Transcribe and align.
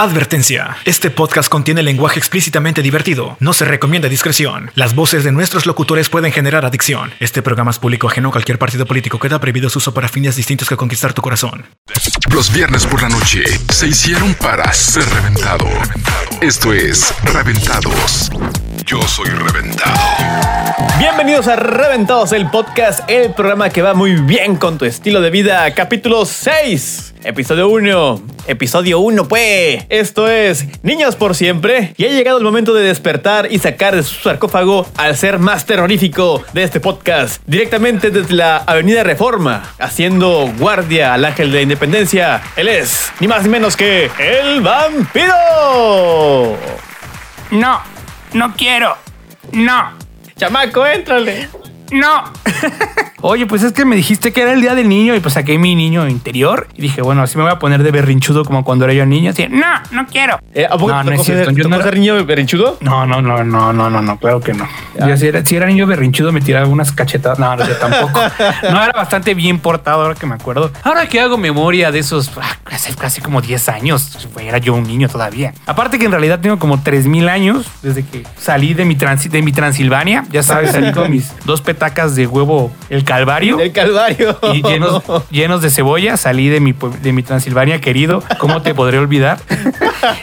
Advertencia. 0.00 0.78
Este 0.86 1.10
podcast 1.10 1.50
contiene 1.50 1.82
lenguaje 1.82 2.18
explícitamente 2.18 2.80
divertido. 2.80 3.36
No 3.38 3.52
se 3.52 3.66
recomienda 3.66 4.08
discreción. 4.08 4.70
Las 4.74 4.94
voces 4.94 5.24
de 5.24 5.30
nuestros 5.30 5.66
locutores 5.66 6.08
pueden 6.08 6.32
generar 6.32 6.64
adicción. 6.64 7.12
Este 7.20 7.42
programa 7.42 7.70
es 7.70 7.78
público 7.78 8.08
ajeno 8.08 8.30
a 8.30 8.32
cualquier 8.32 8.58
partido 8.58 8.86
político. 8.86 9.18
Queda 9.18 9.38
prohibido 9.38 9.68
su 9.68 9.76
uso 9.78 9.92
para 9.92 10.08
fines 10.08 10.36
distintos 10.36 10.70
que 10.70 10.76
conquistar 10.78 11.12
tu 11.12 11.20
corazón. 11.20 11.66
Los 12.32 12.50
viernes 12.50 12.86
por 12.86 13.02
la 13.02 13.10
noche 13.10 13.44
se 13.68 13.88
hicieron 13.88 14.32
para 14.36 14.72
ser 14.72 15.06
reventado. 15.10 15.68
Esto 16.40 16.72
es 16.72 17.14
Reventados. 17.34 18.30
Yo 18.84 19.00
soy 19.02 19.28
reventado. 19.28 19.98
Bienvenidos 20.98 21.48
a 21.48 21.56
Reventados, 21.56 22.32
el 22.32 22.50
podcast, 22.50 23.08
el 23.08 23.32
programa 23.34 23.70
que 23.70 23.82
va 23.82 23.94
muy 23.94 24.16
bien 24.16 24.56
con 24.56 24.78
tu 24.78 24.84
estilo 24.84 25.20
de 25.20 25.30
vida. 25.30 25.72
Capítulo 25.74 26.24
6, 26.24 27.14
episodio 27.24 27.68
1. 27.68 28.22
Episodio 28.46 28.98
1, 29.00 29.28
pues. 29.28 29.84
Esto 29.88 30.28
es 30.28 30.66
Niños 30.82 31.16
por 31.16 31.34
siempre. 31.34 31.94
Y 31.96 32.04
ha 32.04 32.08
llegado 32.08 32.38
el 32.38 32.44
momento 32.44 32.74
de 32.74 32.82
despertar 32.84 33.48
y 33.50 33.58
sacar 33.58 33.96
de 33.96 34.02
su 34.02 34.14
sarcófago 34.20 34.86
al 34.96 35.16
ser 35.16 35.38
más 35.38 35.66
terrorífico 35.66 36.42
de 36.52 36.62
este 36.62 36.80
podcast. 36.80 37.42
Directamente 37.46 38.10
desde 38.10 38.34
la 38.34 38.58
Avenida 38.58 39.02
Reforma, 39.02 39.62
haciendo 39.78 40.52
guardia 40.58 41.14
al 41.14 41.24
ángel 41.24 41.50
de 41.50 41.58
la 41.58 41.62
independencia. 41.62 42.42
Él 42.56 42.68
es, 42.68 43.12
ni 43.20 43.28
más 43.28 43.42
ni 43.42 43.48
menos 43.48 43.76
que 43.76 44.10
el 44.18 44.60
vampiro. 44.60 45.34
No, 47.50 47.80
no 48.32 48.54
quiero. 48.54 48.96
No, 49.52 49.92
Chamaco, 50.36 50.86
éntrale. 50.86 51.48
no. 51.92 52.24
Oye, 53.22 53.46
pues 53.46 53.62
es 53.62 53.72
que 53.72 53.84
me 53.84 53.96
dijiste 53.96 54.32
que 54.32 54.42
era 54.42 54.52
el 54.52 54.60
día 54.62 54.74
del 54.74 54.88
niño 54.88 55.14
y 55.14 55.20
pues 55.20 55.34
saqué 55.34 55.58
mi 55.58 55.74
niño 55.74 56.08
interior 56.08 56.68
y 56.74 56.82
dije, 56.82 57.02
bueno, 57.02 57.22
así 57.22 57.36
me 57.36 57.42
voy 57.44 57.52
a 57.52 57.58
poner 57.58 57.82
de 57.82 57.90
berrinchudo 57.90 58.44
como 58.44 58.64
cuando 58.64 58.84
era 58.86 58.94
yo 58.94 59.04
niño. 59.04 59.30
Así, 59.30 59.46
no, 59.48 59.66
no 59.92 60.06
quiero. 60.06 60.38
Eh, 60.54 60.64
¿A 60.66 60.70
poco 60.78 60.88
No, 60.92 61.02
no 61.04 61.12
es 61.12 61.22
cierto, 61.22 61.50
yo 61.50 61.68
no 61.68 61.76
era- 61.76 61.90
niño 61.90 62.24
berrinchudo? 62.24 62.78
No, 62.80 63.06
no, 63.06 63.20
no, 63.20 63.44
no, 63.44 63.72
no, 63.72 63.90
no, 63.90 64.00
no, 64.02 64.18
claro 64.18 64.40
que 64.40 64.54
no. 64.54 64.66
Yo 65.06 65.16
si 65.16 65.26
era, 65.26 65.44
si 65.44 65.54
era 65.56 65.66
niño 65.66 65.86
berrinchudo 65.86 66.32
me 66.32 66.40
tiraba 66.40 66.66
unas 66.66 66.92
cachetadas. 66.92 67.38
No, 67.38 67.54
no, 67.56 67.66
yo 67.66 67.76
tampoco. 67.76 68.20
No, 68.70 68.82
era 68.82 68.92
bastante 68.92 69.34
bien 69.34 69.58
portado 69.58 70.02
ahora 70.02 70.14
que 70.14 70.26
me 70.26 70.34
acuerdo. 70.34 70.70
Ahora 70.82 71.06
que 71.06 71.20
hago 71.20 71.36
memoria 71.36 71.90
de 71.92 71.98
esos, 71.98 72.30
ah, 72.40 72.56
hace 72.66 72.94
casi 72.94 73.20
como 73.20 73.40
10 73.42 73.68
años, 73.68 74.28
era 74.40 74.58
yo 74.58 74.74
un 74.74 74.84
niño 74.84 75.08
todavía. 75.08 75.52
Aparte 75.66 75.98
que 75.98 76.06
en 76.06 76.10
realidad 76.12 76.40
tengo 76.40 76.58
como 76.58 76.82
3000 76.82 77.28
años 77.28 77.66
desde 77.82 78.04
que 78.04 78.24
salí 78.38 78.72
de 78.74 78.84
mi, 78.86 78.96
transi- 78.96 79.28
de 79.30 79.42
mi 79.42 79.52
Transilvania. 79.52 80.24
Ya 80.30 80.42
sabes, 80.42 80.70
salí 80.72 80.92
con 80.92 81.10
mis 81.10 81.32
dos 81.44 81.60
petacas 81.60 82.14
de 82.16 82.26
huevo, 82.26 82.72
el 82.88 83.04
Calvario. 83.10 83.58
El 83.58 83.72
Calvario. 83.72 84.38
y 84.54 84.62
llenos, 84.62 85.02
llenos 85.30 85.62
de 85.62 85.70
cebolla. 85.70 86.16
Salí 86.16 86.48
de 86.48 86.60
mi, 86.60 86.74
de 87.02 87.12
mi 87.12 87.22
Transilvania 87.22 87.80
querido. 87.80 88.22
¿Cómo 88.38 88.62
te 88.62 88.74
podré 88.74 88.98
olvidar? 88.98 89.38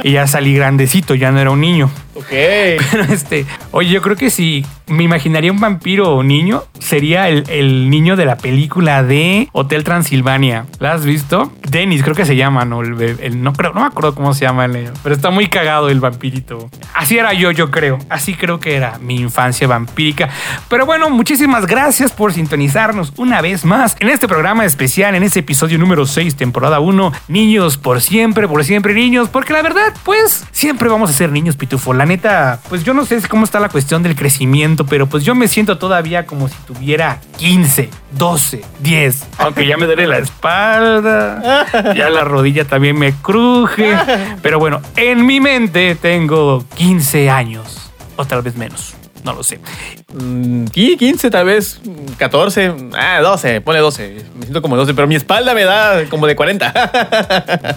Y 0.04 0.12
ya 0.14 0.28
salí 0.28 0.54
grandecito, 0.56 1.16
ya 1.16 1.32
no 1.32 1.40
era 1.40 1.52
un 1.52 1.62
niño. 1.62 1.90
Ok. 2.16 2.30
Pero 2.30 3.04
este, 3.10 3.46
oye, 3.72 3.90
yo 3.92 4.02
creo 4.02 4.16
que 4.16 4.30
si 4.30 4.66
me 4.88 5.04
imaginaría 5.04 5.52
un 5.52 5.60
vampiro 5.60 6.16
o 6.16 6.24
niño, 6.24 6.64
sería 6.80 7.30
el, 7.30 7.44
el 7.50 7.90
niño 7.90 8.16
de 8.16 8.26
la 8.26 8.38
película 8.38 9.04
de 9.04 9.50
Hotel 9.52 9.84
Transilvania. 9.84 10.66
¿La 10.80 10.94
has 10.94 11.06
visto? 11.06 11.52
Dennis, 11.70 12.04
creo 12.04 12.16
que 12.16 12.26
se 12.26 12.36
llama, 12.36 12.66
¿no? 12.66 12.82
El, 12.82 13.44
no 13.44 13.54
creo, 13.54 13.74
no 13.74 13.82
me 13.82 13.88
acuerdo 13.88 14.16
cómo 14.16 14.34
se 14.34 14.46
llama 14.46 14.66
el, 14.66 14.92
pero 15.04 15.14
está 15.14 15.30
muy 15.30 15.48
cagado 15.48 15.90
el 15.90 16.00
vampirito. 16.00 16.70
Así 16.96 17.18
era 17.18 17.34
yo, 17.34 17.52
yo 17.52 17.70
creo. 17.70 18.00
Así 18.10 18.34
creo 18.34 18.60
que 18.60 18.76
era 18.76 18.98
mi 19.00 19.16
infancia 19.16 19.68
vampírica. 19.68 20.30
Pero 20.70 20.86
bueno, 20.86 21.10
muchísimas 21.10 21.66
gracias 21.68 22.12
por 22.12 22.34
sintonizarnos 22.34 23.14
una 23.18 23.42
vez 23.42 23.66
más 23.66 23.96
en 24.00 24.10
este 24.10 24.28
programa 24.28 24.66
especial, 24.66 25.16
en 25.16 25.24
este 25.24 25.40
episodio 25.40 25.78
número 25.78 26.06
6, 26.06 26.36
temporada 26.36 26.80
1. 26.80 27.12
Niños 27.28 27.78
por 27.78 28.02
siempre, 28.02 28.48
por 28.48 28.64
siempre 28.64 28.94
niños, 28.94 29.30
porque 29.30 29.54
la 29.54 29.62
verdad, 29.68 29.94
pues 30.04 30.46
siempre 30.52 30.88
vamos 30.88 31.10
a 31.10 31.14
ser 31.14 31.32
niños, 31.32 31.58
pitufo. 31.58 31.94
La 31.94 32.06
neta, 32.06 32.60
pues 32.70 32.84
yo 32.84 32.94
no 32.94 33.06
sé 33.06 33.22
cómo 33.28 33.44
está 33.44 33.60
la 33.60 33.70
cuestión 33.70 34.02
del 34.02 34.16
crecimiento, 34.16 34.86
pero 34.86 35.08
pues 35.08 35.26
yo 35.26 35.36
me 35.36 35.48
siento 35.48 35.78
todavía 35.78 36.26
como 36.26 36.48
si 36.48 36.56
tuviera 36.66 37.20
15, 37.38 37.90
12, 38.12 38.64
10, 38.80 39.28
aunque 39.40 39.68
ya 39.68 39.76
me 39.78 39.86
duele 39.86 40.08
la 40.08 40.20
espalda, 40.20 41.66
ya 41.96 42.10
la 42.10 42.24
rodilla 42.24 42.66
también 42.66 42.98
me 42.98 43.14
cruje, 43.14 43.98
pero 44.42 44.60
bueno, 44.60 44.82
en 44.96 45.26
mi 45.26 45.42
mente 45.42 45.96
tengo 45.96 46.64
15 46.76 47.30
años, 47.30 47.92
o 48.16 48.26
tal 48.26 48.42
vez 48.42 48.56
menos, 48.56 48.96
no 49.24 49.34
lo 49.34 49.44
sé. 49.44 49.60
Mm, 50.14 50.68
y 50.74 50.96
15 50.96 51.30
tal 51.30 51.46
vez, 51.46 51.82
mm, 51.84 52.14
14, 52.18 52.74
ah, 52.98 53.20
12, 53.22 53.60
ponle 53.60 53.82
12. 53.82 54.24
Me 54.36 54.44
siento 54.44 54.62
como 54.62 54.78
12, 54.78 54.94
pero 54.94 55.06
mi 55.06 55.16
espalda 55.16 55.54
me 55.54 55.66
da 55.66 56.06
como 56.10 56.28
de 56.28 56.36
40. 56.36 56.74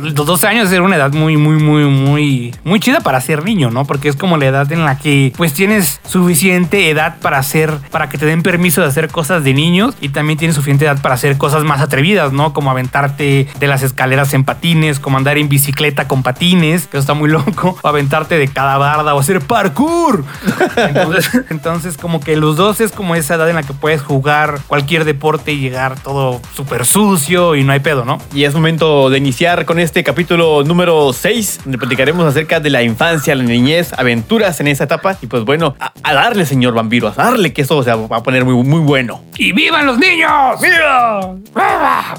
Los 0.00 0.26
12 0.26 0.46
años 0.48 0.72
era 0.72 0.82
una 0.82 0.96
edad 0.96 1.12
muy, 1.12 1.36
muy, 1.36 1.62
muy, 1.62 1.84
muy, 1.84 2.54
muy 2.64 2.80
chida 2.80 3.00
para 3.00 3.20
ser 3.20 3.44
niño, 3.44 3.70
¿no? 3.70 3.84
Porque 3.84 4.08
es 4.08 4.16
como 4.16 4.38
la 4.38 4.46
edad 4.46 4.72
en 4.72 4.84
la 4.84 4.98
que 4.98 5.32
pues 5.36 5.52
tienes 5.52 6.00
suficiente 6.04 6.90
edad 6.90 7.18
para 7.20 7.38
hacer, 7.38 7.72
para 7.92 8.08
que 8.08 8.18
te 8.18 8.26
den 8.26 8.42
permiso 8.42 8.80
de 8.80 8.88
hacer 8.88 9.08
cosas 9.08 9.44
de 9.44 9.54
niños 9.54 9.94
y 10.00 10.08
también 10.08 10.40
tienes 10.40 10.56
suficiente 10.56 10.84
edad 10.86 11.00
para 11.00 11.14
hacer 11.14 11.38
cosas 11.38 11.62
más 11.62 11.80
atrevidas, 11.80 12.32
¿no? 12.32 12.52
Como 12.52 12.72
aventarte 12.72 13.46
de 13.60 13.66
las 13.68 13.84
escaleras 13.84 14.34
en 14.34 14.42
patines, 14.42 14.98
como 14.98 15.16
andar 15.16 15.38
en 15.38 15.48
bicicleta 15.48 16.08
con 16.08 16.24
patines, 16.24 16.88
que 16.88 16.96
eso 16.96 17.02
está 17.02 17.14
muy 17.14 17.30
loco, 17.30 17.78
o 17.80 17.88
aventarte 17.88 18.36
de 18.36 18.48
cada 18.48 18.78
barda 18.78 19.14
o 19.14 19.20
hacer 19.20 19.40
parkour. 19.40 20.24
Entonces, 20.76 21.44
entonces 21.52 21.96
como 21.96 22.18
que 22.18 22.36
los 22.36 22.56
dos 22.56 22.80
es 22.80 22.90
como 22.90 23.14
esa 23.14 23.36
edad 23.36 23.48
en 23.48 23.54
la 23.54 23.62
que 23.62 23.72
puedes 23.72 24.02
jugar 24.02 24.58
cualquier 24.66 25.04
deporte 25.04 25.52
y 25.52 25.60
llegar 25.60 25.98
todo 26.00 26.40
súper 26.56 26.84
sucio 26.84 27.54
y 27.54 27.62
no 27.62 27.72
hay 27.72 27.80
pedo, 27.80 28.04
¿no? 28.04 28.18
y 28.34 28.44
es 28.44 28.54
momento 28.54 29.10
de 29.10 29.18
iniciar 29.18 29.64
con 29.64 29.78
este 29.78 30.02
capítulo 30.02 30.64
número 30.64 31.12
6, 31.12 31.60
donde 31.64 31.78
platicaremos 31.78 32.26
acerca 32.26 32.60
de 32.60 32.70
la 32.70 32.82
infancia, 32.82 33.34
la 33.34 33.44
niñez, 33.44 33.92
aventuras 33.96 34.58
en 34.60 34.68
esa 34.68 34.84
etapa. 34.84 35.16
Y 35.20 35.26
pues 35.26 35.44
bueno, 35.44 35.76
a, 35.78 35.92
a 36.02 36.14
darle, 36.14 36.46
señor 36.46 36.74
vampiro, 36.74 37.08
a 37.08 37.12
darle 37.12 37.52
que 37.52 37.62
eso 37.62 37.82
se 37.82 37.94
va 37.94 38.16
a 38.16 38.22
poner 38.22 38.44
muy, 38.44 38.54
muy 38.64 38.80
bueno. 38.80 39.22
¡Y 39.36 39.52
vivan 39.52 39.86
los 39.86 39.98
niños! 39.98 40.60
¡Viva! 40.60 41.34
¡Viva! 41.54 42.14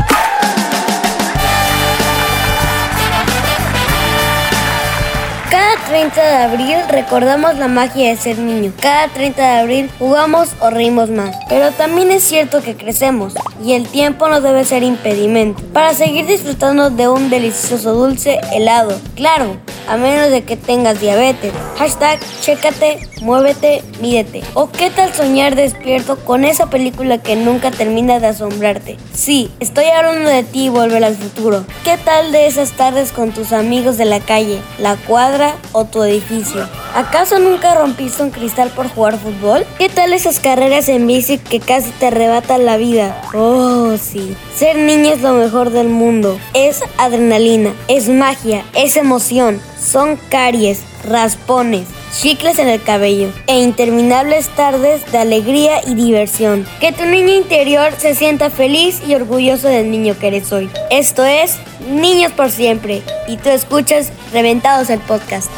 30 5.88 6.22
de 6.22 6.44
abril 6.44 6.76
recordamos 6.90 7.58
la 7.58 7.70
magia 7.70 8.10
de 8.10 8.18
ser 8.18 8.40
niño. 8.40 8.74
Cada 8.82 9.08
30 9.08 9.42
de 9.42 9.60
abril 9.60 9.90
jugamos 9.98 10.50
o 10.60 10.70
reímos 10.70 11.10
más. 11.10 11.34
Pero 11.48 11.72
también 11.72 12.12
es 12.12 12.24
cierto 12.24 12.62
que 12.62 12.76
crecemos 12.76 13.34
y 13.64 13.72
el 13.72 13.88
tiempo 13.88 14.28
no 14.28 14.42
debe 14.42 14.66
ser 14.66 14.84
impedimento 14.84 15.64
para 15.72 15.94
seguir 15.94 16.26
disfrutando 16.26 16.90
de 16.90 17.08
un 17.08 17.30
delicioso 17.30 17.94
dulce 17.94 18.38
helado. 18.52 19.00
Claro, 19.16 19.56
a 19.88 19.96
menos 19.98 20.30
de 20.30 20.44
que 20.44 20.58
tengas 20.58 21.00
diabetes. 21.00 21.54
Hashtag 21.78 22.20
chécate, 22.42 23.00
muévete, 23.22 23.82
mídete. 24.02 24.44
O 24.54 24.70
qué 24.70 24.90
tal 24.90 25.14
soñar 25.14 25.56
despierto 25.56 26.18
con 26.18 26.44
esa 26.44 26.70
película 26.70 27.20
que 27.20 27.36
nunca 27.36 27.72
termina 27.72 28.20
de 28.20 28.28
asombrarte. 28.28 28.98
Sí, 29.14 29.52
estoy 29.60 29.86
hablando 29.86 30.30
de 30.30 30.44
ti 30.44 30.66
y 30.66 30.70
volver 30.70 31.04
al 31.04 31.16
futuro. 31.16 31.64
¿Qué 31.84 31.98
tal 31.98 32.32
de 32.32 32.48
esas 32.48 32.72
tardes 32.74 33.12
con 33.12 33.32
tus 33.32 33.54
amigos 33.54 33.98
de 33.98 34.06
la 34.06 34.20
calle, 34.20 34.60
la 34.80 34.96
cuadra 34.96 35.56
tu 35.86 36.04
edificio? 36.04 36.68
¿Acaso 36.96 37.40
nunca 37.40 37.76
rompiste 37.76 38.24
un 38.24 38.32
cristal 38.32 38.70
por 38.70 38.90
jugar 38.90 39.18
fútbol? 39.18 39.66
¿Qué 39.78 39.90
tal 39.90 40.14
esas 40.14 40.40
carreras 40.40 40.90
en 40.90 41.06
bici 41.06 41.38
que 41.38 41.60
casi 41.60 41.92
te 41.92 42.08
arrebatan 42.08 42.66
la 42.66 42.78
vida? 42.78 43.22
Oh, 43.34 43.96
sí. 43.98 44.36
Ser 44.56 44.78
niño 44.78 45.14
es 45.14 45.22
lo 45.22 45.34
mejor 45.34 45.70
del 45.70 45.90
mundo. 45.90 46.40
Es 46.54 46.82
adrenalina, 46.98 47.74
es 47.88 48.10
magia, 48.10 48.66
es 48.74 48.98
emoción. 48.98 49.62
Son 49.80 50.18
caries, 50.30 50.82
raspones, 51.08 51.88
chicles 52.12 52.60
en 52.60 52.68
el 52.68 52.82
cabello 52.82 53.32
e 53.48 53.60
interminables 53.60 54.50
tardes 54.50 55.10
de 55.12 55.18
alegría 55.18 55.82
y 55.86 55.96
diversión. 55.96 56.66
Que 56.80 56.92
tu 56.92 57.06
niño 57.06 57.34
interior 57.34 57.94
se 57.98 58.16
sienta 58.16 58.50
feliz 58.50 59.02
y 59.08 59.16
orgulloso 59.16 59.68
del 59.68 59.90
niño 59.90 60.16
que 60.20 60.28
eres 60.28 60.52
hoy. 60.52 60.70
Esto 60.90 61.24
es 61.26 61.58
Niños 61.90 62.32
por 62.34 62.52
Siempre 62.52 63.02
y 63.28 63.38
tú 63.38 63.50
escuchas 63.50 64.12
Reventados 64.34 64.90
el 64.90 65.00
podcast. 65.00 65.50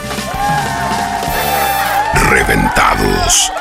Reventados. 2.30 3.52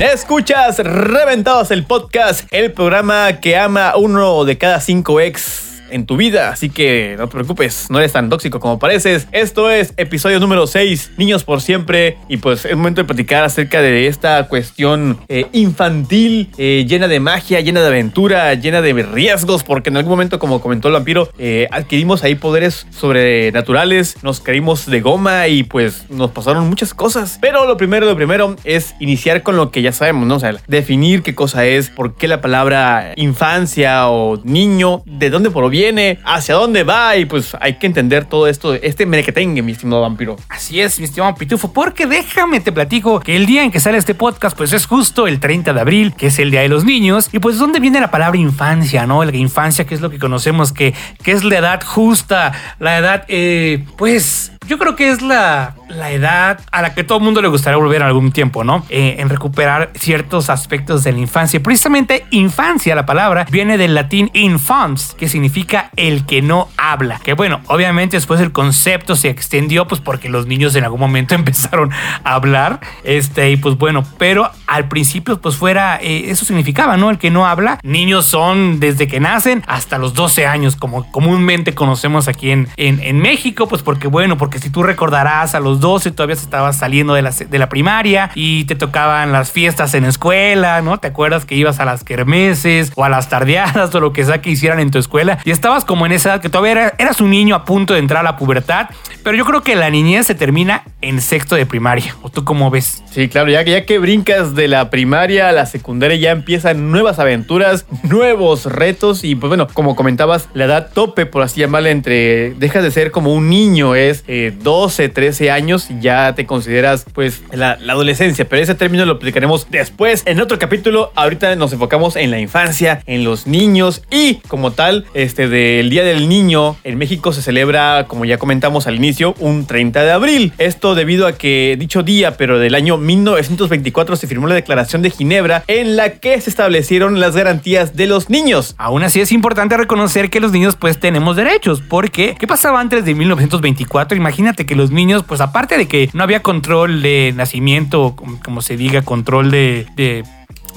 Escuchas 0.00 0.78
Reventados 0.78 1.70
el 1.70 1.84
podcast, 1.84 2.46
el 2.50 2.72
programa 2.72 3.40
que 3.40 3.56
ama 3.56 3.94
uno 3.96 4.44
de 4.44 4.58
cada 4.58 4.80
cinco 4.80 5.20
ex 5.20 5.69
en 5.90 6.06
tu 6.06 6.16
vida. 6.16 6.50
Así 6.50 6.70
que 6.70 7.16
no 7.18 7.28
te 7.28 7.32
preocupes, 7.32 7.86
no 7.90 7.98
eres 7.98 8.12
tan 8.12 8.28
tóxico 8.28 8.60
como 8.60 8.78
pareces. 8.78 9.26
Esto 9.32 9.70
es 9.70 9.94
episodio 9.96 10.40
número 10.40 10.66
6, 10.66 11.12
Niños 11.16 11.44
por 11.44 11.60
Siempre. 11.60 12.18
Y 12.28 12.38
pues 12.38 12.64
es 12.64 12.76
momento 12.76 13.00
de 13.00 13.06
platicar 13.06 13.44
acerca 13.44 13.80
de 13.82 14.06
esta 14.06 14.48
cuestión 14.48 15.18
eh, 15.28 15.46
infantil, 15.52 16.50
eh, 16.58 16.84
llena 16.88 17.08
de 17.08 17.20
magia, 17.20 17.60
llena 17.60 17.80
de 17.80 17.88
aventura, 17.88 18.54
llena 18.54 18.82
de 18.82 18.92
riesgos, 19.02 19.62
porque 19.62 19.90
en 19.90 19.96
algún 19.96 20.10
momento, 20.10 20.38
como 20.38 20.60
comentó 20.60 20.88
el 20.88 20.94
vampiro, 20.94 21.28
eh, 21.38 21.68
adquirimos 21.70 22.22
ahí 22.24 22.34
poderes 22.34 22.86
sobrenaturales, 22.90 24.16
nos 24.22 24.40
caímos 24.40 24.86
de 24.86 25.00
goma 25.00 25.48
y 25.48 25.62
pues 25.62 26.10
nos 26.10 26.30
pasaron 26.30 26.68
muchas 26.68 26.94
cosas. 26.94 27.38
Pero 27.40 27.66
lo 27.66 27.76
primero, 27.76 28.06
lo 28.06 28.16
primero 28.16 28.56
es 28.64 28.94
iniciar 29.00 29.42
con 29.42 29.56
lo 29.56 29.70
que 29.70 29.82
ya 29.82 29.92
sabemos, 29.92 30.26
¿no? 30.26 30.36
O 30.36 30.40
sea, 30.40 30.54
definir 30.66 31.22
qué 31.22 31.34
cosa 31.34 31.64
es, 31.66 31.90
por 31.90 32.14
qué 32.14 32.28
la 32.28 32.40
palabra 32.40 33.12
infancia 33.16 34.08
o 34.08 34.40
niño, 34.44 35.02
de 35.06 35.30
dónde 35.30 35.50
proviene, 35.50 35.79
hacia 36.24 36.54
dónde 36.54 36.84
va 36.84 37.16
y 37.16 37.24
pues 37.24 37.56
hay 37.60 37.74
que 37.78 37.86
entender 37.86 38.24
todo 38.24 38.46
esto, 38.46 38.74
este 38.74 39.06
merequetengue, 39.06 39.62
mi 39.62 39.72
estimado 39.72 40.02
vampiro. 40.02 40.36
Así 40.48 40.80
es, 40.80 40.98
mi 40.98 41.04
estimado 41.04 41.34
Pitufo, 41.34 41.72
porque 41.72 42.06
déjame 42.06 42.60
te 42.60 42.72
platico 42.72 43.20
que 43.20 43.36
el 43.36 43.46
día 43.46 43.62
en 43.62 43.70
que 43.70 43.80
sale 43.80 43.98
este 43.98 44.14
podcast, 44.14 44.56
pues 44.56 44.72
es 44.72 44.86
justo 44.86 45.26
el 45.26 45.40
30 45.40 45.72
de 45.72 45.80
abril, 45.80 46.14
que 46.14 46.26
es 46.26 46.38
el 46.38 46.50
Día 46.50 46.60
de 46.60 46.68
los 46.68 46.84
Niños, 46.84 47.28
y 47.32 47.38
pues 47.38 47.58
¿dónde 47.58 47.80
viene 47.80 48.00
la 48.00 48.10
palabra 48.10 48.38
infancia, 48.38 49.06
no? 49.06 49.24
La 49.24 49.36
infancia, 49.36 49.86
que 49.86 49.94
es 49.94 50.00
lo 50.00 50.10
que 50.10 50.18
conocemos, 50.18 50.72
que, 50.72 50.94
que 51.22 51.32
es 51.32 51.44
la 51.44 51.58
edad 51.58 51.82
justa, 51.84 52.52
la 52.78 52.98
edad, 52.98 53.24
eh, 53.28 53.84
pues 53.96 54.52
yo 54.66 54.78
creo 54.78 54.94
que 54.94 55.10
es 55.10 55.22
la, 55.22 55.74
la 55.88 56.12
edad 56.12 56.60
a 56.70 56.82
la 56.82 56.94
que 56.94 57.02
todo 57.02 57.18
el 57.18 57.24
mundo 57.24 57.42
le 57.42 57.48
gustaría 57.48 57.76
volver 57.76 58.02
algún 58.02 58.30
tiempo, 58.30 58.62
¿no? 58.62 58.84
Eh, 58.88 59.16
en 59.18 59.28
recuperar 59.28 59.90
ciertos 59.94 60.50
aspectos 60.50 61.02
de 61.02 61.12
la 61.12 61.18
infancia. 61.18 61.60
Precisamente 61.62 62.26
infancia, 62.30 62.94
la 62.94 63.06
palabra, 63.06 63.46
viene 63.50 63.78
del 63.78 63.94
latín 63.94 64.30
infans, 64.34 65.14
que 65.18 65.28
significa 65.28 65.90
el 65.96 66.26
que 66.26 66.42
no 66.42 66.68
habla. 66.76 67.20
Que 67.24 67.32
bueno, 67.32 67.60
obviamente 67.66 68.16
después 68.16 68.40
el 68.40 68.52
concepto 68.52 69.16
se 69.16 69.28
extendió, 69.28 69.88
pues 69.88 70.00
porque 70.00 70.28
los 70.28 70.46
niños 70.46 70.76
en 70.76 70.84
algún 70.84 71.00
momento 71.00 71.34
empezaron 71.40 71.90
a 72.24 72.34
hablar. 72.34 72.80
Este, 73.02 73.50
y 73.50 73.56
pues 73.56 73.76
bueno, 73.76 74.04
pero 74.18 74.50
al 74.66 74.88
principio, 74.88 75.40
pues 75.40 75.56
fuera, 75.56 75.98
eh, 76.00 76.30
eso 76.30 76.44
significaba, 76.44 76.96
¿no? 76.96 77.10
El 77.10 77.18
que 77.18 77.30
no 77.30 77.46
habla. 77.46 77.80
Niños 77.82 78.26
son 78.26 78.78
desde 78.78 79.08
que 79.08 79.20
nacen 79.20 79.64
hasta 79.66 79.98
los 79.98 80.14
12 80.14 80.46
años, 80.46 80.76
como 80.76 81.10
comúnmente 81.10 81.74
conocemos 81.74 82.28
aquí 82.28 82.50
en, 82.50 82.68
en, 82.76 83.00
en 83.00 83.18
México, 83.18 83.66
pues 83.66 83.82
porque 83.82 84.06
bueno, 84.06 84.36
porque 84.36 84.49
si 84.58 84.70
tú 84.70 84.82
recordarás, 84.82 85.54
a 85.54 85.60
los 85.60 85.80
12 85.80 86.10
todavía 86.10 86.34
estabas 86.34 86.76
saliendo 86.76 87.14
de 87.14 87.22
la, 87.22 87.30
de 87.30 87.58
la 87.58 87.68
primaria 87.68 88.30
y 88.34 88.64
te 88.64 88.74
tocaban 88.74 89.32
las 89.32 89.52
fiestas 89.52 89.94
en 89.94 90.04
escuela, 90.04 90.80
¿no? 90.82 90.98
¿Te 90.98 91.08
acuerdas 91.08 91.44
que 91.44 91.54
ibas 91.54 91.80
a 91.80 91.84
las 91.84 92.04
kermeses 92.04 92.92
o 92.96 93.04
a 93.04 93.08
las 93.08 93.28
tardeadas 93.28 93.94
o 93.94 94.00
lo 94.00 94.12
que 94.12 94.24
sea 94.24 94.40
que 94.40 94.50
hicieran 94.50 94.80
en 94.80 94.90
tu 94.90 94.98
escuela? 94.98 95.38
Y 95.44 95.50
estabas 95.50 95.84
como 95.84 96.06
en 96.06 96.12
esa 96.12 96.30
edad 96.30 96.40
que 96.40 96.48
todavía 96.48 96.94
eras 96.98 97.20
un 97.20 97.30
niño 97.30 97.54
a 97.54 97.64
punto 97.64 97.94
de 97.94 98.00
entrar 98.00 98.20
a 98.20 98.22
la 98.22 98.36
pubertad, 98.36 98.88
pero 99.22 99.36
yo 99.36 99.44
creo 99.44 99.62
que 99.62 99.76
la 99.76 99.90
niñez 99.90 100.26
se 100.26 100.34
termina 100.34 100.84
en 101.00 101.20
sexto 101.20 101.54
de 101.54 101.66
primaria. 101.66 102.16
¿O 102.22 102.30
tú 102.30 102.44
cómo 102.44 102.70
ves? 102.70 103.02
Sí, 103.10 103.28
claro, 103.28 103.50
ya 103.50 103.64
que, 103.64 103.70
ya 103.70 103.84
que 103.84 103.98
brincas 103.98 104.54
de 104.54 104.68
la 104.68 104.90
primaria 104.90 105.48
a 105.48 105.52
la 105.52 105.66
secundaria 105.66 106.16
ya 106.16 106.30
empiezan 106.30 106.90
nuevas 106.90 107.18
aventuras, 107.18 107.86
nuevos 108.02 108.66
retos 108.66 109.24
y 109.24 109.34
pues 109.34 109.48
bueno, 109.48 109.68
como 109.68 109.96
comentabas, 109.96 110.48
la 110.54 110.64
edad 110.64 110.90
tope, 110.92 111.26
por 111.26 111.42
así 111.42 111.60
llamarla, 111.60 111.90
entre 111.90 112.54
dejas 112.54 112.82
de 112.82 112.90
ser 112.90 113.10
como 113.10 113.34
un 113.34 113.48
niño, 113.50 113.94
es 113.94 114.24
eh, 114.26 114.39
12, 114.50 115.08
13 115.08 115.50
años 115.50 115.88
ya 116.00 116.34
te 116.34 116.46
consideras 116.46 117.04
pues 117.12 117.42
la, 117.52 117.76
la, 117.80 117.92
adolescencia, 117.92 118.48
pero 118.48 118.62
ese 118.62 118.74
término 118.74 119.04
lo 119.04 119.18
platicaremos 119.18 119.66
después 119.70 120.22
en 120.26 120.40
otro 120.40 120.58
capítulo. 120.58 121.12
Ahorita 121.14 121.54
nos 121.56 121.72
enfocamos 121.72 122.16
en 122.16 122.30
la 122.30 122.40
infancia, 122.40 123.02
en 123.06 123.24
los 123.24 123.46
niños 123.46 124.02
y 124.10 124.36
como 124.48 124.72
tal, 124.72 125.06
este 125.14 125.48
del 125.48 125.90
Día 125.90 126.02
del 126.02 126.28
Niño 126.28 126.76
en 126.84 126.98
México 126.98 127.32
se 127.32 127.42
celebra, 127.42 128.06
como 128.08 128.24
ya 128.24 128.38
comentamos 128.38 128.86
al 128.86 128.96
inicio, 128.96 129.34
un 129.38 129.66
30 129.66 130.02
de 130.02 130.12
abril. 130.12 130.52
Esto 130.58 130.94
debido 130.94 131.26
a 131.26 131.32
que 131.32 131.76
dicho 131.78 132.02
día, 132.02 132.36
pero 132.36 132.58
del 132.58 132.74
año 132.74 132.96
1924 132.96 134.16
se 134.16 134.26
firmó 134.26 134.46
la 134.46 134.54
Declaración 134.54 135.02
de 135.02 135.10
Ginebra 135.10 135.64
en 135.66 135.96
la 135.96 136.12
que 136.12 136.40
se 136.40 136.50
establecieron 136.50 137.20
las 137.20 137.36
garantías 137.36 137.96
de 137.96 138.06
los 138.06 138.30
niños. 138.30 138.74
Aún 138.78 139.02
así 139.02 139.20
es 139.20 139.32
importante 139.32 139.76
reconocer 139.76 140.30
que 140.30 140.40
los 140.40 140.52
niños 140.52 140.76
pues 140.76 140.98
tenemos 140.98 141.36
derechos, 141.36 141.82
porque 141.86 142.36
¿qué 142.38 142.46
pasaba 142.46 142.80
antes 142.80 143.04
de 143.04 143.14
1924? 143.14 144.16
Imagínate 144.16 144.29
que 144.66 144.74
los 144.74 144.90
niños, 144.90 145.24
pues 145.26 145.40
aparte 145.40 145.76
de 145.76 145.88
que 145.88 146.10
no 146.12 146.22
había 146.22 146.42
control 146.42 147.02
de 147.02 147.32
nacimiento, 147.36 148.16
como 148.44 148.62
se 148.62 148.76
diga, 148.76 149.02
control 149.02 149.50
de, 149.50 149.86
de, 149.96 150.24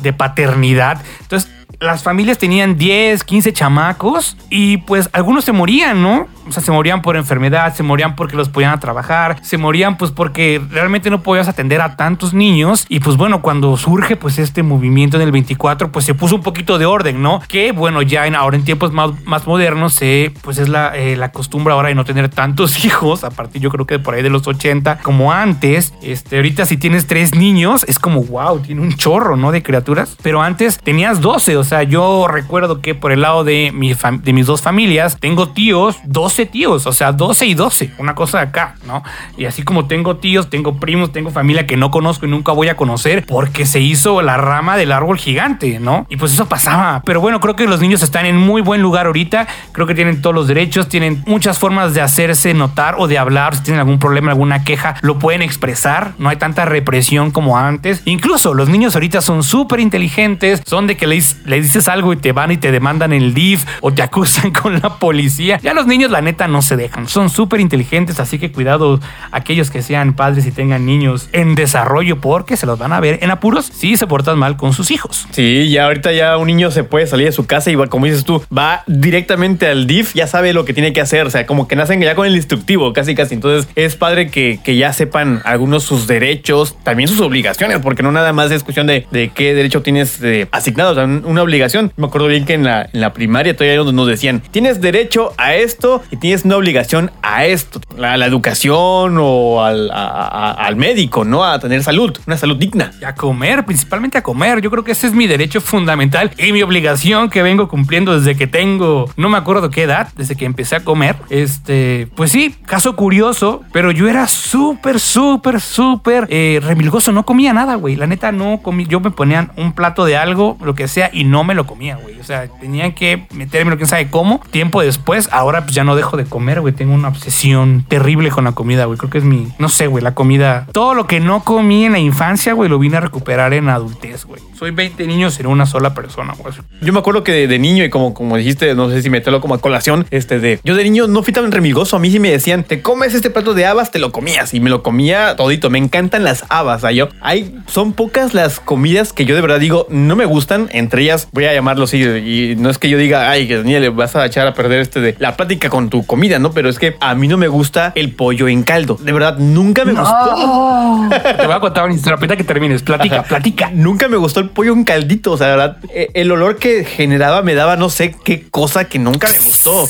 de 0.01 0.13
paternidad, 0.13 1.01
entonces 1.21 1.49
las 1.79 2.03
familias 2.03 2.37
tenían 2.37 2.77
10, 2.77 3.23
15 3.23 3.53
chamacos 3.53 4.37
y 4.49 4.77
pues 4.77 5.09
algunos 5.13 5.45
se 5.45 5.51
morían, 5.51 6.01
¿no? 6.01 6.27
O 6.47 6.51
sea, 6.51 6.61
se 6.61 6.71
morían 6.71 7.01
por 7.01 7.15
enfermedad, 7.15 7.73
se 7.73 7.83
morían 7.83 8.15
porque 8.15 8.35
los 8.35 8.49
podían 8.49 8.77
trabajar, 8.79 9.37
se 9.43 9.57
morían 9.57 9.97
pues 9.97 10.11
porque 10.11 10.61
realmente 10.69 11.09
no 11.09 11.21
podías 11.21 11.47
atender 11.47 11.81
a 11.81 11.95
tantos 11.95 12.33
niños. 12.33 12.85
Y 12.89 12.99
pues 12.99 13.15
bueno, 13.15 13.41
cuando 13.41 13.77
surge 13.77 14.15
pues 14.15 14.39
este 14.39 14.61
movimiento 14.61 15.17
en 15.17 15.23
el 15.23 15.31
24, 15.31 15.91
pues 15.91 16.05
se 16.05 16.13
puso 16.13 16.35
un 16.35 16.43
poquito 16.43 16.77
de 16.77 16.85
orden, 16.85 17.21
¿no? 17.21 17.41
Que 17.47 17.71
bueno, 17.71 18.01
ya 18.01 18.27
en, 18.27 18.35
ahora 18.35 18.57
en 18.57 18.65
tiempos 18.65 18.91
más, 18.91 19.11
más 19.25 19.47
modernos, 19.47 19.99
pues 20.41 20.57
es 20.57 20.67
la, 20.67 20.97
eh, 20.97 21.15
la 21.15 21.31
costumbre 21.31 21.73
ahora 21.73 21.89
de 21.89 21.95
no 21.95 22.03
tener 22.03 22.29
tantos 22.29 22.83
hijos, 22.85 23.23
a 23.23 23.29
partir 23.29 23.61
yo 23.61 23.69
creo 23.69 23.85
que 23.85 23.99
por 23.99 24.15
ahí 24.15 24.21
de 24.21 24.29
los 24.29 24.45
80, 24.45 24.99
como 24.99 25.31
antes. 25.31 25.93
Este, 26.01 26.37
ahorita 26.37 26.65
si 26.65 26.77
tienes 26.77 27.07
tres 27.07 27.35
niños, 27.35 27.85
es 27.87 27.99
como, 27.99 28.23
wow, 28.23 28.59
tiene 28.59 28.81
un 28.81 28.93
chorro, 28.95 29.37
¿no? 29.37 29.51
De 29.51 29.63
criaturas. 29.63 30.17
Pero 30.21 30.41
antes 30.41 30.77
tenías 30.77 31.21
12, 31.21 31.57
o 31.57 31.62
sea, 31.63 31.83
yo 31.83 32.27
recuerdo 32.27 32.81
que 32.81 32.95
por 32.95 33.11
el 33.11 33.21
lado 33.21 33.43
de, 33.43 33.71
mi 33.73 33.93
de 33.93 34.33
mis 34.33 34.45
dos 34.45 34.61
familias, 34.61 35.17
tengo 35.19 35.49
tíos, 35.49 35.97
dos 36.03 36.23
12 36.23 36.45
tíos, 36.45 36.87
o 36.87 36.93
sea, 36.93 37.11
12 37.11 37.47
y 37.47 37.53
12, 37.53 37.91
una 37.97 38.15
cosa 38.15 38.37
de 38.37 38.45
acá, 38.45 38.75
¿no? 38.87 39.03
Y 39.37 39.43
así 39.43 39.61
como 39.61 39.87
tengo 39.87 40.15
tíos, 40.15 40.49
tengo 40.49 40.77
primos, 40.79 41.11
tengo 41.11 41.31
familia 41.31 41.67
que 41.67 41.75
no 41.75 41.91
conozco 41.91 42.25
y 42.25 42.29
nunca 42.29 42.53
voy 42.53 42.69
a 42.69 42.77
conocer 42.77 43.25
porque 43.25 43.65
se 43.65 43.81
hizo 43.81 44.21
la 44.21 44.37
rama 44.37 44.77
del 44.77 44.93
árbol 44.93 45.17
gigante, 45.17 45.81
¿no? 45.81 46.07
Y 46.09 46.15
pues 46.15 46.31
eso 46.31 46.47
pasaba. 46.47 47.01
Pero 47.03 47.19
bueno, 47.19 47.41
creo 47.41 47.57
que 47.57 47.67
los 47.67 47.81
niños 47.81 48.03
están 48.03 48.25
en 48.25 48.37
muy 48.37 48.61
buen 48.61 48.81
lugar 48.81 49.07
ahorita, 49.07 49.47
creo 49.73 49.85
que 49.85 49.95
tienen 49.95 50.21
todos 50.21 50.33
los 50.33 50.47
derechos, 50.47 50.87
tienen 50.87 51.21
muchas 51.27 51.59
formas 51.59 51.93
de 51.93 51.99
hacerse 51.99 52.53
notar 52.53 52.95
o 52.97 53.09
de 53.09 53.17
hablar, 53.17 53.57
si 53.57 53.63
tienen 53.63 53.81
algún 53.81 53.99
problema, 53.99 54.31
alguna 54.31 54.63
queja, 54.63 54.95
lo 55.01 55.19
pueden 55.19 55.41
expresar, 55.41 56.13
no 56.19 56.29
hay 56.29 56.37
tanta 56.37 56.63
represión 56.63 57.31
como 57.31 57.57
antes. 57.57 58.01
Incluso 58.05 58.53
los 58.53 58.69
niños 58.69 58.95
ahorita 58.95 59.19
son 59.19 59.43
súper 59.43 59.81
inteligentes, 59.81 60.61
son 60.65 60.87
de 60.87 60.95
que 60.95 61.05
le, 61.05 61.21
le 61.53 61.61
dices 61.61 61.87
algo 61.87 62.13
y 62.13 62.17
te 62.17 62.31
van 62.31 62.51
y 62.51 62.57
te 62.57 62.71
demandan 62.71 63.13
el 63.13 63.35
DIF 63.35 63.65
o 63.81 63.93
te 63.93 64.01
acusan 64.13 64.51
con 64.51 64.73
la 64.81 64.97
policía. 64.97 65.59
Ya 65.61 65.73
los 65.73 65.85
niños, 65.85 66.09
la 66.09 66.21
neta 66.21 66.47
no 66.47 66.61
se 66.63 66.75
dejan. 66.75 67.07
Son 67.07 67.29
súper 67.29 67.59
inteligentes, 67.59 68.19
así 68.19 68.39
que 68.39 68.51
cuidado 68.51 68.99
aquellos 69.31 69.69
que 69.69 69.83
sean 69.83 70.13
padres 70.13 70.47
y 70.47 70.51
tengan 70.51 70.85
niños 70.85 71.29
en 71.31 71.53
desarrollo 71.53 72.19
porque 72.19 72.57
se 72.57 72.65
los 72.65 72.79
van 72.79 72.91
a 72.91 72.99
ver 72.99 73.19
en 73.21 73.29
apuros 73.29 73.65
si 73.71 73.97
se 73.97 74.07
portan 74.07 74.39
mal 74.39 74.57
con 74.57 74.73
sus 74.73 74.89
hijos. 74.89 75.27
Sí, 75.29 75.69
ya 75.69 75.85
ahorita 75.85 76.11
ya 76.11 76.37
un 76.37 76.47
niño 76.47 76.71
se 76.71 76.83
puede 76.83 77.05
salir 77.05 77.27
de 77.27 77.31
su 77.31 77.45
casa 77.45 77.69
y 77.69 77.75
va, 77.75 77.85
como 77.85 78.05
dices 78.05 78.23
tú, 78.23 78.43
va 78.55 78.83
directamente 78.87 79.67
al 79.67 79.85
DIF, 79.85 80.15
ya 80.15 80.25
sabe 80.25 80.53
lo 80.53 80.65
que 80.65 80.73
tiene 80.73 80.91
que 80.91 81.01
hacer, 81.01 81.27
o 81.27 81.29
sea, 81.29 81.45
como 81.45 81.67
que 81.67 81.75
nacen 81.75 82.01
ya 82.01 82.15
con 82.15 82.25
el 82.25 82.35
instructivo, 82.35 82.93
casi 82.93 83.13
casi. 83.13 83.35
Entonces 83.35 83.69
es 83.75 83.95
padre 83.95 84.31
que, 84.31 84.59
que 84.63 84.75
ya 84.75 84.91
sepan 84.91 85.41
algunos 85.45 85.83
sus 85.83 86.07
derechos, 86.07 86.75
también 86.81 87.07
sus 87.07 87.21
obligaciones, 87.21 87.77
porque 87.79 88.01
no 88.01 88.11
nada 88.11 88.33
más 88.33 88.49
es 88.49 88.63
cuestión 88.63 88.87
de, 88.87 89.05
de 89.11 89.29
qué 89.29 89.53
derecho 89.53 89.83
tienes 89.83 90.19
de, 90.19 90.47
asignado, 90.51 90.91
o 90.91 90.95
sea, 90.95 91.05
una 91.33 91.43
obligación. 91.43 91.91
Me 91.97 92.07
acuerdo 92.07 92.27
bien 92.27 92.45
que 92.45 92.53
en 92.53 92.63
la, 92.63 92.89
en 92.91 93.01
la 93.01 93.13
primaria 93.13 93.55
todavía 93.55 93.83
nos 93.91 94.07
decían, 94.07 94.41
tienes 94.51 94.81
derecho 94.81 95.33
a 95.37 95.55
esto 95.55 96.01
y 96.11 96.17
tienes 96.17 96.45
una 96.45 96.57
obligación 96.57 97.11
a 97.21 97.45
esto, 97.45 97.81
a 98.01 98.17
la 98.17 98.25
educación 98.25 99.17
o 99.19 99.63
al, 99.63 99.91
al, 99.91 100.75
médico, 100.75 101.25
¿no? 101.25 101.43
A 101.43 101.59
tener 101.59 101.83
salud, 101.83 102.17
una 102.25 102.37
salud 102.37 102.57
digna. 102.57 102.91
Y 103.01 103.05
a 103.05 103.15
comer, 103.15 103.65
principalmente 103.65 104.17
a 104.17 104.23
comer. 104.23 104.61
Yo 104.61 104.71
creo 104.71 104.83
que 104.83 104.93
ese 104.93 105.07
es 105.07 105.13
mi 105.13 105.27
derecho 105.27 105.61
fundamental 105.61 106.31
y 106.37 106.51
mi 106.51 106.61
obligación 106.61 107.29
que 107.29 107.41
vengo 107.41 107.67
cumpliendo 107.67 108.17
desde 108.17 108.35
que 108.35 108.47
tengo, 108.47 109.09
no 109.17 109.29
me 109.29 109.37
acuerdo 109.37 109.69
qué 109.69 109.83
edad, 109.83 110.09
desde 110.15 110.35
que 110.35 110.45
empecé 110.45 110.77
a 110.77 110.83
comer. 110.83 111.15
Este, 111.29 112.07
pues 112.15 112.31
sí, 112.31 112.55
caso 112.65 112.95
curioso, 112.95 113.63
pero 113.71 113.91
yo 113.91 114.07
era 114.07 114.27
súper, 114.27 114.99
súper, 114.99 115.59
súper 115.59 116.27
eh, 116.29 116.59
remilgoso. 116.61 117.11
No 117.11 117.25
comía 117.25 117.53
nada, 117.53 117.75
güey. 117.75 117.95
La 117.95 118.07
neta 118.07 118.31
no 118.31 118.61
comía. 118.61 118.87
Yo 118.87 118.99
me 118.99 119.11
ponían 119.11 119.51
un 119.55 119.73
plato 119.73 120.05
de 120.05 120.17
algo, 120.17 120.57
lo 120.63 120.75
que 120.75 120.87
sea, 120.87 121.09
y 121.11 121.22
no 121.23 121.43
me 121.43 121.55
lo 121.55 121.65
comía, 121.65 121.97
güey. 121.97 122.19
O 122.19 122.23
sea, 122.23 122.47
tenían 122.47 122.93
que 122.93 123.25
metérmelo, 123.31 123.77
quién 123.77 123.87
sabe 123.87 124.09
cómo. 124.09 124.41
Tiempo 124.51 124.81
después, 124.81 125.29
ahora 125.31 125.63
pues 125.63 125.75
ya 125.75 125.83
no 125.83 125.95
dejo 125.95 126.17
de 126.17 126.25
comer, 126.25 126.61
güey. 126.61 126.73
Tengo 126.73 126.93
una 126.93 127.09
obsesión 127.09 127.85
terrible 127.87 128.29
con 128.29 128.43
la 128.45 128.53
comida, 128.53 128.85
güey. 128.85 128.97
Creo 128.97 129.09
que 129.09 129.17
es 129.17 129.23
mi, 129.23 129.47
no 129.59 129.69
sé, 129.69 129.87
güey, 129.87 130.03
la 130.03 130.13
comida. 130.13 130.67
Todo 130.71 130.93
lo 130.93 131.07
que 131.07 131.19
no 131.19 131.43
comí 131.43 131.85
en 131.85 131.93
la 131.93 131.99
infancia, 131.99 132.53
güey, 132.53 132.69
lo 132.69 132.79
vine 132.79 132.97
a 132.97 133.01
recuperar 133.01 133.53
en 133.53 133.69
adultez, 133.69 134.25
güey. 134.25 134.41
Soy 134.57 134.71
20 134.71 135.07
niños 135.07 135.39
en 135.39 135.47
una 135.47 135.65
sola 135.65 135.93
persona, 135.93 136.33
güey. 136.37 136.53
Yo 136.81 136.93
me 136.93 136.99
acuerdo 136.99 137.23
que 137.23 137.47
de, 137.47 137.59
niño, 137.59 137.83
y 137.83 137.89
como, 137.89 138.13
como 138.13 138.37
dijiste, 138.37 138.73
no 138.75 138.89
sé 138.89 139.01
si 139.01 139.09
meterlo 139.09 139.41
como 139.41 139.55
a 139.55 139.57
colación, 139.59 140.05
este 140.11 140.39
de. 140.39 140.59
Yo 140.63 140.75
de 140.75 140.83
niño 140.83 141.07
no 141.07 141.23
fui 141.23 141.33
tan 141.33 141.51
remigoso. 141.51 141.97
A 141.97 141.99
mí 141.99 142.11
sí 142.11 142.19
me 142.19 142.29
decían, 142.29 142.63
te 142.63 142.81
comes 142.81 143.13
este 143.13 143.29
plato 143.29 143.53
de 143.53 143.65
habas, 143.65 143.91
te 143.91 143.99
lo 143.99 144.11
comías. 144.11 144.53
Y 144.53 144.59
me 144.59 144.69
lo 144.69 144.83
comía 144.83 145.35
todito. 145.35 145.69
Me 145.69 145.79
encantan 145.79 146.23
las 146.23 146.45
habas. 146.49 146.83
O 146.83 146.89
yo, 146.91 147.09
hay, 147.21 147.55
son 147.67 147.93
pocas 147.93 148.33
las 148.33 148.59
comidas 148.59 149.13
que 149.13 149.25
yo 149.25 149.35
de 149.35 149.41
verdad 149.41 149.59
digo, 149.59 149.87
no 149.89 150.15
me 150.15 150.25
gustan. 150.25 150.69
Entre 150.71 151.03
ellas, 151.03 151.12
voy 151.31 151.45
a 151.45 151.53
llamarlo 151.53 151.85
así. 151.85 152.01
Y 152.01 152.55
no 152.57 152.69
es 152.69 152.77
que 152.77 152.89
yo 152.89 152.97
diga, 152.97 153.29
ay, 153.29 153.47
que 153.47 153.57
Daniel, 153.57 153.81
le 153.81 153.89
vas 153.89 154.15
a 154.15 154.25
echar 154.25 154.47
a 154.47 154.53
perder 154.53 154.79
este 154.79 154.99
de 154.99 155.15
la 155.19 155.35
plática 155.35 155.69
con 155.69 155.89
tu 155.89 156.05
comida, 156.05 156.39
¿no? 156.39 156.51
Pero 156.51 156.69
es 156.69 156.79
que 156.79 156.95
a 156.99 157.15
mí 157.15 157.27
no 157.27 157.37
me 157.37 157.47
gusta 157.47 157.91
el 157.95 158.11
pollo 158.11 158.47
en 158.47 158.63
caldo. 158.63 158.97
De 158.99 159.11
verdad, 159.11 159.37
nunca 159.37 159.85
me 159.85 159.93
gustó. 159.93 161.09
Te 161.37 161.45
voy 161.45 161.55
a 161.55 161.59
contar 161.59 161.85
una 161.85 161.93
historia. 161.93 162.13
Que 162.33 162.43
termines, 162.43 162.81
platica, 162.81 163.23
platica. 163.23 163.69
Nunca 163.71 164.07
me 164.07 164.17
gustó 164.17 164.39
el 164.39 164.49
pollo 164.49 164.73
en 164.73 164.83
caldito, 164.83 165.33
o 165.33 165.37
sea, 165.37 165.47
de 165.47 165.55
verdad, 165.55 165.77
eh, 165.89 166.09
el 166.13 166.31
olor 166.31 166.57
que 166.57 166.83
generaba 166.83 167.41
me 167.41 167.53
daba 167.53 167.75
no 167.75 167.89
sé 167.89 168.15
qué 168.23 168.47
cosa 168.49 168.85
que 168.85 168.97
nunca 168.97 169.27
me 169.29 169.39
gustó. 169.39 169.87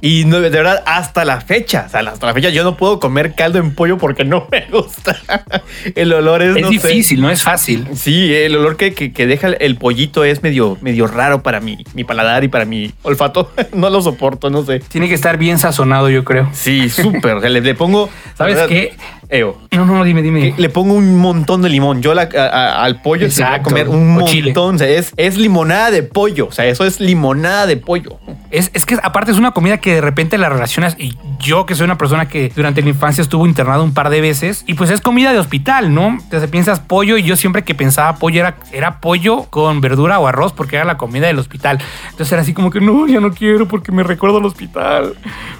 Y 0.00 0.24
no, 0.24 0.40
de 0.40 0.48
verdad, 0.50 0.82
hasta 0.86 1.24
la 1.24 1.40
fecha, 1.40 1.84
o 1.86 1.90
sea, 1.90 2.00
hasta 2.00 2.26
la 2.26 2.34
fecha 2.34 2.50
yo 2.50 2.62
no 2.64 2.76
puedo 2.76 3.00
comer 3.00 3.34
caldo 3.34 3.58
en 3.58 3.74
pollo 3.74 3.98
porque 3.98 4.24
no 4.24 4.46
me 4.50 4.66
gusta. 4.70 5.16
El 5.94 6.12
olor 6.12 6.42
es, 6.42 6.56
Es 6.56 6.62
no 6.62 6.68
sé. 6.68 6.72
difícil, 6.74 7.20
no 7.20 7.30
es 7.30 7.42
fácil. 7.42 7.86
Sí, 7.94 8.32
el 8.34 8.54
olor 8.56 8.76
que, 8.76 8.94
que- 8.94 9.12
que 9.12 9.26
deja 9.26 9.48
el 9.48 9.76
pollito 9.76 10.24
es 10.24 10.42
medio, 10.42 10.78
medio 10.80 11.06
raro 11.06 11.42
para 11.42 11.60
mi, 11.60 11.78
mi 11.94 12.04
paladar 12.04 12.44
y 12.44 12.48
para 12.48 12.64
mi 12.64 12.92
olfato. 13.02 13.52
No 13.74 13.90
lo 13.90 14.00
soporto, 14.02 14.50
no 14.50 14.64
sé. 14.64 14.80
Tiene 14.80 15.08
que 15.08 15.14
estar 15.14 15.36
bien 15.38 15.58
sazonado, 15.58 16.08
yo 16.10 16.24
creo. 16.24 16.48
Sí, 16.52 16.88
súper. 16.90 17.34
O 17.36 17.40
sea, 17.40 17.50
le, 17.50 17.60
le 17.60 17.74
pongo. 17.74 18.08
¿Sabes 18.36 18.54
verdad, 18.54 18.68
qué? 18.68 18.96
Eo. 19.30 19.58
No, 19.72 19.84
no, 19.84 20.04
dime, 20.04 20.22
dime. 20.22 20.54
Le 20.56 20.68
pongo 20.70 20.94
un 20.94 21.18
montón 21.18 21.60
de 21.62 21.68
limón. 21.68 22.00
Yo 22.00 22.14
la- 22.14 22.28
a- 22.36 22.42
a- 22.46 22.84
al 22.84 23.02
pollo 23.02 23.30
se 23.30 23.42
va 23.42 23.48
a 23.48 23.56
Exacto. 23.56 23.68
comer 23.70 23.88
un 23.88 24.16
O 24.16 24.20
montón. 24.24 24.76
O 24.76 24.78
sea, 24.78 24.88
es, 24.88 25.12
es 25.16 25.36
limonada 25.36 25.90
de 25.90 26.02
pollo. 26.02 26.46
O 26.48 26.52
sea, 26.52 26.64
eso 26.64 26.84
es 26.86 26.98
limonada 26.98 27.66
de 27.66 27.76
pollo. 27.76 28.18
Es, 28.50 28.70
es 28.72 28.86
que 28.86 28.96
aparte 29.02 29.30
es 29.30 29.36
una 29.36 29.50
comida 29.50 29.76
que 29.78 29.94
de 29.96 30.00
repente 30.00 30.38
la 30.38 30.48
relacionas 30.48 30.96
y 30.98 31.16
yo 31.38 31.66
que 31.66 31.74
soy 31.74 31.84
una 31.84 31.98
persona 31.98 32.26
que 32.28 32.50
durante 32.56 32.80
la 32.80 32.88
infancia 32.88 33.20
estuvo 33.20 33.46
internado 33.46 33.84
un 33.84 33.92
par 33.92 34.08
de 34.08 34.22
veces 34.22 34.64
y 34.66 34.74
pues 34.74 34.88
es 34.90 35.02
comida 35.02 35.32
de 35.34 35.38
hospital, 35.38 35.92
¿no? 35.94 36.08
Entonces 36.08 36.48
piensas 36.50 36.80
pollo 36.80 37.18
y 37.18 37.22
yo 37.22 37.36
siempre 37.36 37.62
que 37.64 37.74
pensaba 37.74 38.16
pollo 38.16 38.40
era, 38.40 38.56
era 38.72 39.00
pollo 39.00 39.42
con 39.50 39.82
verdura 39.82 40.18
o 40.18 40.26
arroz 40.26 40.54
porque 40.54 40.76
era 40.76 40.86
la 40.86 40.96
comida 40.96 41.26
del 41.26 41.38
hospital. 41.38 41.78
Entonces 42.10 42.32
era 42.32 42.40
así 42.40 42.54
como 42.54 42.70
que 42.70 42.80
no, 42.80 43.06
ya 43.06 43.20
no 43.20 43.32
quiero 43.32 43.68
porque 43.68 43.92
me 43.92 44.02
recuerdo 44.02 44.38
al 44.38 44.46
hospital, 44.46 45.12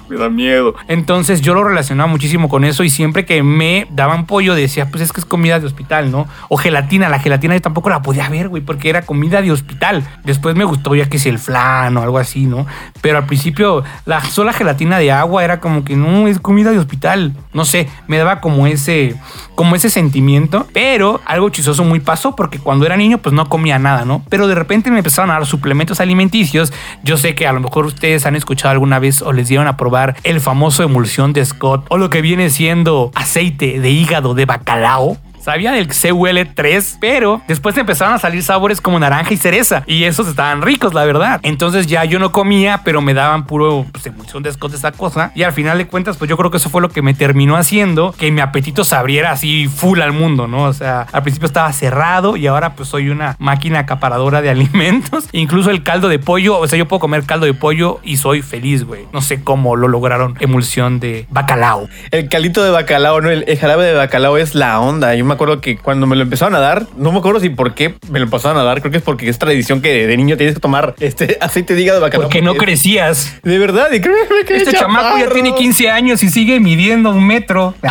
me 0.09 0.17
da 0.17 0.29
miedo. 0.29 0.73
Entonces 0.87 1.41
yo 1.41 1.53
lo 1.53 1.63
relacionaba 1.63 2.09
muchísimo 2.09 2.49
con 2.49 2.63
eso 2.65 2.83
y 2.83 2.89
siempre 2.89 3.25
que 3.25 3.43
me 3.59 3.87
daban 3.91 4.25
pollo 4.25 4.55
decía 4.55 4.89
pues 4.89 5.03
es 5.03 5.11
que 5.11 5.19
es 5.19 5.25
comida 5.25 5.59
de 5.59 5.65
hospital, 5.65 6.11
¿no? 6.11 6.27
O 6.47 6.55
gelatina, 6.55 7.09
la 7.09 7.19
gelatina 7.19 7.55
yo 7.55 7.61
tampoco 7.61 7.89
la 7.89 8.01
podía 8.01 8.29
ver, 8.29 8.47
güey, 8.47 8.63
porque 8.63 8.89
era 8.89 9.01
comida 9.01 9.41
de 9.41 9.51
hospital. 9.51 10.07
Después 10.23 10.55
me 10.55 10.63
gustó 10.63 10.95
ya 10.95 11.09
que 11.09 11.19
si 11.19 11.27
el 11.27 11.39
flan 11.39 11.97
o 11.97 12.01
algo 12.01 12.19
así, 12.19 12.45
¿no? 12.45 12.65
Pero 13.01 13.17
al 13.17 13.25
principio 13.25 13.83
la 14.05 14.23
sola 14.23 14.53
gelatina 14.53 14.97
de 14.97 15.11
agua 15.11 15.43
era 15.43 15.59
como 15.59 15.83
que 15.83 15.97
no, 15.97 16.29
es 16.29 16.39
comida 16.39 16.71
de 16.71 16.79
hospital. 16.79 17.33
No 17.51 17.65
sé, 17.65 17.89
me 18.07 18.17
daba 18.17 18.39
como 18.39 18.65
ese, 18.65 19.15
como 19.55 19.75
ese 19.75 19.89
sentimiento. 19.89 20.65
Pero 20.73 21.19
algo 21.25 21.49
chistoso 21.49 21.83
muy 21.83 21.99
pasó 21.99 22.37
porque 22.37 22.59
cuando 22.59 22.85
era 22.85 22.95
niño 22.95 23.17
pues 23.17 23.33
no 23.33 23.49
comía 23.49 23.77
nada, 23.77 24.05
¿no? 24.05 24.23
Pero 24.29 24.47
de 24.47 24.55
repente 24.55 24.89
me 24.89 24.99
empezaron 24.99 25.31
a 25.31 25.33
dar 25.33 25.45
suplementos 25.45 25.99
alimenticios. 25.99 26.71
Yo 27.03 27.17
sé 27.17 27.35
que 27.35 27.45
a 27.45 27.51
lo 27.51 27.59
mejor 27.59 27.85
ustedes 27.85 28.25
han 28.25 28.37
escuchado 28.37 28.71
alguna 28.71 28.99
vez 28.99 29.21
o 29.21 29.33
les 29.33 29.49
dieron 29.49 29.67
a 29.67 29.75
probar 29.75 30.15
el 30.23 30.39
famoso 30.39 30.81
emulsión 30.83 31.33
de 31.33 31.43
Scott 31.43 31.85
o 31.89 31.97
lo 31.97 32.09
que 32.09 32.21
viene 32.21 32.49
siendo 32.49 33.11
aceite 33.15 33.48
de 33.57 33.89
hígado 33.89 34.33
de 34.33 34.45
bacalao. 34.45 35.17
Sabía 35.49 35.71
del 35.71 35.87
CUL3, 35.87 36.97
pero 37.01 37.41
después 37.47 37.75
empezaron 37.75 38.13
a 38.13 38.19
salir 38.19 38.43
sabores 38.43 38.81
como 38.81 38.99
naranja 38.99 39.33
y 39.33 39.37
cereza. 39.37 39.81
Y 39.87 40.03
esos 40.03 40.27
estaban 40.27 40.61
ricos, 40.61 40.93
la 40.93 41.05
verdad. 41.05 41.39
Entonces 41.41 41.87
ya 41.87 42.05
yo 42.05 42.19
no 42.19 42.31
comía, 42.31 42.81
pero 42.85 43.01
me 43.01 43.15
daban 43.15 43.47
puro 43.47 43.87
pues, 43.91 44.05
emulsión 44.05 44.43
de 44.43 44.51
Scott 44.51 44.69
de 44.69 44.77
esa 44.77 44.91
cosa. 44.91 45.31
Y 45.33 45.41
al 45.41 45.51
final 45.51 45.79
de 45.79 45.87
cuentas, 45.87 46.17
pues 46.17 46.29
yo 46.29 46.37
creo 46.37 46.51
que 46.51 46.57
eso 46.57 46.69
fue 46.69 46.83
lo 46.83 46.89
que 46.89 47.01
me 47.01 47.15
terminó 47.15 47.55
haciendo 47.57 48.11
que 48.15 48.29
mi 48.29 48.41
apetito 48.41 48.83
se 48.83 48.95
abriera 48.95 49.31
así 49.31 49.67
full 49.67 50.01
al 50.01 50.11
mundo, 50.11 50.47
¿no? 50.47 50.65
O 50.65 50.73
sea, 50.73 51.07
al 51.11 51.23
principio 51.23 51.47
estaba 51.47 51.73
cerrado 51.73 52.37
y 52.37 52.45
ahora 52.45 52.75
pues 52.75 52.87
soy 52.89 53.09
una 53.09 53.35
máquina 53.39 53.79
acaparadora 53.79 54.43
de 54.43 54.49
alimentos. 54.51 55.29
Incluso 55.31 55.71
el 55.71 55.81
caldo 55.81 56.09
de 56.09 56.19
pollo, 56.19 56.59
o 56.59 56.67
sea, 56.67 56.77
yo 56.77 56.87
puedo 56.87 56.99
comer 56.99 57.23
caldo 57.23 57.47
de 57.47 57.55
pollo 57.55 58.01
y 58.03 58.17
soy 58.17 58.43
feliz, 58.43 58.83
güey. 58.83 59.07
No 59.13 59.23
sé 59.23 59.43
cómo 59.43 59.75
lo 59.75 59.87
lograron. 59.87 60.37
Emulsión 60.39 60.99
de 60.99 61.25
bacalao. 61.31 61.89
El 62.11 62.29
caldito 62.29 62.63
de 62.63 62.69
bacalao, 62.69 63.19
¿no? 63.19 63.31
El, 63.31 63.45
el 63.47 63.59
de 63.59 63.93
bacalao 63.95 64.37
es 64.37 64.53
la 64.53 64.79
onda. 64.79 65.15
Yo 65.15 65.25
me 65.25 65.38
acuerdo 65.39 65.61
que 65.61 65.77
cuando 65.77 66.05
me 66.05 66.15
lo 66.15 66.23
empezaron 66.23 66.55
a 66.55 66.59
dar, 66.59 66.85
no 66.97 67.11
me 67.11 67.19
acuerdo 67.19 67.39
si 67.39 67.49
por 67.49 67.73
qué 67.73 67.95
me 68.09 68.19
lo 68.19 68.25
empezaron 68.25 68.57
a 68.57 68.63
dar. 68.63 68.81
Creo 68.81 68.91
que 68.91 68.97
es 68.97 69.03
porque 69.03 69.29
es 69.29 69.39
tradición 69.39 69.81
que 69.81 70.05
de 70.05 70.17
niño 70.17 70.37
tienes 70.37 70.55
que 70.55 70.61
tomar 70.61 70.95
este 70.99 71.37
aceite 71.41 71.75
de 71.75 71.81
hígado 71.81 71.99
de 71.99 72.03
bacalao. 72.03 72.27
Porque 72.27 72.41
no 72.41 72.55
crecías. 72.55 73.39
De 73.43 73.57
verdad, 73.57 73.89
y 73.91 74.01
que 74.01 74.09
Este 74.49 74.73
chamaco 74.73 75.17
ya 75.17 75.29
tiene 75.29 75.55
15 75.55 75.89
años 75.89 76.23
y 76.23 76.29
sigue 76.29 76.59
midiendo 76.59 77.11
un 77.11 77.25
metro. 77.25 77.73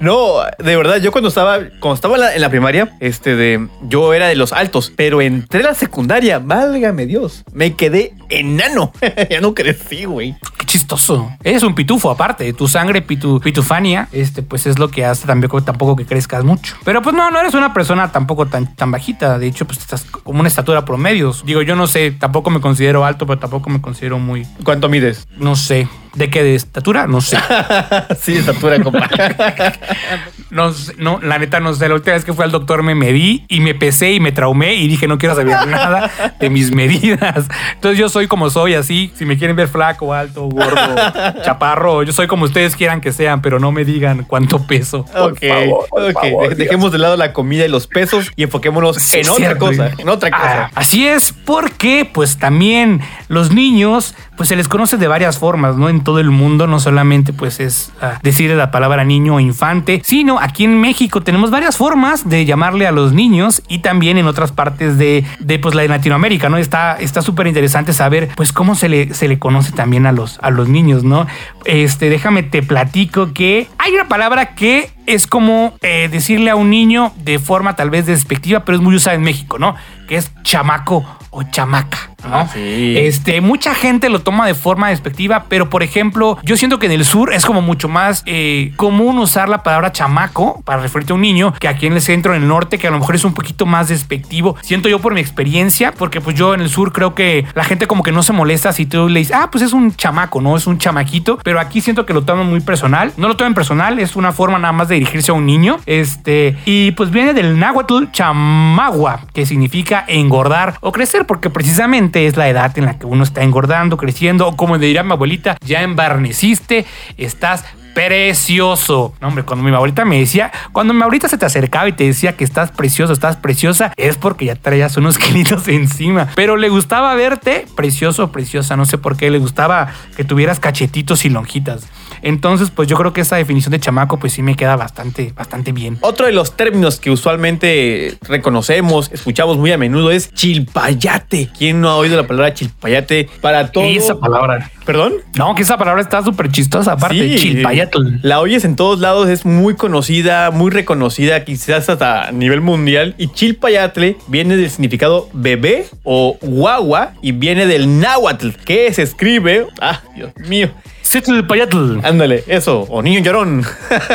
No, 0.00 0.40
de 0.58 0.76
verdad, 0.76 1.00
yo 1.00 1.12
cuando 1.12 1.28
estaba, 1.28 1.58
cuando 1.80 1.94
estaba 1.94 2.14
en 2.16 2.20
la, 2.20 2.34
en 2.34 2.40
la 2.40 2.50
primaria, 2.50 2.96
este 3.00 3.36
de, 3.36 3.68
yo 3.82 4.12
era 4.12 4.26
de 4.26 4.34
los 4.34 4.52
altos, 4.52 4.92
pero 4.94 5.22
entré 5.22 5.60
a 5.60 5.64
la 5.64 5.74
secundaria, 5.74 6.38
válgame 6.38 7.06
Dios, 7.06 7.44
me 7.52 7.74
quedé 7.74 8.12
enano. 8.28 8.92
ya 9.30 9.40
no 9.40 9.54
crecí, 9.54 10.04
güey. 10.04 10.34
Qué 10.58 10.66
chistoso. 10.66 11.30
Eres 11.42 11.62
un 11.62 11.74
pitufo 11.74 12.10
aparte. 12.10 12.52
Tu 12.52 12.68
sangre 12.68 13.02
pitu, 13.02 13.40
pitufania, 13.40 14.08
este, 14.12 14.42
pues 14.42 14.66
es 14.66 14.78
lo 14.78 14.88
que 14.88 15.04
hace 15.04 15.26
también 15.26 15.50
tampoco 15.64 15.96
que 15.96 16.04
crezcas 16.04 16.43
mucho. 16.44 16.76
Pero 16.84 17.02
pues 17.02 17.14
no, 17.14 17.30
no 17.30 17.40
eres 17.40 17.54
una 17.54 17.74
persona 17.74 18.12
tampoco 18.12 18.46
tan, 18.46 18.74
tan 18.74 18.90
bajita. 18.90 19.38
De 19.38 19.46
hecho, 19.46 19.64
pues 19.66 19.78
estás 19.78 20.04
como 20.04 20.40
una 20.40 20.48
estatura 20.48 20.84
promedio. 20.84 21.32
Digo, 21.44 21.62
yo 21.62 21.74
no 21.76 21.86
sé, 21.86 22.10
tampoco 22.12 22.50
me 22.50 22.60
considero 22.60 23.04
alto, 23.04 23.26
pero 23.26 23.38
tampoco 23.38 23.70
me 23.70 23.80
considero 23.80 24.18
muy, 24.18 24.46
¿Cuánto 24.64 24.88
mides? 24.88 25.26
no 25.36 25.56
sé. 25.56 25.88
¿De 26.14 26.30
qué? 26.30 26.44
¿De 26.44 26.54
estatura? 26.54 27.08
No 27.08 27.20
sé. 27.20 27.36
sí, 28.20 28.36
estatura, 28.36 28.80
compa. 28.80 29.08
No, 30.50 30.72
no, 30.98 31.18
la 31.22 31.38
neta 31.38 31.58
no 31.60 31.72
sé. 31.74 31.88
La 31.88 31.94
última 31.94 32.14
vez 32.14 32.24
que 32.24 32.32
fui 32.32 32.44
al 32.44 32.50
doctor 32.52 32.82
me 32.82 32.94
medí 32.94 33.44
y 33.48 33.60
me 33.60 33.74
pesé 33.74 34.12
y 34.12 34.20
me 34.20 34.30
traumé 34.32 34.74
y 34.74 34.86
dije 34.88 35.08
no 35.08 35.18
quiero 35.18 35.34
saber 35.34 35.56
nada 35.68 36.10
de 36.38 36.50
mis 36.50 36.72
medidas. 36.72 37.46
Entonces 37.74 37.98
yo 37.98 38.08
soy 38.08 38.26
como 38.28 38.50
soy, 38.50 38.74
así. 38.74 39.12
Si 39.16 39.24
me 39.24 39.36
quieren 39.38 39.56
ver 39.56 39.68
flaco, 39.68 40.12
alto, 40.14 40.42
gordo, 40.44 40.78
chaparro, 41.44 42.02
yo 42.02 42.12
soy 42.12 42.26
como 42.26 42.44
ustedes 42.44 42.76
quieran 42.76 43.00
que 43.00 43.12
sean, 43.12 43.40
pero 43.42 43.58
no 43.58 43.72
me 43.72 43.84
digan 43.84 44.24
cuánto 44.24 44.64
peso. 44.66 45.04
Por 45.06 45.32
ok, 45.32 45.38
favor, 45.48 45.88
por 45.88 46.02
ok. 46.04 46.12
favor, 46.12 46.42
De- 46.50 46.54
Dios. 46.54 46.58
dejemos 46.58 46.92
de 46.92 46.98
lado 46.98 47.16
la 47.16 47.32
comida 47.32 47.64
y 47.64 47.68
los 47.68 47.86
pesos 47.86 48.30
y 48.36 48.42
enfoquémonos 48.44 48.96
Sí, 48.96 49.18
en 49.20 49.28
otra 49.28 49.56
cosa, 49.58 49.90
en 49.98 50.08
otra 50.08 50.30
Ah, 50.32 50.40
cosa. 50.40 50.70
así 50.74 51.06
es, 51.06 51.32
porque 51.44 52.08
pues 52.12 52.38
también 52.38 53.00
los 53.28 53.52
niños, 53.52 54.14
pues 54.36 54.48
se 54.48 54.56
les 54.56 54.68
conoce 54.68 54.96
de 54.96 55.08
varias 55.08 55.38
formas, 55.38 55.76
¿no? 55.76 55.88
En 55.88 56.02
todo 56.04 56.20
el 56.20 56.30
mundo, 56.30 56.66
no 56.66 56.80
solamente 56.80 57.32
pues 57.32 57.60
es 57.60 57.92
ah, 58.00 58.18
decirle 58.22 58.56
la 58.56 58.70
palabra 58.70 59.04
niño 59.04 59.36
o 59.36 59.40
infante, 59.40 60.00
sino 60.04 60.38
aquí 60.44 60.64
en 60.64 60.78
México 60.78 61.22
tenemos 61.22 61.50
varias 61.50 61.78
formas 61.78 62.28
de 62.28 62.44
llamarle 62.44 62.86
a 62.86 62.92
los 62.92 63.14
niños 63.14 63.62
y 63.66 63.78
también 63.78 64.18
en 64.18 64.26
otras 64.26 64.52
partes 64.52 64.98
de, 64.98 65.24
de 65.40 65.58
pues 65.58 65.74
la 65.74 65.82
de 65.82 65.88
Latinoamérica, 65.88 66.50
¿no? 66.50 66.58
Está 66.58 66.96
está 67.00 67.22
súper 67.22 67.46
interesante 67.46 67.94
saber 67.94 68.28
pues 68.36 68.52
cómo 68.52 68.74
se 68.74 68.90
le, 68.90 69.14
se 69.14 69.26
le 69.26 69.38
conoce 69.38 69.72
también 69.72 70.04
a 70.04 70.12
los, 70.12 70.38
a 70.42 70.50
los 70.50 70.68
niños, 70.68 71.02
¿no? 71.02 71.26
Este, 71.64 72.10
déjame 72.10 72.42
te 72.42 72.62
platico 72.62 73.32
que 73.32 73.68
hay 73.78 73.94
una 73.94 74.06
palabra 74.06 74.54
que 74.54 74.90
es 75.06 75.26
como 75.26 75.74
eh, 75.82 76.08
decirle 76.10 76.50
a 76.50 76.56
un 76.56 76.70
niño 76.70 77.12
de 77.16 77.38
forma 77.38 77.76
tal 77.76 77.90
vez 77.90 78.06
despectiva, 78.06 78.64
pero 78.64 78.76
es 78.76 78.82
muy 78.82 78.94
usada 78.94 79.16
en 79.16 79.22
México, 79.22 79.58
¿no? 79.58 79.74
Que 80.08 80.16
es 80.16 80.30
chamaco 80.42 81.04
o 81.30 81.42
chamaca, 81.42 82.10
¿no? 82.22 82.36
Ah, 82.36 82.48
sí. 82.52 82.94
Este, 82.96 83.40
mucha 83.40 83.74
gente 83.74 84.08
lo 84.08 84.20
toma 84.20 84.46
de 84.46 84.54
forma 84.54 84.90
despectiva, 84.90 85.46
pero 85.48 85.68
por 85.68 85.82
ejemplo, 85.82 86.38
yo 86.44 86.56
siento 86.56 86.78
que 86.78 86.86
en 86.86 86.92
el 86.92 87.04
sur 87.04 87.32
es 87.32 87.44
como 87.44 87.60
mucho 87.60 87.88
más 87.88 88.22
eh, 88.26 88.72
común 88.76 89.18
usar 89.18 89.48
la 89.48 89.62
palabra 89.64 89.90
chamaco 89.90 90.62
para 90.64 90.80
referirte 90.80 91.12
a 91.12 91.16
un 91.16 91.22
niño 91.22 91.52
que 91.58 91.66
aquí 91.66 91.86
en 91.86 91.94
el 91.94 92.00
centro, 92.00 92.34
en 92.34 92.42
el 92.42 92.48
norte, 92.48 92.78
que 92.78 92.86
a 92.86 92.90
lo 92.90 93.00
mejor 93.00 93.16
es 93.16 93.24
un 93.24 93.34
poquito 93.34 93.66
más 93.66 93.88
despectivo. 93.88 94.56
Siento 94.62 94.88
yo 94.88 95.00
por 95.00 95.12
mi 95.14 95.20
experiencia, 95.20 95.92
porque 95.92 96.20
pues 96.20 96.36
yo 96.36 96.54
en 96.54 96.60
el 96.60 96.68
sur 96.68 96.92
creo 96.92 97.14
que 97.14 97.44
la 97.54 97.64
gente 97.64 97.88
como 97.88 98.04
que 98.04 98.12
no 98.12 98.22
se 98.22 98.32
molesta 98.32 98.72
si 98.72 98.86
tú 98.86 99.08
le 99.08 99.18
dices, 99.20 99.36
ah, 99.36 99.48
pues 99.50 99.64
es 99.64 99.72
un 99.72 99.94
chamaco, 99.96 100.40
¿no? 100.40 100.56
Es 100.56 100.68
un 100.68 100.78
chamaquito, 100.78 101.38
pero 101.42 101.58
aquí 101.58 101.80
siento 101.80 102.06
que 102.06 102.14
lo 102.14 102.22
toman 102.22 102.48
muy 102.48 102.60
personal. 102.60 103.12
No 103.16 103.26
lo 103.26 103.36
tomen 103.36 103.54
personal, 103.54 103.98
es 103.98 104.14
una 104.14 104.30
forma 104.30 104.58
nada 104.58 104.72
más 104.72 104.88
de 104.88 104.93
dirigirse 104.94 105.30
a 105.30 105.34
un 105.34 105.46
niño. 105.46 105.78
Este, 105.86 106.56
y 106.64 106.92
pues 106.92 107.10
viene 107.10 107.34
del 107.34 107.58
náhuatl 107.58 108.10
chamagua, 108.10 109.20
que 109.32 109.46
significa 109.46 110.04
engordar 110.06 110.76
o 110.80 110.92
crecer, 110.92 111.26
porque 111.26 111.50
precisamente 111.50 112.26
es 112.26 112.36
la 112.36 112.48
edad 112.48 112.76
en 112.78 112.86
la 112.86 112.98
que 112.98 113.06
uno 113.06 113.24
está 113.24 113.42
engordando, 113.42 113.96
creciendo, 113.96 114.48
o 114.48 114.56
como 114.56 114.78
diría 114.78 115.02
mi 115.02 115.12
abuelita, 115.12 115.56
ya 115.64 115.82
embarneciste, 115.82 116.84
estás 117.16 117.64
precioso. 117.94 119.14
No, 119.20 119.28
hombre, 119.28 119.44
cuando 119.44 119.64
mi 119.64 119.74
abuelita 119.74 120.04
me 120.04 120.18
decía, 120.18 120.52
cuando 120.72 120.92
mi 120.92 121.02
abuelita 121.02 121.28
se 121.28 121.38
te 121.38 121.46
acercaba 121.46 121.88
y 121.88 121.92
te 121.92 122.04
decía 122.04 122.36
que 122.36 122.44
estás 122.44 122.72
precioso, 122.72 123.12
estás 123.12 123.36
preciosa, 123.36 123.92
es 123.96 124.16
porque 124.16 124.46
ya 124.46 124.56
traías 124.56 124.96
unos 124.96 125.16
kilitos 125.18 125.68
encima. 125.68 126.28
Pero 126.34 126.56
le 126.56 126.68
gustaba 126.68 127.14
verte 127.14 127.66
precioso, 127.76 128.32
preciosa. 128.32 128.76
No 128.76 128.84
sé 128.84 128.98
por 128.98 129.16
qué. 129.16 129.30
Le 129.30 129.38
gustaba 129.38 129.88
que 130.16 130.24
tuvieras 130.24 130.60
cachetitos 130.60 131.24
y 131.24 131.30
lonjitas. 131.30 131.86
Entonces, 132.22 132.70
pues 132.70 132.88
yo 132.88 132.96
creo 132.96 133.12
que 133.12 133.20
esa 133.20 133.36
definición 133.36 133.72
de 133.72 133.80
chamaco, 133.80 134.18
pues 134.18 134.32
sí 134.32 134.42
me 134.42 134.56
queda 134.56 134.76
bastante, 134.76 135.32
bastante 135.34 135.72
bien. 135.72 135.98
Otro 136.00 136.26
de 136.26 136.32
los 136.32 136.56
términos 136.56 136.98
que 137.00 137.10
usualmente 137.10 138.16
reconocemos, 138.28 139.10
escuchamos 139.12 139.56
muy 139.58 139.72
a 139.72 139.78
menudo 139.78 140.10
es 140.10 140.32
chilpayate. 140.34 141.50
¿Quién 141.56 141.80
no 141.80 141.88
ha 141.90 141.96
oído 141.96 142.16
la 142.16 142.26
palabra 142.26 142.54
chilpayate 142.54 143.28
para 143.40 143.70
todo? 143.70 143.84
Esa 143.84 144.18
palabra. 144.18 144.70
¿Perdón? 144.84 145.14
No, 145.36 145.54
que 145.54 145.62
esa 145.62 145.78
palabra 145.78 146.02
está 146.02 146.22
súper 146.22 146.50
chistosa. 146.50 146.92
Aparte, 146.92 147.14
Sí. 147.14 147.36
chilpayatl. 147.38 148.18
La 148.22 148.40
oyes 148.40 148.64
en 148.64 148.76
todos 148.76 149.00
lados, 149.00 149.28
es 149.28 149.46
muy 149.46 149.74
conocida, 149.76 150.50
muy 150.50 150.70
reconocida, 150.70 151.44
quizás 151.44 151.88
hasta 151.88 152.28
a 152.28 152.32
nivel 152.32 152.60
mundial. 152.60 153.14
Y 153.16 153.28
chilpayatle 153.28 154.16
viene 154.26 154.56
del 154.56 154.70
significado 154.70 155.28
bebé 155.32 155.86
o 156.02 156.36
guagua 156.40 157.14
y 157.22 157.32
viene 157.32 157.66
del 157.66 157.98
náhuatl, 158.00 158.50
que 158.64 158.92
se 158.92 159.02
escribe. 159.02 159.66
Ah, 159.80 160.02
Dios 160.14 160.32
mío. 160.48 160.70
Citlpayatl. 161.14 162.00
Ándale, 162.02 162.42
eso, 162.48 162.80
o 162.90 163.00
niño 163.00 163.20
llorón. 163.20 163.62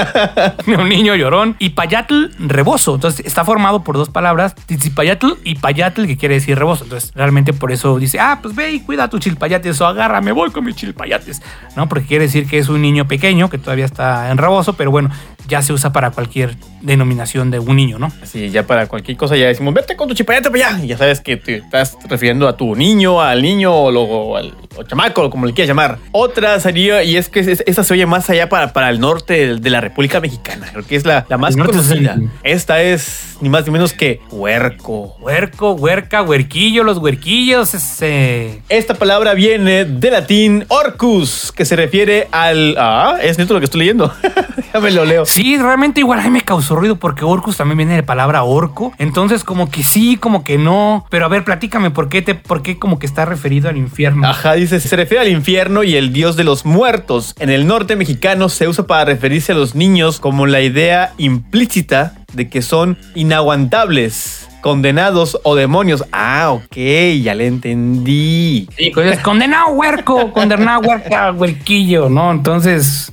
un 0.67 0.89
niño 0.89 1.15
llorón. 1.15 1.55
Y 1.57 1.69
payatl, 1.69 2.25
rebozo. 2.39 2.95
Entonces 2.95 3.25
está 3.25 3.45
formado 3.45 3.85
por 3.85 3.95
dos 3.95 4.09
palabras, 4.09 4.53
titzipayatl 4.65 5.27
y 5.45 5.55
payatl, 5.55 6.07
que 6.07 6.17
quiere 6.17 6.35
decir 6.35 6.59
rebozo. 6.59 6.83
Entonces 6.83 7.13
realmente 7.15 7.53
por 7.53 7.71
eso 7.71 7.97
dice, 7.97 8.19
ah, 8.19 8.39
pues 8.41 8.53
ve 8.53 8.73
y 8.73 8.81
cuida 8.81 9.09
tus 9.09 9.21
chilpayates 9.21 9.79
o 9.79 9.87
agárrame, 9.87 10.33
voy 10.33 10.51
con 10.51 10.65
mis 10.65 10.75
chilpayates. 10.75 11.41
¿No? 11.77 11.87
Porque 11.87 12.05
quiere 12.05 12.25
decir 12.25 12.49
que 12.49 12.57
es 12.57 12.67
un 12.67 12.81
niño 12.81 13.07
pequeño 13.07 13.49
que 13.49 13.57
todavía 13.57 13.85
está 13.85 14.29
en 14.29 14.37
rebozo, 14.37 14.73
pero 14.73 14.91
bueno, 14.91 15.09
ya 15.49 15.61
se 15.61 15.73
usa 15.73 15.91
para 15.91 16.11
cualquier 16.11 16.55
denominación 16.81 17.51
de 17.51 17.59
un 17.59 17.75
niño, 17.75 17.99
¿no? 17.99 18.11
Así, 18.23 18.49
ya 18.49 18.65
para 18.65 18.87
cualquier 18.87 19.17
cosa 19.17 19.35
ya 19.35 19.47
decimos, 19.47 19.73
vete 19.73 19.95
con 19.95 20.07
tu 20.07 20.13
chilpayate 20.13 20.49
para 20.49 20.69
allá. 20.69 20.83
Y 20.83 20.87
ya 20.87 20.97
sabes 20.97 21.19
que 21.21 21.35
te 21.37 21.57
estás 21.57 21.97
refiriendo 22.07 22.47
a 22.47 22.55
tu 22.55 22.75
niño, 22.75 23.21
al 23.21 23.41
niño 23.41 23.73
o, 23.75 23.91
lo- 23.91 24.03
o 24.03 24.37
al 24.37 24.53
o 24.77 24.83
chamaco, 24.83 25.29
como 25.29 25.45
le 25.45 25.53
quieras 25.53 25.67
llamar. 25.67 25.97
Otra 26.11 26.59
sería, 26.59 27.03
y 27.03 27.17
es 27.17 27.27
que 27.27 27.41
es- 27.41 27.63
esa 27.65 27.83
se 27.83 27.93
oye 27.93 28.05
más 28.05 28.29
allá 28.29 28.47
para, 28.47 28.71
para 28.71 28.89
el 28.89 28.99
norte 28.99 29.55
de, 29.57 29.69
la 29.69 29.81
República 29.81 30.21
Mexicana. 30.21 30.67
Creo 30.71 30.85
que 30.85 30.95
es 30.95 31.05
la, 31.05 31.25
la 31.27 31.37
más 31.37 31.55
es 31.55 31.61
conocida. 31.61 32.13
el- 32.13 32.29
Esta 32.43 32.81
es 32.81 33.35
ni 33.41 33.49
más 33.49 33.65
ni 33.65 33.71
menos 33.71 33.93
que 33.93 34.21
huerco. 34.31 35.15
Huerco, 35.19 35.71
huerca, 35.73 36.21
huerquillo, 36.23 36.83
los 36.83 36.97
huerquillos, 36.99 37.73
ese... 37.73 38.61
Esta 38.69 38.93
palabra 38.93 39.33
viene 39.33 39.85
del 39.85 40.13
latín 40.13 40.65
orcus, 40.69 41.51
que 41.51 41.65
se 41.65 41.75
refiere 41.75 42.27
al... 42.31 42.75
Ah, 42.77 43.17
es 43.21 43.37
neto 43.37 43.53
lo 43.53 43.59
que 43.59 43.65
estoy 43.65 43.79
leyendo. 43.79 44.13
ya 44.73 44.79
me 44.79 44.91
lo 44.91 45.05
leo. 45.05 45.25
Sí, 45.25 45.38
realmente 45.57 45.99
igual 46.01 46.19
a 46.19 46.23
mí 46.23 46.29
me 46.29 46.41
causó 46.41 46.75
ruido 46.75 46.97
porque 46.97 47.23
orcus 47.23 47.57
también 47.57 47.77
viene 47.77 47.93
de 47.93 48.01
la 48.01 48.05
palabra 48.05 48.43
orco. 48.43 48.93
Entonces, 48.97 49.43
como 49.43 49.69
que 49.69 49.83
sí, 49.83 50.17
como 50.17 50.43
que 50.43 50.57
no. 50.57 51.05
Pero 51.09 51.25
a 51.25 51.29
ver, 51.29 51.43
platícame, 51.43 51.91
¿por 51.91 52.09
qué, 52.09 52.21
te, 52.21 52.35
por 52.35 52.61
qué 52.61 52.77
como 52.77 52.99
que 52.99 53.05
está 53.05 53.25
referido 53.25 53.69
al 53.69 53.77
infierno? 53.77 54.27
Ajá, 54.27 54.53
dice, 54.53 54.79
se 54.79 54.95
refiere 54.95 55.23
al 55.23 55.29
infierno 55.29 55.83
y 55.83 55.95
el 55.95 56.11
dios 56.11 56.35
de 56.35 56.43
los 56.43 56.65
muertos. 56.65 57.35
En 57.39 57.49
el 57.49 57.67
norte 57.67 57.95
mexicano 57.95 58.49
se 58.49 58.67
usa 58.67 58.85
para 58.87 59.05
referirse 59.05 59.53
a 59.53 59.55
los 59.55 59.75
niños 59.75 60.19
como 60.19 60.45
la 60.45 60.61
idea 60.61 61.13
implícita 61.17 62.15
de 62.33 62.49
que 62.49 62.61
son 62.61 62.97
inaguantables, 63.15 64.48
condenados 64.61 65.39
o 65.43 65.55
demonios. 65.55 66.03
Ah, 66.11 66.51
ok, 66.51 66.75
ya 67.21 67.33
le 67.35 67.47
entendí. 67.47 68.67
Sí, 68.77 68.91
pues 68.93 69.13
es 69.13 69.19
condenado 69.19 69.69
huerco, 69.69 70.31
condenado 70.31 70.81
huerca, 70.81 71.31
huerquillo, 71.31 72.09
¿no? 72.09 72.31
Entonces, 72.31 73.11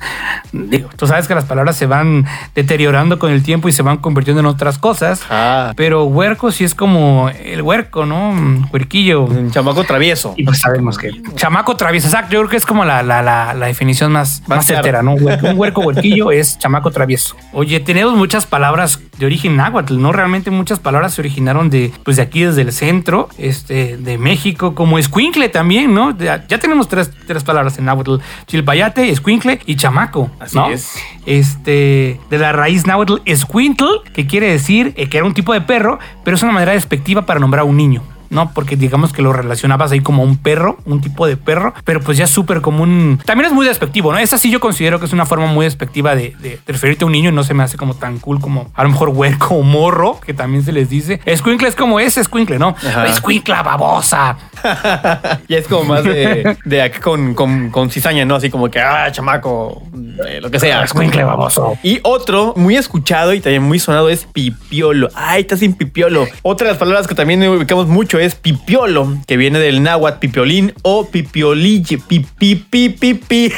digo, 0.52 0.88
tú 0.96 1.06
sabes 1.06 1.28
que 1.28 1.34
las 1.34 1.44
palabras 1.44 1.76
se 1.76 1.86
van 1.86 2.26
deteriorando 2.54 3.18
con 3.18 3.30
el 3.30 3.42
tiempo 3.42 3.68
y 3.68 3.72
se 3.72 3.82
van 3.82 3.98
convirtiendo 3.98 4.40
en 4.40 4.46
otras 4.46 4.78
cosas. 4.78 5.22
Ah, 5.30 5.72
Pero 5.76 6.04
huerco 6.04 6.50
sí 6.50 6.64
es 6.64 6.74
como 6.74 7.30
el 7.30 7.62
huerco, 7.62 8.06
¿no? 8.06 8.34
Huerquillo. 8.72 9.24
un 9.24 9.50
chamaco 9.50 9.84
travieso. 9.84 10.34
Y 10.36 10.44
pues 10.44 10.58
sabemos 10.58 10.98
que 10.98 11.10
chamaco 11.36 11.76
travieso, 11.76 12.08
exacto. 12.08 12.32
Yo 12.32 12.40
creo 12.40 12.50
que 12.50 12.56
es 12.56 12.66
como 12.66 12.84
la, 12.84 13.02
la, 13.02 13.22
la, 13.22 13.54
la 13.54 13.66
definición 13.66 14.12
más, 14.12 14.42
Más 14.46 14.58
más, 14.58 14.66
certera, 14.66 15.02
¿no? 15.02 15.14
Un 15.14 15.58
huerco 15.58 15.80
huerquillo 15.80 16.30
es 16.30 16.58
chamaco 16.58 16.90
travieso. 16.90 17.36
Oye, 17.52 17.80
tenemos 17.80 18.14
muchas 18.14 18.46
palabras 18.46 19.00
de 19.18 19.26
origen 19.26 19.56
náhuatl, 19.56 20.00
¿no? 20.00 20.12
Realmente 20.12 20.50
muchas 20.50 20.78
palabras 20.78 21.14
se 21.14 21.20
originaron 21.36 21.68
de, 21.68 21.92
pues 22.02 22.16
de 22.16 22.22
aquí 22.22 22.44
desde 22.44 22.62
el 22.62 22.72
centro, 22.72 23.28
este, 23.36 23.98
de 23.98 24.16
México, 24.16 24.74
como 24.74 24.98
escuincle 24.98 25.50
también, 25.50 25.92
¿no? 25.92 26.16
Ya, 26.16 26.46
tenemos 26.46 26.88
tres, 26.88 27.10
tres 27.26 27.44
palabras 27.44 27.78
en 27.78 27.84
náhuatl: 27.84 28.16
chilpayate, 28.46 29.10
escuincle 29.10 29.60
y 29.66 29.76
chamaco. 29.76 30.30
Así 30.40 30.56
¿no? 30.56 30.70
es. 30.70 30.96
Este, 31.26 32.18
de 32.30 32.38
la 32.38 32.52
raíz 32.52 32.86
náhuatl 32.86 33.16
escuintl, 33.26 33.84
que 34.14 34.26
quiere 34.26 34.50
decir 34.50 34.94
eh, 34.96 35.08
que 35.08 35.18
era 35.18 35.26
un 35.26 35.34
tipo 35.34 35.52
de 35.52 35.60
perro, 35.60 35.98
pero 36.24 36.36
es 36.36 36.42
una 36.42 36.52
manera 36.52 36.72
despectiva 36.72 37.26
para 37.26 37.38
nombrar 37.38 37.60
a 37.60 37.64
un 37.64 37.76
niño. 37.76 38.02
¿No? 38.30 38.52
Porque 38.52 38.76
digamos 38.76 39.12
que 39.12 39.22
lo 39.22 39.32
relacionabas 39.32 39.92
ahí 39.92 40.00
como 40.00 40.22
un 40.22 40.36
perro, 40.38 40.78
un 40.84 41.00
tipo 41.00 41.26
de 41.26 41.36
perro, 41.36 41.74
pero 41.84 42.00
pues 42.00 42.16
ya 42.18 42.24
es 42.24 42.30
súper 42.30 42.60
común. 42.60 43.20
También 43.24 43.46
es 43.46 43.52
muy 43.52 43.66
despectivo, 43.66 44.12
¿no? 44.12 44.18
Esa 44.18 44.38
sí 44.38 44.50
yo 44.50 44.60
considero 44.60 44.98
que 44.98 45.06
es 45.06 45.12
una 45.12 45.26
forma 45.26 45.46
muy 45.46 45.64
despectiva 45.64 46.14
de, 46.14 46.34
de- 46.40 46.58
de 46.66 46.72
referirte 46.72 47.04
a 47.04 47.06
un 47.06 47.12
niño 47.12 47.30
y 47.30 47.32
no 47.32 47.44
se 47.44 47.54
me 47.54 47.62
hace 47.62 47.76
como 47.76 47.94
tan 47.94 48.18
cool 48.18 48.40
como 48.40 48.70
a 48.74 48.82
lo 48.82 48.90
mejor 48.90 49.10
huerco 49.10 49.54
o 49.56 49.62
morro, 49.62 50.20
que 50.20 50.34
también 50.34 50.64
se 50.64 50.72
les 50.72 50.88
dice. 50.88 51.20
Escuincle 51.24 51.68
es 51.68 51.74
como 51.76 52.00
ese 52.00 52.20
escuincle, 52.20 52.58
¿no? 52.58 52.74
Escuincla 53.10 53.62
babosa. 53.62 54.36
ya 55.48 55.58
es 55.58 55.66
como 55.68 55.84
más 55.84 56.04
de, 56.04 56.56
de 56.64 56.82
acá 56.82 57.00
con, 57.00 57.34
con, 57.34 57.70
con 57.70 57.90
cizaña, 57.90 58.24
¿no? 58.24 58.36
Así 58.36 58.50
como 58.50 58.70
que, 58.70 58.80
ah, 58.80 59.10
chamaco, 59.12 59.82
eh, 60.28 60.40
lo 60.40 60.50
que 60.50 60.58
sea. 60.60 60.82
Escuincle 60.84 61.24
baboso. 61.24 61.76
Y 61.82 62.00
otro 62.02 62.54
muy 62.56 62.76
escuchado 62.76 63.34
y 63.34 63.40
también 63.40 63.62
muy 63.62 63.78
sonado 63.78 64.08
es 64.08 64.26
pipiolo. 64.32 65.08
Ay, 65.14 65.42
está 65.42 65.56
sin 65.56 65.74
pipiolo. 65.74 66.26
Otra 66.42 66.66
de 66.66 66.72
las 66.72 66.78
palabras 66.78 67.06
que 67.06 67.14
también 67.14 67.42
ubicamos 67.48 67.86
mucho 67.86 68.15
es 68.18 68.34
pipiolo, 68.34 69.16
que 69.26 69.36
viene 69.36 69.58
del 69.58 69.82
náhuatl 69.82 70.18
pipiolín 70.18 70.72
o 70.82 71.06
pipiolille. 71.06 71.98
Pipi, 71.98 72.54
pipi, 72.56 73.14
pipi. 73.14 73.52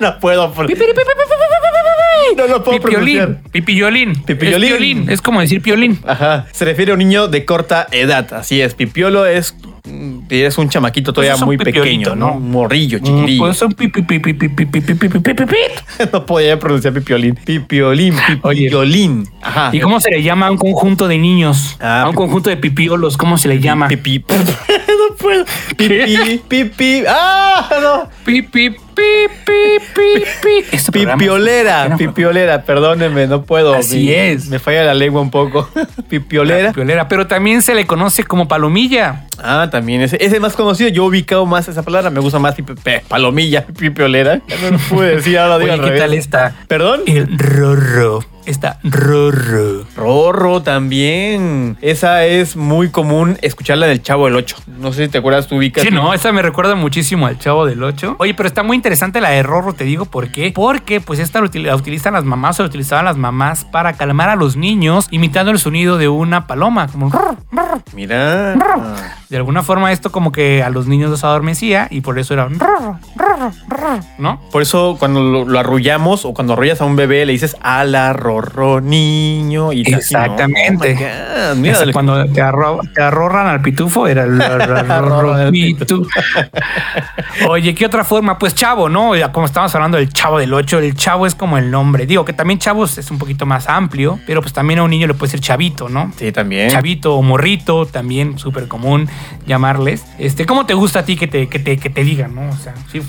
no 0.00 0.18
puedo. 0.20 0.52
por- 0.52 0.66
No 2.36 2.46
lo 2.46 2.62
puedo 2.64 2.80
pronunciar. 2.80 3.40
Pipiolín. 3.52 4.12
Pipiolín. 4.14 4.22
Pipiolín. 4.24 4.62
Es 4.64 4.68
piolín. 4.70 5.10
Es 5.10 5.22
como 5.22 5.40
decir 5.40 5.60
piolín. 5.62 5.98
Ajá. 6.06 6.46
Se 6.52 6.64
refiere 6.64 6.92
a 6.92 6.94
un 6.94 6.98
niño 7.00 7.28
de 7.28 7.44
corta 7.44 7.86
edad. 7.90 8.32
Así 8.34 8.60
es. 8.60 8.74
Pipiolo 8.74 9.26
es, 9.26 9.54
mm, 9.84 10.18
es 10.30 10.58
un 10.58 10.68
chamaquito 10.68 11.12
todavía 11.12 11.32
Pues 11.32 11.38
es 11.38 11.42
un 11.42 11.46
muy 11.46 11.58
pequeño, 11.58 12.14
¿no? 12.14 12.34
Un 12.34 12.50
morrillo, 12.50 12.98
Mm, 13.00 13.02
chiquitillo. 13.04 13.38
Pues 13.44 13.62
un 13.62 13.72
pipi, 13.72 14.02
pipi, 14.02 14.34
pipi, 14.34 14.64
pipi, 14.66 14.80
pipi, 14.80 15.08
pipi, 15.08 15.34
pipi. 15.34 15.56
no 16.12 16.26
podía 16.26 16.58
pronunciar 16.58 16.92
pipiolín. 16.94 17.34
Pipiolín, 17.44 18.14
pipiolín. 18.42 19.28
Ajá. 19.42 19.70
¿Y 19.72 19.80
cómo 19.80 20.00
se 20.00 20.10
le 20.10 20.22
llama 20.22 20.46
a 20.46 20.50
un 20.50 20.58
conjunto 20.58 21.08
de 21.08 21.18
niños? 21.18 21.76
Ah, 21.80 22.02
a 22.02 22.08
un 22.08 22.14
conjunto 22.14 22.50
de 22.50 22.56
pipiolos, 22.56 23.16
¿cómo 23.16 23.38
se 23.38 23.48
le 23.48 23.60
llama? 23.60 23.88
Pipi. 23.88 24.24
puedo. 25.18 25.44
Pipi, 25.76 26.40
pipi. 26.48 27.04
¡Ah! 27.08 27.68
No. 27.80 28.08
Pipi, 28.24 28.70
pipi, 28.70 28.76
pipi. 29.94 30.64
Este 30.72 30.92
Pipiolera, 30.92 31.96
pipiolera, 31.96 32.62
perdónenme, 32.62 33.26
no 33.26 33.42
puedo. 33.42 33.74
Así 33.74 34.12
es. 34.12 34.48
Me 34.48 34.58
falla 34.58 34.82
la 34.84 34.94
lengua 34.94 35.20
un 35.20 35.30
poco. 35.30 35.68
Pipiolera. 36.08 36.72
Piolera, 36.72 37.08
pero 37.08 37.26
también 37.26 37.62
se 37.62 37.74
le 37.74 37.86
conoce 37.86 38.24
como 38.24 38.48
palomilla. 38.48 39.24
Ah, 39.42 39.68
también 39.70 40.00
ese, 40.02 40.16
ese 40.24 40.36
es 40.36 40.40
más 40.40 40.54
conocido. 40.54 40.88
Yo 40.90 41.04
he 41.04 41.08
ubicado 41.08 41.46
más 41.46 41.68
esa 41.68 41.82
palabra. 41.82 42.10
Me 42.10 42.20
gusta 42.20 42.38
más 42.38 42.56
pipi- 42.56 43.02
palomilla, 43.08 43.66
pipiolera. 43.66 44.40
Ya 44.48 44.56
no 44.62 44.70
lo 44.70 44.78
pude 44.78 45.16
decir 45.16 45.38
ahora. 45.38 45.58
digo 45.58 45.72
Oye, 45.72 45.74
al 45.74 45.80
¿qué 45.80 45.86
revés. 45.86 46.00
tal 46.00 46.14
esta? 46.14 46.54
¿Perdón? 46.66 47.00
El 47.06 47.38
rorro. 47.38 48.24
Está 48.48 48.78
rorro. 48.82 49.84
Rorro 49.94 50.62
también. 50.62 51.76
Esa 51.82 52.24
es 52.24 52.56
muy 52.56 52.88
común 52.88 53.36
escucharla 53.42 53.86
del 53.86 54.02
Chavo 54.02 54.24
del 54.24 54.36
8. 54.36 54.56
No 54.78 54.90
sé 54.94 55.04
si 55.04 55.10
te 55.10 55.18
acuerdas, 55.18 55.46
tú 55.48 55.56
ubicas. 55.56 55.84
Sí, 55.84 55.90
no, 55.90 56.14
esa 56.14 56.32
me 56.32 56.40
recuerda 56.40 56.74
muchísimo 56.74 57.26
al 57.26 57.38
Chavo 57.38 57.66
del 57.66 57.82
8. 57.82 58.16
Oye, 58.18 58.32
pero 58.32 58.46
está 58.46 58.62
muy 58.62 58.74
interesante 58.76 59.20
la 59.20 59.28
de 59.30 59.42
Rorro, 59.42 59.74
te 59.74 59.84
digo 59.84 60.06
por 60.06 60.32
qué. 60.32 60.50
Porque 60.54 61.00
pues 61.02 61.18
esta 61.20 61.40
la 61.42 61.48
util- 61.48 61.64
la 61.66 61.76
utilizan 61.76 62.14
las 62.14 62.24
mamás 62.24 62.58
o 62.58 62.62
la 62.62 62.68
utilizaban 62.70 63.04
las 63.04 63.18
mamás 63.18 63.66
para 63.66 63.92
calmar 63.92 64.30
a 64.30 64.36
los 64.36 64.56
niños 64.56 65.08
imitando 65.10 65.50
el 65.52 65.58
sonido 65.58 65.98
de 65.98 66.08
una 66.08 66.46
paloma, 66.46 66.86
como 66.88 67.10
rrr, 67.10 67.36
rrr. 67.52 67.82
Mira. 67.94 68.54
De 69.28 69.36
alguna 69.36 69.62
forma 69.62 69.92
esto 69.92 70.10
como 70.10 70.32
que 70.32 70.62
a 70.62 70.70
los 70.70 70.86
niños 70.86 71.10
los 71.10 71.22
adormecía 71.22 71.86
y 71.90 72.00
por 72.00 72.18
eso 72.18 72.32
era 72.32 72.48
¿no? 74.18 74.40
Por 74.50 74.62
eso 74.62 74.96
cuando 74.98 75.20
lo, 75.20 75.44
lo 75.44 75.58
arrullamos 75.58 76.24
o 76.24 76.32
cuando 76.32 76.54
arrullas 76.54 76.80
a 76.80 76.86
un 76.86 76.96
bebé 76.96 77.26
le 77.26 77.32
dices 77.32 77.54
a 77.60 77.84
la 77.84 78.14
rorro 78.14 78.37
niño 78.82 79.72
y. 79.72 79.82
Exactamente. 79.82 80.96
Oh 81.50 81.54
mira, 81.56 81.78
cuando 81.92 82.24
te, 82.26 82.42
arro- 82.42 82.80
te 82.94 83.02
al 83.02 83.60
pitufo 83.62 84.06
era 84.06 84.24
el 84.24 84.40
Arrorran 84.90 85.40
al 85.40 85.50
pitu. 85.50 86.06
Oye, 87.48 87.74
¿qué 87.74 87.86
otra 87.86 88.04
forma? 88.04 88.38
Pues 88.38 88.54
chavo, 88.54 88.88
¿no? 88.88 89.14
Ya 89.16 89.32
Como 89.32 89.46
estamos 89.46 89.74
hablando 89.74 89.96
del 89.98 90.12
chavo 90.12 90.38
del 90.38 90.52
8, 90.52 90.78
el 90.78 90.94
chavo 90.94 91.26
es 91.26 91.34
como 91.34 91.58
el 91.58 91.70
nombre. 91.70 92.06
Digo 92.06 92.24
que 92.24 92.32
también 92.32 92.58
chavos 92.58 92.98
es 92.98 93.10
un 93.10 93.18
poquito 93.18 93.46
más 93.46 93.68
amplio, 93.68 94.18
pero 94.26 94.40
pues 94.40 94.52
también 94.52 94.78
a 94.80 94.82
un 94.82 94.90
niño 94.90 95.06
le 95.06 95.14
puede 95.14 95.30
ser 95.30 95.40
chavito, 95.40 95.88
¿no? 95.88 96.12
Sí, 96.16 96.32
también. 96.32 96.70
Chavito 96.70 97.14
o 97.14 97.22
morrito, 97.22 97.86
también 97.86 98.38
súper 98.38 98.68
común 98.68 99.08
llamarles. 99.46 100.04
Este, 100.18 100.46
¿cómo 100.46 100.66
te 100.66 100.74
gusta 100.74 101.00
a 101.00 101.04
ti 101.04 101.16
que 101.16 101.26
te, 101.26 101.48
que 101.48 101.58
te, 101.58 101.76
que 101.78 101.90
te 101.90 102.04
digan, 102.04 102.34
no? 102.34 102.48
O 102.50 102.56
sea, 102.56 102.74
sí, 102.90 103.00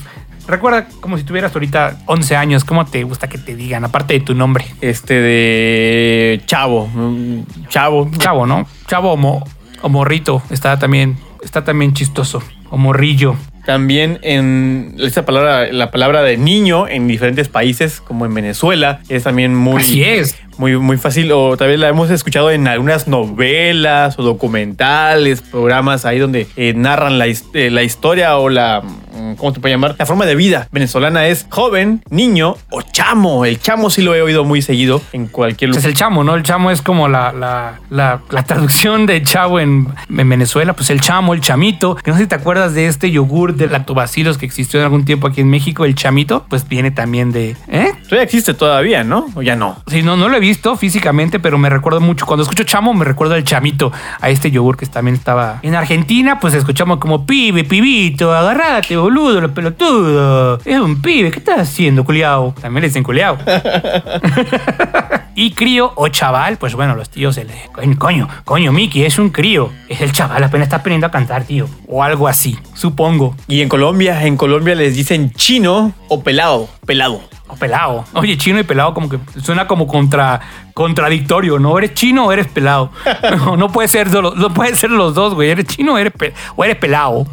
Recuerda 0.50 0.88
como 1.00 1.16
si 1.18 1.24
tuvieras 1.24 1.54
ahorita 1.54 2.00
11 2.08 2.36
años, 2.36 2.64
¿cómo 2.66 2.86
te 2.86 3.04
gusta 3.04 3.28
que 3.30 3.38
te 3.38 3.56
digan? 3.56 3.86
Aparte 3.86 4.16
de 4.16 4.20
tu 4.22 4.34
nombre. 4.34 4.66
Este 4.82 5.14
de 5.14 6.42
Chavo. 6.48 6.88
mm, 6.88 7.68
Chavo. 7.70 8.10
Chavo, 8.18 8.46
¿no? 8.48 8.66
Chavo 8.88 9.14
o, 9.14 9.18
mo- 9.18 9.48
o 9.84 9.90
morrito. 9.90 10.42
Está 10.50 10.80
también, 10.80 11.18
está 11.44 11.64
también 11.64 11.94
chistoso. 11.94 12.42
O 12.72 12.78
morrillo. 12.78 13.36
También 13.66 14.20
en 14.22 14.96
esta 15.00 15.26
palabra, 15.26 15.72
la 15.72 15.92
palabra 15.92 16.22
de 16.24 16.38
niño 16.38 16.88
en 16.88 17.08
diferentes 17.08 17.48
países, 17.48 18.02
como 18.02 18.26
en 18.26 18.34
Venezuela, 18.34 19.00
es 19.10 19.24
también 19.24 19.56
muy, 19.56 19.82
Así 19.82 20.04
es. 20.04 20.36
muy, 20.58 20.78
muy 20.78 20.98
fácil. 20.98 21.32
O 21.32 21.56
también 21.58 21.80
la 21.82 21.90
hemos 21.90 22.10
escuchado 22.10 22.52
en 22.52 22.68
algunas 22.68 23.08
novelas 23.08 24.18
o 24.18 24.24
documentales, 24.24 25.42
programas 25.42 26.06
ahí 26.06 26.20
donde 26.20 26.48
eh, 26.56 26.74
narran 26.76 27.18
la, 27.20 27.28
eh, 27.28 27.70
la 27.72 27.84
historia 27.84 28.38
o 28.38 28.50
la, 28.50 28.82
mm, 28.82 29.34
¿cómo 29.36 29.54
se 29.54 29.60
puede 29.60 29.74
llamar? 29.76 29.96
La 29.98 30.06
forma 30.06 30.26
de 30.26 30.36
vida 30.36 30.68
venezolana 30.72 31.28
es 31.28 31.46
joven, 31.50 32.02
niño 32.10 32.56
o 32.70 32.82
chamo. 32.82 33.46
El 33.46 33.60
chamo 33.60 33.90
sí 33.90 34.02
lo 34.02 34.16
he 34.16 34.22
oído 34.22 34.44
muy 34.44 34.62
seguido 34.62 35.02
en 35.14 35.28
cualquier 35.28 35.70
Pues 35.72 35.78
es 35.80 35.84
lugar. 35.84 35.92
el 35.92 35.98
chamo, 35.98 36.24
¿no? 36.24 36.36
El 36.36 36.44
chamo 36.44 36.72
es 36.72 36.82
como 36.82 37.08
la, 37.08 37.32
la, 37.34 37.80
la, 37.90 38.22
la 38.30 38.44
traducción 38.44 39.06
de 39.06 39.22
chavo 39.24 39.60
en, 39.60 39.88
en 40.16 40.30
Venezuela. 40.30 40.74
Pues 40.74 40.90
el 40.90 41.02
chamo, 41.02 41.34
el 41.34 41.42
chamito. 41.42 41.96
Que 41.96 42.12
no 42.12 42.18
sé 42.18 42.24
si 42.24 42.30
te 42.30 42.36
acuerdas 42.36 42.74
de 42.74 42.88
este 42.88 43.12
yogur 43.12 43.49
de 43.56 43.68
lactobacilos 43.68 44.38
que 44.38 44.46
existió 44.46 44.80
en 44.80 44.86
algún 44.86 45.06
tiempo 45.06 45.28
aquí 45.28 45.42
en 45.42 45.50
México. 45.50 45.86
El 45.86 45.96
chamito, 45.96 46.46
pues 46.50 46.68
viene 46.68 46.92
también 46.92 47.32
de... 47.32 47.56
¿Eh? 47.68 47.92
Todavía 48.04 48.24
existe 48.24 48.54
todavía, 48.54 49.04
¿no? 49.04 49.28
O 49.36 49.42
ya 49.42 49.56
no. 49.56 49.82
Sí, 49.88 50.02
no, 50.02 50.18
no 50.18 50.30
lo 50.30 50.38
he 50.38 50.40
visto 50.40 50.76
físicamente, 50.76 51.40
pero 51.40 51.58
me 51.58 51.70
recuerdo 51.70 52.02
mucho. 52.02 52.26
Cuando 52.26 52.44
escucho 52.44 52.64
chamo, 52.64 52.94
me 52.94 53.06
recuerdo 53.06 53.36
al 53.36 53.44
chamito, 53.44 53.92
a 54.20 54.30
este 54.30 54.52
yogur 54.52 54.78
que 54.78 54.86
también 54.86 55.16
estaba 55.16 55.60
en 55.62 55.76
Argentina. 55.76 56.40
Pues 56.40 56.54
escuchamos 56.54 56.98
como 57.00 57.26
pibe, 57.26 57.64
pibito, 57.64 58.34
agarrate, 58.34 58.98
boludo, 58.98 59.42
lo 59.42 59.54
pelotudo. 59.54 60.60
Es 60.66 60.80
un 60.80 61.02
pibe, 61.02 61.32
¿qué 61.32 61.40
estás 61.40 61.60
haciendo, 61.60 62.04
culiao? 62.04 62.54
También 62.60 62.82
le 62.82 62.88
dicen 62.88 63.04
culiao. 63.04 63.38
y 65.40 65.52
crío 65.52 65.94
o 65.96 66.10
chaval, 66.10 66.58
pues 66.58 66.76
bueno, 66.76 66.98
los 66.98 67.10
tíos 67.10 67.36
se 67.36 67.46
le. 67.46 67.54
Coño, 67.98 68.28
coño, 68.44 68.74
Miki, 68.74 69.06
es 69.06 69.18
un 69.20 69.30
crío. 69.30 69.72
Es 69.88 70.02
el 70.02 70.12
chaval, 70.12 70.44
apenas 70.44 70.66
está 70.66 70.76
aprendiendo 70.78 71.08
a 71.08 71.12
cantar, 71.12 71.46
tío. 71.46 71.66
O 71.88 72.04
algo 72.04 72.28
así, 72.28 72.60
supongo. 72.74 73.38
Y 73.48 73.62
en 73.62 73.70
Colombia, 73.70 74.26
en 74.26 74.36
Colombia 74.36 74.76
les 74.76 74.98
dicen 74.98 75.32
chino 75.32 75.94
o 76.10 76.22
pelado. 76.24 76.68
Pelado. 76.86 77.22
O 77.52 77.56
pelado. 77.56 78.06
Oye, 78.14 78.38
chino 78.38 78.60
y 78.60 78.64
pelado 78.64 78.94
como 78.94 79.10
que 79.10 79.18
suena 79.42 79.68
como 79.68 79.88
contra, 79.88 80.40
contradictorio, 80.76 81.60
¿no? 81.60 81.78
¿Eres 81.78 81.94
chino 81.96 82.26
o 82.28 82.32
eres 82.32 82.48
pelado? 82.48 82.92
No, 83.40 83.58
no 83.58 83.70
puede 83.72 83.88
ser, 83.88 84.10
solo- 84.10 84.34
no 84.36 84.54
puede 84.54 84.76
ser 84.76 84.92
los 84.92 85.14
dos, 85.16 85.34
güey. 85.34 85.50
¿Eres 85.50 85.66
chino 85.66 85.94
o 85.94 85.98
eres, 85.98 86.14
pe- 86.14 86.34
o 86.56 86.64
eres 86.64 86.76
pelado? 86.78 87.26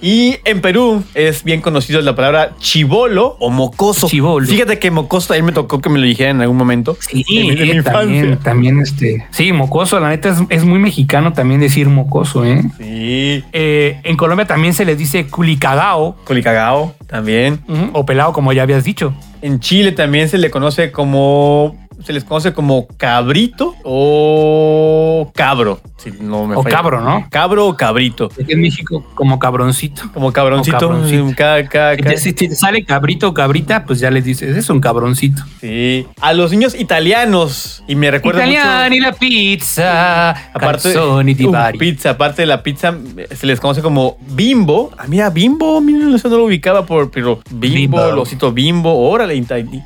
y 0.00 0.36
en 0.44 0.60
Perú 0.60 1.02
es 1.14 1.42
bien 1.44 1.60
conocido 1.60 2.00
la 2.00 2.14
palabra 2.14 2.52
chivolo 2.58 3.36
o 3.40 3.50
mocoso. 3.50 4.08
Chibolo. 4.08 4.46
Fíjate 4.46 4.78
que 4.78 4.90
mocoso 4.90 5.28
también 5.28 5.46
me 5.46 5.52
tocó 5.52 5.80
que 5.80 5.88
me 5.88 5.98
lo 5.98 6.04
dijeran 6.06 6.36
en 6.36 6.42
algún 6.42 6.56
momento. 6.56 6.96
Sí, 7.00 7.24
mi 7.28 7.82
también, 7.82 8.38
también 8.38 8.80
este. 8.80 9.26
Sí, 9.30 9.52
mocoso, 9.52 9.98
la 10.00 10.08
neta 10.10 10.28
es, 10.30 10.38
es 10.48 10.64
muy 10.64 10.78
mexicano 10.78 11.32
también 11.32 11.60
decir 11.60 11.88
mocoso, 11.88 12.44
¿eh? 12.44 12.62
Sí. 12.78 13.44
Eh, 13.52 14.00
En 14.04 14.16
Colombia 14.16 14.46
también 14.46 14.74
se 14.74 14.84
les 14.84 14.96
dice 14.98 15.26
culicagao 15.26 16.16
Colicagao 16.24 16.94
también. 17.06 17.60
o 17.92 18.04
pelado, 18.06 18.32
como 18.32 18.52
ya 18.52 18.62
habías 18.62 18.84
dicho. 18.84 19.12
En 19.42 19.60
Chile 19.60 19.92
también 19.92 20.28
se 20.28 20.38
le 20.38 20.50
conoce 20.50 20.92
como. 20.92 21.85
Se 22.06 22.12
les 22.12 22.22
conoce 22.22 22.52
como 22.52 22.86
cabrito 22.96 23.74
o 23.84 25.30
cabro. 25.34 25.80
Si 25.96 26.12
no 26.20 26.46
me 26.46 26.54
O 26.54 26.62
falla. 26.62 26.76
cabro, 26.76 27.00
¿no? 27.00 27.26
Cabro 27.30 27.66
o 27.66 27.76
cabrito. 27.76 28.26
Aquí 28.40 28.52
en 28.52 28.60
México, 28.60 29.04
como 29.14 29.38
cabroncito. 29.40 30.02
Como 30.14 30.30
cabroncito. 30.32 30.78
Cabroncito. 30.78 31.32
Cada- 31.36 31.66
cada- 31.68 31.96
cada- 31.96 32.16
Si 32.16 32.32
te 32.32 32.54
sale 32.54 32.84
cabrito 32.84 33.28
o 33.28 33.34
cabrita, 33.34 33.84
pues 33.86 33.98
ya 33.98 34.10
les 34.12 34.24
dices, 34.24 34.56
es 34.56 34.70
un 34.70 34.78
cabroncito. 34.80 35.42
Sí. 35.60 36.06
A 36.20 36.32
los 36.32 36.52
niños 36.52 36.74
italianos. 36.78 37.82
Y 37.88 37.96
me 37.96 38.10
recuerda 38.10 38.44
mucho. 38.46 38.52
Italiano 38.52 38.94
y 38.94 39.00
la 39.00 39.12
pizza, 39.12 40.30
Aparte, 40.52 40.90
di 40.90 41.44
uh, 41.46 41.52
pizza, 41.78 42.10
aparte 42.10 42.42
de 42.42 42.46
la 42.46 42.62
pizza, 42.62 42.94
eh, 43.16 43.28
se 43.34 43.46
les 43.46 43.58
conoce 43.58 43.82
como 43.82 44.18
bimbo. 44.30 44.92
Ah, 44.98 45.04
mira, 45.08 45.30
bimbo, 45.30 45.80
mira, 45.80 46.14
eso 46.14 46.28
no 46.28 46.36
lo 46.36 46.44
ubicaba 46.44 46.86
por, 46.86 47.10
pero 47.10 47.40
bimbo, 47.50 47.96
Bimbo. 47.98 48.12
losito 48.12 48.52
bimbo, 48.52 49.08
órale, 49.10 49.34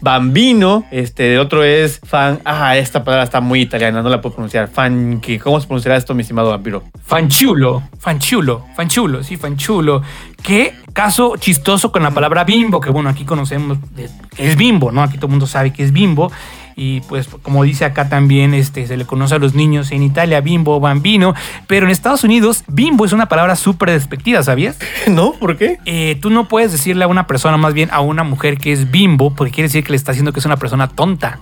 bambino. 0.01 0.85
Este, 0.91 1.35
el 1.35 1.41
otro 1.41 1.63
es 1.65 2.01
fan. 2.11 2.41
Ah, 2.45 2.77
esta 2.77 3.05
palabra 3.05 3.25
está 3.25 3.41
muy 3.41 3.63
italiana, 3.63 4.03
no 4.03 4.09
la 4.09 4.21
puedo 4.21 4.35
pronunciar. 4.35 4.69
Fan. 4.69 5.23
¿cómo 5.43 5.61
se 5.61 5.67
pronunciará 5.67 5.97
esto, 5.97 6.13
mi 6.13 6.23
estimado 6.23 6.51
vampiro? 6.51 6.83
Fanchulo, 7.05 7.85
fanchulo, 7.99 8.67
fanchulo, 8.75 9.23
sí, 9.23 9.37
fanchulo. 9.37 10.03
Qué 10.43 10.75
caso 10.93 11.37
chistoso 11.37 11.93
con 11.93 12.03
la 12.03 12.11
palabra 12.11 12.43
bimbo, 12.45 12.81
que 12.81 12.91
bueno, 12.91 13.09
aquí 13.09 13.25
conocemos 13.25 13.79
que 13.95 14.09
es 14.49 14.57
bimbo, 14.57 14.91
¿no? 14.91 15.03
Aquí 15.03 15.17
todo 15.17 15.27
el 15.27 15.33
mundo 15.33 15.47
sabe 15.47 15.73
que 15.73 15.85
es 15.85 15.93
bimbo. 15.93 16.33
Y 16.77 17.01
pues, 17.03 17.29
como 17.43 17.65
dice 17.65 17.85
acá 17.85 18.09
también, 18.09 18.55
este, 18.55 18.87
se 18.87 18.97
le 18.97 19.05
conoce 19.05 19.35
a 19.35 19.39
los 19.39 19.55
niños 19.55 19.91
en 19.93 20.03
Italia 20.03 20.41
bimbo, 20.41 20.81
bambino. 20.81 21.35
Pero 21.67 21.87
en 21.87 21.93
Estados 21.93 22.25
Unidos, 22.25 22.65
bimbo 22.69 23.05
es 23.05 23.13
una 23.13 23.27
palabra 23.27 23.57
súper 23.57 23.91
despectiva, 23.91 24.43
¿sabías? 24.43 24.79
¿No? 25.09 25.33
¿Por 25.33 25.57
qué? 25.57 25.79
Eh, 25.85 26.19
tú 26.21 26.31
no 26.31 26.49
puedes 26.49 26.73
decirle 26.73 27.05
a 27.05 27.09
una 27.09 27.27
persona, 27.27 27.57
más 27.57 27.75
bien 27.75 27.89
a 27.93 28.01
una 28.01 28.25
mujer 28.25 28.59
que 28.59 28.73
es 28.73 28.91
bimbo, 28.91 29.35
porque 29.35 29.53
quiere 29.53 29.69
decir 29.69 29.85
que 29.85 29.91
le 29.91 29.97
está 29.97 30.13
diciendo 30.13 30.33
que 30.33 30.41
es 30.41 30.47
una 30.47 30.57
persona 30.57 30.89
tonta. 30.89 31.39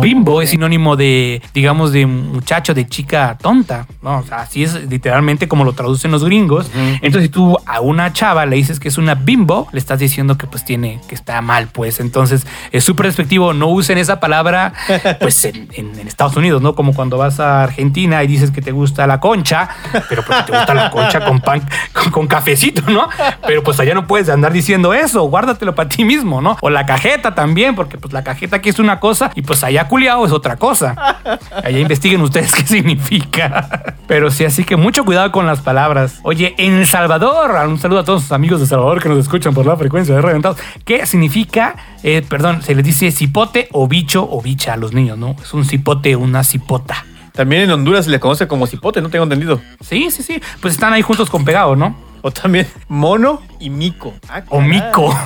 Bimbo 0.00 0.42
es 0.42 0.50
sinónimo 0.50 0.96
de, 0.96 1.42
digamos, 1.54 1.92
de 1.92 2.06
muchacho, 2.06 2.74
de 2.74 2.86
chica 2.86 3.36
tonta. 3.40 3.86
¿no? 4.02 4.18
O 4.18 4.22
sea, 4.22 4.38
así 4.38 4.62
es 4.62 4.74
literalmente 4.88 5.48
como 5.48 5.64
lo 5.64 5.72
traducen 5.72 6.10
los 6.10 6.24
gringos. 6.24 6.70
Entonces, 6.74 7.24
si 7.24 7.28
tú 7.28 7.56
a 7.66 7.80
una 7.80 8.12
chava 8.12 8.46
le 8.46 8.56
dices 8.56 8.80
que 8.80 8.88
es 8.88 8.98
una 8.98 9.14
bimbo, 9.14 9.68
le 9.72 9.78
estás 9.78 9.98
diciendo 9.98 10.36
que 10.38 10.46
pues 10.46 10.64
tiene, 10.64 11.00
que 11.08 11.14
está 11.14 11.40
mal, 11.40 11.68
pues. 11.72 12.00
Entonces, 12.00 12.46
es 12.70 12.84
súper 12.84 13.06
despectivo. 13.06 13.52
No 13.54 13.68
usen 13.68 13.98
esa 13.98 14.20
palabra, 14.20 14.51
pues, 15.20 15.44
en, 15.44 15.68
Estados 16.06 16.36
Unidos, 16.36 16.62
¿no? 16.62 16.74
Como 16.74 16.94
cuando 16.94 17.16
vas 17.16 17.40
a 17.40 17.62
Argentina 17.62 18.22
y 18.22 18.26
dices 18.26 18.50
que 18.50 18.60
te 18.60 18.72
gusta 18.72 19.06
la 19.06 19.20
concha, 19.20 19.68
pero 20.08 20.22
porque 20.24 20.42
te 20.42 20.56
gusta 20.56 20.74
la 20.74 20.90
concha 20.90 21.24
con 21.24 21.40
pan, 21.40 21.66
con, 22.10 22.26
cafecito, 22.26 22.82
¿no? 22.90 23.08
Pero 23.46 23.62
pues 23.62 23.78
allá 23.80 23.94
no 23.94 24.06
puedes 24.06 24.28
andar 24.28 24.52
diciendo 24.52 24.94
eso, 24.94 25.22
guárdatelo 25.24 25.74
para 25.74 25.88
ti 25.88 26.04
mismo, 26.04 26.40
¿no? 26.40 26.56
O 26.60 26.70
la 26.70 26.86
cajeta 26.86 27.34
también, 27.34 27.74
porque 27.74 27.98
pues 27.98 28.12
la 28.12 28.22
cajeta 28.22 28.56
aquí 28.56 28.68
es 28.68 28.78
una 28.78 29.00
cosa 29.00 29.30
y 29.34 29.42
pues 29.42 29.64
allá 29.64 29.88
culiao 29.88 30.26
es 30.26 30.32
otra 30.32 30.56
cosa. 30.56 30.94
Allá 31.64 31.78
investiguen 31.78 32.20
ustedes 32.20 32.52
qué 32.52 32.66
significa. 32.66 33.96
Pero 34.06 34.30
sí, 34.30 34.44
así 34.44 34.64
que 34.64 34.76
mucho 34.76 35.04
cuidado 35.04 35.32
con 35.32 35.46
las 35.46 35.60
palabras. 35.60 36.20
Oye, 36.22 36.54
en 36.58 36.74
El 36.74 36.86
Salvador, 36.86 37.52
un 37.66 37.78
saludo 37.78 38.00
a 38.00 38.04
todos 38.04 38.22
los 38.22 38.32
amigos 38.32 38.60
de 38.60 38.66
Salvador 38.66 39.02
que 39.02 39.08
nos 39.08 39.18
escuchan 39.18 39.54
por 39.54 39.66
la 39.66 39.76
frecuencia 39.76 40.14
de 40.14 40.20
Reventados. 40.20 40.58
¿Qué 40.84 41.06
significa? 41.06 41.76
Eh, 42.02 42.22
perdón, 42.28 42.62
se 42.62 42.74
les 42.74 42.84
dice 42.84 43.10
cipote 43.12 43.68
o 43.72 43.86
bicho 43.86 44.26
o 44.28 44.41
bicha 44.42 44.74
a 44.74 44.76
los 44.76 44.92
niños, 44.92 45.16
¿no? 45.18 45.36
Es 45.42 45.54
un 45.54 45.64
cipote 45.64 46.16
una 46.16 46.44
cipota. 46.44 47.04
También 47.32 47.62
en 47.62 47.70
Honduras 47.70 48.04
se 48.04 48.10
le 48.10 48.20
conoce 48.20 48.46
como 48.46 48.66
cipote, 48.66 49.00
no 49.00 49.08
tengo 49.08 49.22
entendido. 49.24 49.60
Sí, 49.80 50.10
sí, 50.10 50.22
sí. 50.22 50.40
Pues 50.60 50.74
están 50.74 50.92
ahí 50.92 51.00
juntos 51.02 51.30
con 51.30 51.44
pegado, 51.44 51.76
¿no? 51.76 51.96
O 52.20 52.30
también 52.30 52.66
mono 52.88 53.40
y 53.58 53.70
mico. 53.70 54.12
Ah, 54.28 54.42
O 54.48 54.60
mico. 54.60 55.14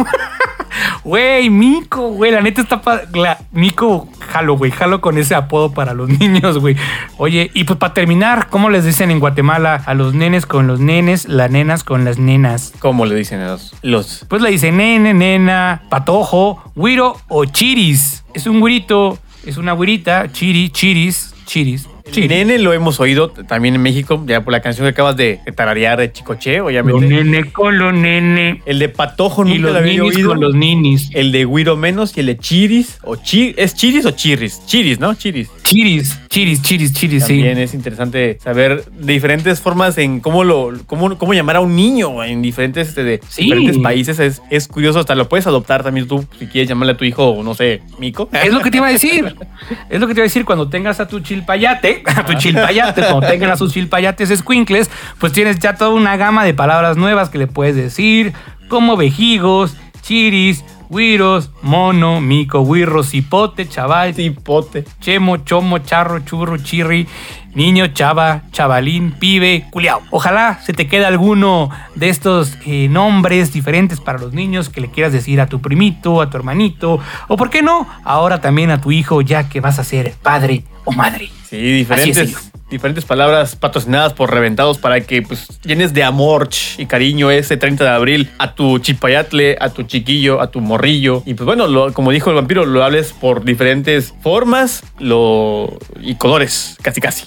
Güey, 1.05 1.49
mico, 1.51 2.09
güey. 2.11 2.33
La 2.33 2.41
neta 2.41 2.61
está 2.61 2.83
pa- 2.83 3.03
la- 3.15 3.39
Mico, 3.53 4.09
jalo, 4.29 4.57
güey. 4.59 4.71
Jalo 4.71 5.01
con 5.01 5.17
ese 5.19 5.35
apodo 5.35 5.73
para 5.73 5.95
los 5.95 6.09
niños, 6.21 6.59
güey. 6.59 6.77
Oye, 7.17 7.51
y 7.55 7.65
pues 7.65 7.79
para 7.79 7.95
terminar, 7.95 8.49
¿cómo 8.51 8.69
les 8.71 8.85
dicen 8.85 9.11
en 9.11 9.21
Guatemala 9.21 9.83
a 9.87 9.95
los 9.95 10.15
nenes 10.15 10.45
con 10.47 10.67
los 10.67 10.81
nenes, 10.81 11.29
las 11.29 11.51
nenas 11.51 11.83
con 11.85 12.05
las 12.05 12.19
nenas? 12.19 12.73
¿Cómo 12.79 13.07
le 13.07 13.15
dicen 13.15 13.41
a 13.41 13.47
los, 13.49 13.75
los 13.83 14.27
Pues 14.29 14.43
le 14.43 14.51
dicen 14.51 14.77
nene, 14.77 15.15
nena, 15.15 15.83
patojo, 15.89 16.63
güiro 16.75 17.17
o 17.29 17.45
chiris. 17.47 18.25
Es 18.37 18.47
un 18.47 18.61
güirito, 18.61 19.19
es 19.47 19.57
una 19.57 19.73
güirita, 19.73 20.31
chiri, 20.31 20.69
chiris, 20.69 21.35
chiris. 21.47 21.89
Chiris. 22.11 22.29
Nene 22.31 22.59
lo 22.59 22.73
hemos 22.73 23.01
oído 23.01 23.31
también 23.31 23.75
en 23.75 23.83
México, 23.83 24.23
ya 24.27 24.43
por 24.43 24.53
la 24.53 24.61
canción 24.61 24.85
que 24.87 24.91
acabas 24.91 25.17
de 25.17 25.41
tararear 25.55 25.99
de 25.99 26.13
Chicoche, 26.13 26.61
obviamente. 26.61 27.07
nene 27.07 27.51
con 27.53 27.79
los 27.79 27.93
nene. 27.95 28.63
El 28.67 28.79
de 28.79 28.89
Patojo 28.89 29.45
Y 29.47 29.51
nunca 29.55 29.61
los 29.63 29.73
lo 29.73 29.79
había 29.79 29.93
ninis 30.03 30.17
oído. 30.17 30.29
con 30.31 30.41
los 30.41 30.55
ninis. 30.55 31.11
El 31.15 31.33
de 31.33 31.45
Guiro 31.45 31.77
menos 31.77 32.17
y 32.17 32.21
el 32.21 32.27
de 32.27 32.39
Chiris 32.39 32.99
o 33.03 33.17
chi 33.17 33.55
¿Es 33.57 33.75
Chiris 33.75 34.07
o 34.07 34.11
Chiris? 34.13 34.61
Chiris, 34.67 34.99
¿no? 35.01 35.15
Chiris. 35.15 35.49
Chiris, 35.63 36.19
chiris, 36.29 36.63
chiris, 36.63 36.93
chiris, 36.93 37.25
sí. 37.25 37.35
También 37.39 37.59
es 37.59 37.75
interesante 37.75 38.39
saber 38.43 38.85
diferentes 38.99 39.61
formas 39.61 39.99
en 39.99 40.21
cómo 40.21 40.45
lo 40.45 40.73
cómo, 40.87 41.17
cómo 41.19 41.35
llamar 41.35 41.57
a 41.57 41.61
un 41.61 41.75
niño 41.77 42.23
en 42.25 42.43
diferentes, 42.43 42.89
este, 42.89 43.05
de 43.05 43.21
Sí. 43.29 43.43
diferentes 43.45 43.79
países. 43.79 44.19
Es, 44.19 44.43
es 44.51 44.69
curioso, 44.69 45.01
hasta 45.01 45.15
lo 45.15 45.29
puedes 45.29 45.47
adoptar 45.47 45.83
también 45.83 46.07
tú 46.07 46.25
si 46.39 46.47
quieres 46.47 46.69
llamarle 46.69 46.93
a 46.93 46.97
tu 46.97 47.05
hijo, 47.05 47.41
no 47.43 47.55
sé, 47.55 47.83
Mico. 47.99 48.29
Es 48.33 48.53
lo 48.53 48.61
que 48.61 48.71
te 48.71 48.77
iba 48.79 48.87
a 48.89 48.93
decir. 48.93 49.35
Es 49.91 50.01
lo 50.01 50.07
que 50.07 50.15
te 50.15 50.21
iba 50.21 50.25
a 50.25 50.29
decir 50.29 50.45
cuando 50.45 50.69
tengas 50.69 51.01
a 51.01 51.09
tu 51.09 51.21
chilpayate, 51.21 51.96
a 52.17 52.25
tu 52.25 52.35
chilpayate, 52.35 53.03
cuando 53.03 53.27
tengan 53.27 53.51
a 53.51 53.57
sus 53.57 53.73
chilpayates 53.73 54.31
escuincles, 54.31 54.91
pues 55.19 55.33
tienes 55.33 55.59
ya 55.59 55.75
toda 55.75 55.91
una 55.91 56.17
gama 56.17 56.45
de 56.45 56.55
palabras 56.55 56.97
nuevas 56.97 57.29
que 57.29 57.39
le 57.39 57.47
puedes 57.47 57.77
decir, 57.77 58.33
como 58.69 58.97
vejigos, 58.97 59.77
chiris, 60.03 60.65
Güiros, 60.89 61.51
mono, 61.63 62.21
mico, 62.21 62.61
güirro, 62.61 63.03
cipote, 63.03 63.69
chaval, 63.69 64.15
Tipote. 64.15 64.85
chemo, 65.01 65.39
chomo, 65.39 65.79
charro, 65.79 66.21
churro, 66.21 66.59
chirri, 66.59 67.09
niño, 67.55 67.89
chava, 67.89 68.43
chavalín, 68.53 69.11
pibe, 69.13 69.67
culiao. 69.71 70.03
Ojalá 70.11 70.61
se 70.63 70.73
te 70.73 70.87
quede 70.87 71.05
alguno 71.05 71.71
de 71.97 72.09
estos 72.09 72.57
eh, 72.67 72.89
nombres 72.89 73.53
diferentes 73.53 74.01
para 74.01 74.19
los 74.19 74.33
niños 74.33 74.69
que 74.69 74.81
le 74.81 74.91
quieras 74.91 75.13
decir 75.13 75.41
a 75.41 75.49
tu 75.49 75.61
primito, 75.61 76.23
a 76.23 76.31
tu 76.31 76.37
hermanito, 76.37 77.01
o 77.27 77.37
por 77.37 77.51
qué 77.51 77.63
no, 77.63 77.89
ahora 78.05 78.41
también 78.41 78.71
a 78.71 78.81
tu 78.81 78.93
hijo 78.93 79.23
ya 79.23 79.49
que 79.49 79.61
vas 79.61 79.81
a 79.81 79.85
ser 79.85 80.15
padre 80.23 80.63
o 80.85 80.93
madre. 80.93 81.31
Sí, 81.49 81.87
Así 81.91 82.11
es, 82.11 82.17
diferentes, 82.17 82.51
diferentes 82.71 83.05
palabras 83.05 83.55
patrocinadas 83.57 84.13
por 84.13 84.33
Reventados 84.33 84.79
para 84.79 85.01
que 85.01 85.23
pues 85.23 85.47
llenes 85.65 85.95
de 85.95 86.03
amor 86.03 86.49
y 86.79 86.87
cariño 86.87 87.31
ese 87.31 87.57
30 87.57 87.85
de 87.85 87.91
abril 87.91 88.31
a 88.39 88.55
tu 88.55 88.79
chipayatle, 88.81 89.57
a 89.61 89.69
tu 89.71 89.85
chiquillo, 89.85 90.41
a 90.41 90.51
tu 90.51 90.61
morrillo. 90.61 91.23
Y 91.25 91.35
pues 91.35 91.47
bueno, 91.47 91.67
lo- 91.69 91.93
como 91.93 92.11
dijo 92.11 92.31
el 92.31 92.37
vampiro, 92.37 92.67
lo 92.67 92.83
hables 92.83 93.13
por 93.13 93.45
diferentes 93.45 94.13
formas 94.23 94.83
lo, 94.99 95.79
y 96.01 96.17
colores, 96.17 96.77
casi 96.83 97.01
casi. 97.01 97.25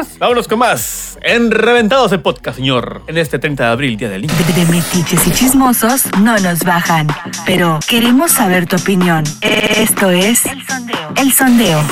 ¡Vámonos! 0.00 0.18
Vámonos 0.18 0.48
con 0.48 0.58
más. 0.58 1.18
En 1.22 1.50
Reventados 1.50 2.12
el 2.12 2.20
podcast, 2.20 2.56
señor. 2.56 3.02
En 3.06 3.18
este 3.18 3.38
30 3.38 3.64
de 3.64 3.70
abril, 3.70 3.96
Día 3.96 4.08
del 4.08 4.22
Niño. 4.22 4.34
De 4.54 4.64
metiches 4.66 5.26
y 5.26 5.30
chismosos 5.32 6.06
no 6.20 6.38
nos 6.38 6.60
bajan, 6.60 7.08
pero 7.44 7.78
queremos 7.86 8.32
saber 8.32 8.66
tu 8.66 8.76
opinión. 8.76 9.24
Esto 9.42 10.10
es 10.10 10.46
El 10.46 10.66
Sondeo. 10.66 11.12
El 11.16 11.32
Sondeo. 11.32 11.82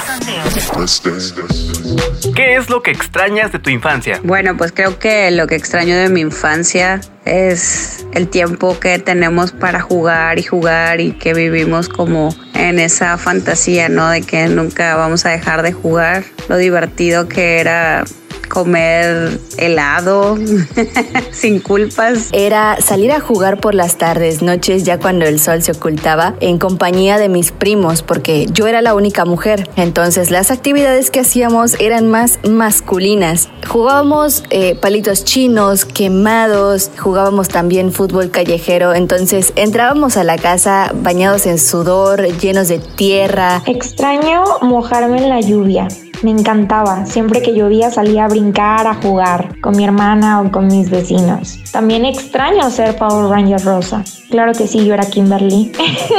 ¿Qué 2.35 2.57
es 2.57 2.71
lo 2.71 2.83
que 2.83 2.91
extrañas 2.91 3.53
de 3.53 3.59
tu 3.59 3.71
infancia? 3.71 4.21
Bueno, 4.23 4.57
pues 4.57 4.73
creo 4.73 4.99
que 4.99 5.31
lo 5.31 5.47
que 5.47 5.57
extraño 5.57 5.97
de 5.97 6.09
mi 6.09 6.21
infancia 6.21 7.01
es 7.29 8.07
el 8.13 8.29
tiempo 8.29 8.79
que 8.81 8.99
tenemos 8.99 9.53
para 9.53 9.81
jugar 9.81 10.39
y 10.39 10.43
jugar 10.43 11.01
y 11.01 11.13
que 11.13 11.35
vivimos 11.35 11.89
como 11.89 12.35
en 12.55 12.79
esa 12.79 13.19
fantasía, 13.19 13.89
¿no? 13.89 14.09
De 14.11 14.23
que 14.23 14.49
nunca 14.49 14.97
vamos 14.97 15.27
a 15.27 15.31
dejar 15.31 15.63
de 15.63 15.73
jugar. 15.73 16.25
Lo 16.49 16.57
divertido 16.57 17.29
que 17.29 17.61
era 17.61 18.05
comer 18.49 19.39
helado 19.57 20.37
sin 21.33 21.61
culpas. 21.61 22.29
Era 22.33 22.81
salir 22.81 23.13
a 23.13 23.21
jugar 23.21 23.61
por 23.61 23.75
las 23.75 23.97
tardes, 23.97 24.43
noches, 24.43 24.85
ya 24.85 24.99
cuando 24.99 25.27
el 25.27 25.39
sol 25.39 25.63
se 25.63 25.73
ocultaba, 25.73 26.35
en 26.41 26.59
compañía 26.59 27.19
de 27.19 27.29
mis 27.29 27.53
primos, 27.53 28.03
porque 28.03 28.47
yo 28.53 28.67
era 28.67 28.83
la 28.83 28.95
única 28.95 29.25
mujer. 29.25 29.69
Entonces 29.77 30.31
las 30.31 30.51
actividades 30.51 31.11
que 31.11 31.21
hacíamos 31.21 31.79
eran 31.81 32.09
más 32.09 32.39
masculinas. 32.49 33.49
Jugábamos 33.69 34.45
eh, 34.51 34.75
palitos 34.81 35.25
chinos, 35.25 35.85
quemados, 35.85 36.91
jugábamos 36.99 37.49
también 37.49 37.93
fútbol 37.93 38.31
callejero. 38.31 38.95
Entonces 38.95 39.53
entrábamos 39.57 40.17
a 40.17 40.25
la 40.25 40.37
casa 40.37 40.93
bañados 40.95 41.47
en 41.47 41.59
sudor, 41.59 42.23
llenos 42.39 42.69
de 42.69 42.79
tierra. 42.79 43.63
Extraño 43.67 44.45
mojarme 44.63 45.19
en 45.19 45.29
la 45.29 45.41
lluvia. 45.41 45.89
Me 46.23 46.31
encantaba. 46.31 47.07
Siempre 47.07 47.43
que 47.43 47.55
llovía 47.55 47.91
salía 47.91 48.25
a 48.25 48.29
brincar, 48.29 48.87
a 48.87 48.95
jugar 48.95 49.61
con 49.61 49.77
mi 49.77 49.85
hermana 49.85 50.41
o 50.41 50.51
con 50.51 50.67
mis 50.67 50.91
vecinos. 50.91 51.59
También 51.71 52.05
extraño 52.05 52.71
ser 52.71 52.97
Power 52.97 53.31
Ranger 53.31 53.65
Rosa. 53.65 54.05
Claro 54.31 54.53
que 54.53 54.67
sí, 54.67 54.85
yo 54.85 54.95
era 54.95 55.07
Kimberly. 55.07 55.73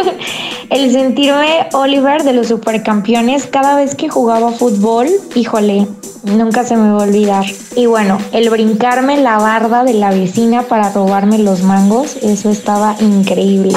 El 0.69 0.91
sentirme 0.91 1.67
Oliver 1.73 2.23
de 2.23 2.33
los 2.33 2.47
supercampeones 2.47 3.47
cada 3.47 3.75
vez 3.75 3.95
que 3.95 4.07
jugaba 4.07 4.51
fútbol, 4.51 5.07
híjole, 5.33 5.87
nunca 6.23 6.63
se 6.63 6.75
me 6.75 6.91
va 6.91 7.01
a 7.01 7.03
olvidar. 7.07 7.45
Y 7.75 7.87
bueno, 7.87 8.19
el 8.31 8.49
brincarme 8.49 9.17
la 9.17 9.37
barda 9.37 9.83
de 9.83 9.93
la 9.93 10.11
vecina 10.11 10.63
para 10.63 10.91
robarme 10.91 11.39
los 11.39 11.63
mangos, 11.63 12.17
eso 12.21 12.49
estaba 12.49 12.95
increíble. 12.99 13.73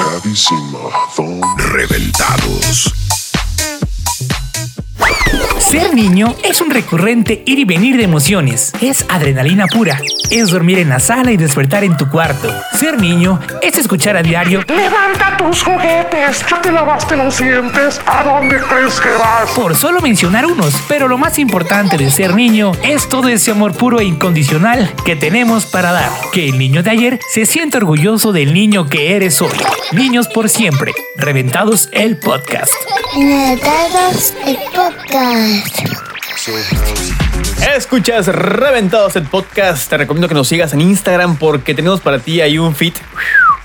Ser 5.73 5.95
niño 5.95 6.35
es 6.43 6.61
un 6.61 6.69
recurrente 6.69 7.41
ir 7.47 7.57
y 7.57 7.65
venir 7.65 7.97
de 7.97 8.03
emociones. 8.03 8.71
Es 8.79 9.07
adrenalina 9.09 9.65
pura. 9.65 9.99
Es 10.29 10.49
dormir 10.49 10.77
en 10.77 10.89
la 10.89 10.99
sala 10.99 11.31
y 11.31 11.37
despertar 11.37 11.83
en 11.83 11.97
tu 11.97 12.09
cuarto. 12.09 12.47
Ser 12.77 13.01
niño 13.01 13.39
es 13.59 13.79
escuchar 13.79 14.15
a 14.15 14.21
diario 14.21 14.61
Levanta 14.67 15.35
tus 15.35 15.63
juguetes, 15.63 16.45
ya 16.47 16.61
te 16.61 16.71
lavaste 16.71 17.17
los 17.17 17.39
dientes, 17.39 17.99
¿a 18.05 18.23
dónde 18.23 18.59
crees 18.59 18.99
que 18.99 19.09
vas? 19.09 19.49
por 19.55 19.75
solo 19.75 19.99
mencionar 19.99 20.45
unos, 20.45 20.75
pero 20.87 21.07
lo 21.07 21.17
más 21.17 21.39
importante 21.39 21.97
de 21.97 22.11
ser 22.11 22.35
niño 22.35 22.73
es 22.83 23.09
todo 23.09 23.27
ese 23.27 23.51
amor 23.51 23.75
puro 23.75 23.99
e 23.99 24.05
incondicional 24.05 24.93
que 25.03 25.15
tenemos 25.15 25.65
para 25.65 25.91
dar. 25.91 26.09
Que 26.31 26.49
el 26.49 26.59
niño 26.59 26.83
de 26.83 26.91
ayer 26.91 27.19
se 27.33 27.45
sienta 27.47 27.79
orgulloso 27.79 28.31
del 28.31 28.53
niño 28.53 28.87
que 28.87 29.15
eres 29.15 29.41
hoy. 29.41 29.57
Niños 29.91 30.27
por 30.27 30.49
siempre. 30.49 30.93
Reventados 31.17 31.89
el 31.91 32.17
podcast. 32.17 32.73
Reventados 33.15 34.33
el 34.45 34.57
podcast. 34.73 35.62
Escuchas 37.75 38.27
Reventados 38.27 39.15
el 39.15 39.23
podcast. 39.23 39.89
Te 39.89 39.97
recomiendo 39.97 40.27
que 40.27 40.33
nos 40.33 40.47
sigas 40.47 40.73
en 40.73 40.81
Instagram 40.81 41.37
porque 41.37 41.73
tenemos 41.73 42.01
para 42.01 42.19
ti 42.19 42.41
ahí 42.41 42.57
un 42.57 42.75
feed 42.75 42.93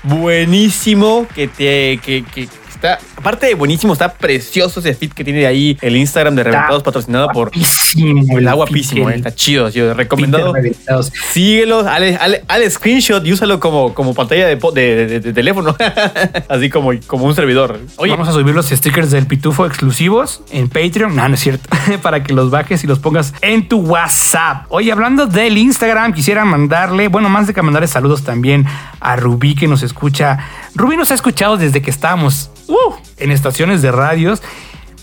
buenísimo 0.03 1.27
que 1.35 1.47
te 1.47 1.99
que, 2.03 2.23
que 2.23 2.47
está 2.81 2.99
aparte 3.17 3.47
de 3.47 3.55
buenísimo 3.55 3.93
está 3.93 4.13
precioso 4.13 4.79
ese 4.79 4.93
feed 4.93 5.11
que 5.11 5.23
tiene 5.23 5.45
ahí 5.45 5.77
el 5.81 5.95
Instagram 5.97 6.35
de 6.35 6.43
Reventados 6.45 6.81
patrocinado 6.83 7.27
por 7.29 7.49
Guapísimo, 7.49 8.37
el 8.37 8.43
el 8.43 8.47
agua 8.47 8.65
guapísimo, 8.65 9.09
eh, 9.09 9.15
está 9.15 9.33
chido, 9.35 9.69
chido, 9.69 9.93
recomendado. 9.93 10.53
feed 10.53 10.61
de 10.63 10.69
Reventados. 10.69 11.11
Síguelo, 11.31 11.87
hale, 11.87 12.15
hale- 12.17 12.43
hale 12.47 12.69
screenshot 12.69 13.25
y 13.25 13.33
úsalo 13.33 13.59
como, 13.59 13.93
como 13.93 14.13
pantalla 14.13 14.47
de, 14.47 14.57
po- 14.57 14.71
de- 14.71 15.07
de- 15.07 15.19
de 15.19 15.33
teléfono. 15.33 15.75
Así 16.49 16.69
como, 16.69 16.91
como 17.07 17.25
un 17.25 17.35
servidor. 17.35 17.79
Oye, 17.97 18.11
Vamos 18.11 18.27
a 18.27 18.31
subir 18.33 18.53
los 18.55 18.67
stickers 18.69 19.11
del 19.11 19.25
Pitufo 19.27 19.65
exclusivos 19.65 20.41
en 20.51 20.69
Patreon. 20.69 21.15
No, 21.15 21.27
no 21.27 21.35
es 21.35 21.41
cierto. 21.41 21.69
Para 22.01 22.23
que 22.23 22.33
los 22.33 22.49
bajes 22.51 22.83
y 22.83 22.87
los 22.87 22.99
pongas 22.99 23.33
en 23.41 23.67
tu 23.67 23.79
WhatsApp. 23.81 24.65
Oye, 24.69 24.91
hablando 24.91 25.25
del 25.27 25.57
Instagram, 25.57 26.13
quisiera 26.13 26.45
mandarle, 26.45 27.07
bueno, 27.09 27.27
más 27.29 27.47
de 27.47 27.53
que 27.53 27.61
mandarle 27.61 27.87
saludos 27.87 28.23
también 28.23 28.65
a 28.99 29.15
Rubí 29.15 29.55
que 29.55 29.67
nos 29.67 29.83
escucha. 29.83 30.37
Rubí 30.75 30.95
nos 30.97 31.11
ha 31.11 31.15
escuchado 31.15 31.57
desde 31.57 31.81
que 31.81 31.89
estábamos 31.89 32.49
uh, 32.69 32.93
en 33.17 33.31
estaciones 33.31 33.81
de 33.81 33.91
radios. 33.91 34.41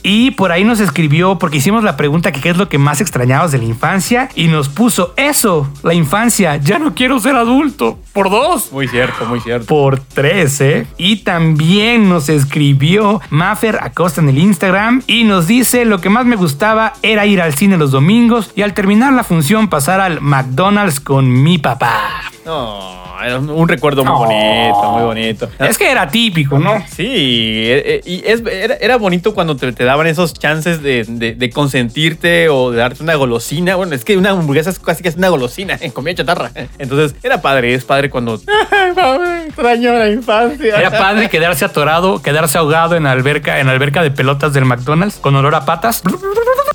Y 0.08 0.30
por 0.30 0.52
ahí 0.52 0.62
nos 0.62 0.78
escribió, 0.78 1.36
porque 1.36 1.56
hicimos 1.56 1.82
la 1.82 1.96
pregunta 1.96 2.30
que 2.30 2.40
qué 2.40 2.50
es 2.50 2.56
lo 2.56 2.68
que 2.68 2.78
más 2.78 3.00
extrañabas 3.00 3.50
de 3.50 3.58
la 3.58 3.64
infancia, 3.64 4.28
y 4.36 4.46
nos 4.46 4.68
puso 4.68 5.12
eso, 5.16 5.68
la 5.82 5.94
infancia, 5.94 6.58
ya 6.58 6.78
no 6.78 6.94
quiero 6.94 7.18
ser 7.18 7.34
adulto, 7.34 7.98
por 8.12 8.30
dos 8.30 8.70
muy 8.70 8.86
cierto, 8.86 9.26
muy 9.26 9.40
cierto. 9.40 9.66
por 9.66 9.98
13. 9.98 10.86
Y 10.96 11.24
también 11.24 12.08
nos 12.08 12.28
escribió 12.28 13.20
Maffer 13.30 13.80
Acosta 13.82 14.20
en 14.20 14.28
el 14.28 14.38
Instagram 14.38 15.02
y 15.08 15.24
nos 15.24 15.48
dice 15.48 15.84
lo 15.84 16.00
que 16.00 16.08
más 16.08 16.24
me 16.24 16.36
gustaba 16.36 16.92
era 17.02 17.26
ir 17.26 17.42
al 17.42 17.54
cine 17.54 17.76
los 17.76 17.90
domingos 17.90 18.52
y 18.54 18.62
al 18.62 18.74
terminar 18.74 19.12
la 19.12 19.24
función 19.24 19.66
pasar 19.66 20.00
al 20.00 20.20
McDonald's 20.20 21.00
con 21.00 21.42
mi 21.42 21.58
papá. 21.58 22.30
No, 22.46 23.04
era 23.24 23.38
un, 23.40 23.68
recuerdo 23.68 24.04
muy 24.04 24.12
No. 24.12 24.18
bonito, 24.20 24.90
muy 24.92 25.02
bonito. 25.02 25.50
Es 25.58 25.76
que 25.76 25.90
era 25.90 26.08
típico, 26.08 26.58
¿no? 26.60 26.80
Sí, 26.88 27.04
eh, 27.06 27.82
eh, 27.84 28.00
y 28.04 28.22
es- 28.24 28.40
era, 28.46 28.76
era 28.76 28.96
bonito 28.98 29.34
cuando 29.34 29.56
te, 29.56 29.72
te 29.72 29.82
daban 29.84 30.06
esos 30.06 30.32
chances 30.32 30.80
de, 30.80 31.04
de- 31.08 31.34
de 31.34 31.50
consentirte 31.50 32.48
o 32.48 32.70
de 32.70 32.78
darte 32.78 33.02
una 33.02 33.16
golosina. 33.16 33.74
Bueno, 33.74 33.96
es 33.96 34.04
que 34.04 34.16
una 34.16 34.30
hamburguesa 34.30 34.70
es 34.70 34.78
casi 34.78 35.02
que 35.02 35.08
es 35.08 35.16
una 35.16 35.28
golosina, 35.28 35.76
en 35.80 35.90
comida 35.92 36.14
chatarra. 36.14 36.52
Entonces, 36.78 37.16
era 37.22 37.42
padre, 37.42 37.74
es 37.74 37.84
padre 37.84 38.10
cuando... 38.10 38.34
Extraño 39.46 39.92
la 39.94 40.08
infancia. 40.08 40.78
Era 40.78 40.90
padre 40.90 41.28
quedarse 41.28 41.64
atorado, 41.64 42.22
quedarse 42.22 42.58
ahogado 42.58 42.94
en 42.96 43.04
la 43.04 43.10
alberca, 43.12 43.58
en 43.60 43.68
alberca 43.68 44.02
de 44.02 44.10
pelotas 44.12 44.52
del 44.52 44.64
McDonald's 44.66 45.16
con 45.16 45.34
olor 45.34 45.54
a 45.54 45.64
patas. 45.64 46.02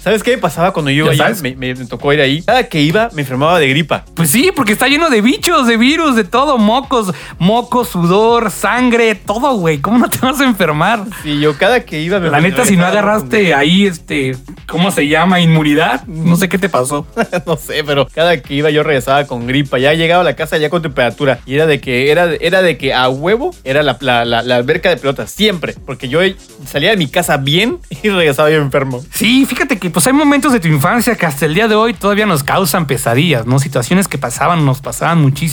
¿Sabes 0.03 0.23
qué 0.23 0.37
pasaba 0.37 0.73
cuando 0.73 0.89
yo 0.89 1.05
iba 1.05 1.13
¿Ya 1.13 1.25
allá? 1.25 1.35
sabes? 1.35 1.41
Me, 1.43 1.55
me- 1.55 1.75
me 1.75 1.85
tocó 1.85 2.11
ir 2.11 2.21
ahí. 2.21 2.41
Cada 2.41 2.67
que 2.67 2.81
iba, 2.81 3.09
me 3.13 3.21
enfermaba 3.21 3.59
de 3.59 3.67
gripa. 3.69 4.03
Pues 4.15 4.31
sí, 4.31 4.51
porque 4.55 4.73
está 4.73 4.87
lleno 4.87 5.09
de 5.11 5.21
bichos, 5.21 5.60
de 5.67 5.77
virus, 5.77 6.15
de 6.15 6.23
todo, 6.23 6.57
mocos, 6.57 7.13
mocos, 7.39 7.89
sudor, 7.89 8.51
sangre, 8.51 9.15
todo, 9.15 9.53
güey. 9.55 9.79
¿Cómo 9.79 9.97
no 9.97 10.09
te 10.09 10.19
vas 10.19 10.39
a 10.41 10.45
enfermar? 10.45 11.03
Sí, 11.23 11.39
yo 11.39 11.57
cada 11.57 11.81
que 11.85 12.01
iba... 12.01 12.19
Me 12.19 12.29
La 12.29 12.39
neta, 12.41 12.65
si 12.65 12.75
no 12.77 12.85
agarraste 12.85 13.53
ahí, 13.53 13.85
este, 13.85 14.35
¿cómo 14.67 14.91
se 14.91 15.07
llama? 15.07 15.39
Inmunidad. 15.39 16.03
No 16.07 16.35
sé 16.35 16.49
qué 16.49 16.57
te 16.57 16.69
pasó. 16.69 17.05
no 17.45 17.57
sé, 17.57 17.83
pero 17.85 18.07
cada 18.07 18.41
que 18.41 18.53
iba 18.53 18.69
yo 18.69 18.83
regresaba 18.83 19.25
con 19.25 19.47
gripa. 19.47 19.77
Ya 19.79 19.93
llegaba 19.93 20.21
a 20.21 20.25
la 20.25 20.35
casa 20.35 20.57
ya 20.57 20.69
con 20.69 20.81
temperatura. 20.81 21.39
Y 21.45 21.55
era 21.55 21.65
de 21.65 21.79
que, 21.81 22.11
era, 22.11 22.25
era 22.39 22.61
de 22.61 22.77
que 22.77 22.93
a 22.93 23.09
huevo 23.09 23.53
era 23.63 23.83
la, 23.83 23.97
la, 24.01 24.25
la- 24.25 24.41
la 24.43 24.55
alberca 24.55 24.89
de 24.89 24.97
pelotas. 24.97 25.31
Siempre. 25.31 25.75
Porque 25.85 26.07
yo 26.09 26.19
salía 26.65 26.91
de 26.91 26.97
mi 26.97 27.07
casa 27.07 27.37
bien 27.37 27.79
y 28.03 28.09
regresaba 28.09 28.49
yo 28.49 28.57
enfermo. 28.57 29.03
Sí, 29.13 29.45
fíjate 29.45 29.77
que 29.79 29.89
pues 29.89 30.05
hay 30.07 30.13
momentos 30.13 30.53
de 30.53 30.59
tu 30.59 30.67
infancia 30.67 31.15
que 31.15 31.25
hasta 31.25 31.45
el 31.45 31.53
día 31.53 31.67
de 31.67 31.75
hoy 31.75 31.93
todavía 31.93 32.25
nos 32.25 32.43
causan 32.43 32.85
pesadillas, 32.87 33.45
¿no? 33.45 33.59
Situaciones 33.59 34.07
que 34.07 34.17
pasaban, 34.17 34.65
nos 34.65 34.81
pasaban 34.81 35.21
muchísimo 35.21 35.50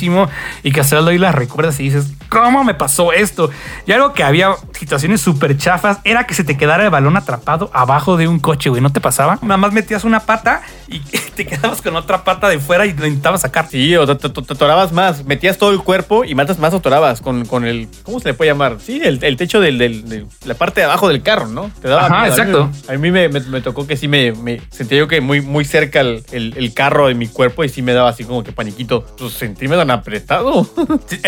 y 0.62 0.72
que 0.72 0.80
hasta 0.80 1.00
hoy 1.00 1.18
las 1.18 1.34
recuerdas 1.34 1.78
y 1.80 1.84
dices, 1.84 2.12
¿cómo 2.28 2.64
me 2.64 2.74
pasó 2.74 3.12
esto? 3.12 3.50
Y 3.86 3.92
algo 3.92 4.12
que 4.12 4.22
había 4.24 4.50
situaciones 4.72 5.20
súper 5.20 5.56
chafas 5.56 5.98
era 6.04 6.24
que 6.24 6.34
se 6.34 6.44
te 6.44 6.56
quedara 6.56 6.84
el 6.84 6.90
balón 6.90 7.16
atrapado 7.16 7.70
abajo 7.72 8.16
de 8.16 8.28
un 8.28 8.38
coche, 8.38 8.70
güey. 8.70 8.80
¿No 8.82 8.90
te 8.90 9.00
pasaba? 9.00 9.38
Nada 9.42 9.56
más 9.56 9.72
metías 9.72 10.04
una 10.04 10.20
pata 10.20 10.62
y 10.88 11.00
te 11.34 11.46
quedabas 11.46 11.82
con 11.82 11.96
otra 11.96 12.24
pata 12.24 12.48
de 12.48 12.58
fuera 12.58 12.86
y 12.86 12.92
lo 12.92 13.06
intentabas 13.06 13.40
sacar. 13.42 13.68
Sí, 13.68 13.96
o 13.96 14.16
te, 14.16 14.26
atorabas 14.26 14.92
más, 14.92 15.24
metías 15.24 15.58
todo 15.58 15.70
el 15.70 15.80
cuerpo 15.82 16.24
y 16.24 16.34
matas 16.34 16.58
más 16.58 16.72
atorabas 16.74 17.20
con, 17.20 17.44
con 17.44 17.64
el, 17.64 17.88
¿cómo 18.02 18.20
se 18.20 18.28
le 18.28 18.34
puede 18.34 18.50
llamar? 18.50 18.76
Sí, 18.80 19.00
el, 19.04 19.22
el 19.22 19.36
techo 19.36 19.60
del, 19.60 19.78
del- 19.78 20.08
de 20.08 20.26
la 20.44 20.54
parte 20.54 20.80
de 20.80 20.86
abajo 20.86 21.08
del 21.08 21.22
carro, 21.22 21.46
¿no? 21.48 21.70
Te 21.80 21.88
daba 21.88 22.06
Ajá, 22.06 22.20
miedo. 22.22 22.34
exacto. 22.34 22.70
A 22.88 22.96
mí, 22.96 23.10
me, 23.10 23.28
me- 23.28 23.40
me 23.40 23.60
tocó 23.60 23.86
que 23.86 23.96
sí 23.96 24.08
me, 24.08 24.32
me 24.32 24.60
sentía 24.70 24.98
yo 24.98 25.08
que 25.08 25.20
muy, 25.20 25.40
muy 25.40 25.64
cerca 25.64 26.00
el, 26.00 26.24
el- 26.32 26.54
el 26.56 26.72
carro 26.74 27.08
de 27.08 27.14
mi 27.14 27.26
cuerpo 27.28 27.64
y 27.64 27.68
sí 27.68 27.82
me 27.82 27.92
daba 27.92 28.10
así 28.10 28.24
como 28.24 28.42
que 28.44 28.52
paniquito. 28.52 29.04
Pues 29.18 29.32
sentirme 29.32 29.76
tan 29.88 29.98
apretado. 29.98 30.68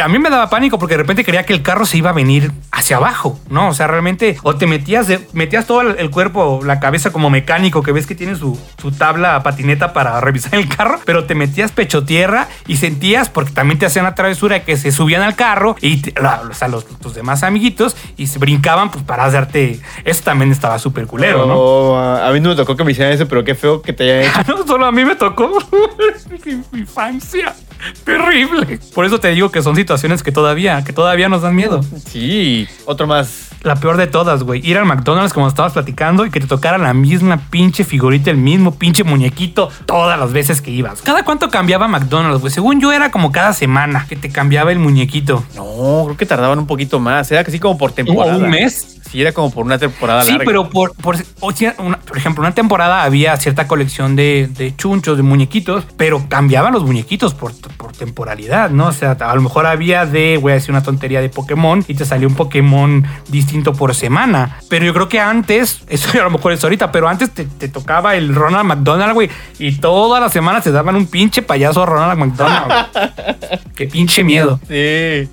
A 0.03 0.09
mí 0.09 0.19
me 0.19 0.31
daba 0.31 0.49
pánico 0.51 0.79
porque 0.79 0.95
de 0.95 0.99
repente 1.03 1.25
creía 1.25 1.45
que 1.45 1.53
el 1.53 1.63
carro 1.63 1.87
se 1.87 1.97
iba 1.99 2.11
a 2.11 2.13
venir 2.13 2.53
hacia 2.71 2.97
abajo, 2.97 3.39
¿no? 3.49 3.69
O 3.69 3.75
sea, 3.75 3.87
realmente, 3.87 4.37
o 4.43 4.55
te 4.57 4.67
metías, 4.67 5.07
de- 5.09 5.27
metías 5.33 5.67
todo 5.67 5.81
el, 5.83 6.11
cuerpo, 6.11 6.61
la 6.65 6.79
cabeza 6.81 7.11
como 7.13 7.31
mecánico, 7.31 7.83
que 7.83 7.93
ves 7.93 8.07
que 8.07 8.15
tiene 8.15 8.37
su, 8.37 8.59
su 8.81 8.93
tabla 8.93 9.43
patineta 9.43 9.93
para 9.93 10.21
revisar 10.23 10.55
el 10.55 10.69
carro, 10.69 11.01
pero 11.05 11.25
te 11.25 11.35
metías 11.35 11.73
pecho 11.73 12.05
tierra 12.05 12.49
y 12.67 12.77
sentías, 12.77 13.29
porque 13.29 13.53
también 13.53 13.79
te 13.79 13.87
hacían 13.87 14.05
la 14.05 14.15
travesura, 14.15 14.65
que 14.65 14.77
se 14.77 14.93
subían 14.93 15.23
al 15.23 15.35
carro 15.37 15.77
y 15.81 15.99
te- 16.03 16.21
la- 16.21 16.43
o 16.51 16.55
sea, 16.55 16.69
los, 16.69 16.87
tus 16.87 17.15
demás 17.15 17.43
amiguitos 17.43 17.97
y 18.17 18.27
se 18.27 18.39
brincaban 18.39 18.91
pues 18.91 19.05
para 19.05 19.31
darte. 19.31 19.81
Eso 20.05 20.23
también 20.25 20.53
estaba 20.53 20.79
súper 20.79 21.07
culero, 21.07 21.47
¿no? 21.47 21.55
Oh, 21.57 21.97
a 21.97 22.29
a 22.29 22.33
mí 22.33 22.41
no 22.41 22.51
me 22.51 22.57
tocó 22.57 22.77
que 22.77 22.85
me 22.85 22.93
hicieran 22.93 23.13
eso, 23.13 23.27
pero 23.27 23.43
qué 23.45 23.55
feo 23.55 23.81
que 23.83 23.93
te 23.93 24.05
hayan 24.21 24.31
hecho. 24.43 24.53
No, 24.57 24.67
solo 24.67 24.87
a 24.87 24.93
mí 24.93 25.05
me 25.05 25.17
tocó. 25.17 25.51
Mi 26.73 26.81
infancia. 26.81 27.55
Terrible. 28.05 28.79
Por 28.95 29.05
eso 29.05 29.21
te 29.21 29.29
digo 29.29 29.51
que 29.51 29.63
son 29.63 29.77
situaciones 29.77 30.23
que 30.23 30.33
todavía, 30.33 30.83
que 30.85 30.93
todavía 30.93 31.29
nos 31.29 31.43
dan 31.43 31.55
miedo. 31.55 31.81
Sí, 32.07 32.69
otro 32.87 33.07
más. 33.07 33.49
La 33.63 33.77
peor 33.77 33.99
de 33.99 34.07
todas, 34.07 34.43
güey. 34.43 34.67
Ir 34.67 34.79
al 34.79 34.87
McDonald's 34.87 35.35
como 35.35 35.47
estabas 35.47 35.75
platicando 35.75 36.25
y 36.25 36.31
que 36.31 36.41
te 36.41 36.47
tocara 36.47 36.79
la 36.79 36.95
misma 36.95 37.43
pinche 37.51 37.85
figurita, 37.85 38.31
el 38.31 38.39
mismo 38.39 38.75
pinche 38.77 39.05
muñequito 39.05 39.69
todas 39.85 40.19
las 40.19 40.33
veces 40.33 40.63
que 40.63 40.71
ibas. 40.71 41.03
¿Cada 41.03 41.25
cuánto 41.25 41.51
cambiaba 41.51 41.87
McDonald's, 41.87 42.41
güey? 42.41 42.53
Según 42.53 42.81
yo 42.81 42.91
era 42.91 43.11
como 43.11 43.33
cada 43.33 43.53
semana 43.53 44.07
que 44.09 44.17
te 44.17 44.31
cambiaba 44.31 44.73
el 44.73 44.79
muñequito. 44.79 45.45
No, 45.55 46.05
creo 46.07 46.17
que 46.17 46.25
tardaban 46.25 46.59
un 46.59 46.67
poquito 46.67 47.01
más. 47.01 47.31
Era 47.31 47.45
casi 47.45 47.59
como 47.59 47.77
por 47.77 47.93
temporada. 47.93 48.39
un 48.39 48.49
mes? 48.49 49.00
Sí, 49.11 49.21
era 49.21 49.33
como 49.33 49.51
por 49.51 49.65
una 49.65 49.79
temporada 49.79 50.23
Sí, 50.23 50.31
larga. 50.31 50.45
pero 50.45 50.71
por, 50.71 50.95
por, 50.95 51.17
o 51.41 51.53
sea, 51.53 51.75
una- 51.79 51.99
por 51.99 52.17
ejemplo, 52.17 52.43
una 52.43 52.53
temporada 52.55 53.03
había 53.03 53.37
cierta 53.39 53.67
colección 53.67 54.15
de, 54.17 54.49
de 54.57 54.75
chunchos, 54.77 55.17
de 55.17 55.23
muñequitos, 55.23 55.85
pero 55.97 56.25
cambiaban 56.29 56.73
los 56.73 56.85
muñequitos 56.85 57.35
por, 57.35 57.53
por 57.77 57.93
temporalidad, 57.93 58.71
¿no? 58.71 58.87
O 58.89 58.93
sea, 58.93 59.13
a 59.13 59.35
lo 59.35 59.43
mejor 59.43 59.67
había 59.67 60.07
de, 60.07 60.39
voy 60.41 60.53
a 60.53 60.55
decir 60.57 60.71
una 60.71 60.83
tontería 60.83 61.21
de 61.21 61.29
Pokémon 61.29 61.85
y 61.89 61.95
te 61.95 62.05
salió 62.05 62.29
un 62.29 62.35
Pokémon 62.35 63.05
distinto 63.29 63.73
por 63.73 63.95
semana. 63.95 64.59
Pero 64.69 64.85
yo 64.85 64.95
creo 64.95 65.09
que 65.09 65.19
antes, 65.19 65.83
eso 65.89 66.09
a 66.21 66.23
lo 66.25 66.31
mejor 66.31 66.53
es 66.53 66.63
ahorita, 66.63 66.93
pero 66.93 67.09
antes 67.09 67.31
te, 67.31 67.45
te 67.45 67.69
tocaba 67.69 68.15
el 68.15 68.35
Ronald 68.35 68.65
McDonald, 68.67 69.15
güey, 69.15 69.29
y 69.59 69.73
todas 69.79 70.23
las 70.23 70.33
semanas 70.33 70.63
te 70.65 70.71
daban 70.71 70.95
un 70.97 71.07
pinche 71.07 71.43
payaso 71.43 71.85
Ronald 71.85 72.19
McDonald. 72.19 72.87
Qué 73.75 73.87
pinche 73.87 74.23
miedo. 74.23 74.61
Sí, 74.69 75.29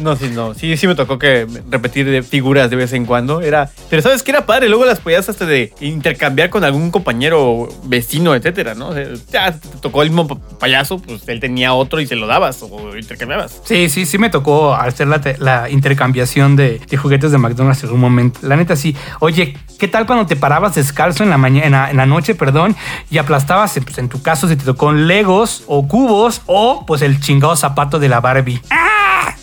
no, 0.00 0.14
sí, 0.16 0.30
no, 0.32 0.54
sí, 0.54 0.76
sí 0.76 0.86
me 0.86 0.94
tocó 0.94 1.18
que 1.18 1.46
repetir 1.70 2.08
de 2.08 2.22
figuras 2.22 2.68
de 2.70 2.76
vez 2.76 2.92
en 2.92 2.99
cuando. 3.06 3.40
Era, 3.40 3.70
pero 3.88 4.02
sabes 4.02 4.22
que 4.22 4.30
era 4.30 4.46
padre, 4.46 4.68
luego 4.68 4.84
las 4.84 5.00
podías 5.00 5.28
hasta 5.28 5.46
de 5.46 5.72
intercambiar 5.80 6.50
con 6.50 6.64
algún 6.64 6.90
compañero, 6.90 7.68
vecino, 7.84 8.34
etcétera, 8.34 8.74
¿no? 8.74 8.88
O 8.88 8.94
sea, 8.94 9.04
ya 9.30 9.52
te 9.52 9.68
tocó 9.80 10.02
el 10.02 10.10
mismo 10.10 10.26
pa- 10.28 10.58
payaso, 10.58 10.98
pues 10.98 11.22
él 11.28 11.40
tenía 11.40 11.72
otro 11.74 12.00
y 12.00 12.06
se 12.06 12.16
lo 12.16 12.26
dabas 12.26 12.62
o 12.62 12.96
intercambiabas. 12.96 13.60
Sí, 13.64 13.88
sí, 13.88 14.06
sí 14.06 14.18
me 14.18 14.30
tocó 14.30 14.74
hacer 14.74 15.08
la, 15.08 15.20
te- 15.20 15.36
la 15.38 15.68
intercambiación 15.70 16.56
de, 16.56 16.78
de 16.88 16.96
juguetes 16.96 17.32
de 17.32 17.38
McDonald's 17.38 17.82
en 17.84 17.90
un 17.90 18.00
momento. 18.00 18.40
La 18.42 18.56
neta 18.56 18.76
sí. 18.76 18.96
Oye, 19.20 19.56
¿qué 19.78 19.88
tal 19.88 20.06
cuando 20.06 20.26
te 20.26 20.36
parabas 20.36 20.74
descalzo 20.74 21.22
en 21.22 21.30
la 21.30 21.38
mañana, 21.38 21.90
en 21.90 21.96
la, 21.96 22.06
noche, 22.06 22.34
perdón, 22.34 22.76
y 23.10 23.18
aplastabas, 23.18 23.78
pues 23.84 23.98
en 23.98 24.08
tu 24.08 24.22
caso, 24.22 24.48
si 24.48 24.56
te 24.56 24.64
tocó 24.64 24.92
Legos 24.92 25.64
o 25.66 25.86
cubos 25.86 26.42
o 26.46 26.84
pues 26.86 27.02
el 27.02 27.20
chingado 27.20 27.54
zapato 27.56 27.98
de 27.98 28.08
la 28.08 28.20
Barbie? 28.20 28.60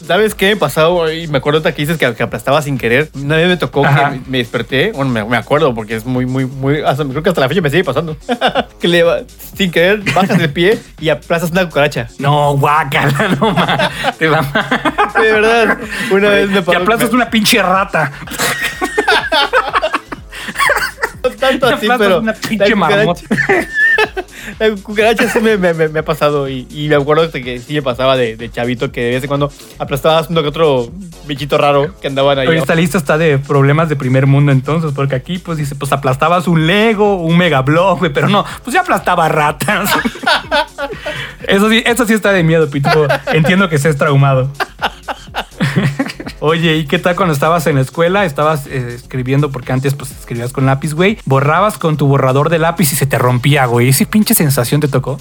¿Sabes 0.06 0.36
qué 0.36 0.50
me 0.50 0.56
pasó? 0.56 1.12
Y 1.12 1.28
me 1.28 1.40
acuerdo 1.40 1.62
que 1.64 1.72
dices 1.74 1.98
que, 1.98 2.14
que 2.14 2.24
aplastaba 2.24 2.62
sin 2.62 2.78
querer. 2.78 3.10
Una 3.16 3.36
vez 3.36 3.47
me 3.48 3.58
tocó 3.58 3.86
Ajá. 3.86 4.12
que 4.12 4.22
me, 4.30 4.38
desperté. 4.40 4.92
Bueno, 4.94 5.12
me, 5.12 5.24
me 5.26 5.38
acuerdo 5.38 5.74
porque 5.76 5.96
es 5.96 6.06
muy, 6.06 6.26
muy, 6.26 6.46
muy. 6.46 6.82
hasta- 6.82 7.06
creo 7.06 7.24
que 7.24 7.30
hasta 7.30 7.42
la 7.42 7.50
fecha 7.50 7.62
me 7.62 7.70
sigue 7.70 7.84
pasando. 7.84 8.16
que 8.80 8.88
le 8.88 9.04
va- 9.04 9.20
sin 9.56 9.72
querer 9.72 10.02
bajas 10.14 10.38
de 10.38 10.50
pie 10.50 10.80
y 11.00 11.10
aplastas 11.10 11.52
una 11.52 11.66
cucaracha. 11.66 12.08
No, 12.20 12.58
guácala, 12.58 13.36
no 13.40 13.52
ma. 13.52 13.92
Te 14.18 14.28
va 14.28 14.42
De 15.22 15.32
verdad, 15.32 15.78
una 16.12 16.30
vez 16.30 16.50
me 16.50 16.56
Te 16.56 16.62
pasó. 16.64 16.80
aplastas 16.80 17.14
una 17.14 17.30
pinche 17.30 17.62
rata. 17.62 18.12
No 21.24 21.32
tanto 21.32 21.68
te 21.68 21.74
así, 21.74 21.86
aplastas 21.86 22.08
pero. 22.08 22.20
una 22.22 22.34
pinche 22.34 22.76
marmota. 22.76 23.22
La 24.60 24.70
cucaracha 24.82 25.30
sí 25.30 25.40
me, 25.40 25.58
me- 25.58 25.74
me- 25.74 25.90
me 25.90 26.00
ha 26.00 26.06
pasado. 26.06 26.48
Y, 26.50 26.68
y 26.72 26.88
me 26.88 26.96
acuerdo 26.96 27.28
de 27.28 27.44
que 27.44 27.60
sí 27.60 27.74
me 27.74 27.82
pasaba 27.82 28.16
de, 28.16 28.38
de 28.38 28.50
chavito 28.52 28.92
que 28.92 29.02
de 29.04 29.10
vez 29.12 29.24
en 29.24 29.28
cuando 29.28 29.52
aplastabas 29.80 30.30
uno 30.30 30.42
que 30.42 30.48
otro 30.50 30.90
bichito 31.26 31.58
raro 31.58 31.94
que 32.00 32.08
andaban 32.08 32.40
ahí. 32.40 32.48
Oye, 32.48 32.58
esta 32.60 32.76
lista 32.76 32.98
está 32.98 33.18
de 33.18 33.38
problemas 33.40 33.90
de 33.90 33.96
primer 33.96 34.26
mundo 34.28 34.52
entonces, 34.52 34.92
porque 34.96 35.16
aquí 35.16 35.38
pues 35.40 35.58
dice, 35.58 35.76
pues 35.76 35.92
aplastabas 35.92 36.48
un 36.48 36.66
Lego, 36.68 37.16
un 37.22 37.38
Mega 37.38 37.62
Block, 37.62 38.00
güey, 38.00 38.14
pero 38.14 38.30
no, 38.30 38.46
pues 38.64 38.74
ya 38.74 38.82
aplastaba 38.82 39.28
ratas. 39.30 39.90
eso 41.48 41.70
sí, 41.70 41.84
eso 41.86 42.06
sí 42.06 42.14
está 42.14 42.32
de 42.32 42.44
miedo, 42.44 42.70
Pitufo. 42.70 43.08
Entiendo 43.34 43.68
que 43.70 43.78
seas 43.78 43.98
traumado. 43.98 44.52
Oye, 46.40 46.78
¿y 46.78 46.86
qué 46.86 47.00
tal 47.00 47.16
cuando 47.16 47.34
estabas 47.34 47.66
en 47.66 47.76
la 47.76 47.82
escuela? 47.82 48.24
Estabas 48.24 48.68
eh, 48.68 48.94
escribiendo, 48.96 49.52
porque 49.52 49.72
antes 49.72 49.96
pues 49.96 50.12
escribías 50.12 50.54
con 50.54 50.68
lápiz, 50.68 50.94
güey. 50.94 51.18
Borrabas 51.26 51.80
con 51.80 51.98
tu 51.98 52.06
borrador 52.08 52.50
de 52.50 52.60
lápiz 52.60 52.94
y 52.94 52.96
se 52.96 53.08
te 53.08 53.18
rompía, 53.18 53.66
güey. 53.66 53.90
¿Esa 53.90 54.06
pinche 54.06 54.36
sensación 54.36 54.80
te 54.80 54.88
tocó? 54.88 55.20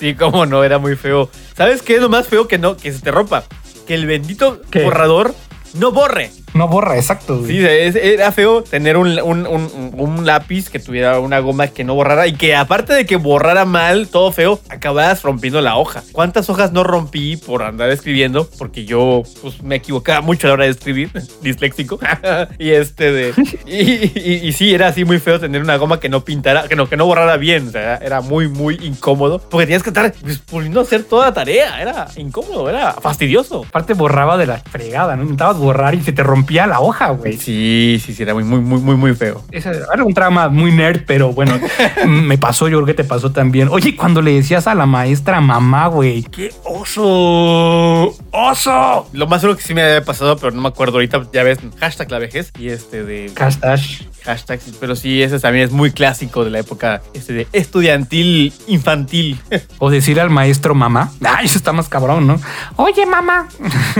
Sí, 0.00 0.14
cómo 0.14 0.46
no, 0.46 0.64
era 0.64 0.78
muy 0.78 0.96
feo. 0.96 1.30
¿Sabes 1.56 1.82
qué 1.82 1.94
es 1.94 2.00
lo 2.00 2.08
más 2.08 2.26
feo 2.26 2.48
que 2.48 2.58
no? 2.58 2.76
Que 2.76 2.92
se 2.92 3.00
te 3.00 3.12
rompa. 3.12 3.44
Que 3.86 3.94
el 3.94 4.06
bendito 4.06 4.60
¿Qué? 4.70 4.82
borrador 4.82 5.32
no 5.78 5.92
borre. 5.92 6.30
No 6.54 6.66
borra, 6.66 6.96
exacto, 6.96 7.38
güey. 7.40 7.58
Sí, 7.58 7.64
es- 7.64 7.94
era 7.94 8.32
feo 8.32 8.62
tener 8.62 8.96
un, 8.96 9.20
un- 9.20 9.46
un- 9.46 9.92
un 9.98 10.26
lápiz 10.26 10.70
que 10.70 10.78
tuviera 10.78 11.20
una 11.20 11.40
goma 11.40 11.68
que 11.68 11.84
no 11.84 11.94
borrara 11.94 12.26
y 12.26 12.32
que 12.34 12.56
aparte 12.56 12.94
de 12.94 13.04
que 13.04 13.16
borrara 13.16 13.66
mal, 13.66 14.08
todo 14.08 14.32
feo, 14.32 14.58
acabaras 14.70 15.22
rompiendo 15.22 15.60
la 15.60 15.76
hoja. 15.76 16.02
¿Cuántas 16.12 16.48
hojas 16.48 16.72
no 16.72 16.84
rompí 16.84 17.36
por 17.36 17.62
andar 17.62 17.90
escribiendo? 17.90 18.48
Porque 18.58 18.86
yo 18.86 19.22
pues, 19.42 19.62
me 19.62 19.76
equivocaba 19.76 20.22
mucho 20.22 20.46
a 20.46 20.48
la 20.48 20.54
hora 20.54 20.64
de 20.64 20.70
escribir, 20.70 21.10
disléxico. 21.42 22.00
y 22.58 22.70
este 22.70 23.12
de... 23.12 23.34
Y, 23.66 24.18
y- 24.18 24.40
y 24.48 24.52
sí, 24.52 24.72
era 24.74 24.88
así 24.88 25.04
muy 25.04 25.18
feo 25.18 25.38
tener 25.38 25.60
una 25.62 25.76
goma 25.76 26.00
que 26.00 26.08
no 26.08 26.24
pintara, 26.24 26.66
que 26.66 26.74
no, 26.76 26.88
que 26.88 26.96
no 26.96 27.04
borrara 27.04 27.36
bien. 27.36 27.68
O 27.68 27.70
sea, 27.70 27.96
era, 27.98 28.22
muy, 28.22 28.48
muy 28.48 28.76
incómodo. 28.82 29.38
Porque 29.38 29.66
tenías 29.66 29.82
que 29.82 29.90
estar 29.90 30.12
pues, 30.22 30.38
pudiendo 30.38 30.80
hacer 30.80 31.04
toda 31.04 31.26
la 31.26 31.34
tarea. 31.34 31.80
Era 31.80 32.06
incómodo, 32.16 32.68
era 32.70 32.94
fastidioso. 32.94 33.64
Aparte 33.68 33.92
borraba 33.92 34.38
de 34.38 34.46
la 34.46 34.56
fregada, 34.58 35.14
¿no? 35.14 35.22
Intentabas 35.22 35.58
borrar 35.58 35.67
y 35.94 36.02
se 36.02 36.12
te 36.12 36.22
rompía 36.22 36.66
la 36.66 36.80
hoja, 36.80 37.10
güey. 37.10 37.36
Sí, 37.36 38.00
sí, 38.04 38.12
sí, 38.14 38.22
era 38.22 38.34
muy, 38.34 38.44
muy, 38.44 38.60
muy, 38.60 38.80
muy, 38.80 38.96
muy 38.96 39.14
feo. 39.14 39.42
Ese 39.50 39.70
era 39.70 40.04
un 40.04 40.14
trauma 40.14 40.48
muy 40.48 40.72
nerd, 40.72 41.02
pero 41.06 41.32
bueno, 41.32 41.58
me 42.06 42.38
pasó, 42.38 42.68
yo 42.68 42.78
creo 42.78 42.86
que 42.86 42.94
te 42.94 43.04
pasó 43.04 43.30
también. 43.32 43.68
Oye, 43.70 43.96
cuando 43.96 44.22
le 44.22 44.32
decías 44.32 44.66
a 44.66 44.74
la 44.74 44.86
maestra 44.86 45.40
mamá, 45.40 45.86
güey, 45.88 46.22
¡qué 46.24 46.52
oso! 46.64 48.14
¡Oso! 48.30 49.08
Lo 49.12 49.26
más 49.26 49.40
seguro 49.40 49.56
que 49.56 49.62
sí 49.64 49.74
me 49.74 49.82
había 49.82 50.04
pasado, 50.04 50.36
pero 50.36 50.52
no 50.52 50.62
me 50.62 50.68
acuerdo 50.68 50.94
ahorita. 50.94 51.22
Ya 51.32 51.42
ves, 51.42 51.58
hashtag 51.80 52.10
la 52.10 52.18
vejez 52.18 52.52
y 52.58 52.68
este 52.68 53.04
de 53.04 53.30
Hashtag. 53.36 53.80
hashtags. 54.24 54.64
Pero 54.80 54.96
sí, 54.96 55.22
ese 55.22 55.38
también 55.40 55.66
es 55.66 55.70
muy 55.72 55.90
clásico 55.92 56.44
de 56.44 56.50
la 56.50 56.58
época 56.60 57.02
este 57.14 57.32
de 57.32 57.46
estudiantil 57.52 58.52
infantil. 58.66 59.40
O 59.80 59.90
decir 59.90 60.20
al 60.20 60.30
maestro 60.30 60.74
mamá. 60.74 61.12
Ay, 61.24 61.46
eso 61.46 61.58
está 61.58 61.72
más 61.72 61.88
cabrón, 61.88 62.26
¿no? 62.26 62.40
Oye, 62.76 63.06
mamá. 63.06 63.48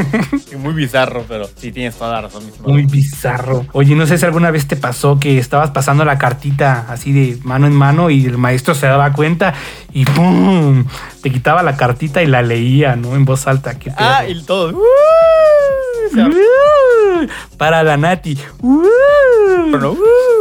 muy 0.59 0.73
bizarro, 0.75 1.25
pero 1.29 1.48
sí 1.57 1.73
tienes 1.73 1.95
toda 1.97 2.13
la 2.13 2.21
razón. 2.23 2.43
mi 2.45 2.49
estimado. 2.51 2.73
Muy 2.73 2.87
bizarro. 2.87 3.67
Oye, 3.73 3.95
no 3.95 4.07
sé 4.07 4.19
si 4.19 4.25
alguna 4.25 4.51
vez 4.51 4.67
te 4.69 4.77
pasó 4.77 5.19
que 5.19 5.39
estabas 5.39 5.71
pasando 5.71 6.05
la 6.05 6.19
cartita 6.19 6.87
así 6.89 7.13
de 7.13 7.39
mano 7.43 7.67
en 7.67 7.73
mano 7.75 8.11
y 8.11 8.25
el 8.27 8.39
maestro 8.39 8.75
se 8.75 8.87
daba 8.87 9.13
cuenta 9.13 9.55
y 9.93 10.05
¡pum! 10.05 10.85
Te 11.23 11.31
quitaba 11.31 11.63
la 11.63 11.77
cartita 11.77 12.23
y 12.23 12.27
la 12.27 12.43
leía, 12.43 12.97
¿no? 12.97 13.15
En 13.17 13.25
voz 13.25 13.47
alta. 13.47 13.75
Ah, 13.97 14.25
y 14.29 14.43
todo. 14.45 14.77
¡Uh! 14.77 14.83
Para 17.57 17.83
la 17.83 17.97
Nati. 17.97 18.39
¡uh! 18.63 18.85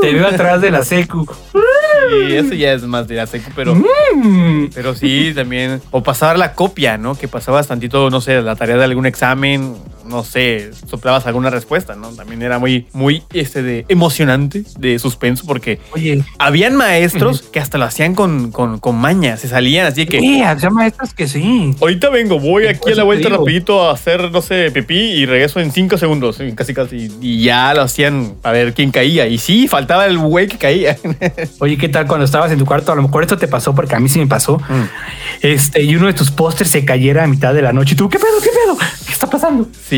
Te 0.01 0.13
veo 0.13 0.27
atrás 0.27 0.61
de 0.61 0.71
la 0.71 0.83
secu. 0.83 1.25
Sí, 1.51 2.35
eso 2.35 2.53
ya 2.53 2.71
es 2.73 2.83
más 2.83 3.07
de 3.07 3.15
la 3.15 3.27
secu, 3.27 3.51
pero, 3.55 3.75
Mm. 3.75 4.67
pero 4.73 4.95
sí, 4.95 5.33
también. 5.35 5.81
O 5.91 6.01
pasar 6.03 6.37
la 6.37 6.53
copia, 6.53 6.97
¿no? 6.97 7.15
Que 7.15 7.27
pasabas 7.27 7.67
tantito, 7.67 8.09
no 8.09 8.21
sé, 8.21 8.41
la 8.41 8.55
tarea 8.55 8.77
de 8.77 8.83
algún 8.85 9.05
examen, 9.05 9.75
no 10.07 10.23
sé, 10.23 10.71
soplabas 10.87 11.25
alguna 11.27 11.49
respuesta, 11.49 11.95
¿no? 11.95 12.09
También 12.09 12.41
era 12.41 12.59
muy, 12.59 12.87
muy, 12.93 13.23
este, 13.33 13.61
de 13.61 13.85
emocionante, 13.89 14.63
de 14.79 14.99
suspenso, 14.99 15.45
porque 15.45 15.79
Oye, 15.93 16.23
habían 16.39 16.75
maestros 16.75 17.41
que 17.41 17.59
hasta 17.59 17.77
lo 17.77 17.85
hacían 17.85 18.15
con, 18.15 18.51
con, 18.51 18.79
con 18.79 18.95
maña, 18.95 19.37
se 19.37 19.47
salían 19.47 19.85
así 19.85 20.05
de 20.05 20.07
que. 20.07 20.43
Había 20.43 20.69
maestros 20.69 21.13
que 21.13 21.27
sí. 21.27 21.75
Ahorita 21.79 22.09
vengo, 22.09 22.39
voy 22.39 22.67
aquí 22.67 22.91
a 22.91 22.95
la 22.95 23.03
vuelta 23.03 23.29
rapidito 23.29 23.87
a 23.89 23.93
hacer, 23.93 24.31
no 24.31 24.41
sé, 24.41 24.71
pipí 24.71 24.95
y 24.95 25.25
regreso 25.25 25.59
en 25.59 25.71
cinco 25.71 25.97
segundos, 25.97 26.39
casi 26.55 26.73
casi. 26.73 27.11
Y 27.21 27.43
ya 27.43 27.73
lo 27.73 27.81
hacían 27.81 28.35
a 28.43 28.51
ver 28.51 28.73
quién 28.73 28.91
caía. 28.91 29.27
Y 29.27 29.37
sí, 29.37 29.67
faltaba 29.67 30.05
el 30.05 30.17
güey 30.17 30.47
que 30.47 30.57
caía. 30.57 30.97
Oye, 31.59 31.77
¿qué 31.77 31.89
tal 31.89 32.07
cuando 32.07 32.25
estabas 32.25 32.51
en 32.51 32.59
tu 32.59 32.65
cuarto? 32.65 32.91
A 32.91 32.95
lo 32.95 33.01
mejor 33.01 33.23
esto 33.23 33.37
te 33.37 33.47
pasó 33.47 33.73
porque 33.75 33.95
a 33.95 33.99
mí 33.99 34.09
sí 34.09 34.19
me 34.19 34.27
pasó. 34.27 34.61
Este, 35.41 35.83
y 35.83 35.95
uno 35.95 36.07
de 36.07 36.13
tus 36.13 36.31
pósters 36.31 36.69
se 36.69 36.85
cayera 36.85 37.23
a 37.23 37.27
mitad 37.27 37.53
de 37.53 37.61
la 37.61 37.73
noche. 37.73 37.93
Y 37.93 37.97
tú, 37.97 38.09
¿qué 38.09 38.19
pedo? 38.19 38.41
¿Qué 38.41 38.49
pedo? 38.49 38.77
¿Qué 39.05 39.11
está 39.11 39.29
pasando? 39.29 39.67
Sí, 39.87 39.96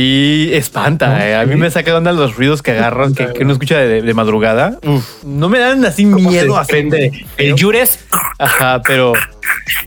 espanta. 0.54 1.28
eh. 1.28 1.36
A 1.36 1.46
mí 1.46 1.56
me 1.56 1.70
saca 1.72 1.96
onda 1.96 2.12
los 2.12 2.36
ruidos 2.36 2.62
que 2.62 2.72
agarran, 2.72 3.14
que, 3.14 3.34
que 3.34 3.44
uno 3.44 3.54
escucha 3.54 3.78
de, 3.80 4.02
de 4.02 4.14
madrugada. 4.14 4.78
Uf, 4.84 5.24
no 5.24 5.50
me 5.50 5.60
dan 5.60 5.84
así 5.86 6.06
miedo. 6.06 6.58
así. 6.58 6.90
el 7.38 7.56
yures. 7.56 8.00
Ajá, 8.38 8.82
pero, 8.86 9.14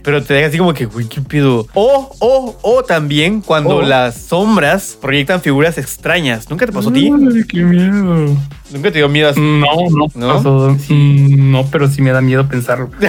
pero 0.03 0.23
te 0.23 0.33
deja 0.33 0.47
así 0.47 0.57
como 0.57 0.73
que, 0.73 0.85
güey, 0.85 1.07
¿qué 1.07 1.21
pido? 1.21 1.67
O, 1.73 2.15
o, 2.19 2.57
o 2.61 2.83
también 2.83 3.41
cuando 3.41 3.77
O. 3.77 3.81
las 3.81 4.15
sombras 4.21 4.97
proyectan 5.01 5.41
figuras 5.41 5.77
extrañas. 5.77 6.49
¿Nunca 6.49 6.65
te 6.65 6.71
pasó 6.71 6.89
a 6.89 6.93
ti? 6.93 7.09
Ay, 7.11 7.43
qué 7.47 7.63
miedo. 7.63 8.35
¿Nunca 8.71 8.91
te 8.91 8.97
dio 8.97 9.07
miedo 9.09 9.29
así? 9.29 9.39
No, 9.39 9.65
no, 9.91 10.07
¿No? 10.15 10.33
pasó. 10.35 10.75
Mm, 10.89 11.51
no, 11.51 11.65
pero 11.71 11.87
sí 11.87 12.01
me 12.01 12.11
da 12.11 12.21
miedo 12.21 12.47
pensarlo. 12.47 12.89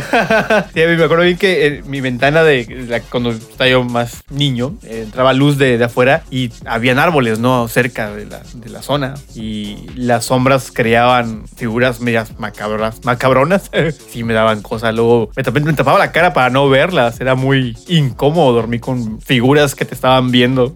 Sí, 0.74 0.80
me 0.80 1.02
acuerdo 1.04 1.24
bien 1.24 1.36
que 1.38 1.66
en 1.66 1.90
mi 1.90 2.00
ventana 2.00 2.42
de 2.42 2.86
la- 2.88 3.00
cuando 3.00 3.30
estaba 3.30 3.68
yo 3.68 3.82
más 3.84 4.22
niño, 4.30 4.74
eh, 4.82 5.02
entraba 5.04 5.32
luz 5.32 5.56
de, 5.56 5.78
de 5.78 5.84
afuera 5.84 6.22
y 6.30 6.50
habían 6.66 6.98
árboles, 6.98 7.38
¿no? 7.38 7.66
Cerca 7.68 8.10
de 8.10 8.26
la, 8.26 8.42
de 8.54 8.68
la 8.70 8.82
zona. 8.82 9.14
Y 9.34 9.86
las 9.96 10.26
sombras 10.26 10.70
creaban 10.72 11.44
figuras 11.56 12.00
medias 12.00 12.38
macabras, 12.38 13.00
macabronas. 13.04 13.70
sí, 14.10 14.22
me 14.24 14.34
daban 14.34 14.60
cosas. 14.62 14.94
Luego 14.94 15.30
me, 15.36 15.60
me 15.60 15.72
tapaba 15.72 15.98
la 15.98 16.12
cara 16.12 16.32
para 16.34 16.43
no 16.50 16.68
verlas. 16.68 17.20
Era 17.20 17.34
muy 17.34 17.76
incómodo 17.88 18.52
dormir 18.52 18.80
con 18.80 19.20
figuras 19.20 19.74
que 19.74 19.84
te 19.84 19.94
estaban 19.94 20.30
viendo. 20.30 20.74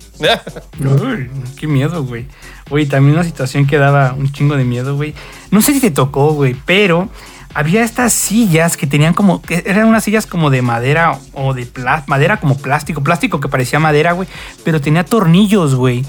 Qué 1.58 1.66
miedo, 1.66 2.04
güey. 2.04 2.26
Güey, 2.70 2.86
también 2.86 3.14
una 3.14 3.24
situación 3.24 3.66
que 3.66 3.78
daba 3.78 4.12
un 4.12 4.30
chingo 4.30 4.56
de 4.56 4.64
miedo, 4.64 4.96
güey. 4.96 5.14
No 5.50 5.62
sé 5.62 5.72
si 5.72 5.80
te 5.80 5.90
tocó, 5.90 6.32
güey, 6.34 6.54
pero 6.66 7.08
había 7.54 7.82
estas 7.82 8.12
sillas 8.12 8.76
que 8.76 8.86
tenían 8.86 9.14
como, 9.14 9.40
eran 9.48 9.86
unas 9.88 10.04
sillas 10.04 10.26
como 10.26 10.50
de 10.50 10.60
madera 10.60 11.18
o 11.32 11.54
de 11.54 11.64
pla- 11.64 12.04
madera 12.06 12.36
como 12.38 12.58
plástico, 12.58 13.02
plástico 13.02 13.40
que 13.40 13.48
parecía 13.48 13.78
madera, 13.80 14.12
güey, 14.12 14.28
pero 14.64 14.80
tenía 14.82 15.04
tornillos, 15.04 15.74
güey. 15.74 16.04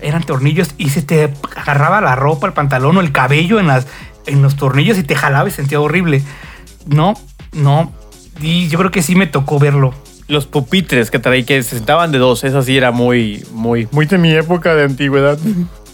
Eran 0.00 0.22
tornillos 0.22 0.70
y 0.78 0.88
se 0.88 1.02
te 1.02 1.34
agarraba 1.54 2.00
la 2.00 2.16
ropa, 2.16 2.46
el 2.46 2.54
pantalón 2.54 2.96
o 2.96 3.00
el 3.02 3.12
cabello 3.12 3.60
en, 3.60 3.66
las, 3.66 3.86
en 4.24 4.40
los 4.40 4.56
tornillos 4.56 4.96
y 4.96 5.02
te 5.02 5.14
jalaba 5.14 5.46
y 5.50 5.52
sentía 5.52 5.78
horrible. 5.80 6.22
No, 6.86 7.12
no. 7.52 7.92
Y 8.40 8.68
yo 8.68 8.78
creo 8.78 8.90
que 8.90 9.02
sí 9.02 9.14
me 9.14 9.26
tocó 9.26 9.58
verlo. 9.58 9.94
Los 10.28 10.46
pupitres 10.46 11.10
que 11.10 11.18
traí 11.18 11.44
que 11.44 11.62
se 11.62 11.76
sentaban 11.76 12.12
de 12.12 12.18
dos. 12.18 12.44
Eso 12.44 12.62
sí 12.62 12.76
era 12.76 12.92
muy, 12.92 13.44
muy, 13.52 13.88
muy 13.90 14.06
de 14.06 14.18
mi 14.18 14.32
época 14.32 14.74
de 14.74 14.84
antigüedad. 14.84 15.38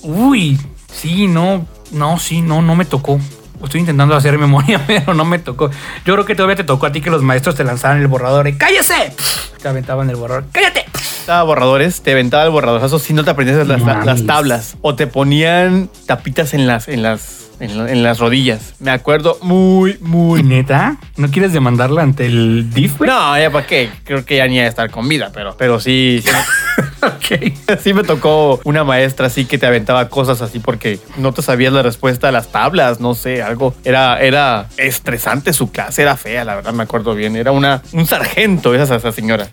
Uy, 0.03 0.59
sí, 0.93 1.27
no, 1.27 1.67
no, 1.93 2.19
sí, 2.19 2.43
no, 2.43 2.63
no 2.63 2.77
me 2.77 2.85
tocó. 2.85 3.19
Estoy 3.63 3.81
intentando 3.81 4.15
hacer 4.15 4.39
memoria, 4.39 4.81
pero 4.87 5.15
no 5.15 5.25
me 5.25 5.39
tocó. 5.39 5.71
Yo 6.05 6.15
creo 6.15 6.25
que 6.25 6.35
todavía 6.35 6.57
te 6.57 6.65
tocó 6.65 6.87
a 6.87 6.93
ti 6.93 7.01
que 7.01 7.11
los 7.11 7.23
maestros 7.23 7.55
te 7.55 7.65
lanzaran 7.65 7.99
el 8.01 8.07
borrador. 8.09 8.47
y 8.49 8.55
¡Cállese! 8.57 9.13
Te 9.61 9.69
aventaban 9.69 10.09
el 10.11 10.17
borrador. 10.17 10.45
¡Cállate! 10.53 10.85
Estaba 10.95 11.43
borradores, 11.43 12.03
te 12.03 12.13
aventaba 12.13 12.45
el 12.45 12.51
borradorazo 12.51 12.99
si 13.01 13.13
no 13.13 13.25
te 13.25 13.31
aprendías 13.31 13.67
las, 13.67 14.27
tablas. 14.27 14.77
O 14.83 14.95
te 14.95 15.09
ponían 15.09 15.91
tapitas 16.07 16.55
en 16.55 16.69
las, 16.69 16.87
en 16.87 17.03
las, 17.03 17.47
en, 17.59 17.77
la- 17.77 17.91
en 17.91 18.03
las 18.05 18.21
rodillas. 18.21 18.75
Me 18.79 18.93
acuerdo 18.93 19.37
muy, 19.43 19.99
muy. 20.01 20.45
¿Neta? 20.45 20.99
¿No 21.17 21.29
quieres 21.29 21.53
demandarla 21.53 22.03
ante 22.03 22.27
el 22.27 22.71
DIF, 22.73 22.99
güey? 22.99 23.11
No, 23.11 23.37
ya 23.37 23.51
para 23.51 23.67
qué. 23.67 23.91
Creo 24.05 24.25
que 24.25 24.37
ya 24.37 24.47
ni 24.47 24.61
a 24.61 24.69
estar 24.69 24.89
con 24.91 25.09
vida, 25.09 25.33
pero, 25.35 25.57
pero 25.57 25.81
sí, 25.81 26.23
sí, 26.25 26.31
ok. 27.03 27.79
sí 27.81 27.93
me 27.95 28.03
tocó 28.03 28.61
una 28.65 28.85
maestra 28.85 29.27
así 29.27 29.45
que 29.45 29.59
te 29.59 29.67
aventaba 29.67 30.09
cosas 30.09 30.43
así 30.43 30.59
porque 30.59 30.99
no 31.17 31.33
te 31.33 31.43
sabías 31.43 31.73
la 31.73 31.83
respuesta 31.83 32.29
a 32.29 32.33
las 32.33 32.49
tablas, 32.49 33.01
no 33.01 33.15
sé, 33.15 33.43
algo. 33.43 33.75
Era, 33.85 34.21
era 34.21 34.69
estresante 34.77 35.53
su 35.53 35.71
clase, 35.71 36.03
era 36.03 36.17
fea, 36.17 36.45
la 36.45 36.55
verdad 36.55 36.73
me 36.73 36.83
acuerdo 36.83 37.15
bien. 37.15 37.37
Era 37.37 37.53
una, 37.53 37.83
un 37.93 38.07
sargento 38.07 38.75
esa, 38.75 38.97
esa 38.97 39.13
señora. 39.13 39.49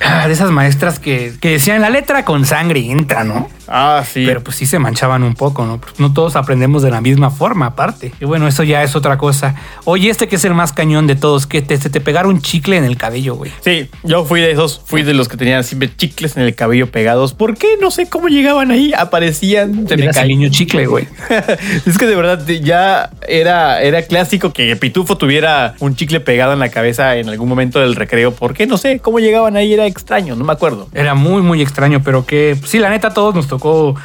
Ah, 0.00 0.26
de 0.26 0.32
esas 0.32 0.50
maestras 0.50 0.98
que, 0.98 1.34
que 1.40 1.50
decían 1.50 1.80
la 1.80 1.90
letra 1.90 2.24
con 2.24 2.44
sangre 2.44 2.80
entra, 2.90 3.24
¿no? 3.24 3.48
Ah, 3.68 4.02
sí. 4.10 4.24
Pero 4.26 4.42
pues 4.42 4.56
sí 4.56 4.66
se 4.66 4.78
manchaban 4.78 5.22
un 5.22 5.34
poco, 5.34 5.64
¿no? 5.64 5.80
Pues 5.80 5.98
no 5.98 6.12
todos 6.12 6.36
aprendemos 6.36 6.82
de 6.82 6.90
la 6.90 7.00
misma 7.00 7.30
forma, 7.30 7.66
aparte. 7.66 8.12
Y 8.20 8.24
bueno, 8.24 8.48
eso 8.48 8.62
ya 8.62 8.82
es 8.82 8.96
otra 8.96 9.18
cosa. 9.18 9.54
Oye, 9.84 10.10
este 10.10 10.28
que 10.28 10.36
es 10.36 10.44
el 10.44 10.54
más 10.54 10.72
cañón 10.72 11.06
de 11.06 11.16
todos, 11.16 11.46
que 11.46 11.62
te, 11.62 11.76
se 11.76 11.90
te 11.90 12.00
pegaron 12.00 12.32
un 12.32 12.40
chicle 12.40 12.76
en 12.76 12.84
el 12.84 12.96
cabello, 12.96 13.34
güey. 13.34 13.50
Sí, 13.60 13.88
yo 14.02 14.24
fui 14.24 14.40
de 14.40 14.52
esos, 14.52 14.80
fui 14.84 15.02
de 15.02 15.14
los 15.14 15.28
que 15.28 15.36
tenían 15.36 15.64
siempre 15.64 15.94
chicles 15.94 16.36
en 16.36 16.42
el 16.42 16.54
cabello 16.54 16.90
pegados. 16.90 17.34
¿Por 17.34 17.56
qué? 17.56 17.76
No 17.80 17.90
sé 17.90 18.08
cómo 18.08 18.28
llegaban 18.28 18.70
ahí, 18.70 18.92
aparecían, 18.96 19.86
se 19.86 19.96
me 19.96 20.08
niño 20.26 20.48
chicle, 20.50 20.86
güey. 20.86 21.06
es 21.86 21.98
que 21.98 22.06
de 22.06 22.16
verdad 22.16 22.46
ya 22.46 23.10
era, 23.26 23.82
era 23.82 24.02
clásico 24.02 24.52
que 24.52 24.76
Pitufo 24.76 25.16
tuviera 25.16 25.74
un 25.80 25.96
chicle 25.96 26.20
pegado 26.20 26.52
en 26.52 26.58
la 26.58 26.68
cabeza 26.70 27.16
en 27.16 27.28
algún 27.28 27.48
momento 27.48 27.80
del 27.80 27.96
recreo. 27.96 28.32
¿Por 28.32 28.54
qué? 28.54 28.66
No 28.66 28.78
sé, 28.78 29.00
cómo 29.00 29.18
llegaban 29.18 29.56
ahí, 29.56 29.72
era 29.72 29.86
extraño, 29.86 30.36
no 30.36 30.44
me 30.44 30.52
acuerdo. 30.52 30.88
Era 30.92 31.14
muy, 31.14 31.42
muy 31.42 31.62
extraño, 31.62 32.02
pero 32.04 32.26
que 32.26 32.56
pues, 32.58 32.70
sí, 32.70 32.78
la 32.78 32.90
neta, 32.90 33.10
todos 33.10 33.34
nos 33.34 33.48
tocó 33.48 33.57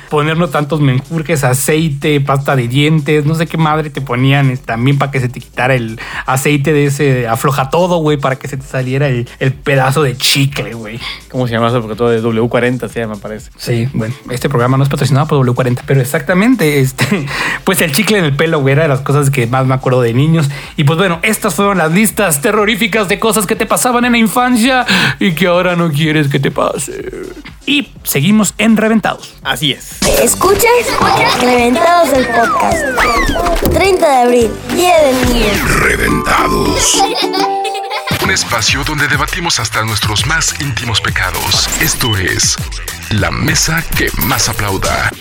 ponernos 0.10 0.52
tantos 0.52 0.82
menjurjes, 0.82 1.44
aceite, 1.44 2.20
pasta 2.22 2.56
de 2.56 2.68
dientes, 2.68 3.26
no 3.26 3.36
sé 3.36 3.48
qué 3.48 3.58
madre 3.58 3.90
te 3.90 4.02
ponían 4.02 4.58
también 4.58 4.98
para 4.98 5.12
que 5.12 5.20
se 5.20 5.30
te 5.30 5.40
quitara 5.40 5.76
el 5.76 6.00
aceite 6.26 6.74
de 6.74 6.86
ese 6.86 7.28
afloja 7.28 7.70
todo, 7.70 7.98
güey, 7.98 8.18
para 8.18 8.38
que 8.38 8.48
se 8.48 8.58
te 8.58 8.66
saliera 8.66 9.08
el, 9.08 9.28
el 9.40 9.54
pedazo 9.54 10.04
de 10.04 10.18
chicle, 10.18 10.74
güey. 10.74 11.00
¿Cómo 11.30 11.48
se 11.48 11.54
llama 11.54 11.68
eso? 11.68 11.82
Porque 11.82 11.96
todo 11.96 12.10
de 12.10 12.22
W40 12.22 12.90
se 12.90 13.00
llama, 13.00 13.16
parece. 13.16 13.52
Sí, 13.58 13.88
bueno, 13.94 14.14
este 14.30 14.50
programa 14.50 14.78
no 14.78 14.84
es 14.84 14.90
patrocinado 14.90 15.28
por 15.28 15.46
W40, 15.46 15.82
pero 15.86 16.02
exactamente, 16.02 16.80
este, 16.80 17.26
pues 17.64 17.82
el 17.82 17.92
chicle 17.92 18.20
en 18.20 18.26
el 18.26 18.36
pelo, 18.36 18.60
güey, 18.60 18.74
era 18.74 18.84
de 18.84 18.90
las 18.90 19.02
cosas 19.02 19.30
que 19.30 19.48
más 19.48 19.66
me 19.66 19.74
acuerdo 19.74 20.02
de 20.02 20.14
niños. 20.14 20.50
Y 20.78 20.84
pues 20.84 20.98
bueno, 20.98 21.20
estas 21.24 21.56
fueron 21.56 21.78
las 21.78 21.92
listas 21.92 22.42
terroríficas 22.42 23.08
de 23.08 23.20
cosas 23.20 23.46
que 23.46 23.56
te 23.56 23.66
pasaban 23.66 24.06
en 24.06 24.14
la 24.14 24.18
infancia 24.18 24.86
y 25.20 25.34
que 25.34 25.48
ahora 25.48 25.76
no 25.76 25.92
quieres 25.92 26.28
que 26.28 26.40
te 26.40 26.52
pase. 26.52 27.12
Y 27.66 27.90
seguimos 28.04 28.54
en 28.58 28.76
Reventados. 28.78 29.36
Así 29.44 29.74
es. 29.74 30.02
Escucha, 30.22 30.68
Reventados 31.42 32.14
el 32.14 32.26
podcast. 32.28 32.78
30 33.74 34.10
de 34.10 34.22
abril, 34.22 34.52
Día 34.74 34.98
del 35.00 35.34
Niño. 35.34 35.54
Reventados. 35.80 37.02
Un 38.24 38.32
espacio 38.32 38.86
donde 38.86 39.08
debatimos 39.10 39.60
hasta 39.60 39.84
nuestros 39.84 40.26
más 40.28 40.56
íntimos 40.62 41.02
pecados. 41.02 41.68
Esto 41.82 42.16
es 42.16 42.56
La 43.10 43.32
Mesa 43.32 43.84
que 43.98 44.10
más 44.28 44.48
aplauda. 44.48 45.12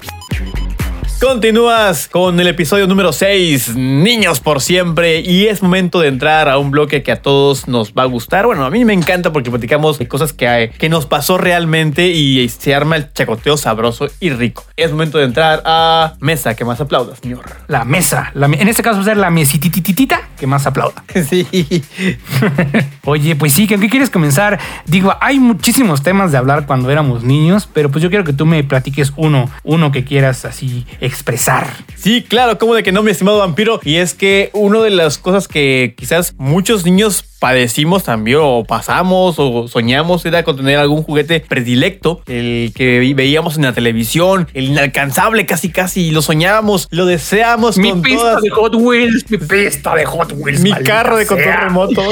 Continúas 1.22 2.08
con 2.08 2.40
el 2.40 2.48
episodio 2.48 2.88
número 2.88 3.12
6, 3.12 3.76
Niños 3.76 4.40
por 4.40 4.60
siempre, 4.60 5.20
y 5.20 5.46
es 5.46 5.62
momento 5.62 6.00
de 6.00 6.08
entrar 6.08 6.48
a 6.48 6.58
un 6.58 6.72
bloque 6.72 7.04
que 7.04 7.12
a 7.12 7.22
todos 7.22 7.68
nos 7.68 7.92
va 7.92 8.02
a 8.02 8.06
gustar. 8.06 8.44
Bueno, 8.44 8.64
a 8.64 8.70
mí 8.70 8.84
me 8.84 8.92
encanta 8.92 9.32
porque 9.32 9.48
platicamos 9.48 10.00
de 10.00 10.08
cosas 10.08 10.32
que, 10.32 10.48
hay- 10.48 10.70
que 10.70 10.88
nos 10.88 11.06
pasó 11.06 11.38
realmente 11.38 12.08
y 12.08 12.48
se 12.48 12.74
arma 12.74 12.96
el 12.96 13.12
chacoteo 13.12 13.56
sabroso 13.56 14.08
y 14.18 14.30
rico. 14.30 14.64
Es 14.76 14.90
momento 14.90 15.18
de 15.18 15.24
entrar 15.26 15.62
a 15.64 16.14
Mesa, 16.18 16.56
que 16.56 16.64
más 16.64 16.80
aplaudas, 16.80 17.20
señor. 17.22 17.44
La 17.68 17.84
mesa, 17.84 18.32
la 18.34 18.46
en 18.46 18.66
este 18.66 18.82
caso 18.82 18.96
va 18.96 19.02
a 19.02 19.04
ser 19.04 19.16
la 19.16 19.30
mesitititita 19.30 20.22
que 20.36 20.48
más 20.48 20.66
aplauda. 20.66 21.04
Sí. 21.22 21.46
Oye, 23.04 23.36
pues 23.36 23.52
sí, 23.52 23.68
¿con 23.68 23.80
qué 23.80 23.88
quieres 23.88 24.10
comenzar? 24.10 24.58
Digo, 24.86 25.14
hay 25.20 25.38
muchísimos 25.38 26.02
temas 26.02 26.32
de 26.32 26.38
hablar 26.38 26.66
cuando 26.66 26.90
éramos 26.90 27.22
niños, 27.22 27.68
pero 27.72 27.90
pues 27.92 28.02
yo 28.02 28.08
quiero 28.10 28.24
que 28.24 28.32
tú 28.32 28.44
me 28.44 28.64
platiques 28.64 29.12
uno, 29.16 29.48
uno 29.62 29.92
que 29.92 30.02
quieras 30.04 30.44
así 30.44 30.84
expresar. 31.12 31.68
Sí, 31.94 32.22
claro, 32.22 32.58
como 32.58 32.74
de 32.74 32.82
que 32.82 32.90
no, 32.90 33.02
mi 33.02 33.10
estimado 33.10 33.38
vampiro. 33.38 33.80
Y 33.84 33.96
es 33.96 34.14
que 34.14 34.50
una 34.52 34.80
de 34.80 34.90
las 34.90 35.18
cosas 35.18 35.46
que 35.46 35.94
quizás 35.96 36.34
muchos 36.38 36.84
niños 36.84 37.24
padecimos 37.42 38.04
también, 38.04 38.38
o 38.40 38.62
pasamos, 38.64 39.34
o 39.38 39.66
soñamos, 39.66 40.24
era 40.24 40.44
con 40.44 40.56
tener 40.56 40.78
algún 40.78 41.02
juguete 41.02 41.40
predilecto, 41.40 42.22
el 42.28 42.72
que 42.72 43.12
veíamos 43.16 43.56
en 43.56 43.64
la 43.64 43.72
televisión, 43.72 44.46
el 44.54 44.66
inalcanzable 44.66 45.44
casi 45.44 45.68
casi, 45.70 46.12
lo 46.12 46.22
soñábamos, 46.22 46.86
lo 46.92 47.04
deseamos 47.04 47.78
Mi 47.78 47.90
con 47.90 48.02
pista 48.02 48.20
todas- 48.22 48.42
de 48.42 48.50
Hot 48.50 48.74
Wheels, 48.76 49.28
mi 49.28 49.38
pista 49.38 49.94
de 49.96 50.04
Hot 50.04 50.32
Wheels. 50.36 50.60
mi 50.60 50.70
carro 50.70 51.16
de 51.16 51.26
control 51.26 51.48
sea. 51.52 51.60
remoto. 51.64 52.02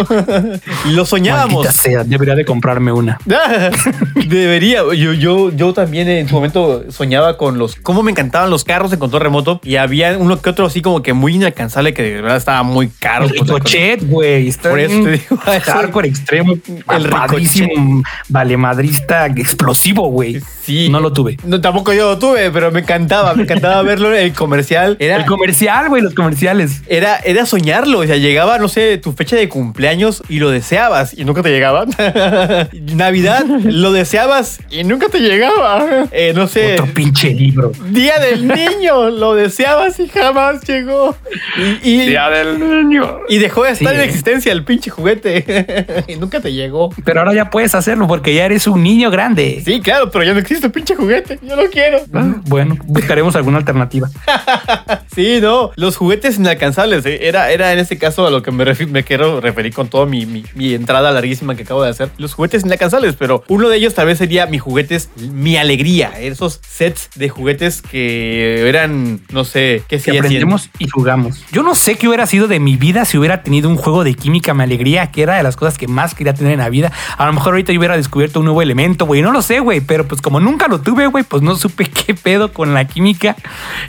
lo 0.86 1.06
soñábamos. 1.06 1.68
Sea, 1.68 2.02
debería 2.02 2.34
de 2.34 2.44
comprarme 2.44 2.90
una. 2.90 3.20
Debería. 4.26 4.80
Yo, 4.94 5.12
yo, 5.12 5.50
yo 5.52 5.72
también 5.72 6.08
en 6.08 6.28
su 6.28 6.34
momento 6.34 6.84
soñaba 6.90 7.36
con 7.36 7.56
los. 7.58 7.76
Cómo 7.76 8.02
me 8.02 8.10
encantaban 8.10 8.50
los 8.50 8.64
carros 8.64 8.90
de 8.90 8.98
control 8.98 9.22
remoto. 9.22 9.60
Y 9.62 9.76
había 9.76 10.16
uno 10.18 10.40
que 10.42 10.50
otro 10.50 10.66
así 10.66 10.82
como 10.82 11.02
que 11.02 11.12
muy 11.12 11.34
inalcanzable 11.36 11.94
que 11.94 12.02
de 12.02 12.14
verdad 12.20 12.36
estaba 12.36 12.62
muy 12.62 12.88
caro. 12.88 13.28
Ricochet, 13.28 14.06
güey. 14.08 14.50
Por 14.52 14.80
eso 14.80 15.02
te 15.04 15.19
hardcore 15.64 16.08
extremo. 16.08 16.54
El 16.94 17.08
padrísimo, 17.08 18.02
vale 18.28 18.56
madrista, 18.56 19.26
explosivo, 19.26 20.08
güey. 20.08 20.40
Sí. 20.62 20.88
No 20.88 21.00
lo 21.00 21.12
tuve. 21.12 21.36
No, 21.44 21.60
tampoco 21.60 21.92
yo 21.92 22.10
lo 22.10 22.18
tuve, 22.18 22.50
pero 22.50 22.70
me 22.70 22.80
encantaba. 22.80 23.34
Me 23.34 23.42
encantaba 23.44 23.82
verlo 23.84 24.14
en 24.14 24.20
el 24.26 24.32
comercial. 24.32 24.96
Era, 25.00 25.16
El 25.16 25.24
comercial, 25.26 25.88
güey, 25.88 26.02
los 26.02 26.14
comerciales. 26.14 26.82
era, 26.86 27.16
era 27.18 27.46
soñarlo. 27.46 28.00
O 28.00 28.06
sea, 28.06 28.16
llegaba, 28.16 28.58
no 28.58 28.68
sé, 28.68 28.98
tu 28.98 29.12
fecha 29.12 29.36
de 29.36 29.48
cumpleaños 29.48 30.22
y 30.28 30.38
lo 30.38 30.50
deseabas 30.50 31.12
y 31.16 31.24
nunca 31.24 31.42
te 31.42 31.50
llegaba. 31.50 31.86
Navidad, 32.72 33.44
lo 33.46 33.92
deseabas 33.92 34.60
y 34.70 34.84
nunca 34.84 35.08
te 35.08 35.18
llegaba. 35.20 36.06
Eh, 36.12 36.32
no 36.34 36.46
sé. 36.46 36.74
Otro 36.74 36.86
pinche 36.94 37.32
libro. 37.34 37.72
Día 37.88 38.18
del 38.18 38.46
niño, 38.46 39.10
lo 39.10 39.34
deseabas 39.34 39.98
y 40.00 40.08
jamás 40.08 40.62
llegó. 40.66 41.16
Y, 41.82 41.90
y- 41.90 42.10
del 42.10 42.58
niño. 42.88 43.20
y 43.28 43.38
dejó 43.38 43.64
de 43.64 43.70
estar 43.72 43.90
Sí. 43.94 43.94
en 44.00 44.00
existencia 44.02 44.52
el 44.52 44.64
pinche 44.64 44.90
juguete. 44.90 45.09
y 46.08 46.16
nunca 46.16 46.40
te 46.40 46.52
llegó. 46.52 46.90
Pero 47.04 47.20
ahora 47.20 47.34
ya 47.34 47.50
puedes 47.50 47.74
hacerlo 47.74 48.06
porque 48.06 48.34
ya 48.34 48.44
eres 48.46 48.66
un 48.66 48.82
niño 48.82 49.10
grande. 49.10 49.62
Sí, 49.64 49.80
claro, 49.80 50.10
pero 50.10 50.24
ya 50.24 50.32
no 50.32 50.38
existe 50.38 50.70
pinche 50.70 50.94
juguete. 50.94 51.38
Yo 51.42 51.56
lo 51.56 51.68
quiero. 51.70 51.98
Ah, 52.12 52.34
Bueno, 52.46 52.76
buscaremos 52.84 53.36
alguna 53.36 53.58
alternativa. 53.58 54.08
Sí, 55.14 55.38
no, 55.40 55.72
los 55.74 55.96
juguetes 55.96 56.38
inalcanzables. 56.38 57.04
eh, 57.04 57.26
Era, 57.26 57.50
era 57.50 57.72
en 57.72 57.80
este 57.80 57.98
caso 57.98 58.26
a 58.26 58.30
lo 58.30 58.42
que 58.42 58.52
me, 58.52 58.64
quiero 59.04 59.40
referir 59.40 59.74
con 59.74 59.88
toda 59.88 60.06
mi, 60.06 60.24
mi- 60.24 60.44
mi 60.54 60.72
entrada 60.74 61.10
larguísima 61.10 61.56
que 61.56 61.64
acabo 61.64 61.82
de 61.82 61.90
hacer. 61.90 62.10
Los 62.16 62.34
juguetes 62.34 62.64
inalcanzables, 62.64 63.16
pero 63.16 63.42
uno 63.48 63.68
de 63.68 63.76
ellos 63.76 63.94
tal 63.94 64.06
vez 64.06 64.18
sería 64.18 64.46
mi 64.46 64.58
juguetes, 64.58 65.10
mi 65.16 65.56
alegría. 65.56 66.12
Esos 66.20 66.60
sets 66.66 67.10
de 67.16 67.28
juguetes 67.28 67.82
que 67.82 68.68
eran, 68.68 69.20
no 69.32 69.44
sé, 69.44 69.82
qué 69.88 69.98
siguen 69.98 70.20
aprendemos 70.24 70.70
y 70.78 70.88
jugamos. 70.88 71.44
Yo 71.50 71.62
no 71.64 71.74
sé 71.74 71.96
qué 71.96 72.06
hubiera 72.06 72.26
sido 72.26 72.46
de 72.46 72.60
mi 72.60 72.76
vida 72.76 73.04
si 73.04 73.18
hubiera 73.18 73.42
tenido 73.42 73.68
un 73.68 73.76
juego 73.76 74.04
de 74.04 74.14
química, 74.14 74.54
mi 74.54 74.62
alegría, 74.62 74.99
que 75.08 75.22
era 75.22 75.36
de 75.36 75.42
las 75.42 75.56
cosas 75.56 75.78
que 75.78 75.88
más 75.88 76.14
quería 76.14 76.34
tener 76.34 76.52
en 76.52 76.60
la 76.60 76.68
vida. 76.68 76.92
A 77.16 77.26
lo 77.26 77.32
mejor 77.32 77.54
ahorita 77.54 77.72
yo 77.72 77.78
hubiera 77.78 77.96
descubierto 77.96 78.40
un 78.40 78.46
nuevo 78.46 78.62
elemento, 78.62 79.06
güey. 79.06 79.22
No 79.22 79.32
lo 79.32 79.42
sé, 79.42 79.60
güey. 79.60 79.80
Pero 79.80 80.06
pues 80.06 80.20
como 80.20 80.40
nunca 80.40 80.68
lo 80.68 80.80
tuve, 80.80 81.06
güey, 81.06 81.24
pues 81.24 81.42
no 81.42 81.56
supe 81.56 81.84
qué 82.06 82.14
pedo 82.14 82.52
con 82.52 82.74
la 82.74 82.86
química. 82.86 83.36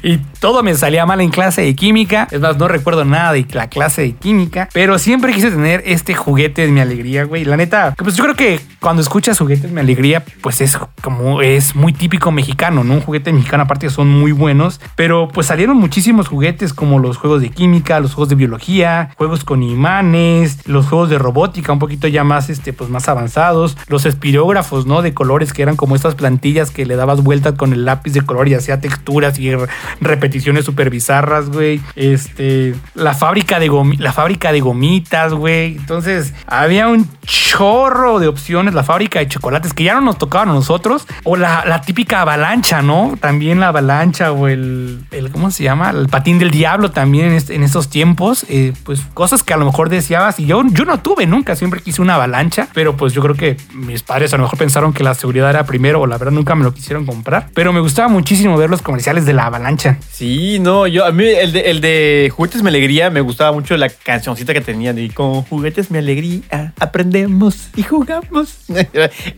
Y 0.04 0.18
todo 0.40 0.64
me 0.64 0.74
salía 0.76 1.06
mal 1.06 1.22
en 1.22 1.30
clase 1.30 1.62
de 1.62 1.76
química. 1.76 2.28
Es 2.32 2.42
más, 2.42 2.58
no 2.58 2.68
recuerdo 2.68 3.06
nada 3.06 3.34
de 3.34 3.46
la 3.52 3.70
clase 3.70 4.02
de 4.02 4.14
química. 4.14 4.70
Pero 4.74 4.98
siempre 5.00 5.34
quise 5.34 5.52
tener 5.52 5.84
este 5.86 6.14
juguete 6.16 6.64
de 6.64 6.72
mi 6.72 6.80
alegría, 6.80 7.26
güey. 7.26 7.46
La 7.46 7.58
neta, 7.58 7.94
pues 7.98 8.16
yo 8.16 8.24
creo 8.24 8.36
que 8.36 8.60
cuando 8.80 9.02
escuchas 9.02 9.38
juguetes 9.38 9.64
de 9.64 9.72
mi 9.72 9.80
alegría, 9.80 10.24
pues 10.42 10.62
es 10.62 10.78
como 11.02 11.42
es 11.42 11.76
muy 11.76 11.94
típico 11.94 12.32
mexicano, 12.32 12.84
¿no? 12.84 12.94
Un 12.96 13.02
juguete 13.02 13.32
mexicano 13.34 13.64
aparte 13.64 13.90
son 13.90 14.10
muy 14.10 14.32
buenos. 14.32 14.82
Pero 14.96 15.28
pues 15.28 15.48
salieron 15.48 15.78
muchísimos 15.78 16.28
juguetes 16.28 16.74
como 16.74 17.00
los 17.00 17.18
juegos 17.18 17.42
de 17.42 17.50
química, 17.50 18.00
los 18.00 18.14
juegos 18.14 18.30
de 18.30 18.36
biología, 18.36 19.12
juegos 19.18 19.44
con 19.44 19.64
imanes, 19.64 20.68
los 20.68 20.88
juegos 20.92 21.10
de 21.10 21.18
robótica, 21.18 21.74
un 21.74 21.80
poquito 21.80 22.08
ya 22.08 22.24
más, 22.24 22.50
este, 22.52 22.72
pues 22.74 22.90
más 22.90 23.10
avanzados, 23.10 23.78
los 23.88 24.06
espirógrafos, 24.06 24.86
¿no? 24.86 25.02
De 25.02 25.14
colores 25.16 25.54
que 25.54 25.64
eran 25.64 25.76
como 25.76 25.96
estas 25.96 26.14
plantillas 26.14 26.70
que 26.70 26.86
le 26.86 26.96
dabas 26.96 27.24
vueltas 27.24 27.54
con 27.56 27.74
el 27.74 27.86
lápiz 27.86 28.12
de 28.14 28.22
color 28.22 28.48
y 28.48 28.54
hacía 28.54 28.80
texturas 28.80 29.40
y 29.40 29.56
re- 29.56 29.68
repeticiones 30.02 30.66
súper 30.66 30.90
bizarras, 30.92 31.50
güey. 31.50 31.82
Este, 31.96 32.76
la 32.94 33.14
fábrica 33.16 33.60
de 33.60 33.72
la 33.98 34.14
fábrica 34.14 34.52
de 34.52 34.60
gomitas, 34.60 35.34
güey. 35.34 35.78
Entonces, 35.78 36.34
había 36.46 36.88
un 36.88 37.08
chorro 37.52 38.20
de 38.20 38.28
opciones, 38.28 38.74
la 38.74 38.84
fábrica 38.84 39.20
de 39.20 39.28
chocolates 39.28 39.74
que 39.74 39.84
ya 39.84 39.96
no 39.96 40.02
nos 40.02 40.18
tocaban 40.18 40.50
a 40.50 40.54
nosotros, 40.54 41.06
o 41.24 41.36
la, 41.36 41.82
típica 41.86 42.22
avalancha, 42.22 42.82
¿no? 42.82 43.18
También 43.20 43.60
la 43.60 43.68
avalancha 43.70 44.32
o 44.32 44.48
el, 44.48 45.02
el 45.12 45.30
¿cómo 45.32 45.52
se 45.52 45.64
llama? 45.64 45.90
El 45.90 46.08
patín 46.08 46.40
del 46.40 46.50
diablo 46.52 46.92
también 46.92 47.26
en, 47.28 47.34
este- 47.34 47.56
en 47.56 47.64
estos 47.64 47.90
tiempos, 47.90 48.46
eh, 48.48 48.72
pues 48.86 49.02
cosas 49.14 49.44
que 49.44 49.54
a 49.54 49.58
lo 49.58 49.66
mejor 49.66 49.90
deseabas 49.90 50.40
y 50.40 50.46
yo, 50.46 50.64
yo 50.72 50.86
no 50.86 51.00
tuve 51.00 51.26
nunca, 51.28 51.56
siempre 51.58 51.82
quise 51.82 52.02
una 52.02 52.16
avalancha, 52.16 52.70
pero 52.74 52.96
pues 52.96 53.12
yo 53.14 53.22
creo 53.22 53.36
que 53.36 53.58
mis 53.74 54.02
padres 54.02 54.34
a 54.34 54.38
lo 54.38 54.44
mejor 54.44 54.58
pensaron 54.58 54.94
que 54.94 55.04
la 55.04 55.14
seguridad 55.14 55.50
era 55.50 55.66
primero 55.66 56.00
o 56.00 56.08
la 56.08 56.18
verdad 56.18 56.32
nunca 56.32 56.56
me 56.56 56.64
lo 56.64 56.74
quisieron 56.74 57.06
comprar, 57.06 57.50
pero 57.54 57.74
me 57.74 57.82
gustaba 57.82 58.08
muchísimo 58.08 58.56
ver 58.58 58.70
los 58.70 58.82
comerciales 58.82 59.26
de 59.26 59.34
la 59.34 59.48
avalancha. 59.48 59.98
Sí, 60.10 60.60
no, 60.60 60.88
yo 60.88 61.06
a 61.06 61.12
mí 61.12 61.26
el 61.26 61.52
de, 61.52 61.60
el 61.72 61.82
de 61.82 62.32
Juguetes 62.34 62.64
Mi 62.64 62.70
Alegría 62.70 63.10
me 63.10 63.20
gustaba 63.22 63.52
mucho 63.52 63.76
la 63.76 63.90
cancioncita 63.90 64.54
que 64.54 64.62
tenían 64.62 64.98
y 65.00 65.10
con 65.10 65.42
Juguetes 65.44 65.92
Mi 65.92 65.98
Alegría 65.98 66.74
aprendemos 66.80 67.41
y 67.76 67.84
jugamos. 67.84 68.58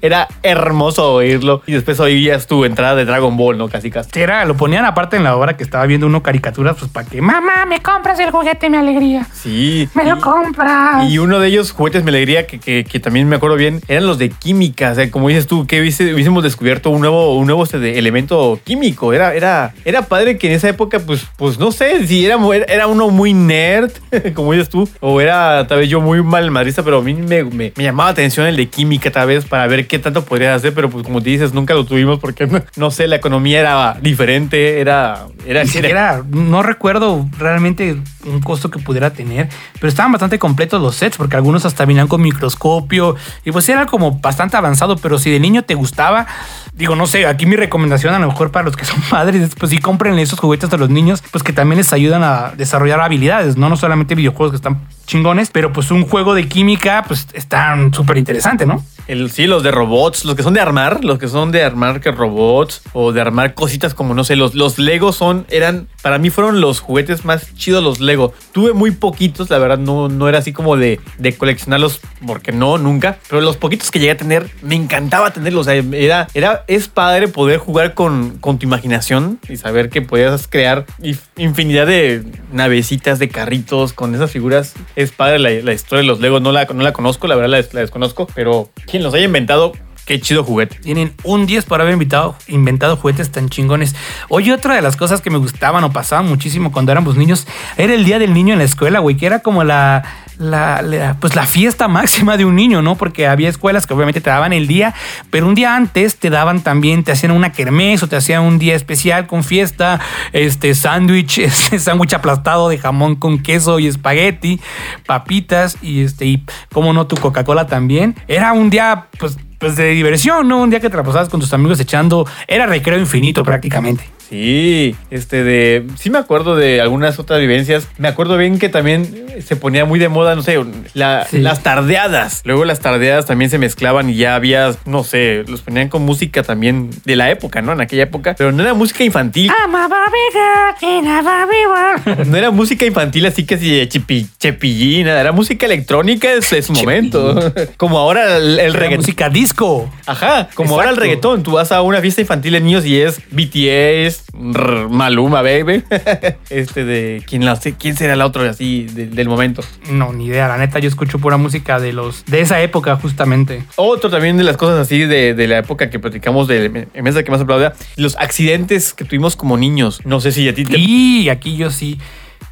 Era, 0.02 0.28
hermoso 0.44 1.14
oírlo 1.14 1.62
y 1.66 1.74
después 1.74 2.00
oías 2.00 2.48
tu 2.48 2.66
entrada 2.66 2.96
de 2.96 3.06
Dragon 3.06 3.36
Ball, 3.38 3.58
¿no? 3.58 3.70
Casi 3.70 3.90
casi. 3.92 4.10
Era, 4.20 4.46
lo 4.46 4.56
ponían 4.56 4.86
aparte 4.86 5.18
en 5.18 5.24
la 5.24 5.36
hora 5.36 5.56
que 5.58 5.64
estaba 5.64 5.86
viendo 5.86 6.08
uno 6.08 6.22
caricaturas, 6.24 6.76
pues 6.80 6.92
para 6.92 7.08
que 7.08 7.22
mamá 7.22 7.66
me 7.68 7.82
compras 7.82 8.20
el 8.20 8.32
juguete, 8.32 8.70
mi 8.70 8.78
alegría. 8.78 9.28
Sí. 9.34 9.88
Me 9.94 10.04
lo 10.06 10.20
compras. 10.20 11.10
Y 11.10 11.18
uno 11.18 11.40
de 11.40 11.48
ellos, 11.48 11.72
Juguetes 11.72 12.04
Mi 12.04 12.10
Alegría, 12.10 12.48
que, 12.48 12.60
que- 12.60 12.84
que 12.84 13.00
también 13.00 13.28
me 13.28 13.36
acuerdo 13.36 13.56
bien, 13.56 13.82
eran 13.88 14.06
los 14.08 14.18
de 14.18 14.30
química. 14.30 14.92
O 14.92 14.96
sea, 14.96 15.10
como 15.12 15.28
dices 15.30 15.48
tú, 15.48 15.66
que 15.68 15.80
hubiésemos 15.82 16.44
descubierto 16.44 16.90
un 16.90 17.02
nuevo, 17.02 17.38
un 17.38 17.46
nuevo 17.46 17.64
este, 17.64 17.98
elemento 17.98 18.60
químico. 18.64 19.14
Era, 19.14 19.34
era, 19.34 19.74
era 19.86 20.04
padre 20.04 20.38
que 20.38 20.48
en 20.48 20.54
esa 20.54 20.70
época, 20.70 21.00
pues, 21.00 21.26
pues 21.38 21.58
no 21.60 21.72
sé 21.72 22.06
si 22.08 22.26
era, 22.26 22.38
era 22.68 22.88
uno 22.88 23.10
muy 23.10 23.34
nerd, 23.34 23.92
como 24.36 24.52
dices 24.54 24.70
tú, 24.70 24.88
o 25.00 25.20
era 25.22 25.66
tal 25.68 25.80
vez 25.80 25.90
yo 25.90 26.02
muy 26.02 26.22
mal 26.24 26.50
madrista, 26.52 26.84
pero 26.84 27.00
a 27.00 27.02
mí 27.02 27.14
me, 27.14 27.44
me- 27.44 27.74
me 27.76 27.88
llamaba 27.94 28.10
la 28.10 28.14
atención 28.14 28.48
el 28.48 28.58
de 28.58 28.68
química 28.68 29.12
tal 29.12 29.28
vez 29.28 29.46
para 29.46 29.68
ver 29.68 29.88
qué 29.88 30.00
tanto 30.00 30.26
podría 30.26 30.56
hacer, 30.56 30.74
pero 30.74 30.90
pues 30.90 31.04
como 31.04 31.22
te 31.22 31.30
dices, 31.30 31.54
nunca 31.54 31.74
lo 31.74 31.86
tuvimos 31.86 32.20
porque 32.20 32.50
no, 32.76 32.92
sé, 32.92 33.08
la 33.08 33.18
economía 33.18 33.60
era 33.60 33.98
diferente, 34.02 34.82
era... 34.82 35.28
era, 35.46 35.66
siquiera, 35.66 36.24
no 36.28 36.64
recuerdo 36.64 37.28
realmente 37.38 37.98
un 38.26 38.42
costo 38.42 38.72
que 38.72 38.80
pudiera 38.80 39.12
tener, 39.12 39.50
pero 39.76 39.88
estaban 39.88 40.12
bastante 40.12 40.40
completos 40.40 40.82
los 40.82 40.96
sets, 40.96 41.18
porque 41.18 41.36
algunos 41.36 41.66
hasta 41.66 41.86
venían 41.86 42.08
con 42.08 42.22
microscopio 42.22 43.16
y 43.46 43.52
pues 43.52 43.70
era 43.70 43.86
como 43.86 44.20
bastante 44.20 44.58
avanzado, 44.58 44.98
pero 44.98 45.20
si 45.20 45.30
de 45.30 45.40
niño 45.40 45.64
te 45.64 45.76
gustaba, 45.76 46.26
digo, 46.74 46.96
no 46.96 47.06
sé, 47.06 47.28
aquí 47.28 47.46
mi 47.46 47.56
recomendación 47.56 48.14
a 48.14 48.20
lo 48.20 48.28
mejor 48.28 48.52
para 48.52 48.66
los 48.66 48.76
que 48.76 48.86
son 48.86 49.02
padres 49.10 49.42
es 49.42 49.56
pues 49.56 49.72
si 49.72 49.78
compren 49.78 50.18
esos 50.18 50.40
juguetes 50.40 50.72
a 50.74 50.78
los 50.78 50.90
niños, 50.90 51.24
pues 51.32 51.44
que 51.44 51.54
también 51.54 51.78
les 51.78 51.94
ayudan 51.94 52.24
a 52.24 52.54
desarrollar 52.58 53.00
habilidades, 53.02 53.58
no, 53.58 53.70
no 53.70 53.78
solamente 53.78 54.16
videojuegos 54.16 54.52
que 54.52 54.56
están 54.58 54.82
chingones, 55.06 55.50
pero 55.52 55.72
pues 55.74 55.92
un 55.92 56.06
juego 56.08 56.34
de 56.34 56.48
química 56.48 57.04
pues 57.08 57.28
está 57.34 57.76
súper 57.92 58.18
interesante, 58.18 58.66
¿no? 58.66 58.84
Sí, 59.30 59.48
los 59.48 59.64
de 59.64 59.72
robots, 59.72 60.24
los 60.24 60.36
que 60.36 60.44
son 60.44 60.54
de 60.54 60.62
armar, 60.62 61.04
los 61.04 61.20
que 61.20 61.28
son 61.28 61.52
de 61.52 61.62
armar 61.62 62.00
que 62.00 62.12
robots 62.12 62.82
o 62.94 63.12
de 63.12 63.20
armar 63.20 63.54
cositas 63.54 63.94
como, 63.94 64.14
no 64.14 64.24
sé, 64.24 64.38
los, 64.38 64.56
los 64.56 64.80
Lego 64.80 65.12
son, 65.12 65.46
eran, 65.50 65.88
para 66.02 66.18
mí 66.20 66.30
fueron 66.30 66.62
los 66.62 66.80
juguetes 66.80 67.26
más 67.26 67.54
chidos 67.56 67.84
los 67.84 68.00
Lego. 68.00 68.34
Tuve 68.54 68.72
muy 68.72 68.92
poquitos, 68.92 69.50
la 69.50 69.58
verdad, 69.58 69.78
no, 69.78 70.08
no 70.08 70.30
era 70.30 70.38
así 70.38 70.54
como 70.54 70.78
de, 70.78 71.02
de 71.18 71.36
coleccionarlos, 71.36 72.00
porque 72.26 72.54
no, 72.54 72.78
nunca, 72.78 73.18
pero 73.28 73.42
los 73.42 73.58
poquitos 73.58 73.92
que 73.92 74.00
llegué 74.00 74.12
a 74.12 74.18
tener, 74.18 74.50
me 74.62 74.76
encantaba 74.76 75.32
tenerlos. 75.34 75.68
O 75.68 75.70
sea, 75.70 75.84
era, 75.92 76.28
era, 76.34 76.64
es 76.68 76.88
padre 76.88 77.28
poder 77.28 77.58
jugar 77.60 77.96
con, 77.96 78.38
con 78.40 78.58
tu 78.58 78.66
imaginación 78.66 79.38
y 79.50 79.58
saber 79.58 79.90
que 79.90 80.02
podías 80.02 80.48
crear 80.48 80.86
inf- 81.02 81.20
infinidad 81.36 81.88
de 81.88 82.24
navecitas, 82.54 83.20
de 83.20 83.28
carritos 83.28 83.92
con 83.92 84.16
esas 84.16 84.32
figuras. 84.32 84.74
Es 84.96 85.12
padre 85.12 85.40
la, 85.40 85.50
la 85.50 85.74
historia 85.74 86.02
de 86.02 86.08
los 86.08 86.20
Legos, 86.20 86.42
no 86.42 86.52
la, 86.52 86.66
no 86.66 86.84
la 86.84 86.94
conozco, 86.94 87.28
la 87.28 87.36
verdad 87.36 87.50
la, 87.50 87.68
la 87.72 87.80
desconozco, 87.82 88.28
pero 88.36 88.70
quien 88.86 89.04
los 89.04 89.14
haya 89.14 89.26
inventado, 89.26 89.74
qué 90.06 90.20
chido 90.20 90.44
juguete. 90.44 90.78
Tienen 90.82 91.14
un 91.24 91.46
10 91.46 91.66
por 91.66 91.82
haber 91.82 91.94
inventado, 91.94 92.36
inventado 92.48 92.98
juguetes 92.98 93.32
tan 93.32 93.50
chingones. 93.50 93.96
Oye, 94.30 94.54
otra 94.54 94.76
de 94.76 94.82
las 94.82 94.96
cosas 94.96 95.22
que 95.22 95.30
me 95.30 95.38
gustaban 95.38 95.84
o 95.84 95.92
pasaban 95.92 96.28
muchísimo 96.28 96.72
cuando 96.72 96.92
éramos 96.92 97.16
niños 97.16 97.48
era 97.78 97.94
el 97.94 98.06
día 98.06 98.20
del 98.20 98.34
niño 98.34 98.54
en 98.54 98.60
la 98.60 98.66
escuela, 98.66 99.00
güey, 99.00 99.18
que 99.18 99.26
era 99.26 99.40
como 99.40 99.64
la, 99.64 100.04
la, 100.38 101.18
pues 101.20 101.36
la 101.36 101.46
fiesta 101.46 101.88
máxima 101.88 102.38
de 102.38 102.46
un 102.46 102.56
niño, 102.56 102.82
¿no? 102.82 102.96
Porque 102.96 103.28
había 103.28 103.50
escuelas 103.50 103.88
que 103.88 103.94
obviamente 103.94 104.22
te 104.22 104.30
daban 104.30 104.54
el 104.54 104.68
día, 104.68 104.94
pero 105.30 105.48
un 105.48 105.56
día 105.56 105.76
antes 105.76 106.18
te 106.18 106.30
daban 106.30 106.62
también, 106.62 107.04
te 107.04 107.12
hacían 107.12 107.32
una 107.32 107.52
kermés 107.52 108.04
o 108.04 108.08
te 108.08 108.16
hacían 108.16 108.44
un 108.44 108.60
día 108.60 108.76
especial 108.76 109.28
con 109.28 109.44
fiesta, 109.44 110.00
este 110.32 110.76
sándwich, 110.76 111.38
este 111.40 111.80
sándwich 111.80 112.14
aplastado 112.14 112.70
de 112.70 112.78
jamón 112.78 113.16
con 113.16 113.40
queso 113.40 113.80
y 113.80 113.88
espagueti, 113.88 114.60
papitas 115.06 115.78
y 115.82 116.02
este, 116.02 116.26
y 116.26 116.44
como 116.72 116.94
no, 116.94 117.08
tu 117.08 117.16
Coca-Cola 117.16 117.68
también. 117.68 118.16
Era 118.28 118.54
un 118.54 118.70
día, 118.70 119.08
pues, 119.20 119.38
pues 119.60 119.76
de 119.76 119.90
diversión, 119.90 120.48
¿no? 120.48 120.62
Un 120.62 120.70
día 120.70 120.80
que 120.80 120.90
te 120.90 120.98
la 120.98 121.04
pasabas 121.04 121.30
con 121.30 121.40
tus 121.40 121.54
amigos 121.54 121.80
echando, 121.80 122.28
era 122.48 122.66
recreo 122.66 123.00
infinito 123.00 123.44
prácticamente. 123.44 124.04
Sí, 124.34 124.96
este 125.12 125.44
de. 125.44 125.86
Sí, 126.00 126.10
me 126.10 126.18
acuerdo 126.18 126.56
de 126.56 126.82
algunas 126.82 127.20
otras 127.20 127.40
vivencias. 127.40 127.88
Me 128.00 128.08
acuerdo 128.08 128.36
bien 128.36 128.58
que 128.58 128.68
también 128.68 129.28
se 129.46 129.56
ponía 129.56 129.86
muy 129.86 130.00
de 130.00 130.10
moda, 130.10 130.34
no 130.36 130.42
sé, 130.42 130.60
la- 130.96 131.28
Sí. 131.30 131.38
las 131.38 131.62
tardeadas. 131.62 132.42
Luego 132.44 132.66
las 132.66 132.80
tardeadas 132.80 133.28
también 133.28 133.52
se 133.52 133.60
mezclaban 133.60 134.10
y 134.10 134.16
ya 134.16 134.34
había, 134.34 134.74
no 134.86 135.04
sé, 135.04 135.44
los 135.48 135.62
ponían 135.62 135.88
con 135.90 136.02
música 136.02 136.42
también 136.42 136.90
de 137.06 137.16
la 137.16 137.30
época, 137.30 137.62
¿no? 137.62 137.74
En 137.74 137.82
aquella 137.82 138.04
época. 138.04 138.34
Pero 138.36 138.52
no 138.52 138.64
era 138.64 138.74
música 138.74 139.04
infantil. 139.04 139.52
I'm 139.52 139.76
a 139.76 139.88
Barbie 139.88 140.18
girl 140.34 140.90
in 141.00 141.08
a 141.08 141.22
Barbie 141.22 141.68
world. 141.68 142.28
No 142.34 142.36
era 142.38 142.50
música 142.50 142.86
infantil 142.86 143.28
así 143.28 143.46
que 143.46 143.56
de 143.58 143.88
chipi, 143.88 144.28
chepillín, 144.40 145.06
nada. 145.06 145.22
Era 145.22 145.32
música 145.32 145.68
electrónica 145.68 146.30
de 146.34 146.42
su, 146.64 146.74
momento. 146.74 147.54
Como 147.78 148.00
ahora 148.00 148.38
el, 148.38 148.60
el 148.60 148.74
reggaetón. 148.74 148.98
música 149.02 149.30
disco. 149.30 149.92
Ajá, 150.08 150.50
como 150.56 150.74
ahora 150.76 150.90
el 150.90 150.98
reggaetón. 150.98 151.44
Tú 151.44 151.52
vas 151.52 151.72
a 151.72 151.84
una 151.84 152.02
fiesta 152.02 152.22
infantil 152.22 152.54
de 152.54 152.62
niños 152.62 152.86
y 152.86 153.00
es 153.00 153.20
BTS, 153.32 154.23
rr, 154.32 154.90
Maluma, 154.90 155.42
baby. 155.42 155.84
Este 156.50 156.86
de. 156.86 157.24
¿Quién, 157.28 157.46
la, 157.46 157.60
quién 157.80 157.96
será 157.96 158.14
el 158.14 158.22
otro 158.22 158.48
así 158.50 158.84
de- 158.94 159.08
del 159.08 159.28
momento? 159.28 159.62
No, 159.92 160.14
ni 160.14 160.26
idea. 160.28 160.48
La 160.48 160.58
neta, 160.58 160.80
yo 160.80 160.88
escucho 160.88 161.20
pura 161.20 161.38
música 161.38 161.80
de 161.80 161.94
los 161.94 162.26
de 162.26 162.42
esa 162.42 162.62
época, 162.62 162.96
justamente. 162.96 163.64
Otro 163.76 164.10
también 164.10 164.38
de 164.38 164.44
las 164.44 164.58
cosas 164.58 164.80
así 164.80 165.00
de, 165.00 165.34
de 165.34 165.48
la 165.48 165.58
época 165.60 165.90
que 165.90 166.00
platicamos 166.00 166.48
de 166.48 166.88
en 166.94 167.04
de 167.14 167.24
que 167.24 167.32
más 167.32 167.42
aplaudía, 167.42 167.74
los 167.98 168.16
accidentes 168.18 168.94
que 168.94 169.06
tuvimos 169.06 169.36
como 169.36 169.58
niños. 169.58 170.02
No 170.06 170.20
sé 170.20 170.32
si 170.32 170.48
a 170.48 170.54
ti 170.54 170.64
te. 170.66 170.78
Y 170.80 171.30
aquí 171.30 171.56
yo 171.58 171.70
sí. 171.72 172.00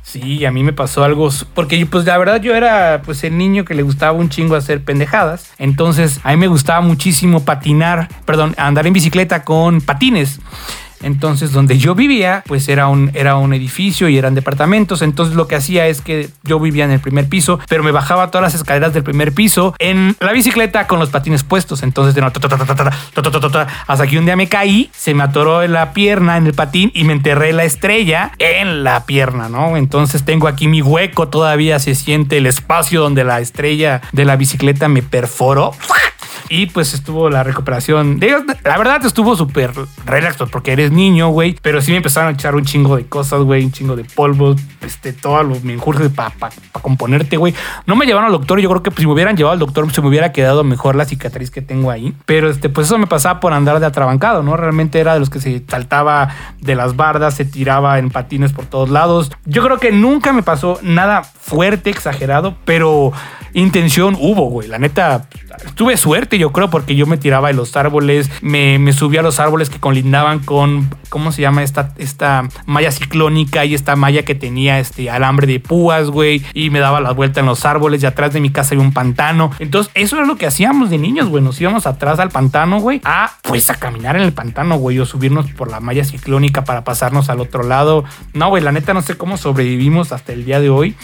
Sí, 0.04 0.46
a 0.46 0.52
mí 0.52 0.64
me 0.64 0.74
pasó 0.74 1.04
algo, 1.04 1.30
porque 1.54 1.86
pues 1.86 2.06
la 2.06 2.18
verdad 2.18 2.42
yo 2.42 2.56
era 2.56 3.02
pues 3.06 3.24
el 3.24 3.38
niño 3.38 3.64
que 3.66 3.76
le 3.76 3.84
gustaba 3.84 4.12
un 4.14 4.30
chingo 4.30 4.56
hacer 4.56 4.84
pendejadas. 4.84 5.54
Entonces 5.58 6.20
a 6.24 6.32
mí 6.32 6.38
me 6.38 6.48
gustaba 6.48 6.82
muchísimo 6.82 7.46
patinar, 7.46 8.10
perdón, 8.26 8.54
andar 8.58 8.88
en 8.88 8.94
bicicleta 8.94 9.44
con 9.44 9.80
patines. 9.80 10.40
Entonces, 11.04 11.52
donde 11.52 11.78
yo 11.78 11.96
vivía, 11.96 12.44
pues 12.48 12.68
era 12.70 12.88
un, 12.88 13.12
era 13.14 13.36
un 13.36 13.54
edificio 13.54 14.10
y 14.10 14.18
eran 14.18 14.36
departamentos. 14.36 15.02
Entonces, 15.02 15.36
lo 15.36 15.48
que 15.48 15.56
hacía 15.56 15.88
es 15.88 16.02
que 16.02 16.30
yo 16.44 16.60
vivía 16.60 16.86
en 16.86 16.92
el 16.92 17.00
primer 17.00 17.28
piso, 17.28 17.60
pero 17.68 17.84
me 17.84 17.92
bajaba 17.92 18.32
todas 18.32 18.44
las 18.44 18.56
escaleras 18.56 18.94
del 18.94 19.04
primer 19.04 19.34
piso 19.34 19.76
en 19.80 20.16
la 20.20 20.32
bicicleta 20.32 20.88
con 20.88 21.00
los 21.00 21.10
patines 21.10 21.44
puestos. 21.44 21.84
Entonces, 21.84 22.16
de 22.16 22.22
hasta 23.88 24.08
que 24.08 24.18
un 24.18 24.26
día 24.26 24.36
me 24.36 24.48
caí, 24.48 24.90
se 24.94 25.14
me 25.14 25.24
atoró 25.24 25.64
en 25.64 25.74
la 25.74 25.94
pierna, 25.94 26.38
en 26.38 26.48
el 26.48 26.54
patín 26.54 26.92
y 26.94 27.04
me 27.04 27.14
enterré 27.14 27.54
la 27.54 27.64
estrella 27.64 28.32
en 28.40 28.84
la 28.84 29.06
pierna, 29.06 29.50
¿no? 29.50 29.78
Entonces, 29.78 30.24
tengo 30.24 30.48
aquí 30.48 30.68
mi 30.68 30.82
hueco, 30.82 31.28
todavía 31.28 31.80
se 31.80 31.96
siente 31.96 32.38
el 32.38 32.46
espacio 32.46 33.02
donde 33.02 33.24
la 33.24 33.40
estrella 33.40 34.02
de 34.12 34.26
la 34.26 34.36
bicicleta 34.36 34.88
me 34.88 35.02
perforó. 35.02 35.74
Y 36.52 36.66
pues 36.66 36.94
estuvo 36.94 37.30
la 37.30 37.44
recuperación. 37.44 38.20
La 38.66 38.78
verdad 38.78 39.06
estuvo 39.06 39.38
súper 39.38 39.72
relax 40.06 40.36
porque 40.52 40.74
eres 40.74 40.92
niño, 40.92 41.30
güey. 41.30 41.56
Pero 41.62 41.82
sí 41.82 41.92
me 41.92 41.98
empezaron 41.98 42.28
a 42.28 42.34
echar 42.34 42.56
un 42.56 42.66
chingo 42.66 42.98
de 42.98 43.06
cosas, 43.06 43.40
güey. 43.44 43.64
Un 43.64 43.72
chingo 43.72 43.96
de 43.96 44.04
polvos, 44.04 44.60
este, 44.82 45.14
todos 45.14 45.46
los 45.46 45.64
menjurjes 45.64 46.10
para 46.10 46.34
componerte, 46.82 47.38
güey. 47.38 47.56
No 47.86 47.96
me 47.96 48.06
llevaron 48.06 48.26
al 48.26 48.34
doctor. 48.34 48.60
Yo 48.60 48.70
creo 48.70 48.84
que 48.84 48.92
pues, 48.92 49.00
si 49.00 49.08
me 49.08 49.14
hubieran 49.14 49.38
llevado 49.38 49.54
al 49.54 49.60
doctor 49.60 49.90
se 49.94 50.02
me 50.02 50.10
hubiera 50.10 50.34
quedado 50.34 50.66
mejor 50.66 50.98
la 50.98 51.06
cicatriz 51.06 51.52
que 51.52 51.62
tengo 51.62 51.90
ahí. 51.90 52.14
Pero 52.26 52.50
este, 52.50 52.68
pues 52.68 52.88
eso 52.88 52.98
me 52.98 53.08
pasaba 53.08 53.40
por 53.40 53.54
andar 53.54 53.80
de 53.80 53.86
atrabancado, 53.86 54.44
¿no? 54.44 54.58
Realmente 54.58 55.00
era 55.00 55.14
de 55.14 55.22
los 55.22 55.30
que 55.30 55.40
se 55.40 55.64
saltaba 55.66 56.36
de 56.60 56.76
las 56.76 56.98
bardas, 56.98 57.34
se 57.34 57.46
tiraba 57.46 57.98
en 57.98 58.10
patines 58.10 58.52
por 58.52 58.66
todos 58.66 58.90
lados. 58.90 59.32
Yo 59.46 59.64
creo 59.64 59.78
que 59.78 59.94
nunca 59.94 60.34
me 60.34 60.44
pasó 60.44 60.80
nada 60.82 61.24
fuerte, 61.24 61.90
exagerado, 61.90 62.58
pero 62.66 63.14
intención 63.54 64.18
hubo, 64.20 64.50
güey. 64.50 64.68
La 64.68 64.80
neta, 64.80 65.28
tuve 65.76 65.98
suerte, 65.98 66.38
yo 66.42 66.52
creo, 66.52 66.72
porque 66.72 66.96
yo 66.96 67.06
me 67.06 67.18
tiraba 67.18 67.50
de 67.50 67.54
los 67.54 67.78
árboles, 67.78 68.32
me, 68.42 68.80
me 68.80 68.94
subía 68.94 69.20
a 69.20 69.24
los 69.24 69.40
árboles 69.40 69.70
que 69.70 69.80
colindaban 69.80 70.40
con, 70.40 70.90
¿cómo 71.10 71.32
se 71.32 71.44
llama? 71.44 71.62
Esta, 71.62 71.94
esta 71.98 72.50
malla 72.66 72.92
ciclónica 72.92 73.64
y 73.64 73.76
esta 73.76 73.96
malla 73.96 74.24
que 74.24 74.34
tenía 74.34 74.80
este 74.80 75.12
alambre 75.12 75.46
de 75.46 75.60
púas, 75.60 76.10
güey, 76.10 76.42
y 76.56 76.72
me 76.72 76.80
daba 76.80 77.00
la 77.00 77.12
vuelta 77.12 77.42
en 77.42 77.46
los 77.46 77.64
árboles 77.64 78.02
y 78.02 78.08
atrás 78.08 78.34
de 78.34 78.40
mi 78.40 78.50
casa 78.50 78.74
había 78.74 78.84
un 78.84 78.92
pantano. 78.92 79.52
Entonces, 79.60 79.92
eso 79.94 80.16
era 80.18 80.26
lo 80.26 80.36
que 80.36 80.48
hacíamos 80.48 80.90
de 80.90 80.98
niños, 80.98 81.30
güey. 81.30 81.44
Nos 81.44 81.62
íbamos 81.62 81.86
atrás 81.86 82.18
al 82.20 82.32
pantano, 82.32 82.80
güey, 82.80 83.02
a 83.04 83.34
pues 83.44 83.70
a 83.70 83.76
caminar 83.76 84.16
en 84.16 84.24
el 84.24 84.34
pantano, 84.34 84.78
güey, 84.78 84.98
o 84.98 85.06
subirnos 85.06 85.52
por 85.52 85.70
la 85.70 85.80
malla 85.80 86.04
ciclónica 86.04 86.64
para 86.64 86.84
pasarnos 86.84 87.30
al 87.30 87.40
otro 87.40 87.62
lado. 87.62 88.04
No, 88.34 88.50
güey, 88.50 88.64
la 88.64 88.72
neta 88.72 88.96
no 88.96 89.04
sé 89.04 89.16
cómo 89.16 89.38
sobrevivimos 89.38 90.12
hasta 90.12 90.34
el 90.34 90.44
día 90.44 90.60
de 90.60 90.72
hoy, 90.72 90.96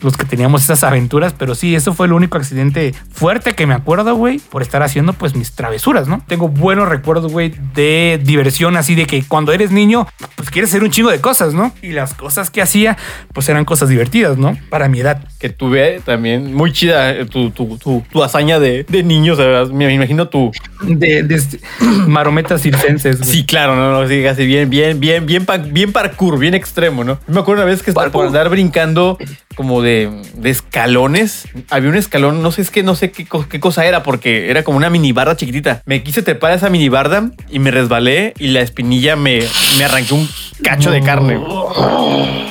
los 0.00 0.16
que 0.16 0.24
teníamos 0.24 0.62
esas 0.62 0.84
aventuras, 0.84 1.34
pero 1.36 1.54
sí, 1.54 1.74
eso 1.74 1.92
fue 1.92 2.06
el 2.06 2.14
único 2.14 2.38
accidente 2.38 2.94
fuerte 3.12 3.54
que 3.54 3.66
me 3.66 3.74
acuerdo, 3.74 4.14
güey, 4.14 4.38
por 4.38 4.62
estar 4.70 4.84
haciendo 4.84 5.14
pues 5.14 5.34
mis 5.34 5.50
travesuras, 5.52 6.06
¿no? 6.06 6.22
Tengo 6.28 6.46
buenos 6.46 6.88
recuerdos, 6.88 7.32
güey, 7.32 7.52
de 7.74 8.20
diversión, 8.22 8.76
así 8.76 8.94
de 8.94 9.04
que 9.04 9.24
cuando 9.24 9.52
eres 9.52 9.72
niño, 9.72 10.06
pues 10.36 10.48
quieres 10.48 10.70
hacer 10.70 10.84
un 10.84 10.90
chingo 10.90 11.10
de 11.10 11.20
cosas, 11.20 11.54
¿no? 11.54 11.72
Y 11.82 11.88
las 11.90 12.14
cosas 12.14 12.50
que 12.50 12.62
hacía, 12.62 12.96
pues 13.32 13.48
eran 13.48 13.64
cosas 13.64 13.88
divertidas, 13.88 14.38
¿no? 14.38 14.56
Para 14.68 14.86
mi 14.88 15.00
edad. 15.00 15.24
Que 15.40 15.48
tuve 15.48 16.00
también 16.04 16.54
muy 16.54 16.72
chida 16.72 17.10
eh, 17.10 17.26
tu, 17.26 17.50
tu, 17.50 17.78
tu, 17.78 18.04
tu 18.12 18.22
hazaña 18.22 18.60
de, 18.60 18.84
de 18.88 19.02
niños, 19.02 19.38
¿verdad? 19.38 19.66
Me 19.72 19.92
imagino 19.92 20.28
tu. 20.28 20.52
De, 20.82 21.24
de 21.24 21.34
este- 21.34 21.60
marometas 22.06 22.62
circenses, 22.62 23.18
güey. 23.18 23.28
Sí, 23.30 23.44
claro, 23.46 23.74
no, 23.74 23.90
no, 24.00 24.08
sí, 24.08 24.24
así 24.26 24.46
bien, 24.46 24.70
bien, 24.70 25.00
bien, 25.00 25.26
bien, 25.26 25.46
bien 25.72 25.92
parkour, 25.92 26.38
bien 26.38 26.54
extremo, 26.54 27.02
¿no? 27.02 27.18
Me 27.26 27.40
acuerdo 27.40 27.62
una 27.62 27.70
vez 27.72 27.82
que 27.82 27.90
estaba 27.90 28.08
por 28.10 28.26
andar 28.26 28.48
brincando 28.50 29.18
como 29.56 29.82
de, 29.82 30.10
de 30.34 30.50
escalones. 30.50 31.48
Había 31.70 31.88
un 31.90 31.96
escalón, 31.96 32.42
no 32.42 32.52
sé, 32.52 32.62
es 32.62 32.70
que 32.70 32.82
no 32.82 32.94
sé 32.94 33.10
qué, 33.10 33.26
qué 33.48 33.60
cosa 33.60 33.84
era, 33.86 34.02
porque 34.02 34.49
era 34.50 34.62
como 34.64 34.76
una 34.76 34.90
mini 34.90 35.12
barda 35.12 35.36
chiquitita. 35.36 35.82
Me 35.86 36.02
quise 36.02 36.22
trepar 36.22 36.52
a 36.52 36.54
esa 36.54 36.70
mini 36.70 36.88
barda 36.88 37.30
y 37.50 37.58
me 37.58 37.70
resbalé 37.70 38.34
y 38.38 38.48
la 38.48 38.60
espinilla 38.60 39.16
me, 39.16 39.40
me 39.78 39.84
arranqué 39.84 40.14
un 40.14 40.28
cacho 40.62 40.90
de 40.90 41.02
carne. 41.02 41.40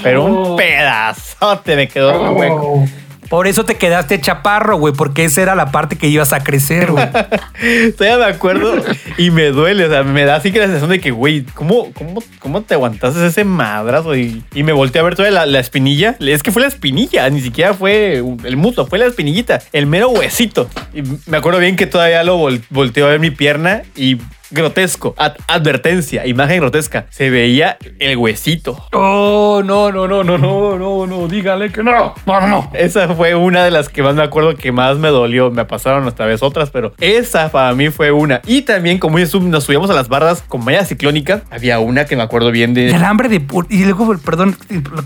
Pero 0.03 0.23
un 0.23 0.55
pedazote 0.55 1.75
me 1.75 1.87
quedó 1.87 2.31
hueco. 2.33 2.85
Por 3.29 3.45
eso 3.47 3.63
te 3.63 3.75
quedaste 3.75 4.19
chaparro, 4.19 4.77
güey, 4.77 4.93
porque 4.93 5.23
esa 5.25 5.41
era 5.43 5.53
la 5.55 5.71
parte 5.71 5.95
que 5.97 6.07
ibas 6.07 6.33
a 6.33 6.43
crecer, 6.43 6.91
güey. 6.91 7.05
Todavía 7.97 8.17
me 8.25 8.31
acuerdo 8.33 8.73
y 9.17 9.29
me 9.31 9.51
duele, 9.51 9.85
o 9.85 9.89
sea, 9.89 10.03
me 10.03 10.25
da 10.25 10.35
así 10.35 10.51
que 10.51 10.59
la 10.59 10.65
sensación 10.65 10.89
de 10.89 10.99
que, 10.99 11.11
güey, 11.11 11.43
¿cómo, 11.53 11.91
cómo, 11.93 12.23
cómo 12.39 12.61
te 12.63 12.73
aguantaste 12.73 13.25
ese 13.25 13.43
madrazo? 13.43 14.15
Y, 14.15 14.43
y 14.55 14.63
me 14.63 14.71
volteé 14.73 15.01
a 15.01 15.03
ver 15.03 15.15
toda 15.15 15.29
la, 15.29 15.45
la 15.45 15.59
espinilla. 15.59 16.15
Es 16.19 16.41
que 16.41 16.51
fue 16.51 16.61
la 16.63 16.67
espinilla, 16.67 17.29
ni 17.29 17.41
siquiera 17.41 17.73
fue 17.73 18.15
el 18.43 18.57
muslo, 18.57 18.87
fue 18.87 18.97
la 18.99 19.05
espinillita, 19.05 19.61
el 19.73 19.85
mero 19.85 20.09
huesito. 20.09 20.67
Y 20.93 21.03
me 21.27 21.37
acuerdo 21.37 21.59
bien 21.59 21.75
que 21.75 21.85
todavía 21.85 22.23
lo 22.23 22.37
vol- 22.39 22.63
volteo 22.69 23.05
a 23.05 23.09
ver 23.09 23.19
mi 23.19 23.31
pierna 23.31 23.83
y 23.95 24.17
grotesco, 24.51 25.13
ad- 25.17 25.35
advertencia, 25.47 26.25
imagen 26.25 26.59
grotesca. 26.59 27.05
Se 27.09 27.29
veía 27.29 27.77
el 27.99 28.17
huesito. 28.17 28.83
Oh, 28.93 29.61
no, 29.63 29.91
no, 29.91 30.07
no, 30.07 30.23
no, 30.23 30.37
no, 30.37 30.77
no, 30.77 31.07
no, 31.07 31.27
dígale 31.27 31.71
que 31.71 31.83
no. 31.83 32.13
No, 32.25 32.41
no, 32.41 32.47
no. 32.47 32.71
Esa 32.73 33.07
fue 33.15 33.35
una 33.35 33.63
de 33.63 33.71
las 33.71 33.89
que 33.89 34.01
más 34.03 34.15
me 34.15 34.23
acuerdo 34.23 34.55
que 34.55 34.71
más 34.71 34.97
me 34.97 35.09
dolió. 35.09 35.51
Me 35.51 35.65
pasaron 35.65 36.07
hasta 36.07 36.25
vez 36.25 36.41
otras, 36.43 36.69
pero 36.69 36.93
esa 36.99 37.49
para 37.51 37.73
mí 37.75 37.89
fue 37.89 38.11
una. 38.11 38.41
Y 38.47 38.61
también, 38.63 38.97
como 38.97 39.19
nos 39.19 39.63
subíamos 39.63 39.89
a 39.89 39.93
las 39.93 40.07
barras 40.09 40.43
con 40.47 40.63
malla 40.63 40.85
ciclónica, 40.85 41.41
había 41.51 41.79
una 41.79 42.05
que 42.05 42.15
me 42.15 42.23
acuerdo 42.23 42.51
bien 42.51 42.73
de. 42.73 42.89
El 42.89 43.03
hambre 43.03 43.29
de... 43.29 43.41
Y 43.69 43.83
luego, 43.85 44.17
perdón, 44.17 44.55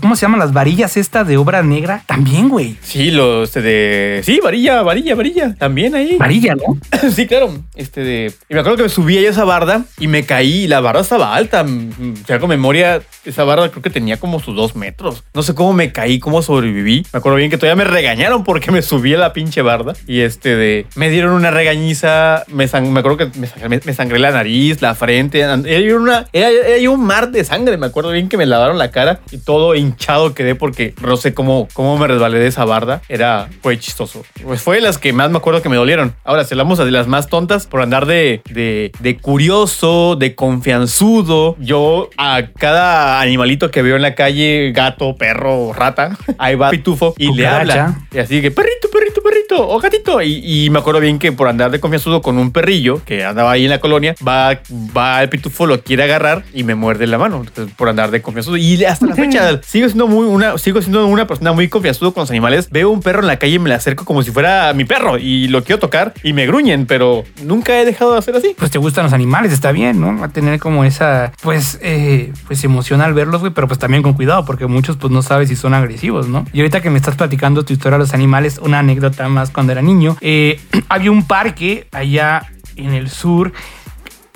¿cómo 0.00 0.16
se 0.16 0.22
llaman 0.22 0.40
las 0.40 0.52
varillas 0.52 0.96
estas 0.96 1.26
de 1.26 1.36
obra 1.36 1.62
negra? 1.62 2.02
También, 2.06 2.48
güey. 2.48 2.76
Sí, 2.82 3.10
los 3.10 3.52
de. 3.52 4.20
Sí, 4.24 4.40
varilla, 4.42 4.82
varilla, 4.82 5.14
varilla. 5.14 5.54
También 5.54 5.94
ahí. 5.94 6.16
Varilla, 6.18 6.54
¿no? 6.54 6.78
sí, 7.10 7.26
claro. 7.26 7.54
Este 7.74 8.00
de. 8.02 8.32
Y 8.48 8.54
me 8.54 8.60
acuerdo 8.60 8.76
que 8.78 8.82
me 8.84 8.88
subí 8.88 9.18
a 9.18 9.28
esa 9.34 9.44
barda 9.44 9.84
y 9.98 10.08
me 10.08 10.24
caí. 10.24 10.66
La 10.66 10.80
barda 10.80 11.00
estaba 11.02 11.34
alta. 11.34 11.62
Mm, 11.64 12.14
Si 12.26 12.32
hago 12.32 12.46
memoria, 12.48 13.02
esa 13.24 13.44
barda 13.44 13.68
creo 13.70 13.82
que 13.82 13.90
tenía 13.90 14.18
como 14.18 14.40
sus 14.40 14.56
dos 14.56 14.74
metros. 14.76 15.22
No 15.34 15.42
sé 15.42 15.54
cómo 15.54 15.72
me 15.72 15.92
caí, 15.92 16.18
cómo 16.18 16.42
sobreviví. 16.42 17.06
Me 17.12 17.18
acuerdo 17.18 17.36
bien 17.36 17.50
que 17.50 17.58
todavía 17.58 17.84
me 17.84 17.90
regañaron 17.90 18.44
porque 18.44 18.70
me 18.70 18.82
subí 18.82 19.14
a 19.14 19.18
la 19.18 19.32
pinche 19.32 19.62
barda. 19.62 19.94
Y 20.06 20.20
este 20.20 20.56
de. 20.56 20.86
Me 20.96 21.10
dieron 21.10 21.32
una 21.32 21.50
regañiza. 21.50 22.44
Me, 22.48 22.68
sang- 22.68 22.88
me 22.90 23.00
acuerdo 23.00 23.18
que 23.18 23.38
me, 23.38 23.46
sang- 23.48 23.84
me 23.84 23.92
sangré 23.94 24.18
la 24.18 24.30
nariz, 24.30 24.80
la 24.80 24.94
frente. 24.94 25.40
Era, 25.40 25.54
una, 25.96 26.26
era, 26.32 26.48
era 26.50 26.90
un 26.90 27.04
mar 27.04 27.30
de 27.30 27.44
sangre. 27.44 27.76
Me 27.76 27.86
acuerdo 27.86 28.10
bien 28.10 28.28
que 28.28 28.36
me 28.36 28.46
lavaron 28.46 28.78
la 28.78 28.90
cara 28.90 29.20
y 29.30 29.38
todo 29.38 29.74
hinchado 29.74 30.34
quedé 30.34 30.54
porque 30.54 30.94
no 31.02 31.16
sé 31.16 31.34
cómo, 31.34 31.68
cómo 31.72 31.98
me 31.98 32.06
resbalé 32.06 32.38
de 32.38 32.46
esa 32.46 32.64
barda. 32.64 33.02
Era, 33.08 33.48
fue 33.62 33.78
chistoso. 33.78 34.22
Pues 34.42 34.62
fue 34.62 34.76
de 34.76 34.82
las 34.82 34.98
que 34.98 35.12
más 35.12 35.30
me 35.30 35.38
acuerdo 35.38 35.62
que 35.62 35.68
me 35.68 35.76
dolieron. 35.76 36.14
Ahora, 36.24 36.44
si 36.44 36.54
hablamos 36.54 36.78
de 36.78 36.90
las 36.90 37.06
más 37.06 37.28
tontas 37.28 37.66
por 37.66 37.80
andar 37.82 38.06
de, 38.06 38.42
de, 38.50 38.92
de 39.00 39.16
curioso, 39.24 40.16
de 40.16 40.34
confianzudo. 40.34 41.56
Yo 41.58 42.10
a 42.18 42.42
cada 42.58 43.22
animalito 43.22 43.70
que 43.70 43.80
veo 43.80 43.96
en 43.96 44.02
la 44.02 44.14
calle, 44.14 44.70
gato, 44.72 45.16
perro, 45.16 45.72
rata, 45.72 46.18
ahí 46.36 46.56
va 46.56 46.68
pitufo 46.68 47.14
y 47.16 47.32
le 47.32 47.46
habla. 47.46 48.02
Y 48.12 48.18
así 48.18 48.42
que, 48.42 48.50
perrito, 48.50 48.90
perrito, 48.92 49.22
perrito. 49.22 49.66
oh 49.66 49.80
gatito. 49.80 50.20
Y, 50.20 50.66
y 50.66 50.68
me 50.68 50.80
acuerdo 50.80 51.00
bien 51.00 51.18
que 51.18 51.32
por 51.32 51.48
andar 51.48 51.70
de 51.70 51.80
confianzudo 51.80 52.20
con 52.20 52.36
un 52.36 52.52
perrillo 52.52 53.00
que 53.02 53.24
andaba 53.24 53.52
ahí 53.52 53.64
en 53.64 53.70
la 53.70 53.80
colonia, 53.80 54.14
va, 54.26 54.60
va 54.94 55.22
el 55.22 55.30
pitufo, 55.30 55.64
lo 55.64 55.80
quiere 55.80 56.02
agarrar 56.02 56.44
y 56.52 56.62
me 56.64 56.74
muerde 56.74 57.06
la 57.06 57.16
mano 57.16 57.46
por 57.78 57.88
andar 57.88 58.10
de 58.10 58.20
confianzudo. 58.20 58.58
Y 58.58 58.84
hasta 58.84 59.06
la 59.06 59.14
fecha 59.14 59.58
sigo 59.66 59.88
siendo 59.88 60.06
muy 60.06 60.26
una, 60.26 60.58
sigo 60.58 60.82
siendo 60.82 61.06
una 61.06 61.26
persona 61.26 61.52
muy 61.52 61.68
confianzudo 61.68 62.12
con 62.12 62.24
los 62.24 62.30
animales. 62.30 62.68
Veo 62.70 62.90
un 62.90 63.00
perro 63.00 63.20
en 63.20 63.28
la 63.28 63.38
calle 63.38 63.54
y 63.54 63.58
me 63.58 63.70
le 63.70 63.74
acerco 63.74 64.04
como 64.04 64.22
si 64.22 64.30
fuera 64.30 64.74
mi 64.74 64.84
perro 64.84 65.16
y 65.16 65.48
lo 65.48 65.64
quiero 65.64 65.78
tocar 65.78 66.12
y 66.22 66.34
me 66.34 66.46
gruñen, 66.46 66.84
pero 66.84 67.24
nunca 67.42 67.80
he 67.80 67.86
dejado 67.86 68.12
de 68.12 68.18
hacer 68.18 68.36
así. 68.36 68.54
Pues 68.58 68.70
te 68.70 68.76
gustan 68.76 69.04
los 69.04 69.13
animales, 69.14 69.52
está 69.52 69.72
bien, 69.72 70.00
¿no? 70.00 70.22
A 70.22 70.28
tener 70.28 70.58
como 70.58 70.84
esa, 70.84 71.32
pues, 71.42 71.78
eh, 71.82 72.32
pues 72.46 72.62
emoción 72.64 73.00
al 73.00 73.14
verlos, 73.14 73.40
güey, 73.40 73.52
pero 73.52 73.66
pues 73.68 73.78
también 73.78 74.02
con 74.02 74.14
cuidado, 74.14 74.44
porque 74.44 74.66
muchos 74.66 74.96
pues 74.96 75.12
no 75.12 75.22
sabes 75.22 75.48
si 75.48 75.56
son 75.56 75.74
agresivos, 75.74 76.28
¿no? 76.28 76.44
Y 76.52 76.60
ahorita 76.60 76.80
que 76.80 76.90
me 76.90 76.98
estás 76.98 77.16
platicando 77.16 77.64
tu 77.64 77.72
historia 77.72 77.98
de 77.98 78.04
los 78.04 78.14
animales, 78.14 78.58
una 78.62 78.80
anécdota 78.80 79.28
más 79.28 79.50
cuando 79.50 79.72
era 79.72 79.82
niño, 79.82 80.16
eh, 80.20 80.60
había 80.88 81.10
un 81.10 81.26
parque 81.26 81.88
allá 81.92 82.50
en 82.76 82.92
el 82.92 83.08
sur 83.08 83.52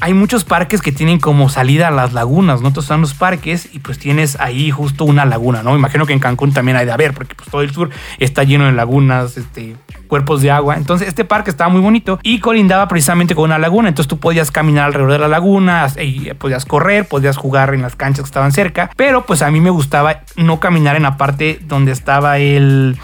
hay 0.00 0.14
muchos 0.14 0.44
parques 0.44 0.80
que 0.80 0.92
tienen 0.92 1.18
como 1.18 1.48
salida 1.48 1.88
a 1.88 1.90
las 1.90 2.12
lagunas, 2.12 2.60
¿no? 2.60 2.68
Entonces 2.68 2.86
están 2.86 3.00
los 3.00 3.14
parques 3.14 3.68
y 3.72 3.80
pues 3.80 3.98
tienes 3.98 4.38
ahí 4.38 4.70
justo 4.70 5.04
una 5.04 5.24
laguna, 5.24 5.64
¿no? 5.64 5.76
Imagino 5.76 6.06
que 6.06 6.12
en 6.12 6.20
Cancún 6.20 6.52
también 6.52 6.76
hay 6.76 6.86
de 6.86 6.92
haber, 6.92 7.12
porque 7.14 7.34
pues 7.34 7.48
todo 7.48 7.62
el 7.62 7.72
sur 7.72 7.90
está 8.18 8.44
lleno 8.44 8.66
de 8.66 8.72
lagunas, 8.72 9.36
este, 9.36 9.74
cuerpos 10.06 10.40
de 10.40 10.52
agua. 10.52 10.76
Entonces 10.76 11.08
este 11.08 11.24
parque 11.24 11.50
estaba 11.50 11.68
muy 11.68 11.80
bonito 11.80 12.20
y 12.22 12.38
colindaba 12.38 12.86
precisamente 12.86 13.34
con 13.34 13.46
una 13.46 13.58
laguna. 13.58 13.88
Entonces 13.88 14.08
tú 14.08 14.18
podías 14.18 14.52
caminar 14.52 14.86
alrededor 14.86 15.12
de 15.12 15.18
la 15.18 15.28
laguna, 15.28 15.88
y 16.00 16.32
podías 16.34 16.64
correr, 16.64 17.08
podías 17.08 17.36
jugar 17.36 17.74
en 17.74 17.82
las 17.82 17.96
canchas 17.96 18.22
que 18.22 18.28
estaban 18.28 18.52
cerca. 18.52 18.90
Pero 18.96 19.26
pues 19.26 19.42
a 19.42 19.50
mí 19.50 19.60
me 19.60 19.70
gustaba 19.70 20.20
no 20.36 20.60
caminar 20.60 20.94
en 20.94 21.02
la 21.02 21.16
parte 21.16 21.58
donde 21.66 21.90
estaba 21.90 22.38
el 22.38 22.96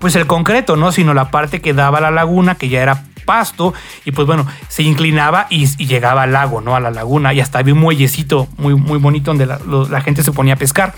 pues 0.00 0.16
el 0.16 0.26
concreto, 0.26 0.76
¿no? 0.76 0.90
Sino 0.90 1.14
la 1.14 1.30
parte 1.30 1.60
que 1.60 1.72
daba 1.74 2.00
la 2.00 2.10
laguna, 2.10 2.56
que 2.56 2.68
ya 2.68 2.82
era 2.82 3.04
pasto 3.24 3.74
y 4.04 4.12
pues 4.12 4.26
bueno, 4.26 4.46
se 4.68 4.82
inclinaba 4.82 5.46
y, 5.50 5.66
llegaba 5.84 6.22
al 6.22 6.32
lago, 6.32 6.60
¿no? 6.60 6.76
A 6.76 6.80
la 6.80 6.90
laguna 6.90 7.32
y 7.34 7.40
hasta 7.40 7.58
había 7.58 7.74
un 7.74 7.80
muellecito 7.80 8.48
muy, 8.56 8.74
muy 8.74 8.98
bonito 8.98 9.34
donde 9.34 9.46
la, 9.46 10.00
gente 10.00 10.22
se 10.22 10.32
ponía 10.32 10.54
a 10.54 10.56
pescar. 10.56 10.94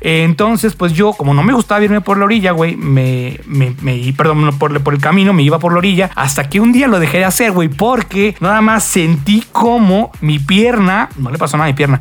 Entonces, 0.00 0.74
pues 0.74 0.94
yo, 0.94 1.12
como 1.12 1.32
no 1.32 1.44
me 1.44 1.52
gustaba 1.52 1.84
irme 1.84 2.00
por 2.00 2.18
la 2.18 2.24
orilla, 2.24 2.50
güey, 2.50 2.74
me, 2.76 3.38
me, 3.46 3.72
perdón, 4.16 4.58
por, 4.58 4.80
por, 4.82 4.94
el 4.94 5.00
camino, 5.00 5.32
me 5.32 5.44
iba 5.44 5.60
por 5.60 5.72
la 5.72 5.78
orilla, 5.78 6.10
hasta 6.16 6.48
que 6.48 6.58
un 6.58 6.72
día 6.72 6.88
lo 6.88 6.98
dejé 6.98 7.18
de 7.18 7.24
hacer, 7.24 7.52
güey, 7.52 7.68
porque 7.68 8.34
nada 8.40 8.60
más 8.60 8.82
sentí 8.82 9.44
como 9.52 10.10
mi 10.20 10.40
pierna, 10.40 11.08
no 11.18 11.30
le 11.30 11.38
pasó 11.38 11.56
nada 11.56 11.68
a 11.68 11.72
mi 11.72 11.76
pierna, 11.76 12.00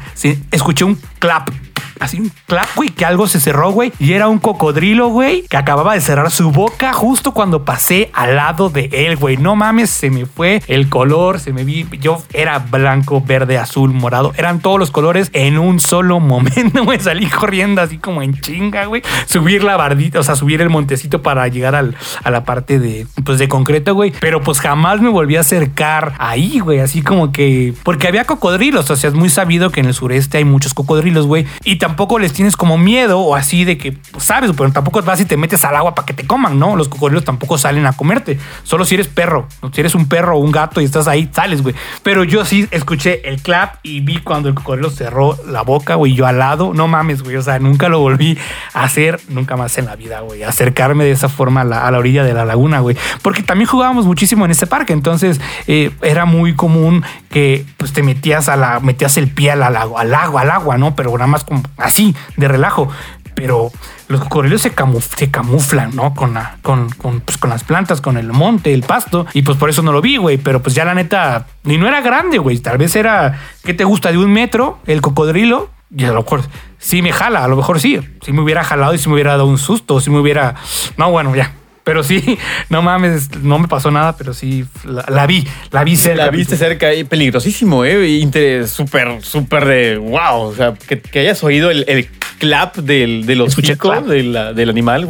escuché 0.52 0.84
un 0.84 1.00
clap 1.20 1.52
así 2.00 2.20
un 2.20 2.32
clap, 2.48 2.68
güey, 2.76 2.90
que 2.90 3.06
algo 3.06 3.28
se 3.28 3.40
cerró, 3.40 3.72
güey. 3.72 3.92
Y 4.00 4.14
era 4.14 4.28
un 4.28 4.40
cocodrilo, 4.40 5.10
güey, 5.10 5.44
que 5.44 5.58
acababa 5.58 5.94
de 5.94 6.02
cerrar 6.02 6.32
su 6.32 6.52
boca 6.52 6.94
justo 6.94 7.32
cuando 7.32 7.66
pasé 7.66 8.10
al 8.14 8.36
lado 8.36 8.70
de 8.70 8.90
él, 8.92 9.18
güey. 9.18 9.38
No 9.38 9.56
mames, 9.56 9.90
se 9.90 10.10
me 10.10 10.26
fue 10.26 10.62
el 10.68 10.90
color, 10.90 11.40
se 11.40 11.54
me 11.54 11.64
vi. 11.64 11.88
Yo 12.00 12.22
era 12.34 12.60
blanco, 12.60 13.22
verde, 13.26 13.58
azul, 13.58 13.92
morado. 13.92 14.34
Eran 14.38 14.60
todos 14.60 14.80
los 14.80 14.92
colores 14.92 15.30
en 15.34 15.58
un 15.58 15.80
solo 15.80 16.20
momento, 16.20 16.84
güey. 16.86 17.00
Salí 17.00 17.28
corriendo 17.28 17.82
así 17.82 17.98
como 17.98 18.22
en 18.22 18.40
chinga, 18.40 18.86
güey. 18.86 19.02
Subir 19.26 19.64
la 19.64 19.78
bardita, 19.78 20.20
o 20.20 20.24
sea, 20.24 20.36
subir 20.36 20.62
el 20.62 20.70
montecito 20.70 21.22
para 21.22 21.48
llegar 21.48 21.76
al, 21.76 21.96
a 22.24 22.32
la 22.32 22.44
parte 22.44 22.80
de, 22.80 23.08
pues, 23.24 23.40
de 23.40 23.48
concreto, 23.48 23.94
güey. 23.94 24.14
Pero 24.20 24.42
pues 24.42 24.60
jamás 24.60 25.02
me 25.02 25.10
volví 25.10 25.36
a 25.36 25.42
acercar 25.42 26.14
ahí, 26.18 26.60
güey. 26.60 26.80
Así 26.80 27.02
como 27.02 27.32
que. 27.32 27.74
Porque 27.84 28.08
había 28.08 28.26
cocodrilos, 28.26 28.90
o 28.90 28.96
sea, 28.96 29.10
es 29.10 29.16
muy 29.16 29.30
sabido 29.30 29.72
que 29.72 29.80
en 29.80 29.88
el 29.88 29.94
sureste 29.94 30.38
hay 30.38 30.46
muchos 30.46 30.74
cocodrilos, 30.74 31.28
güey. 31.28 31.46
Y 31.64 31.71
también 31.76 31.92
tampoco 31.92 32.20
les 32.20 32.32
tienes 32.32 32.56
como 32.56 32.78
miedo 32.78 33.20
o 33.20 33.36
así 33.36 33.66
de 33.66 33.78
que, 33.78 33.92
pues, 33.92 34.24
sabes, 34.24 34.52
pero 34.58 34.72
tampoco 34.72 35.02
vas 35.02 35.20
y 35.20 35.26
te 35.26 35.36
metes 35.36 35.66
al 35.66 35.76
agua 35.76 35.94
para 35.94 36.06
que 36.06 36.14
te 36.14 36.26
coman, 36.26 36.58
¿no? 36.58 36.78
Los 36.78 36.88
cocodrilos 36.88 37.26
tampoco 37.26 37.58
salen 37.58 37.86
a 37.86 37.92
comerte. 37.92 38.40
Solo 38.64 38.86
si 38.86 38.96
eres 38.96 39.08
perro. 39.08 39.48
Si 39.74 39.82
eres 39.82 39.94
un 39.94 40.08
perro 40.08 40.38
o 40.38 40.40
un 40.40 40.52
gato 40.52 40.80
y 40.80 40.86
estás 40.86 41.08
ahí, 41.08 41.30
sales, 41.32 41.62
güey. 41.62 41.76
Pero 42.02 42.24
yo 42.24 42.46
sí 42.46 42.68
escuché 42.72 43.28
el 43.30 43.42
clap 43.42 43.76
y 43.84 44.00
vi 44.00 44.20
cuando 44.20 44.48
el 44.48 44.56
cocodrilo 44.56 44.90
cerró 44.90 45.38
la 45.46 45.64
boca, 45.64 45.96
güey, 45.96 46.14
yo 46.14 46.26
al 46.26 46.40
lado. 46.40 46.74
No 46.74 46.88
mames, 46.88 47.24
güey. 47.24 47.36
O 47.36 47.42
sea, 47.42 47.60
nunca 47.60 47.90
lo 47.90 48.00
volví 48.00 48.38
a 48.74 48.84
hacer, 48.84 49.20
nunca 49.28 49.58
más 49.58 49.78
en 49.78 49.86
la 49.86 49.96
vida, 49.96 50.22
güey. 50.22 50.44
Acercarme 50.44 51.04
de 51.04 51.12
esa 51.12 51.28
forma 51.28 51.62
a 51.62 51.66
la, 51.66 51.98
orilla 52.00 52.24
de 52.24 52.34
la 52.34 52.46
laguna, 52.46 52.80
güey. 52.80 52.96
Porque 53.22 53.44
también 53.44 53.68
jugábamos 53.68 54.06
muchísimo 54.06 54.46
en 54.46 54.52
ese 54.52 54.66
parque. 54.66 54.94
Entonces 54.94 55.42
eh, 55.68 55.92
era 56.02 56.26
muy 56.26 56.56
común 56.56 57.04
que 57.30 57.66
pues 57.78 57.94
te 57.94 58.02
metías 58.02 58.50
a 58.50 58.56
la, 58.56 58.80
metías 58.80 59.18
el 59.18 59.28
pie 59.28 59.52
al, 59.52 59.62
al, 59.62 59.76
al 59.76 60.16
agua, 60.16 60.42
al 60.42 60.50
agua, 60.50 60.78
¿no? 60.78 60.96
Pero 60.96 61.12
nada 61.12 61.28
más 61.28 61.44
como 61.44 61.61
así, 61.78 62.16
de 62.38 62.48
relajo. 62.48 62.90
Pero 63.34 63.72
los 64.08 64.22
cocodrilos 64.22 64.62
se, 64.62 64.72
camuflan, 64.72 65.96
¿no? 65.96 66.14
Con, 66.14 66.34
la, 66.34 66.58
con, 66.62 66.90
pues, 67.22 67.38
con, 67.38 67.50
las 67.50 67.64
plantas, 67.64 68.02
con 68.02 68.18
el 68.18 68.32
monte, 68.34 68.74
el 68.74 68.84
pasto. 68.84 69.26
Y 69.34 69.42
pues 69.42 69.58
por 69.58 69.70
eso 69.70 69.82
no 69.82 69.92
lo 69.92 70.02
vi, 70.02 70.18
güey. 70.18 70.38
Pero 70.38 70.62
pues 70.62 70.76
ya 70.76 70.86
la 70.86 70.94
neta, 70.94 71.48
ni 71.64 71.78
no 71.78 71.88
era 71.88 72.02
grande, 72.02 72.38
güey. 72.38 72.60
Tal 72.60 72.78
vez 72.78 72.96
era, 72.96 73.40
¿qué 73.64 73.74
te 73.74 73.84
gusta? 73.84 74.12
De 74.12 74.18
un 74.18 74.32
metro, 74.32 74.80
el 74.86 75.02
cocodrilo. 75.02 75.70
Y 75.96 76.06
a 76.06 76.12
lo 76.12 76.22
mejor 76.22 76.44
sí 76.78 77.02
me 77.02 77.12
jala, 77.12 77.44
a 77.44 77.48
lo 77.48 77.56
mejor 77.56 77.80
sí. 77.80 78.00
Si 78.22 78.32
me 78.32 78.42
hubiera 78.42 78.64
jalado 78.64 78.94
y 78.94 78.98
si 78.98 79.08
me 79.08 79.16
hubiera 79.16 79.32
dado 79.32 79.46
un 79.46 79.58
susto, 79.58 80.00
si 80.00 80.10
me 80.10 80.20
hubiera... 80.20 80.56
No, 80.98 81.12
bueno, 81.12 81.36
ya, 81.36 81.54
pero 81.84 82.04
sí, 82.04 82.38
no 82.70 82.82
mames, 82.82 83.30
no 83.42 83.60
me 83.60 83.68
pasó 83.68 83.92
nada, 83.92 84.16
pero 84.18 84.34
sí, 84.34 84.66
la, 84.86 85.26
vi, 85.28 85.48
la 85.72 85.84
vi 85.84 85.96
cerca. 85.96 86.26
La 86.26 86.32
viste 86.32 86.58
cerca 86.58 86.94
y 86.94 87.04
peligrosísimo, 87.04 87.86
¿eh? 87.86 88.68
Súper, 88.68 89.24
súper 89.24 89.66
de 89.66 89.98
wow. 89.98 90.42
O 90.42 90.56
sea, 90.56 90.74
que, 90.74 91.20
hayas 91.20 91.44
oído 91.44 91.72
el, 91.72 92.10
clap 92.40 92.76
del, 92.78 93.26
de 93.26 93.36
los 93.36 93.56
chicos 93.56 94.08
del 94.08 94.70
animal. 94.70 95.08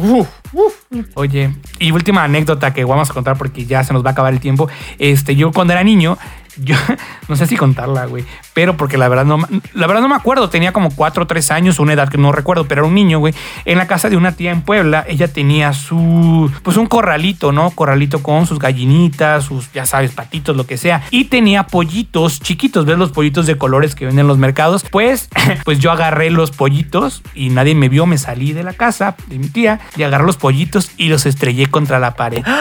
Oye, 1.14 1.50
y 1.78 1.90
última 1.90 2.24
anécdota 2.24 2.74
que 2.74 2.84
vamos 2.84 3.10
a 3.10 3.14
contar 3.14 3.38
porque 3.38 3.64
ya 3.64 3.82
se 3.84 3.92
nos 3.92 4.04
va 4.04 4.10
a 4.10 4.12
acabar 4.12 4.32
el 4.32 4.40
tiempo. 4.40 4.68
Este, 4.98 5.34
yo 5.34 5.50
cuando 5.50 5.72
era 5.72 5.82
niño, 5.82 6.18
yo 6.56 6.76
no 7.28 7.36
sé 7.36 7.46
si 7.46 7.56
contarla, 7.56 8.06
güey, 8.06 8.24
pero 8.54 8.76
porque 8.76 8.98
la 8.98 9.08
verdad 9.08 9.24
no, 9.24 9.38
la 9.74 9.86
verdad 9.86 10.02
no 10.02 10.08
me 10.08 10.14
acuerdo. 10.14 10.48
Tenía 10.50 10.72
como 10.72 10.90
cuatro 10.94 11.24
o 11.24 11.26
tres 11.26 11.50
años, 11.50 11.78
una 11.78 11.92
edad 11.92 12.08
que 12.08 12.18
no 12.18 12.32
recuerdo, 12.32 12.66
pero 12.66 12.82
era 12.82 12.88
un 12.88 12.94
niño, 12.94 13.18
güey. 13.18 13.34
En 13.64 13.78
la 13.78 13.86
casa 13.86 14.10
de 14.10 14.16
una 14.16 14.32
tía 14.32 14.50
en 14.50 14.62
Puebla, 14.62 15.04
ella 15.08 15.28
tenía 15.28 15.72
su, 15.72 16.50
pues 16.62 16.76
un 16.76 16.86
corralito, 16.86 17.52
¿no? 17.52 17.70
Corralito 17.70 18.22
con 18.22 18.46
sus 18.46 18.58
gallinitas, 18.58 19.44
sus, 19.44 19.72
ya 19.72 19.86
sabes, 19.86 20.12
patitos, 20.12 20.56
lo 20.56 20.66
que 20.66 20.76
sea. 20.76 21.02
Y 21.10 21.24
tenía 21.24 21.66
pollitos 21.66 22.40
chiquitos, 22.40 22.84
¿ves 22.84 22.98
los 22.98 23.12
pollitos 23.12 23.46
de 23.46 23.56
colores 23.56 23.94
que 23.94 24.06
venden 24.06 24.24
en 24.24 24.28
los 24.28 24.38
mercados? 24.38 24.84
Pues, 24.90 25.28
pues 25.64 25.78
yo 25.78 25.90
agarré 25.90 26.30
los 26.30 26.50
pollitos 26.50 27.22
y 27.34 27.50
nadie 27.50 27.74
me 27.74 27.88
vio, 27.88 28.06
me 28.06 28.18
salí 28.18 28.52
de 28.52 28.62
la 28.62 28.74
casa 28.74 29.16
de 29.26 29.38
mi 29.38 29.48
tía 29.48 29.80
y 29.96 30.02
agarré 30.02 30.24
los 30.24 30.36
pollitos 30.36 30.90
y 30.96 31.08
los 31.08 31.26
estrellé 31.26 31.66
contra 31.66 31.98
la 31.98 32.14
pared. 32.14 32.44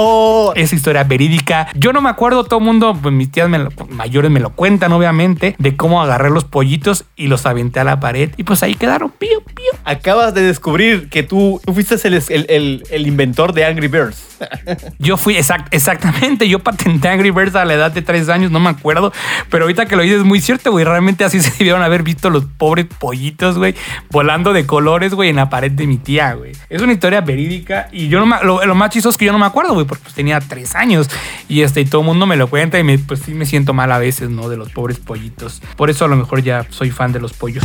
Oh. 0.00 0.52
Esa 0.54 0.76
historia 0.76 1.02
verídica. 1.02 1.66
Yo 1.74 1.92
no 1.92 2.00
me 2.00 2.08
acuerdo, 2.08 2.44
todo 2.44 2.60
el 2.60 2.64
mundo, 2.64 2.96
pues 3.02 3.12
mis 3.12 3.32
tías 3.32 3.50
mayores 3.88 4.30
me 4.30 4.38
lo 4.38 4.50
cuentan, 4.50 4.92
obviamente, 4.92 5.17
de 5.58 5.76
cómo 5.76 6.00
agarré 6.00 6.30
los 6.30 6.44
pollitos 6.44 7.04
y 7.16 7.26
los 7.26 7.44
aventé 7.44 7.80
a 7.80 7.84
la 7.84 8.00
pared. 8.00 8.30
Y 8.36 8.44
pues 8.44 8.62
ahí 8.62 8.74
quedaron, 8.74 9.10
pío, 9.10 9.40
pío. 9.42 9.66
Acabas 9.84 10.32
de 10.34 10.42
descubrir 10.42 11.08
que 11.08 11.22
tú, 11.22 11.60
fuiste 11.72 11.96
el, 12.06 12.84
el, 12.90 13.06
inventor 13.06 13.52
de 13.52 13.64
Angry 13.64 13.88
Birds. 13.88 14.38
yo 14.98 15.16
fui, 15.16 15.36
exactamente, 15.36 16.48
yo 16.48 16.60
patenté 16.60 17.08
Angry 17.08 17.32
Birds 17.32 17.56
a 17.56 17.64
la 17.64 17.74
edad 17.74 17.90
de 17.90 18.02
tres 18.02 18.28
años, 18.28 18.52
no 18.52 18.60
me 18.60 18.70
acuerdo. 18.70 19.12
Pero 19.50 19.64
ahorita 19.64 19.86
que 19.86 19.96
lo 19.96 20.02
dices 20.02 20.18
es 20.18 20.24
muy 20.24 20.40
cierto, 20.40 20.70
güey. 20.70 20.84
Realmente 20.84 21.24
así 21.24 21.40
se 21.42 21.50
debieron 21.58 21.82
haber 21.82 22.04
visto 22.04 22.30
los 22.30 22.44
pobres 22.44 22.86
pollitos, 22.86 23.58
güey, 23.58 23.74
volando 24.10 24.52
de 24.52 24.64
colores, 24.64 25.14
güey, 25.14 25.30
en 25.30 25.36
la 25.36 25.50
pared 25.50 25.72
de 25.72 25.86
mi 25.86 25.98
tía, 25.98 26.34
güey. 26.34 26.52
Es 26.70 26.80
una 26.80 26.92
historia 26.92 27.20
verídica 27.20 27.88
y 27.90 28.08
yo 28.08 28.20
no 28.20 28.26
me, 28.26 28.36
lo, 28.44 28.64
lo 28.64 28.74
más 28.76 28.90
chistoso 28.90 29.10
es 29.10 29.16
que 29.16 29.24
yo 29.24 29.32
no 29.32 29.38
me 29.38 29.46
acuerdo, 29.46 29.74
güey 29.74 29.88
porque 29.88 30.04
pues, 30.04 30.14
tenía 30.14 30.38
tres 30.40 30.76
años 30.76 31.08
y 31.48 31.62
este, 31.62 31.80
y 31.80 31.84
todo 31.86 32.02
el 32.02 32.06
mundo 32.06 32.26
me 32.26 32.36
lo 32.36 32.48
cuenta 32.48 32.78
y 32.78 32.84
me, 32.84 32.98
pues 32.98 33.20
sí 33.20 33.32
me 33.32 33.46
siento 33.46 33.72
mal 33.72 33.90
a 33.90 33.98
veces, 33.98 34.30
¿no? 34.30 34.48
De 34.48 34.56
los 34.56 34.70
pobres 34.70 34.98
pollitos. 35.08 35.60
Por 35.76 35.90
eso 35.90 36.04
a 36.04 36.08
lo 36.08 36.14
mejor 36.14 36.44
ya 36.44 36.64
soy 36.70 36.92
fan 36.92 37.10
de 37.10 37.18
los 37.18 37.32
pollos. 37.32 37.64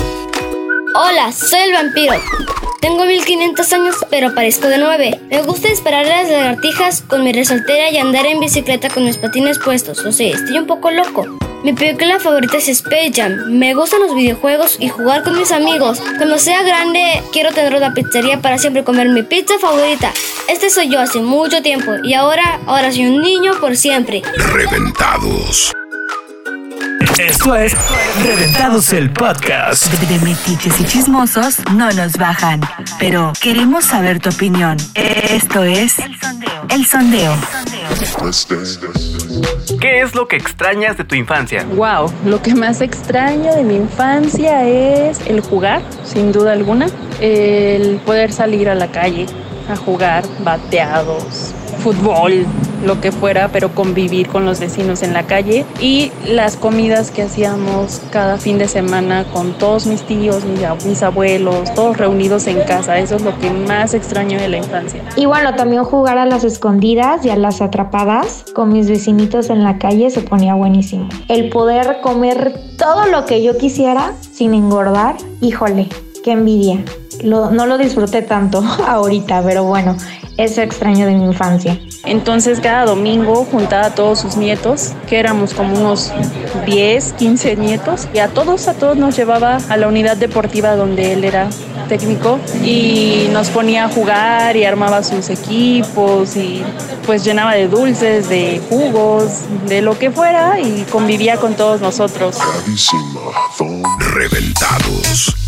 Hola, 0.96 1.32
soy 1.32 1.60
el 1.60 1.74
vampiro. 1.74 2.14
Tengo 2.80 3.06
1500 3.06 3.74
años, 3.74 3.96
pero 4.10 4.34
parezco 4.34 4.68
de 4.68 4.78
9. 4.78 5.20
Me 5.30 5.41
gusta 5.41 5.68
esperar 5.68 6.06
a 6.06 6.24
las 6.24 6.30
lagartijas 6.30 7.02
con 7.02 7.24
mi 7.24 7.32
resoltera 7.32 7.89
y 7.89 7.98
andar 7.98 8.26
en 8.26 8.39
bicicleta 8.39 8.89
con 8.89 9.06
mis 9.06 9.18
patines 9.18 9.58
puestos. 9.60 10.00
O 10.06 10.12
sea, 10.12 10.36
estoy 10.36 10.58
un 10.58 10.68
poco 10.68 10.91
loco. 10.91 11.26
Mi 11.64 11.74
película 11.74 12.20
favorita 12.20 12.58
es 12.58 12.68
Space 12.68 13.14
Jam. 13.16 13.58
Me 13.58 13.74
gustan 13.74 14.02
los 14.02 14.14
videojuegos 14.14 14.78
y 14.80 14.89
jugar 14.89 15.24
con 15.24 15.38
mis 15.38 15.52
amigos. 15.52 16.02
Cuando 16.18 16.38
sea 16.38 16.62
grande, 16.64 17.24
quiero 17.32 17.52
tener 17.54 17.74
una 17.74 17.94
pizzería 17.94 18.41
para 18.41 18.58
siempre 18.58 18.84
comer 18.84 19.10
mi 19.10 19.24
pizza 19.24 19.58
favorita. 19.60 20.12
Este 20.50 20.70
soy 20.70 20.89
yo 20.89 21.00
hace 21.00 21.22
mucho 21.22 21.62
tiempo 21.62 21.94
y 22.04 22.14
ahora, 22.14 22.60
ahora 22.66 22.91
soy 22.91 23.08
un 23.08 23.22
niño 23.22 23.54
por 23.62 23.78
siempre. 23.78 24.22
Reventados. 24.52 25.72
Esto 27.20 27.55
es 27.55 27.76
Reventados 28.24 28.91
el 28.93 29.11
Podcast. 29.11 29.91
De 29.93 30.20
metiches 30.20 30.80
y 30.80 30.86
chismosos 30.86 31.59
no 31.74 31.91
nos 31.91 32.14
bajan, 32.14 32.61
pero 32.99 33.34
queremos 33.41 33.86
saber 33.86 34.20
tu 34.20 34.30
opinión. 34.30 34.78
Esto 34.95 35.64
es 35.64 35.95
El 36.70 36.86
Sondeo. 36.86 37.36
¿Qué 39.80 40.01
es 40.01 40.16
lo 40.16 40.28
que 40.28 40.36
extrañas 40.38 40.97
de 40.97 41.03
tu 41.03 41.16
infancia? 41.16 41.66
Wow, 41.76 42.11
lo 42.26 42.41
que 42.41 42.55
más 42.55 42.82
extraño 42.82 43.53
de 43.53 43.64
mi 43.64 43.76
infancia 43.76 44.66
es 44.66 45.20
el 45.28 45.41
jugar, 45.41 45.82
sin 46.03 46.32
duda 46.32 46.53
alguna, 46.53 46.88
el 47.20 47.97
poder 48.05 48.32
salir 48.32 48.70
a 48.70 48.76
la 48.76 48.91
calle 48.91 49.28
a 49.70 49.76
jugar 49.76 50.24
bateados, 50.43 51.53
fútbol, 51.84 52.45
lo 52.84 53.02
que 53.02 53.12
fuera, 53.12 53.50
pero 53.50 53.74
convivir 53.74 54.28
con 54.28 54.46
los 54.46 54.60
vecinos 54.60 55.02
en 55.04 55.14
la 55.14 55.24
calle 55.24 55.66
y 55.80 56.12
las 56.28 56.56
comidas 56.58 57.12
que 57.12 57.24
hacíamos 57.24 58.02
cada 58.12 58.38
fin 58.38 58.58
de 58.58 58.68
semana 58.68 59.26
con 59.32 59.54
todos 59.54 59.86
mis 59.88 60.04
tíos, 60.04 60.44
mis, 60.46 60.62
ab- 60.62 60.84
mis 60.86 61.02
abuelos, 61.04 61.74
todos 61.74 61.98
reunidos 61.98 62.48
en 62.48 62.62
casa. 62.62 62.98
Eso 63.00 63.16
es 63.16 63.22
lo 63.24 63.38
que 63.40 63.50
más 63.50 63.94
extraño 63.94 64.40
de 64.40 64.50
la 64.50 64.58
infancia. 64.58 65.02
Y 65.16 65.26
bueno, 65.26 65.56
también 65.56 65.84
jugar 65.84 66.18
a 66.18 66.26
las 66.26 66.44
escondidas 66.44 67.26
y 67.26 67.30
a 67.30 67.36
las 67.36 67.62
atrapadas 67.62 68.46
con 68.54 68.72
mis 68.74 68.88
vecinitos 68.90 69.50
en 69.50 69.64
la 69.64 69.78
calle 69.78 70.10
se 70.10 70.22
ponía 70.22 70.54
buenísimo. 70.56 71.08
El 71.28 71.50
poder 71.50 72.00
comer 72.02 72.54
todo 72.78 73.06
lo 73.08 73.26
que 73.26 73.42
yo 73.44 73.58
quisiera 73.58 74.14
sin 74.32 74.54
engordar, 74.54 75.16
híjole, 75.42 75.88
qué 76.24 76.32
envidia. 76.32 76.84
No 77.24 77.66
lo 77.66 77.78
disfruté 77.78 78.22
tanto 78.24 78.64
ahorita, 78.88 79.42
pero 79.44 79.64
bueno, 79.64 79.96
eso 80.38 80.62
extraño 80.62 81.06
de 81.06 81.14
mi 81.14 81.26
infancia. 81.26 81.80
Entonces 82.06 82.60
cada 82.60 82.86
domingo 82.86 83.46
juntaba 83.50 83.88
a 83.88 83.96
todos 83.96 84.20
sus 84.20 84.36
nietos, 84.36 84.92
que 85.08 85.20
éramos 85.20 85.54
como 85.54 85.78
unos 85.78 86.12
10, 86.66 87.14
15 87.14 87.56
nietos, 87.56 88.08
y 88.14 88.20
a 88.20 88.28
todos, 88.28 88.68
a 88.68 88.74
todos 88.74 88.98
nos 88.98 89.16
llevaba 89.16 89.58
a 89.70 89.78
la 89.78 89.88
unidad 89.88 90.18
deportiva 90.18 90.76
donde 90.76 91.14
él 91.14 91.24
era 91.24 91.50
técnico 91.88 92.40
y 92.64 93.28
nos 93.32 93.50
ponía 93.50 93.86
a 93.86 93.90
jugar 93.90 94.56
y 94.56 94.66
armaba 94.66 95.04
sus 95.04 95.30
equipos 95.30 96.36
y 96.36 96.64
pues 97.06 97.24
llenaba 97.24 97.54
de 97.54 97.68
dulces, 97.68 98.30
de 98.30 98.62
jugos, 98.70 99.42
de 99.68 99.82
lo 99.82 99.98
que 99.98 100.12
fuera 100.12 100.60
y 100.60 100.86
convivía 100.90 101.38
con 101.38 101.56
todos 101.56 101.82
nosotros. 101.82 102.38
Reventados. 104.14 105.43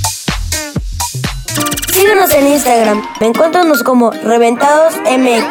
Síguenos 2.06 2.34
en 2.36 2.48
Instagram. 2.50 3.02
Encuéntranos 3.20 3.82
como 3.82 4.12
Reventados 4.12 4.94
MX. 4.98 5.44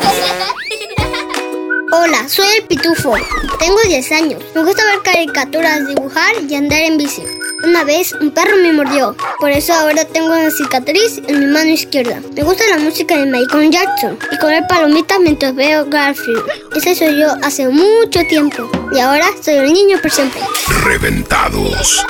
Hola, 1.91 2.29
soy 2.29 2.47
el 2.59 2.67
Pitufo. 2.69 3.17
Tengo 3.59 3.81
10 3.89 4.13
años. 4.13 4.41
Me 4.55 4.63
gusta 4.63 4.85
ver 4.85 5.01
caricaturas, 5.03 5.89
dibujar 5.89 6.33
y 6.49 6.55
andar 6.55 6.79
en 6.83 6.97
bici. 6.97 7.25
Una 7.65 7.83
vez 7.83 8.13
un 8.13 8.31
perro 8.31 8.57
me 8.59 8.73
mordió. 8.73 9.17
Por 9.41 9.51
eso 9.51 9.73
ahora 9.73 10.05
tengo 10.05 10.29
una 10.29 10.49
cicatriz 10.53 11.21
en 11.27 11.41
mi 11.41 11.47
mano 11.47 11.71
izquierda. 11.71 12.23
Me 12.37 12.45
gusta 12.45 12.63
la 12.71 12.79
música 12.79 13.19
de 13.19 13.27
Michael 13.27 13.73
Jackson 13.73 14.17
y 14.31 14.39
comer 14.39 14.63
palomitas 14.69 15.19
mientras 15.19 15.57
veo 15.57 15.85
Garfield. 15.87 16.45
Ese 16.77 16.95
soy 16.95 17.19
yo 17.19 17.35
hace 17.43 17.67
mucho 17.69 18.21
tiempo. 18.29 18.71
Y 18.93 19.01
ahora 19.01 19.27
soy 19.43 19.55
el 19.55 19.73
niño 19.73 19.99
por 20.01 20.13
siempre. 20.13 20.41
Reventados. 20.85 22.07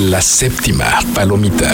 La 0.00 0.20
séptima 0.20 0.98
palomita. 1.14 1.70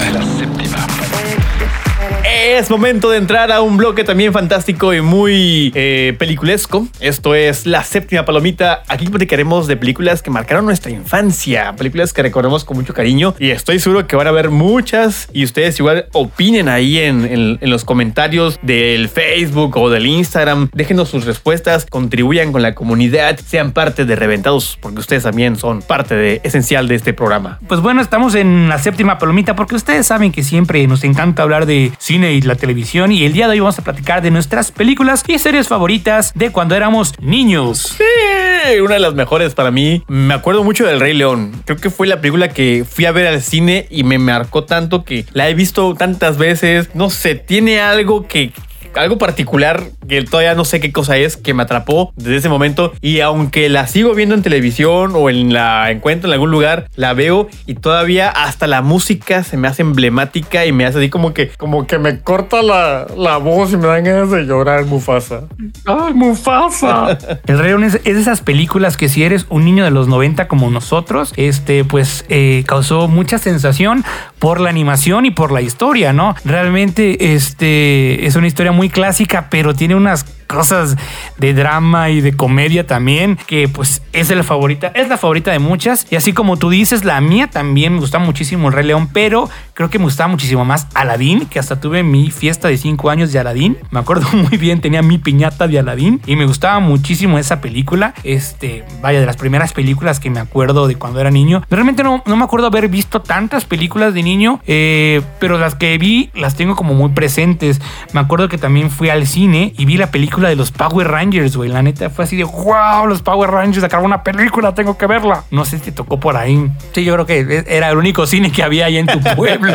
Es 2.43 2.71
momento 2.71 3.11
de 3.11 3.19
entrar 3.19 3.53
a 3.53 3.61
un 3.61 3.77
bloque 3.77 4.03
también 4.03 4.33
fantástico 4.33 4.95
y 4.95 5.03
muy 5.03 5.73
eh, 5.75 6.15
peliculesco. 6.19 6.87
Esto 6.99 7.35
es 7.35 7.67
La 7.67 7.85
Séptima 7.85 8.25
Palomita. 8.25 8.83
Aquí 8.89 9.09
platicaremos 9.09 9.67
de 9.67 9.77
películas 9.77 10.23
que 10.23 10.31
marcaron 10.31 10.65
nuestra 10.65 10.91
infancia, 10.91 11.75
películas 11.77 12.15
que 12.15 12.23
recordamos 12.23 12.65
con 12.65 12.79
mucho 12.79 12.95
cariño 12.95 13.35
y 13.39 13.51
estoy 13.51 13.79
seguro 13.79 14.07
que 14.07 14.17
van 14.17 14.27
a 14.27 14.31
haber 14.31 14.49
muchas 14.51 15.29
y 15.35 15.45
ustedes 15.45 15.79
igual 15.81 16.07
opinen 16.13 16.71
ahí 16.71 16.99
en, 16.99 17.27
en- 17.27 17.59
en 17.61 17.71
los 17.71 17.85
comentarios 17.85 18.59
del 18.63 19.09
Facebook 19.11 19.77
o 19.77 19.91
del 19.91 20.07
Instagram. 20.07 20.71
Déjenos 20.73 21.11
sus 21.11 21.27
respuestas, 21.27 21.85
contribuyan 21.91 22.53
con 22.53 22.63
la 22.63 22.75
comunidad, 22.75 23.39
sean 23.45 23.73
parte 23.73 24.07
de 24.07 24.17
Reventados 24.17 24.79
porque 24.81 25.01
ustedes 25.01 25.25
también 25.25 25.57
son 25.57 25.83
parte 25.83 26.15
de, 26.15 26.41
esencial 26.43 26.89
de 26.89 26.95
este 26.95 27.13
programa. 27.13 27.59
Pues 27.69 27.81
bueno, 27.83 28.01
estamos 28.01 28.35
en 28.35 28.69
la 28.71 28.79
séptima 28.79 29.19
palomita 29.19 29.55
porque 29.57 29.75
ustedes 29.75 30.07
saben 30.07 30.33
que 30.33 30.43
siempre 30.43 30.87
nos 30.87 31.05
encanta 31.05 31.43
hablar 31.43 31.67
de 31.67 31.93
y 32.33 32.41
la 32.43 32.55
televisión 32.55 33.13
y 33.13 33.25
el 33.25 33.33
día 33.33 33.47
de 33.47 33.53
hoy 33.53 33.61
vamos 33.61 33.79
a 33.79 33.83
platicar 33.83 34.23
de 34.23 34.31
nuestras 34.31 34.71
películas 34.73 35.23
y 35.27 35.39
series 35.39 35.69
favoritas 35.69 36.33
de 36.35 36.51
cuando 36.51 36.75
éramos 36.75 37.15
niños. 37.21 37.97
Sí, 37.97 38.81
una 38.81 38.95
de 38.95 39.01
las 39.01 39.15
mejores 39.15 39.55
para 39.55 39.71
mí. 39.71 40.03
Me 40.09 40.35
acuerdo 40.35 40.65
mucho 40.65 40.87
del 40.87 41.01
Rey 41.01 41.15
León. 41.15 41.53
Creo 41.65 41.79
que 41.79 41.91
fue 41.91 42.07
la 42.07 42.21
película 42.21 42.49
que 42.49 42.85
fui 42.89 43.05
a 43.05 43.13
ver 43.13 43.27
al 43.27 43.43
cine 43.43 43.87
y 43.91 44.05
me 44.05 44.19
marcó 44.19 44.65
tanto 44.65 45.05
que 45.05 45.25
la 45.33 45.49
he 45.49 45.55
visto 45.55 45.95
tantas 45.95 46.39
veces. 46.39 46.91
No 46.95 47.11
sé, 47.11 47.35
tiene 47.35 47.81
algo 47.81 48.27
que... 48.27 48.53
Algo 48.95 49.19
particular 49.19 49.83
que 50.09 50.23
todavía 50.23 50.55
no 50.55 50.65
sé 50.65 50.81
qué 50.81 50.93
cosa 50.93 51.17
es 51.17 51.37
que 51.37 51.55
me 51.55 51.63
atrapó 51.63 52.13
desde 52.17 52.37
ese 52.37 52.49
momento 52.49 52.93
y 53.01 53.21
aunque 53.21 53.69
la 53.69 53.87
sigo 53.87 54.15
viendo 54.15 54.35
en 54.35 54.43
televisión 54.43 55.13
o 55.15 55.31
en 55.31 55.53
la 55.53 55.91
encuentro 55.91 56.29
en 56.29 56.35
algún 56.35 56.51
lugar 56.51 56.89
la 56.97 57.15
veo 57.15 57.49
y 57.67 57.75
todavía 57.75 58.29
hasta 58.29 58.67
la 58.67 58.83
música 58.83 59.45
se 59.45 59.57
me 59.57 59.69
hace 59.69 59.83
emblemática 59.83 60.67
y 60.67 60.73
me 60.73 60.85
hace 60.85 60.99
así 60.99 61.11
como 61.11 61.33
que 61.33 61.49
como 61.51 61.87
que 61.87 61.99
me 61.99 62.21
corta 62.21 62.63
la, 62.63 63.07
la 63.17 63.37
voz 63.37 63.73
y 63.73 63.77
me 63.77 63.87
dan 63.87 64.05
ganas 64.05 64.31
de 64.31 64.45
llorar 64.45 64.85
Mufasa. 64.87 65.43
¡Ay, 65.87 66.15
Mufasa! 66.15 67.19
El 67.47 67.59
Rey 67.59 67.69
León 67.69 67.85
es, 67.85 67.95
es 68.05 68.15
de 68.15 68.21
esas 68.21 68.41
películas 68.41 68.97
que 68.97 69.09
si 69.09 69.23
eres 69.23 69.47
un 69.49 69.65
niño 69.65 69.85
de 69.85 69.91
los 69.91 70.09
90 70.09 70.49
como 70.49 70.71
nosotros, 70.71 71.33
este, 71.37 71.85
pues 71.85 72.25
eh, 72.29 72.65
causó 72.67 73.09
mucha 73.09 73.39
sensación 73.39 74.05
por 74.39 74.61
la 74.61 74.71
animación 74.71 75.27
y 75.27 75.31
por 75.31 75.53
la 75.53 75.61
historia, 75.61 76.13
¿no? 76.13 76.35
Realmente 76.45 77.35
este, 77.35 78.27
es 78.27 78.37
una 78.37 78.47
historia 78.47 78.73
muy 78.73 78.80
clásica, 78.89 79.49
pero 79.51 79.75
tiene 79.75 79.95
unas 79.95 80.25
cosas 80.51 80.97
de 81.39 81.55
drama 81.55 82.11
y 82.11 82.21
de 82.21 82.37
comedia 82.37 82.87
también, 82.87 83.39
que 83.47 83.69
pues 83.69 84.03
es 84.13 84.31
la 84.31 84.43
favorita, 84.43 84.89
es 84.95 85.09
la 85.09 85.17
favorita 85.17 85.53
de 85.53 85.61
muchas. 85.61 86.07
Y 86.11 86.17
así 86.17 86.33
como 86.33 86.57
tú 86.57 86.71
dices, 86.71 87.05
la 87.05 87.21
mía 87.21 87.47
también 87.49 87.95
me 87.95 88.01
gusta 88.01 88.19
muchísimo 88.19 88.69
el 88.69 88.75
Rey 88.75 88.87
León, 88.87 89.09
pero 89.13 89.49
creo 89.75 89.91
que 89.91 89.99
me 89.99 90.05
gustaba 90.05 90.29
muchísimo 90.29 90.65
más 90.65 90.89
Aladdin, 90.95 91.47
que 91.47 91.59
hasta 91.59 91.81
tuve 91.81 92.03
mi 92.03 92.31
fiesta 92.31 92.69
de 92.69 92.77
5 92.77 93.11
años 93.11 93.33
de 93.33 93.39
Aladdin. 93.39 93.79
Me 93.91 94.01
acuerdo 94.01 94.29
muy 94.33 94.59
bien, 94.59 94.81
tenía 94.81 95.03
mi 95.03 95.19
piñata 95.19 95.69
de 95.69 95.79
Aladdin 95.79 96.21
y 96.27 96.37
me 96.37 96.47
gustaba 96.47 96.81
muchísimo 96.81 97.39
esa 97.39 97.61
película. 97.61 98.15
Este, 98.25 98.85
vaya, 99.01 99.21
de 99.21 99.27
las 99.27 99.37
primeras 99.37 99.73
películas 99.73 100.19
que 100.19 100.31
me 100.31 100.41
acuerdo 100.41 100.89
de 100.89 100.97
cuando 100.97 101.21
era 101.21 101.31
niño. 101.31 101.63
Realmente 101.71 102.03
no, 102.03 102.23
no 102.27 102.37
me 102.37 102.45
acuerdo 102.45 102.67
haber 102.67 102.89
visto 102.89 103.23
tantas 103.23 103.65
películas 103.65 104.15
de 104.15 104.23
niño, 104.23 104.61
eh, 104.67 105.23
pero 105.39 105.59
las 105.59 105.77
que 105.77 105.97
vi 105.99 106.31
las 106.35 106.57
tengo 106.57 106.75
como 106.75 106.95
muy 106.95 107.11
presentes. 107.11 107.81
Me 108.13 108.21
acuerdo 108.21 108.49
que 108.49 108.59
también 108.59 108.91
fui 108.91 109.09
al 109.11 109.27
cine 109.27 109.73
y 109.77 109.85
vi 109.85 109.97
la 109.97 110.11
película 110.11 110.40
de 110.49 110.57
los 110.57 110.71
Power 110.73 111.09
Rangers, 111.09 111.57
güey. 111.57 111.71
La 111.71 111.83
neta 111.83 112.11
fue 112.11 112.25
así 112.25 112.37
de 112.37 112.45
wow, 112.45 113.07
los 113.07 113.23
Power 113.23 113.51
Rangers 113.51 113.83
sacaron 113.83 114.07
una 114.07 114.23
película, 114.23 114.75
tengo 114.75 114.97
que 114.97 115.07
verla. 115.07 115.45
No 115.51 115.65
sé 115.65 115.79
si 115.79 115.85
te 115.87 115.93
tocó 115.93 116.19
por 116.21 116.37
ahí. 116.37 116.71
Sí, 116.95 117.05
yo 117.05 117.15
creo 117.15 117.27
que 117.27 117.65
era 117.69 117.91
el 117.91 117.97
único 117.99 118.27
cine 118.27 118.51
que 118.53 118.63
había 118.63 118.87
ahí 118.87 118.99
en 118.99 119.07
tu 119.07 119.21
pueblo. 119.37 119.73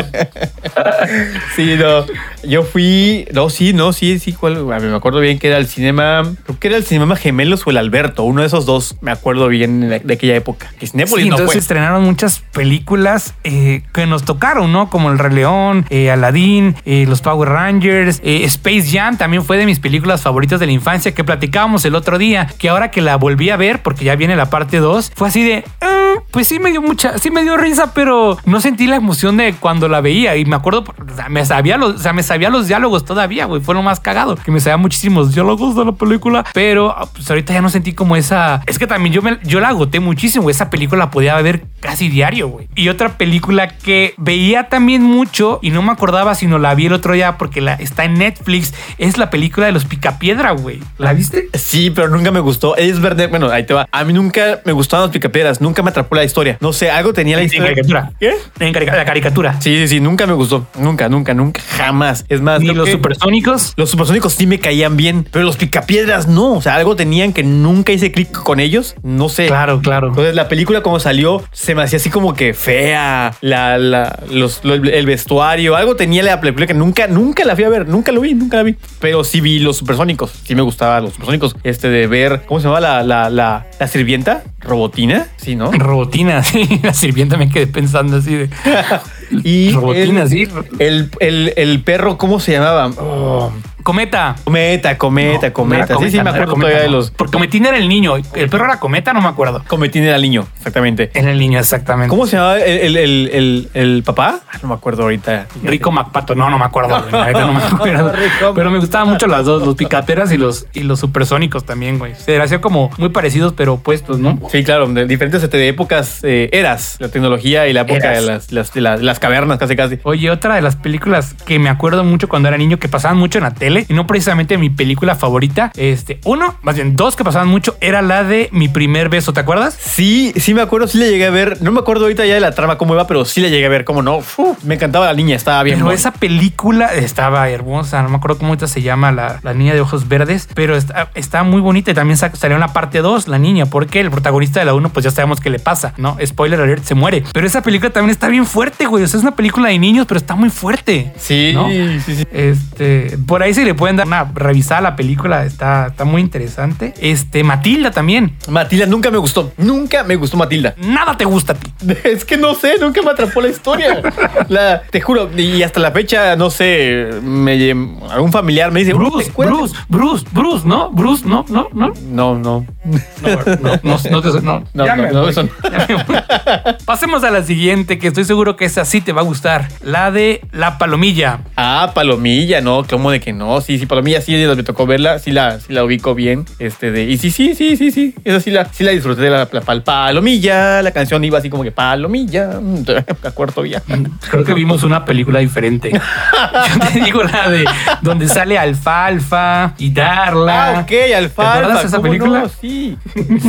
Sí, 1.55 1.75
no. 1.77 2.05
Yo 2.47 2.63
fui. 2.63 3.27
No, 3.33 3.49
sí, 3.49 3.73
no, 3.73 3.93
sí, 3.93 4.19
sí. 4.19 4.33
¿cuál? 4.33 4.63
Me 4.65 4.95
acuerdo 4.95 5.19
bien 5.19 5.39
que 5.39 5.47
era 5.47 5.57
el 5.57 5.67
cinema. 5.67 6.23
Creo 6.45 6.59
que 6.59 6.67
era 6.67 6.77
el 6.77 6.83
cinema 6.85 7.15
Gemelos 7.15 7.65
o 7.65 7.69
el 7.69 7.77
Alberto. 7.77 8.23
Uno 8.23 8.41
de 8.41 8.47
esos 8.47 8.65
dos. 8.65 8.95
Me 9.01 9.11
acuerdo 9.11 9.47
bien 9.47 9.81
de, 9.81 9.99
de 9.99 10.13
aquella 10.13 10.35
época. 10.35 10.67
Que 10.79 10.87
Cinépolis 10.87 11.23
Sí, 11.23 11.29
no 11.29 11.35
entonces 11.35 11.53
fue. 11.53 11.59
estrenaron 11.59 12.03
muchas 12.03 12.39
películas 12.51 13.33
eh, 13.43 13.83
que 13.93 14.05
nos 14.05 14.23
tocaron, 14.23 14.71
¿no? 14.71 14.89
Como 14.89 15.11
El 15.11 15.19
Rey 15.19 15.33
León, 15.33 15.85
eh, 15.89 16.11
Aladdin, 16.11 16.75
eh, 16.85 17.05
Los 17.07 17.21
Power 17.21 17.49
Rangers, 17.49 18.21
eh, 18.23 18.43
Space 18.45 18.85
Jam 18.91 19.17
también 19.17 19.43
fue 19.43 19.57
de 19.57 19.65
mis 19.65 19.79
películas 19.79 20.21
favoritas 20.21 20.54
de 20.59 20.65
la 20.67 20.71
infancia 20.71 21.13
que 21.13 21.23
platicábamos 21.23 21.85
el 21.85 21.95
otro 21.95 22.17
día, 22.17 22.47
que 22.57 22.69
ahora 22.69 22.91
que 22.91 23.01
la 23.01 23.15
volví 23.17 23.49
a 23.49 23.57
ver, 23.57 23.81
porque 23.81 24.05
ya 24.05 24.15
viene 24.15 24.35
la 24.35 24.49
parte 24.49 24.77
2, 24.77 25.11
fue 25.15 25.27
así 25.27 25.43
de... 25.43 25.63
"Ah, 25.81 25.95
pues 26.31 26.47
sí 26.47 26.59
me 26.59 26.71
dio 26.71 26.81
mucha, 26.81 27.17
sí 27.17 27.31
me 27.31 27.43
dio 27.43 27.57
risa, 27.57 27.93
pero 27.93 28.37
no 28.45 28.59
sentí 28.59 28.87
la 28.87 28.95
emoción 28.97 29.37
de 29.37 29.53
cuando 29.53 29.87
la 29.87 30.01
veía 30.01 30.35
y 30.35 30.45
me 30.45 30.55
acuerdo, 30.55 30.83
me 31.29 31.45
sabía 31.45 31.77
los, 31.77 31.95
o 31.95 31.97
sea, 31.97 32.13
me 32.13 32.23
sabía 32.23 32.49
los 32.49 32.67
diálogos 32.67 33.05
todavía, 33.05 33.45
güey, 33.45 33.61
fue 33.61 33.73
lo 33.73 33.81
más 33.81 33.99
cagado, 33.99 34.35
que 34.35 34.51
me 34.51 34.59
sabía 34.59 34.77
muchísimos 34.77 35.33
diálogos 35.33 35.75
de 35.75 35.85
la 35.85 35.91
película, 35.93 36.45
pero 36.53 36.91
ah, 36.91 37.07
pues 37.13 37.29
ahorita 37.29 37.53
ya 37.53 37.61
no 37.61 37.69
sentí 37.69 37.93
como 37.93 38.15
esa, 38.15 38.61
es 38.65 38.79
que 38.79 38.87
también 38.87 39.13
yo 39.13 39.21
me, 39.21 39.39
yo 39.43 39.59
la 39.59 39.69
agoté 39.69 39.99
muchísimo, 39.99 40.49
esa 40.49 40.69
película 40.69 41.05
la 41.05 41.11
podía 41.11 41.35
ver 41.41 41.65
casi 41.79 42.09
diario, 42.09 42.49
güey. 42.49 42.67
Y 42.75 42.89
otra 42.89 43.17
película 43.17 43.69
que 43.69 44.13
veía 44.17 44.69
también 44.69 45.03
mucho 45.03 45.59
y 45.61 45.69
no 45.69 45.81
me 45.81 45.91
acordaba 45.91 46.35
sino 46.35 46.59
la 46.59 46.75
vi 46.75 46.87
el 46.87 46.93
otro 46.93 47.13
día 47.13 47.37
porque 47.37 47.61
la, 47.61 47.75
está 47.75 48.05
en 48.05 48.15
Netflix, 48.15 48.73
es 48.97 49.17
la 49.17 49.29
película 49.29 49.67
de 49.67 49.71
los 49.71 49.85
Picapiedra, 49.85 50.44
güey. 50.51 50.79
¿La 50.97 51.13
viste? 51.13 51.49
Sí, 51.53 51.89
pero 51.91 52.09
nunca 52.09 52.31
me 52.31 52.39
gustó. 52.39 52.75
Es 52.75 52.99
verdad. 52.99 53.29
Bueno, 53.29 53.49
ahí 53.49 53.65
te 53.65 53.73
va. 53.73 53.87
A 53.91 54.03
mí 54.03 54.13
nunca 54.13 54.61
me 54.65 54.71
gustaban 54.71 55.05
los 55.07 55.11
picapiedras. 55.11 55.61
Nunca 55.61 55.81
me 55.83 55.89
atrapó 55.89 56.15
la 56.15 56.23
historia. 56.23 56.57
No 56.61 56.73
sé, 56.73 56.89
algo 56.91 57.13
tenía 57.13 57.35
la 57.35 57.41
En 57.43 57.47
historia. 57.47 57.69
caricatura. 57.69 58.11
¿Qué? 58.19 58.33
En 58.59 58.73
carica- 58.73 58.95
la 58.95 59.05
caricatura. 59.05 59.61
Sí, 59.61 59.77
sí, 59.77 59.87
sí. 59.87 59.99
Nunca 59.99 60.25
me 60.25 60.33
gustó. 60.33 60.67
Nunca, 60.77 61.09
nunca, 61.09 61.33
nunca. 61.33 61.61
Jamás. 61.77 62.25
Es 62.29 62.41
más, 62.41 62.59
Ni 62.61 62.67
los 62.73 62.85
que 62.85 62.91
supersónicos. 62.93 63.73
Los 63.77 63.89
supersónicos 63.89 64.33
sí 64.33 64.47
me 64.47 64.59
caían 64.59 64.97
bien, 64.97 65.27
pero 65.31 65.45
los 65.45 65.57
picapiedras 65.57 66.27
no. 66.27 66.53
O 66.53 66.61
sea, 66.61 66.75
algo 66.75 66.95
tenían 66.95 67.33
que 67.33 67.43
nunca 67.43 67.91
hice 67.91 68.11
clic 68.11 68.31
con 68.31 68.59
ellos. 68.59 68.95
No 69.03 69.29
sé. 69.29 69.47
Claro, 69.47 69.81
claro. 69.81 70.09
Entonces, 70.09 70.35
la 70.35 70.47
película, 70.47 70.81
como 70.81 70.99
salió, 70.99 71.43
se 71.51 71.75
me 71.75 71.83
hacía 71.83 71.97
así 71.97 72.09
como 72.09 72.33
que 72.33 72.53
fea. 72.53 73.33
La, 73.41 73.77
la- 73.77 74.19
los, 74.31 74.63
lo- 74.63 74.73
el 74.75 75.05
vestuario. 75.05 75.75
Algo 75.75 75.95
tenía 75.95 76.23
la 76.23 76.39
película 76.39 76.67
que 76.67 76.73
nunca, 76.73 77.07
nunca 77.07 77.45
la 77.45 77.55
fui 77.55 77.63
a 77.63 77.69
ver. 77.69 77.87
Nunca 77.87 78.11
lo 78.11 78.21
vi, 78.21 78.33
nunca 78.33 78.57
la 78.57 78.63
vi. 78.63 78.75
Pero 78.99 79.23
sí 79.23 79.41
vi 79.41 79.59
los 79.59 79.77
supersónicos. 79.77 80.24
Sí 80.27 80.55
me 80.55 80.61
gustaban 80.61 81.03
los 81.03 81.13
supersónicos. 81.13 81.55
Este 81.63 81.89
de 81.89 82.07
ver, 82.07 82.43
¿cómo 82.45 82.59
se 82.59 82.67
llama 82.67 82.79
la, 82.79 83.03
la, 83.03 83.29
la, 83.29 83.65
la 83.79 83.87
sirvienta? 83.87 84.43
¿Robotina? 84.59 85.27
Sí, 85.37 85.55
¿no? 85.55 85.71
Robotina, 85.71 86.43
sí. 86.43 86.79
La 86.83 86.93
sirvienta 86.93 87.37
me 87.37 87.49
quedé 87.49 87.67
pensando 87.67 88.17
así 88.17 88.35
de. 88.35 88.49
Y 89.43 89.71
Robotina, 89.73 90.23
el, 90.23 90.29
sí. 90.29 90.47
El, 90.79 91.09
el- 91.19 91.53
el 91.55 91.83
perro, 91.83 92.17
¿cómo 92.17 92.39
se 92.39 92.53
llamaba? 92.53 92.89
Oh, 92.97 93.51
Cometa. 93.83 94.35
Cometa, 94.43 94.97
cometa, 94.97 95.53
cometa. 95.53 95.95
Sí, 95.99 96.09
sí, 96.09 96.19
me 96.19 96.31
acuerdo 96.31 96.55
todavía 96.55 96.79
de 96.79 96.89
los. 96.89 97.11
Porque 97.11 97.33
Cometín 97.33 97.67
era 97.67 97.77
el 97.77 97.87
niño. 97.87 98.15
El 98.17 98.49
perro 98.49 98.65
era 98.65 98.79
Cometa, 98.79 99.13
no 99.13 99.21
me 99.21 99.27
acuerdo. 99.27 99.63
Cometín 99.67 100.01
era 100.03 100.15
el 100.15 100.23
niño, 100.23 100.47
exactamente. 100.57 101.11
Era 101.13 101.31
el 101.31 101.37
niño, 101.37 101.59
exactamente. 101.59 102.09
¿Cómo 102.09 102.25
se 102.25 102.35
llamaba 102.37 102.57
el, 102.59 102.97
el, 102.97 102.97
el, 102.97 103.29
el- 103.31 103.69
el 103.75 104.03
papá? 104.03 104.39
Ah, 104.51 104.57
No 104.63 104.69
me 104.69 104.73
acuerdo 104.73 105.03
ahorita. 105.03 105.45
Rico 105.61 105.91
Macpato, 105.91 106.33
no, 106.33 106.49
no 106.49 106.57
me 106.57 106.65
acuerdo. 106.65 106.99
güey, 107.11 107.25
neta 107.27 107.41
no 107.45 107.53
me 107.53 107.63
acuerdo. 107.63 108.11
Pero 108.55 108.71
me 108.71 108.79
gustaban 108.79 109.07
mucho 109.07 109.27
las 109.27 109.45
dos, 109.45 109.63
los 109.63 109.75
picateras 109.75 110.31
y 110.31 110.37
los, 110.39 110.65
y 110.73 110.81
los 110.81 110.99
supersónicos 110.99 111.63
también, 111.63 111.99
güey. 111.99 112.15
Se 112.15 112.41
hacían 112.41 112.61
como 112.61 112.89
muy 112.97 113.09
parecidos, 113.09 113.53
pero 113.55 113.73
opuestos, 113.73 114.17
¿no? 114.17 114.39
Sí, 114.51 114.63
claro, 114.63 114.87
de 114.87 115.05
diferentes 115.05 115.47
de 115.47 115.67
épocas, 115.67 116.21
eh, 116.23 116.49
eras, 116.53 116.95
la 116.97 117.09
tecnología 117.09 117.67
y 117.67 117.73
la 117.73 117.81
época 117.81 117.97
Eras. 118.13 118.21
de 118.21 118.25
las, 118.31 118.51
las, 118.51 118.73
de 118.73 118.81
las- 118.81 119.01
las 119.03 119.14
cavernas, 119.19 119.57
casi 119.57 119.75
casi. 119.75 119.99
Oye, 120.03 120.29
otra 120.31 120.55
de 120.55 120.61
las 120.61 120.75
películas 120.75 121.33
que 121.45 121.59
me 121.59 121.69
acuerdo 121.69 122.03
mucho 122.03 122.27
cuando 122.29 122.47
era 122.47 122.57
niño, 122.57 122.77
que 122.79 122.87
pasaban 122.89 123.17
mucho 123.17 123.37
en 123.39 123.43
la 123.45 123.53
tele, 123.53 123.85
y 123.89 123.93
no 123.93 124.07
precisamente 124.07 124.57
mi 124.57 124.69
película 124.69 125.15
favorita, 125.15 125.71
este, 125.75 126.19
uno, 126.25 126.55
más 126.61 126.75
bien 126.75 126.95
dos 126.95 127.15
que 127.15 127.23
pasaban 127.23 127.47
mucho, 127.47 127.75
era 127.81 128.01
la 128.01 128.23
de 128.23 128.49
Mi 128.51 128.67
primer 128.69 129.09
beso, 129.09 129.33
¿te 129.33 129.39
acuerdas? 129.39 129.77
Sí, 129.79 130.33
sí 130.37 130.53
me 130.53 130.61
acuerdo, 130.61 130.87
sí 130.87 130.97
le 130.97 131.09
llegué 131.09 131.25
a 131.25 131.29
ver. 131.31 131.61
No 131.61 131.71
me 131.71 131.79
acuerdo 131.79 132.03
ahorita 132.05 132.25
ya 132.25 132.33
de 132.35 132.39
la 132.39 132.51
trama 132.51 132.77
cómo 132.77 132.93
iba, 132.93 133.07
pero 133.07 133.25
sí 133.25 133.41
le 133.41 133.49
llegué 133.49 133.65
a 133.65 133.69
ver 133.69 133.83
cómo 133.85 134.01
no. 134.01 134.17
Uf, 134.17 134.63
me 134.63 134.75
encantaba 134.75 135.05
la 135.05 135.13
niña, 135.13 135.35
estaba 135.35 135.61
bien. 135.63 135.75
Pero 135.77 135.85
buena. 135.85 135.99
esa 135.99 136.11
película 136.11 136.87
estaba 136.93 137.49
hermosa, 137.49 138.01
no 138.03 138.09
me 138.09 138.17
acuerdo 138.17 138.37
cómo 138.37 138.49
ahorita 138.49 138.67
se 138.67 138.81
llama 138.81 139.11
la, 139.11 139.39
la 139.43 139.53
niña 139.53 139.73
de 139.73 139.81
ojos 139.81 140.07
verdes, 140.07 140.47
pero 140.53 140.75
está, 140.75 141.09
está 141.15 141.43
muy 141.43 141.61
bonita 141.61 141.91
y 141.91 141.93
también 141.93 142.17
sa- 142.17 142.33
salió 142.35 142.57
una 142.57 142.73
parte 142.73 142.99
2, 143.01 143.27
la 143.27 143.37
niña, 143.39 143.65
porque 143.67 143.99
el 144.01 144.11
protagonista 144.11 144.59
de 144.59 144.65
la 144.65 144.73
1 144.73 144.89
pues 144.89 145.03
ya 145.03 145.11
sabemos 145.11 145.39
qué 145.39 145.49
le 145.49 145.59
pasa, 145.59 145.93
¿no? 145.97 146.17
Spoiler 146.25 146.59
alert, 146.59 146.83
se 146.83 146.95
muere. 146.95 147.23
Pero 147.33 147.47
esa 147.47 147.61
película 147.61 147.91
también 147.91 148.11
está 148.11 148.27
bien 148.27 148.45
fuerte, 148.45 148.85
güey, 148.85 149.04
es 149.13 149.21
una 149.21 149.35
película 149.35 149.69
de 149.69 149.79
niños, 149.79 150.05
pero 150.07 150.17
está 150.17 150.35
muy 150.35 150.49
fuerte. 150.49 151.11
Sí, 151.17 151.51
¿no? 151.53 151.69
sí, 151.69 151.99
sí. 152.05 152.27
Este, 152.31 153.17
por 153.25 153.43
ahí 153.43 153.53
se 153.53 153.63
le 153.63 153.73
pueden 153.73 153.95
dar 153.95 154.07
una 154.07 154.31
revisada 154.33 154.79
a 154.79 154.81
la 154.81 154.95
película, 154.95 155.45
está, 155.45 155.87
está 155.87 156.05
muy 156.05 156.21
interesante. 156.21 156.93
Este, 156.99 157.43
Matilda 157.43 157.91
también. 157.91 158.35
Matilda 158.47 158.85
nunca 158.85 159.11
me 159.11 159.17
gustó. 159.17 159.51
Nunca 159.57 160.03
me 160.03 160.15
gustó 160.15 160.37
Matilda. 160.37 160.75
Nada 160.77 161.17
te 161.17 161.25
gusta 161.25 161.53
a 161.53 161.55
ti. 161.55 161.71
Es 162.05 162.23
que 162.23 162.37
no 162.37 162.53
sé, 162.53 162.77
nunca 162.79 163.01
me 163.01 163.11
atrapó 163.11 163.41
la 163.41 163.49
historia. 163.49 164.01
La, 164.47 164.81
te 164.83 165.01
juro, 165.01 165.29
y 165.37 165.63
hasta 165.63 165.79
la 165.79 165.91
fecha, 165.91 166.35
no 166.35 166.49
sé, 166.49 167.09
me, 167.21 167.71
algún 168.09 168.31
familiar 168.31 168.71
me 168.71 168.81
dice, 168.81 168.93
Bruce, 168.93 169.31
Bruce, 169.35 169.75
Bruce, 169.89 170.25
Bruce, 170.31 170.67
¿no? 170.67 170.91
Bruce, 170.91 171.25
no, 171.25 171.45
no, 171.49 171.67
no. 171.73 171.93
No, 172.09 172.35
no. 172.35 172.35
No, 172.35 172.65
no, 172.85 173.29
no, 173.35 173.55
no, 173.55 173.79
no. 173.83 173.97
No, 174.05 174.21
no, 174.21 174.41
no, 174.41 174.63
no. 174.73 174.85
Ya 174.85 174.95
me 174.95 175.11
voy. 175.11 175.33
Pasemos 176.85 177.23
a 177.23 177.31
la 177.31 177.43
siguiente, 177.43 177.97
que 177.97 178.07
estoy 178.07 178.25
seguro 178.25 178.55
que 178.55 178.65
esa 178.65 178.85
sí 178.95 179.01
te 179.01 179.11
va 179.11 179.19
a 179.19 179.23
gustar. 179.25 179.67
La 179.83 180.09
de 180.09 180.39
La 180.53 180.77
Palomilla. 180.77 181.39
Ah, 181.57 181.91
Palomilla, 181.93 182.61
no, 182.61 182.85
¿cómo 182.89 183.11
de 183.11 183.19
que 183.19 183.33
no? 183.33 183.59
Sí, 183.59 183.77
sí, 183.77 183.85
Palomilla 183.85 184.21
sí 184.21 184.33
me 184.55 184.63
tocó 184.63 184.85
verla, 184.85 185.19
sí 185.19 185.31
la, 185.31 185.59
sí 185.59 185.73
la 185.73 185.83
ubico 185.83 186.15
bien. 186.15 186.45
Este 186.59 186.91
de, 186.91 187.03
y 187.03 187.17
sí, 187.17 187.29
sí, 187.29 187.55
sí, 187.55 187.75
sí, 187.75 187.91
sí. 187.91 188.15
Esa 188.23 188.39
sí 188.39 188.51
la, 188.51 188.63
sí 188.71 188.85
la 188.85 188.91
disfruté 188.91 189.23
de 189.23 189.31
la, 189.31 189.49
la 189.51 189.61
pal- 189.61 189.83
Palomilla. 189.83 190.81
La 190.81 190.91
canción 190.91 191.21
iba 191.25 191.37
así 191.39 191.49
como 191.49 191.63
que 191.63 191.73
Palomilla. 191.73 192.51
Me 192.61 193.03
acuerdo 193.27 193.55
todavía. 193.55 193.83
Creo 194.31 194.45
que 194.45 194.53
vimos 194.53 194.83
una 194.83 195.03
película 195.03 195.39
diferente. 195.39 195.91
Yo 196.79 196.87
te 196.93 196.99
digo 197.01 197.21
la 197.21 197.49
de 197.49 197.65
donde 198.01 198.29
sale 198.29 198.57
Alfalfa 198.57 199.73
y 199.77 199.91
Darla. 199.91 200.77
Ah, 200.77 200.79
ok, 200.83 200.91
Alfalfa. 201.17 201.51
¿Te 201.51 201.59
acuerdas 201.59 201.81
de 201.81 201.87
esa 201.87 201.97
¿cómo 201.97 202.07
película? 202.07 202.39
no? 202.43 202.47
Sí, 202.49 202.97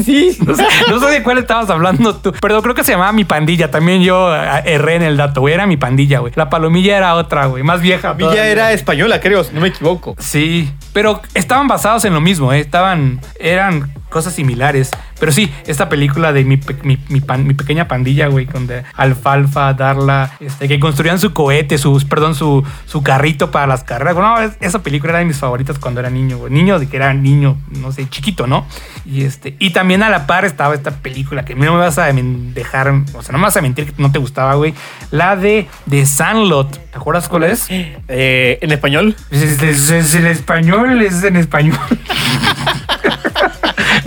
sí. 0.04 0.36
No 0.44 0.56
sé, 0.56 0.64
no 0.90 0.98
sé 0.98 1.06
de 1.06 1.22
cuál 1.22 1.38
estabas 1.38 1.70
hablando 1.70 2.16
tú, 2.16 2.32
pero 2.40 2.60
creo 2.62 2.74
que 2.74 2.82
se 2.82 2.90
llamaba 2.90 3.12
Mi 3.12 3.24
Pandilla. 3.24 3.70
También 3.70 4.02
yo 4.02 4.34
eh, 4.34 4.62
erré 4.64 4.96
en 4.96 5.02
el 5.02 5.16
dato, 5.16 5.35
güey. 5.40 5.54
Era 5.54 5.66
Mi 5.66 5.76
Pandilla, 5.76 6.20
güey. 6.20 6.32
La 6.36 6.48
Palomilla 6.48 6.96
era 6.96 7.14
otra, 7.14 7.46
güey. 7.46 7.62
Más 7.62 7.80
vieja. 7.80 8.12
Villa 8.12 8.30
todavía. 8.30 8.50
era 8.50 8.72
española, 8.72 9.20
creo, 9.20 9.44
si 9.44 9.54
no 9.54 9.60
me 9.60 9.68
equivoco. 9.68 10.16
Sí, 10.18 10.72
pero 10.92 11.20
estaban 11.34 11.68
basados 11.68 12.04
en 12.04 12.14
lo 12.14 12.20
mismo, 12.20 12.52
¿eh? 12.52 12.60
estaban, 12.60 13.20
eran 13.38 13.92
cosas 14.08 14.34
similares. 14.34 14.90
Pero 15.18 15.32
sí, 15.32 15.52
esta 15.66 15.88
película 15.88 16.32
de 16.32 16.44
mi, 16.44 16.60
mi, 16.82 16.98
mi 17.08 17.20
pan- 17.20 17.46
mi 17.46 17.54
pequeña 17.54 17.88
pandilla, 17.88 18.26
güey, 18.28 18.46
con 18.46 18.66
de 18.66 18.82
Alfalfa, 18.94 19.72
Darla, 19.74 20.32
este, 20.40 20.68
que 20.68 20.78
construían 20.78 21.18
su 21.18 21.32
cohete, 21.32 21.78
sus, 21.78 22.04
perdón, 22.04 22.34
su, 22.34 22.62
su 22.86 23.02
carrito 23.02 23.50
para 23.50 23.66
las 23.66 23.82
carreras. 23.84 24.14
Bueno, 24.14 24.38
es- 24.40 24.56
esa 24.60 24.82
película 24.82 25.12
era 25.12 25.18
de 25.20 25.24
mis 25.24 25.38
favoritas 25.38 25.78
cuando 25.78 26.00
era 26.00 26.10
niño, 26.10 26.38
güey. 26.38 26.52
Niño 26.52 26.78
de 26.78 26.88
que 26.88 26.96
era 26.96 27.14
niño, 27.14 27.56
no 27.80 27.92
sé, 27.92 28.08
chiquito, 28.08 28.46
¿no? 28.46 28.66
Y 29.04 29.22
este, 29.24 29.56
y 29.58 29.70
también 29.70 30.02
a 30.02 30.10
la 30.10 30.26
par 30.26 30.44
estaba 30.44 30.74
esta 30.74 30.90
película 30.90 31.44
que 31.44 31.54
no 31.54 31.72
me 31.72 31.78
vas 31.78 31.98
a 31.98 32.06
dejar, 32.12 32.88
o 33.14 33.22
sea, 33.22 33.32
no 33.32 33.38
me 33.38 33.44
vas 33.44 33.56
a 33.56 33.62
mentir 33.62 33.86
que 33.86 34.02
no 34.02 34.12
te 34.12 34.18
gustaba, 34.18 34.54
güey. 34.54 34.74
La 35.10 35.36
de, 35.36 35.66
de 35.86 36.04
Sandlot. 36.06 36.70
¿Te 36.90 36.98
acuerdas 36.98 37.28
cuál 37.28 37.44
es? 37.44 37.66
Eh, 37.70 38.58
¿En 38.60 38.72
español? 38.72 39.16
Es, 39.30 39.42
es- 39.42 39.62
es- 39.62 39.90
es 39.90 40.14
en 40.14 40.26
español, 40.26 41.00
es 41.02 41.22
en 41.24 41.36
español. 41.36 41.78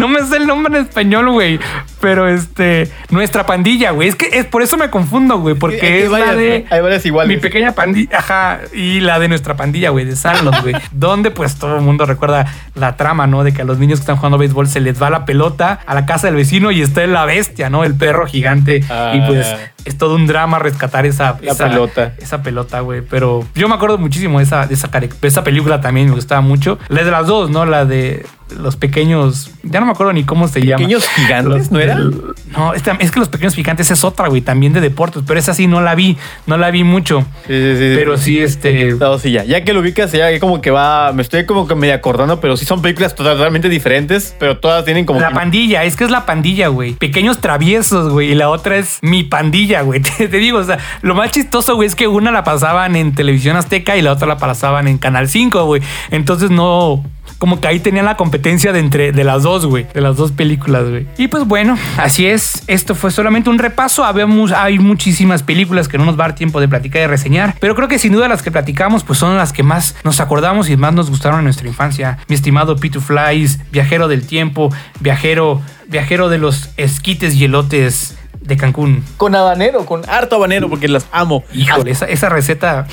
No 0.10 0.20
me 0.20 0.26
sé 0.26 0.38
el 0.38 0.48
nombre 0.48 0.76
en 0.76 0.86
español, 0.86 1.30
güey. 1.30 1.60
Pero 2.02 2.28
este, 2.28 2.90
nuestra 3.10 3.46
pandilla, 3.46 3.92
güey. 3.92 4.08
Es 4.10 4.16
que 4.16 4.30
es 4.32 4.46
por 4.46 4.62
eso 4.62 4.78
me 4.78 4.90
confundo, 4.90 5.40
güey. 5.40 5.56
Porque 5.56 5.86
Hay 5.86 6.02
es 6.04 6.12
la 6.12 6.36
de 6.36 6.66
Hay 6.70 6.82
varias 6.82 7.06
iguales. 7.06 7.36
mi 7.36 7.42
pequeña 7.42 7.74
pandilla, 7.74 8.18
ajá, 8.20 8.60
y 8.74 9.00
la 9.02 9.20
de 9.20 9.28
nuestra 9.28 9.56
pandilla, 9.58 9.90
güey, 9.90 10.06
de 10.06 10.16
Sandlot, 10.16 10.62
güey. 10.62 10.76
donde 10.92 11.32
pues 11.32 11.56
todo 11.56 11.76
el 11.76 11.82
mundo 11.82 12.06
recuerda 12.06 12.46
la 12.76 12.96
trama, 12.96 13.28
¿no? 13.28 13.44
De 13.44 13.54
que 13.54 13.62
a 13.62 13.66
los 13.66 13.80
niños 13.80 14.00
que 14.00 14.04
están 14.04 14.16
jugando 14.18 14.38
béisbol 14.38 14.68
se 14.68 14.80
les 14.80 15.02
va 15.02 15.10
la 15.10 15.26
pelota 15.26 15.80
a 15.86 15.94
la 15.96 16.06
casa 16.06 16.28
del 16.28 16.36
vecino 16.36 16.72
y 16.72 16.82
está 16.82 17.06
la 17.08 17.26
bestia, 17.26 17.70
¿no? 17.70 17.84
El 17.84 17.96
perro 17.96 18.26
gigante. 18.28 18.84
Ah. 18.90 19.14
Y 19.16 19.22
pues 19.28 19.48
es 19.86 19.98
todo 19.98 20.16
un 20.16 20.28
drama 20.28 20.60
rescatar 20.60 21.06
esa, 21.06 21.38
La 21.42 21.52
esa 21.52 21.68
pelota. 21.68 22.14
Esa 22.20 22.42
pelota, 22.42 22.80
güey. 22.82 23.02
Pero 23.02 23.46
yo 23.56 23.68
me 23.68 23.76
acuerdo 23.76 23.98
muchísimo 23.98 24.40
de 24.40 24.44
esa, 24.46 24.68
de 24.68 24.74
esa, 24.74 24.90
cari- 24.92 25.10
de 25.10 25.28
esa 25.28 25.44
película 25.44 25.82
también, 25.82 26.08
me 26.10 26.16
gustaba 26.16 26.42
mucho. 26.42 26.78
La 26.90 27.04
de 27.04 27.12
las 27.12 27.28
dos, 27.28 27.50
¿no? 27.50 27.66
La 27.66 27.86
de 27.86 28.26
los 28.58 28.76
pequeños. 28.76 29.52
Ya 29.64 29.80
no 29.80 29.86
me 29.86 29.92
acuerdo 29.92 30.12
ni 30.14 30.24
cómo 30.24 30.48
se 30.48 30.62
llama. 30.62 30.78
¿Pequeños 30.78 31.08
gigantes, 31.10 31.72
no 31.72 31.80
era? 31.80 31.89
No, 31.96 32.74
esta- 32.74 32.98
es 33.00 33.12
que 33.12 33.20
los 33.20 33.30
pequeños 33.30 33.56
gigantes 33.56 33.92
es 33.92 34.04
otra, 34.04 34.28
güey, 34.28 34.42
también 34.42 34.74
de 34.74 34.82
deportes, 34.82 35.24
pero 35.26 35.40
esa 35.40 35.54
sí 35.54 35.68
no 35.68 35.82
la 35.82 35.96
vi, 35.96 36.18
no 36.48 36.58
la 36.58 36.72
vi 36.72 36.84
mucho. 36.84 37.22
Sí, 37.48 37.54
sí, 37.54 37.76
sí. 37.78 37.94
Pero 37.96 38.18
sí, 38.18 38.40
este. 38.40 38.94
No, 39.00 39.18
sí, 39.20 39.32
ya. 39.32 39.44
Ya 39.44 39.64
que 39.64 39.74
lo 39.74 39.80
ubicas, 39.82 40.12
ya 40.12 40.40
como 40.40 40.62
que 40.62 40.72
va. 40.72 41.12
Me 41.14 41.22
estoy 41.22 41.46
como 41.46 41.68
que 41.68 41.76
medio 41.76 41.94
acordando, 41.94 42.40
pero 42.40 42.58
sí 42.58 42.66
son 42.66 42.82
películas 42.82 43.16
totalmente 43.16 43.70
diferentes, 43.70 44.36
pero 44.40 44.58
todas 44.58 44.84
tienen 44.86 45.06
como. 45.06 45.20
La 45.20 45.30
que- 45.30 45.36
pandilla, 45.36 45.84
es 45.84 45.96
que 45.96 46.04
es 46.04 46.12
la 46.12 46.26
pandilla, 46.26 46.68
güey. 46.70 46.94
Pequeños 46.94 47.40
traviesos, 47.40 48.12
güey. 48.12 48.32
Y 48.32 48.36
la 48.36 48.50
otra 48.50 48.78
es 48.78 49.00
mi 49.02 49.24
pandilla, 49.24 49.82
güey. 49.82 50.00
Te, 50.18 50.28
te 50.28 50.38
digo, 50.38 50.60
o 50.60 50.64
sea, 50.64 50.80
lo 51.02 51.16
más 51.16 51.32
chistoso, 51.32 51.76
güey, 51.76 51.88
es 51.88 51.96
que 51.96 52.08
una 52.08 52.32
la 52.32 52.44
pasaban 52.44 52.96
en 52.96 53.14
televisión 53.16 53.56
azteca 53.56 53.96
y 53.98 54.02
la 54.02 54.12
otra 54.14 54.28
la 54.28 54.38
pasaban 54.38 54.88
en 54.88 54.98
Canal 54.98 55.30
5, 55.30 55.66
güey. 55.66 55.82
Entonces 56.12 56.50
no. 56.52 57.04
Como 57.40 57.62
que 57.62 57.70
ahí 57.70 57.80
tenían 57.80 58.04
la 58.04 58.18
competencia 58.18 58.74
de 58.74 58.80
entre 58.80 59.14
de 59.14 59.24
las 59.24 59.44
dos, 59.44 59.66
güey. 59.66 59.88
De 59.94 60.02
las 60.02 60.18
dos 60.18 60.34
películas, 60.34 60.90
güey. 60.90 61.08
Y 61.18 61.30
pues 61.30 61.46
bueno, 61.46 61.78
así 61.98 62.28
es. 62.28 62.64
Esto 62.68 62.96
fue 62.96 63.12
solamente 63.12 63.50
un 63.50 63.58
repaso. 63.58 64.04
Habemos, 64.04 64.52
hay 64.52 64.78
muchísimas 64.78 65.42
películas 65.42 65.88
que 65.88 65.98
no 65.98 66.04
nos 66.04 66.20
va 66.20 66.26
a 66.26 66.28
dar 66.28 66.36
tiempo 66.36 66.60
de 66.60 66.68
platicar 66.68 67.02
y 67.02 67.08
reseñar. 67.08 67.56
Pero 67.62 67.76
creo 67.76 67.88
que 67.88 67.98
sin 67.98 68.12
duda 68.12 68.28
las 68.28 68.44
que 68.44 68.52
platicamos, 68.52 69.06
pues 69.06 69.18
son 69.18 69.38
las 69.38 69.54
que 69.54 69.64
más 69.64 69.96
nos 70.04 70.20
acordamos 70.20 70.70
y 70.70 70.76
más 70.76 70.94
nos 70.94 71.10
gustaron 71.10 71.40
en 71.40 71.46
nuestra 71.46 71.66
infancia. 71.66 72.20
Mi 72.28 72.36
estimado 72.36 72.76
Pitu 72.76 73.00
Flies, 73.00 73.60
Viajero 73.72 74.10
del 74.10 74.28
Tiempo, 74.28 74.74
Viajero, 75.00 75.62
Viajero 75.88 76.28
de 76.28 76.40
los 76.40 76.72
esquites 76.76 77.36
y 77.36 77.46
elotes 77.46 78.18
de 78.42 78.58
Cancún. 78.58 79.06
Con 79.16 79.34
habanero, 79.34 79.86
con 79.86 80.02
harto 80.10 80.36
habanero, 80.36 80.70
porque 80.70 80.90
las 80.90 81.08
amo. 81.14 81.46
Híjole, 81.54 81.92
esa, 81.92 82.06
esa 82.06 82.28
receta 82.28 82.86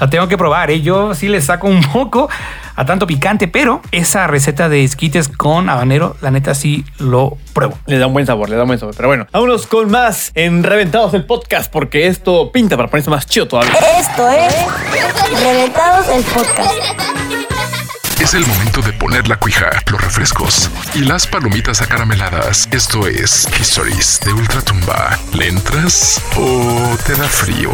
la 0.00 0.10
tengo 0.10 0.28
que 0.28 0.38
probar, 0.38 0.70
¿eh? 0.70 0.80
Yo 0.80 1.14
sí 1.14 1.28
le 1.28 1.40
saco 1.40 1.66
un 1.66 1.82
poco 1.82 2.28
a 2.78 2.84
tanto 2.84 3.08
picante, 3.08 3.48
pero 3.48 3.82
esa 3.90 4.28
receta 4.28 4.68
de 4.68 4.84
esquites 4.84 5.28
con 5.28 5.68
habanero, 5.68 6.16
la 6.20 6.30
neta 6.30 6.54
sí 6.54 6.84
lo 6.98 7.36
pruebo. 7.52 7.76
Le 7.86 7.98
da 7.98 8.06
un 8.06 8.12
buen 8.12 8.24
sabor, 8.24 8.48
le 8.48 8.54
da 8.54 8.62
un 8.62 8.68
buen 8.68 8.78
sabor. 8.78 8.94
Pero 8.96 9.08
bueno, 9.08 9.26
vámonos 9.32 9.66
con 9.66 9.90
más 9.90 10.30
en 10.36 10.62
Reventados 10.62 11.12
el 11.14 11.24
podcast, 11.26 11.72
porque 11.72 12.06
esto 12.06 12.52
pinta 12.52 12.76
para 12.76 12.88
ponerse 12.88 13.10
más 13.10 13.26
chido 13.26 13.48
todavía. 13.48 13.74
Esto 13.98 14.28
es 14.28 14.54
Reventados 15.42 16.08
el 16.08 16.22
Podcast. 16.22 16.72
Es 18.20 18.34
el 18.34 18.46
momento 18.46 18.80
de 18.82 18.92
poner 18.92 19.26
la 19.26 19.36
cuija, 19.36 19.70
los 19.90 20.00
refrescos 20.00 20.70
y 20.94 21.00
las 21.00 21.26
palomitas 21.26 21.82
acarameladas. 21.82 22.68
Esto 22.70 23.08
es 23.08 23.48
Histories 23.60 24.20
de 24.24 24.32
Ultratumba. 24.32 25.18
¿Le 25.34 25.48
entras 25.48 26.22
o 26.36 26.96
te 27.04 27.16
da 27.16 27.26
frío? 27.26 27.70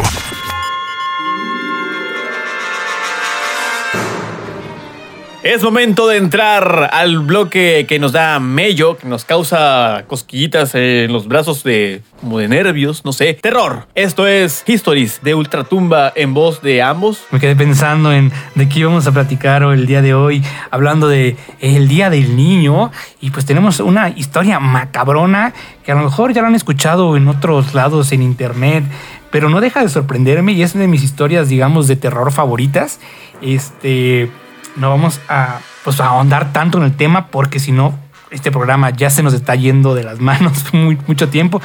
Es 5.45 5.61
momento 5.61 6.07
de 6.07 6.17
entrar 6.17 6.89
al 6.91 7.19
bloque 7.19 7.85
que 7.87 7.99
nos 7.99 8.13
da 8.13 8.39
mello, 8.39 8.97
que 8.97 9.07
nos 9.07 9.25
causa 9.25 10.03
cosquillitas 10.07 10.73
en 10.73 11.13
los 11.13 11.27
brazos 11.27 11.63
de 11.63 12.01
como 12.19 12.39
de 12.39 12.47
nervios, 12.47 13.05
no 13.05 13.13
sé. 13.13 13.35
Terror. 13.35 13.87
Esto 13.93 14.25
es 14.25 14.63
Histories 14.65 15.19
de 15.21 15.35
Ultratumba 15.35 16.11
en 16.15 16.33
voz 16.33 16.63
de 16.63 16.81
ambos. 16.81 17.25
Me 17.29 17.39
quedé 17.39 17.55
pensando 17.55 18.11
en 18.11 18.31
de 18.55 18.67
qué 18.67 18.79
íbamos 18.79 19.05
a 19.05 19.11
platicar 19.11 19.63
hoy, 19.63 19.77
el 19.77 19.85
día 19.85 20.01
de 20.01 20.15
hoy, 20.15 20.41
hablando 20.71 21.07
de 21.07 21.37
el 21.59 21.87
Día 21.87 22.09
del 22.09 22.35
Niño. 22.35 22.91
Y 23.21 23.29
pues 23.29 23.45
tenemos 23.45 23.79
una 23.79 24.09
historia 24.09 24.59
macabrona 24.59 25.53
que 25.83 25.91
a 25.91 25.95
lo 25.95 26.05
mejor 26.05 26.33
ya 26.33 26.41
lo 26.41 26.47
han 26.47 26.55
escuchado 26.55 27.15
en 27.17 27.27
otros 27.27 27.75
lados 27.75 28.11
en 28.13 28.23
internet, 28.23 28.83
pero 29.29 29.47
no 29.49 29.61
deja 29.61 29.83
de 29.83 29.89
sorprenderme 29.89 30.53
y 30.53 30.63
es 30.63 30.73
una 30.73 30.85
de 30.85 30.87
mis 30.87 31.03
historias, 31.03 31.49
digamos, 31.49 31.87
de 31.87 31.97
terror 31.97 32.31
favoritas. 32.31 32.99
Este. 33.43 34.31
No 34.75 34.89
vamos 34.89 35.19
a, 35.27 35.59
pues, 35.83 35.99
a 35.99 36.07
ahondar 36.07 36.51
tanto 36.53 36.77
en 36.77 36.85
el 36.85 36.95
tema 36.95 37.27
porque 37.27 37.59
si 37.59 37.71
no, 37.71 37.97
este 38.31 38.51
programa 38.51 38.89
ya 38.89 39.09
se 39.09 39.23
nos 39.23 39.33
está 39.33 39.55
yendo 39.55 39.95
de 39.95 40.03
las 40.03 40.19
manos 40.21 40.73
muy, 40.73 40.97
mucho 41.07 41.29
tiempo. 41.29 41.61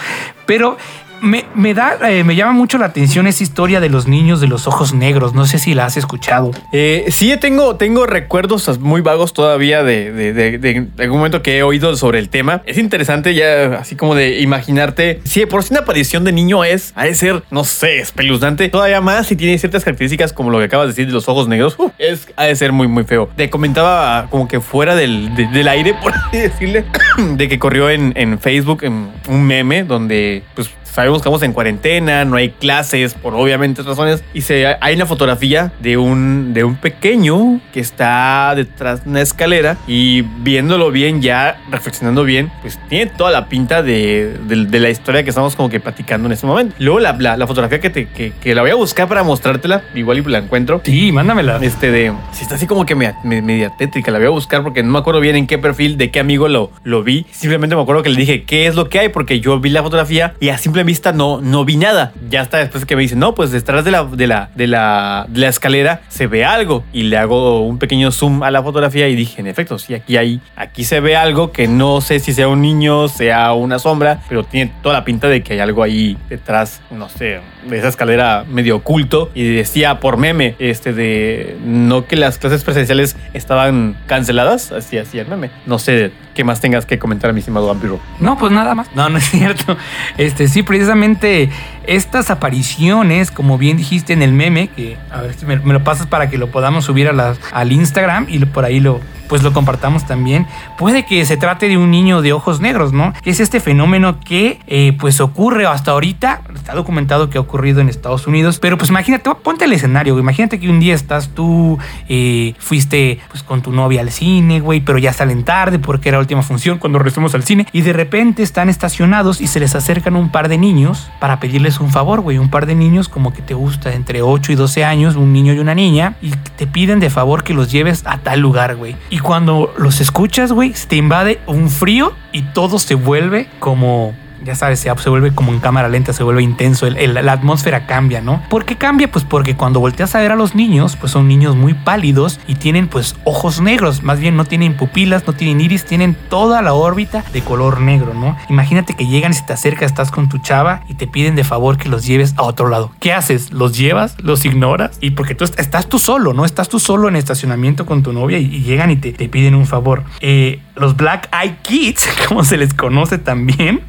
Pero 0.46 0.76
me, 1.22 1.44
me 1.54 1.74
da, 1.74 1.98
eh, 2.10 2.24
me 2.24 2.34
llama 2.36 2.52
mucho 2.52 2.78
la 2.78 2.86
atención 2.86 3.26
esa 3.26 3.42
historia 3.42 3.80
de 3.80 3.88
los 3.88 4.06
niños 4.06 4.40
de 4.40 4.46
los 4.48 4.66
ojos 4.66 4.92
negros. 4.94 5.34
No 5.34 5.46
sé 5.46 5.58
si 5.58 5.74
la 5.74 5.86
has 5.86 5.96
escuchado. 5.96 6.50
Eh, 6.72 7.06
sí, 7.10 7.34
tengo, 7.40 7.76
tengo 7.76 8.06
recuerdos 8.06 8.78
muy 8.78 9.00
vagos 9.00 9.32
todavía 9.32 9.82
de, 9.82 10.12
de, 10.12 10.88
algún 10.98 11.18
momento 11.18 11.42
que 11.42 11.58
he 11.58 11.62
oído 11.62 11.96
sobre 11.96 12.18
el 12.18 12.28
tema. 12.28 12.62
Es 12.66 12.78
interesante 12.78 13.34
ya 13.34 13.78
así 13.78 13.96
como 13.96 14.14
de 14.14 14.40
imaginarte. 14.40 15.20
Si 15.24 15.40
de 15.40 15.46
por 15.46 15.62
si 15.62 15.72
una 15.72 15.80
aparición 15.82 16.24
de 16.24 16.32
niño 16.32 16.64
es, 16.64 16.92
ha 16.96 17.04
de 17.04 17.14
ser, 17.14 17.42
no 17.50 17.64
sé, 17.64 17.98
espeluznante. 18.00 18.68
Todavía 18.68 19.00
más 19.00 19.26
si 19.26 19.36
tiene 19.36 19.58
ciertas 19.58 19.84
características 19.84 20.32
como 20.32 20.50
lo 20.50 20.58
que 20.58 20.64
acabas 20.64 20.86
de 20.86 20.92
decir 20.92 21.06
de 21.06 21.12
los 21.12 21.28
ojos 21.28 21.48
negros. 21.48 21.76
es, 21.98 22.28
ha 22.36 22.44
de 22.44 22.56
ser 22.56 22.72
muy, 22.72 22.88
muy 22.88 23.04
feo. 23.04 23.28
Te 23.36 23.50
comentaba 23.50 24.28
como 24.30 24.48
que 24.48 24.60
fuera 24.60 24.94
del, 24.94 25.34
de- 25.34 25.46
del 25.46 25.68
aire, 25.68 25.94
por 26.02 26.12
así 26.12 26.38
decirle, 26.38 26.84
de 27.36 27.48
que 27.48 27.58
corrió 27.58 27.90
en, 27.90 28.12
en 28.16 28.38
Facebook 28.38 28.84
en 28.84 29.08
un 29.28 29.42
meme 29.46 29.84
donde 29.84 30.42
pues 30.54 30.70
sabemos 30.92 31.18
que 31.18 31.20
estamos 31.20 31.42
en 31.42 31.52
cuarentena, 31.52 32.24
no 32.24 32.36
hay 32.36 32.50
clases 32.50 33.14
por 33.14 33.34
obviamente 33.34 33.82
razones 33.82 34.22
y 34.34 34.42
se, 34.42 34.66
hay 34.80 34.94
una 34.94 35.06
fotografía 35.06 35.72
de 35.80 35.96
un, 35.96 36.52
de 36.54 36.64
un 36.64 36.76
pequeño 36.76 37.60
que 37.72 37.80
está 37.80 38.52
detrás 38.56 39.04
de 39.04 39.10
una 39.10 39.20
escalera 39.20 39.76
y 39.86 40.22
viéndolo 40.22 40.90
bien 40.90 41.22
ya, 41.22 41.60
reflexionando 41.70 42.24
bien, 42.24 42.50
pues 42.62 42.78
tiene 42.88 43.06
toda 43.06 43.30
la 43.30 43.48
pinta 43.48 43.82
de, 43.82 44.36
de- 44.46 44.66
de 44.66 44.80
la 44.80 44.90
historia 44.90 45.22
que 45.22 45.30
estamos 45.30 45.56
como 45.56 45.68
que 45.68 45.80
platicando 45.80 46.26
en 46.26 46.32
este 46.32 46.46
momento. 46.46 46.74
Luego 46.78 47.00
la, 47.00 47.12
la- 47.18 47.36
la 47.36 47.46
fotografía 47.46 47.80
que, 47.80 47.90
te, 47.90 48.06
que, 48.08 48.32
que 48.40 48.54
la 48.54 48.62
voy 48.62 48.70
a 48.70 48.74
buscar 48.74 49.08
para 49.08 49.22
mostrártela, 49.22 49.82
igual 49.94 50.18
y 50.18 50.22
la 50.22 50.38
encuentro. 50.38 50.80
Sí, 50.84 51.12
mándamela. 51.12 51.58
Este 51.62 51.90
de, 51.90 52.12
si 52.32 52.42
está 52.42 52.56
así 52.56 52.66
como 52.66 52.84
que 52.86 52.94
me- 52.94 53.14
me- 53.24 53.42
media 53.42 53.70
tétrica, 53.78 54.10
la 54.10 54.18
voy 54.18 54.26
a 54.26 54.30
buscar 54.30 54.62
porque 54.62 54.82
no 54.82 54.90
me 54.92 54.98
acuerdo 54.98 55.20
bien 55.20 55.36
en 55.36 55.46
qué 55.46 55.58
perfil, 55.58 55.96
de 55.96 56.10
qué 56.10 56.20
amigo 56.20 56.48
lo, 56.48 56.70
lo 56.84 57.02
vi. 57.02 57.26
Simplemente 57.30 57.76
me 57.76 57.82
acuerdo 57.82 58.02
que 58.02 58.10
le 58.10 58.16
dije, 58.16 58.44
¿qué 58.44 58.66
es 58.66 58.74
lo 58.74 58.88
que 58.88 58.98
hay? 58.98 59.08
Porque 59.08 59.40
yo 59.40 59.58
vi 59.60 59.70
la 59.70 59.82
fotografía 59.82 60.34
y 60.40 60.48
a 60.50 60.58
simple 60.80 60.90
vista 60.90 61.12
no, 61.12 61.40
no 61.40 61.64
vi 61.64 61.76
nada. 61.76 62.12
Ya 62.28 62.40
hasta 62.40 62.58
después 62.58 62.84
que 62.84 62.96
me 62.96 63.02
dice, 63.02 63.16
no, 63.16 63.34
pues 63.34 63.50
detrás 63.50 63.84
de 63.84 63.90
la, 63.90 64.04
de 64.04 64.26
la, 64.26 64.50
de 64.54 64.66
la, 64.66 65.26
de 65.28 65.40
la 65.40 65.48
escalera 65.48 66.00
se 66.08 66.26
ve 66.26 66.44
algo. 66.44 66.84
Y 66.92 67.04
le 67.04 67.16
hago 67.16 67.66
un 67.66 67.78
pequeño 67.78 68.10
zoom 68.10 68.42
a 68.42 68.50
la 68.50 68.62
fotografía 68.62 69.08
y 69.08 69.14
dije, 69.14 69.40
en 69.40 69.46
efecto, 69.46 69.78
sí, 69.78 69.94
aquí 69.94 70.16
hay, 70.16 70.40
aquí 70.56 70.84
se 70.84 71.00
ve 71.00 71.16
algo 71.16 71.52
que 71.52 71.68
no 71.68 72.00
sé 72.00 72.18
si 72.18 72.32
sea 72.32 72.48
un 72.48 72.62
niño, 72.62 73.08
sea 73.08 73.52
una 73.52 73.78
sombra, 73.78 74.22
pero 74.28 74.44
tiene 74.44 74.72
toda 74.82 74.94
la 74.94 75.04
pinta 75.04 75.28
de 75.28 75.42
que 75.42 75.54
hay 75.54 75.58
algo 75.60 75.82
ahí 75.82 76.16
detrás, 76.28 76.80
no 76.90 77.08
sé, 77.08 77.40
de 77.68 77.78
esa 77.78 77.88
escalera 77.88 78.44
medio 78.48 78.76
oculto. 78.76 79.30
Y 79.34 79.54
decía 79.54 80.00
por 80.00 80.16
meme, 80.16 80.54
este 80.58 80.92
de 80.92 81.56
no 81.64 82.06
que 82.06 82.16
las 82.16 82.38
clases 82.38 82.64
presenciales 82.64 83.16
estaban 83.34 83.96
canceladas, 84.06 84.72
así 84.72 84.98
hacía 84.98 85.22
el 85.22 85.28
meme. 85.28 85.50
No 85.66 85.78
sé 85.78 86.12
qué 86.40 86.44
más 86.44 86.58
tengas 86.62 86.86
que 86.86 86.98
comentar, 86.98 87.34
mi 87.34 87.40
estimado 87.40 87.66
vampiro. 87.66 88.00
No, 88.18 88.38
pues 88.38 88.50
nada 88.50 88.74
más. 88.74 88.88
No, 88.94 89.10
no 89.10 89.18
es 89.18 89.24
cierto. 89.30 89.76
Este, 90.16 90.48
sí, 90.48 90.62
precisamente 90.62 91.50
estas 91.86 92.30
apariciones, 92.30 93.30
como 93.30 93.58
bien 93.58 93.76
dijiste 93.76 94.14
en 94.14 94.22
el 94.22 94.32
meme, 94.32 94.68
que 94.68 94.96
a 95.10 95.20
ver 95.20 95.34
si 95.34 95.44
me, 95.44 95.56
me 95.58 95.74
lo 95.74 95.84
pasas 95.84 96.06
para 96.06 96.30
que 96.30 96.38
lo 96.38 96.50
podamos 96.50 96.86
subir 96.86 97.08
a 97.08 97.12
las- 97.12 97.38
al 97.52 97.72
Instagram 97.72 98.24
y 98.30 98.38
por 98.46 98.64
ahí 98.64 98.80
lo 98.80 99.00
pues 99.30 99.44
lo 99.44 99.52
compartamos 99.52 100.04
también. 100.06 100.48
Puede 100.76 101.06
que 101.06 101.24
se 101.24 101.36
trate 101.36 101.68
de 101.68 101.78
un 101.78 101.92
niño 101.92 102.20
de 102.20 102.32
ojos 102.32 102.60
negros, 102.60 102.92
¿no? 102.92 103.14
Que 103.22 103.30
es 103.30 103.38
este 103.38 103.60
fenómeno 103.60 104.18
que 104.18 104.58
eh, 104.66 104.96
pues 104.98 105.20
ocurre 105.20 105.66
hasta 105.66 105.92
ahorita. 105.92 106.42
Está 106.52 106.74
documentado 106.74 107.30
que 107.30 107.38
ha 107.38 107.40
ocurrido 107.40 107.80
en 107.80 107.88
Estados 107.88 108.26
Unidos. 108.26 108.58
Pero 108.60 108.76
pues 108.76 108.90
imagínate, 108.90 109.30
ponte 109.36 109.66
el 109.66 109.72
escenario. 109.72 110.18
Imagínate 110.18 110.58
que 110.58 110.68
un 110.68 110.80
día 110.80 110.94
estás 110.96 111.28
tú, 111.28 111.78
eh, 112.08 112.54
fuiste 112.58 113.20
pues 113.30 113.44
con 113.44 113.62
tu 113.62 113.70
novia 113.70 114.00
al 114.00 114.10
cine, 114.10 114.58
güey, 114.58 114.80
pero 114.80 114.98
ya 114.98 115.12
salen 115.12 115.44
tarde 115.44 115.78
porque 115.78 116.08
era 116.08 116.18
la 116.18 116.22
última 116.22 116.42
función 116.42 116.78
cuando 116.78 116.98
regresamos 116.98 117.32
al 117.36 117.44
cine. 117.44 117.68
Y 117.72 117.82
de 117.82 117.92
repente 117.92 118.42
están 118.42 118.68
estacionados 118.68 119.40
y 119.40 119.46
se 119.46 119.60
les 119.60 119.76
acercan 119.76 120.16
un 120.16 120.32
par 120.32 120.48
de 120.48 120.58
niños 120.58 121.08
para 121.20 121.38
pedirles 121.38 121.78
un 121.78 121.92
favor, 121.92 122.20
güey. 122.20 122.38
Un 122.38 122.50
par 122.50 122.66
de 122.66 122.74
niños 122.74 123.08
como 123.08 123.32
que 123.32 123.42
te 123.42 123.54
gusta 123.54 123.94
entre 123.94 124.22
8 124.22 124.50
y 124.50 124.54
12 124.56 124.84
años, 124.84 125.14
un 125.14 125.32
niño 125.32 125.54
y 125.54 125.60
una 125.60 125.76
niña, 125.76 126.16
y 126.20 126.32
te 126.56 126.66
piden 126.66 126.98
de 126.98 127.10
favor 127.10 127.44
que 127.44 127.54
los 127.54 127.70
lleves 127.70 128.02
a 128.06 128.18
tal 128.18 128.40
lugar, 128.40 128.74
güey. 128.74 128.96
Cuando 129.20 129.72
los 129.78 130.00
escuchas, 130.00 130.52
güey, 130.52 130.74
te 130.88 130.96
invade 130.96 131.40
un 131.46 131.70
frío 131.70 132.12
y 132.32 132.42
todo 132.42 132.78
se 132.78 132.94
vuelve 132.94 133.48
como 133.58 134.14
ya 134.44 134.54
sabes, 134.54 134.80
se, 134.80 134.90
se 134.96 135.10
vuelve 135.10 135.32
como 135.34 135.52
en 135.52 135.60
cámara 135.60 135.88
lenta, 135.88 136.12
se 136.12 136.22
vuelve 136.22 136.42
intenso, 136.42 136.88
la 136.90 137.32
atmósfera 137.32 137.86
cambia, 137.86 138.20
¿no? 138.20 138.42
¿Por 138.48 138.64
qué 138.64 138.76
cambia? 138.76 139.10
Pues 139.10 139.24
porque 139.24 139.56
cuando 139.56 139.80
volteas 139.80 140.14
a 140.14 140.20
ver 140.20 140.32
a 140.32 140.36
los 140.36 140.54
niños, 140.54 140.96
pues 140.96 141.12
son 141.12 141.28
niños 141.28 141.56
muy 141.56 141.74
pálidos 141.74 142.40
y 142.46 142.54
tienen 142.56 142.88
pues 142.88 143.16
ojos 143.24 143.60
negros, 143.60 144.02
más 144.02 144.18
bien 144.20 144.36
no 144.36 144.44
tienen 144.44 144.76
pupilas, 144.76 145.26
no 145.26 145.32
tienen 145.32 145.60
iris, 145.60 145.84
tienen 145.84 146.16
toda 146.28 146.62
la 146.62 146.72
órbita 146.72 147.24
de 147.32 147.42
color 147.42 147.80
negro, 147.80 148.14
¿no? 148.14 148.36
Imagínate 148.48 148.94
que 148.94 149.06
llegan 149.06 149.32
y 149.32 149.34
se 149.34 149.42
te 149.44 149.52
acerca, 149.52 149.84
estás 149.86 150.10
con 150.10 150.28
tu 150.28 150.38
chava 150.38 150.82
y 150.88 150.94
te 150.94 151.06
piden 151.06 151.34
de 151.36 151.44
favor 151.44 151.76
que 151.78 151.88
los 151.88 152.06
lleves 152.06 152.34
a 152.36 152.42
otro 152.42 152.68
lado. 152.68 152.90
¿Qué 153.00 153.12
haces? 153.12 153.52
¿Los 153.52 153.76
llevas? 153.76 154.16
¿Los 154.22 154.44
ignoras? 154.44 154.98
Y 155.00 155.10
porque 155.12 155.34
tú 155.34 155.44
est- 155.44 155.58
estás 155.58 155.86
tú 155.88 155.98
solo, 155.98 156.32
¿no? 156.32 156.44
Estás 156.44 156.68
tú 156.68 156.78
solo 156.78 157.08
en 157.08 157.16
estacionamiento 157.16 157.86
con 157.86 158.02
tu 158.02 158.12
novia 158.12 158.38
y, 158.38 158.44
y 158.46 158.62
llegan 158.62 158.90
y 158.90 158.96
te, 158.96 159.12
te 159.12 159.28
piden 159.28 159.54
un 159.54 159.66
favor. 159.66 160.04
Eh, 160.20 160.60
los 160.80 160.96
Black 160.96 161.28
Eye 161.32 161.56
Kids, 161.62 162.08
como 162.28 162.42
se 162.44 162.56
les 162.56 162.74
conoce 162.74 163.18
también, 163.18 163.82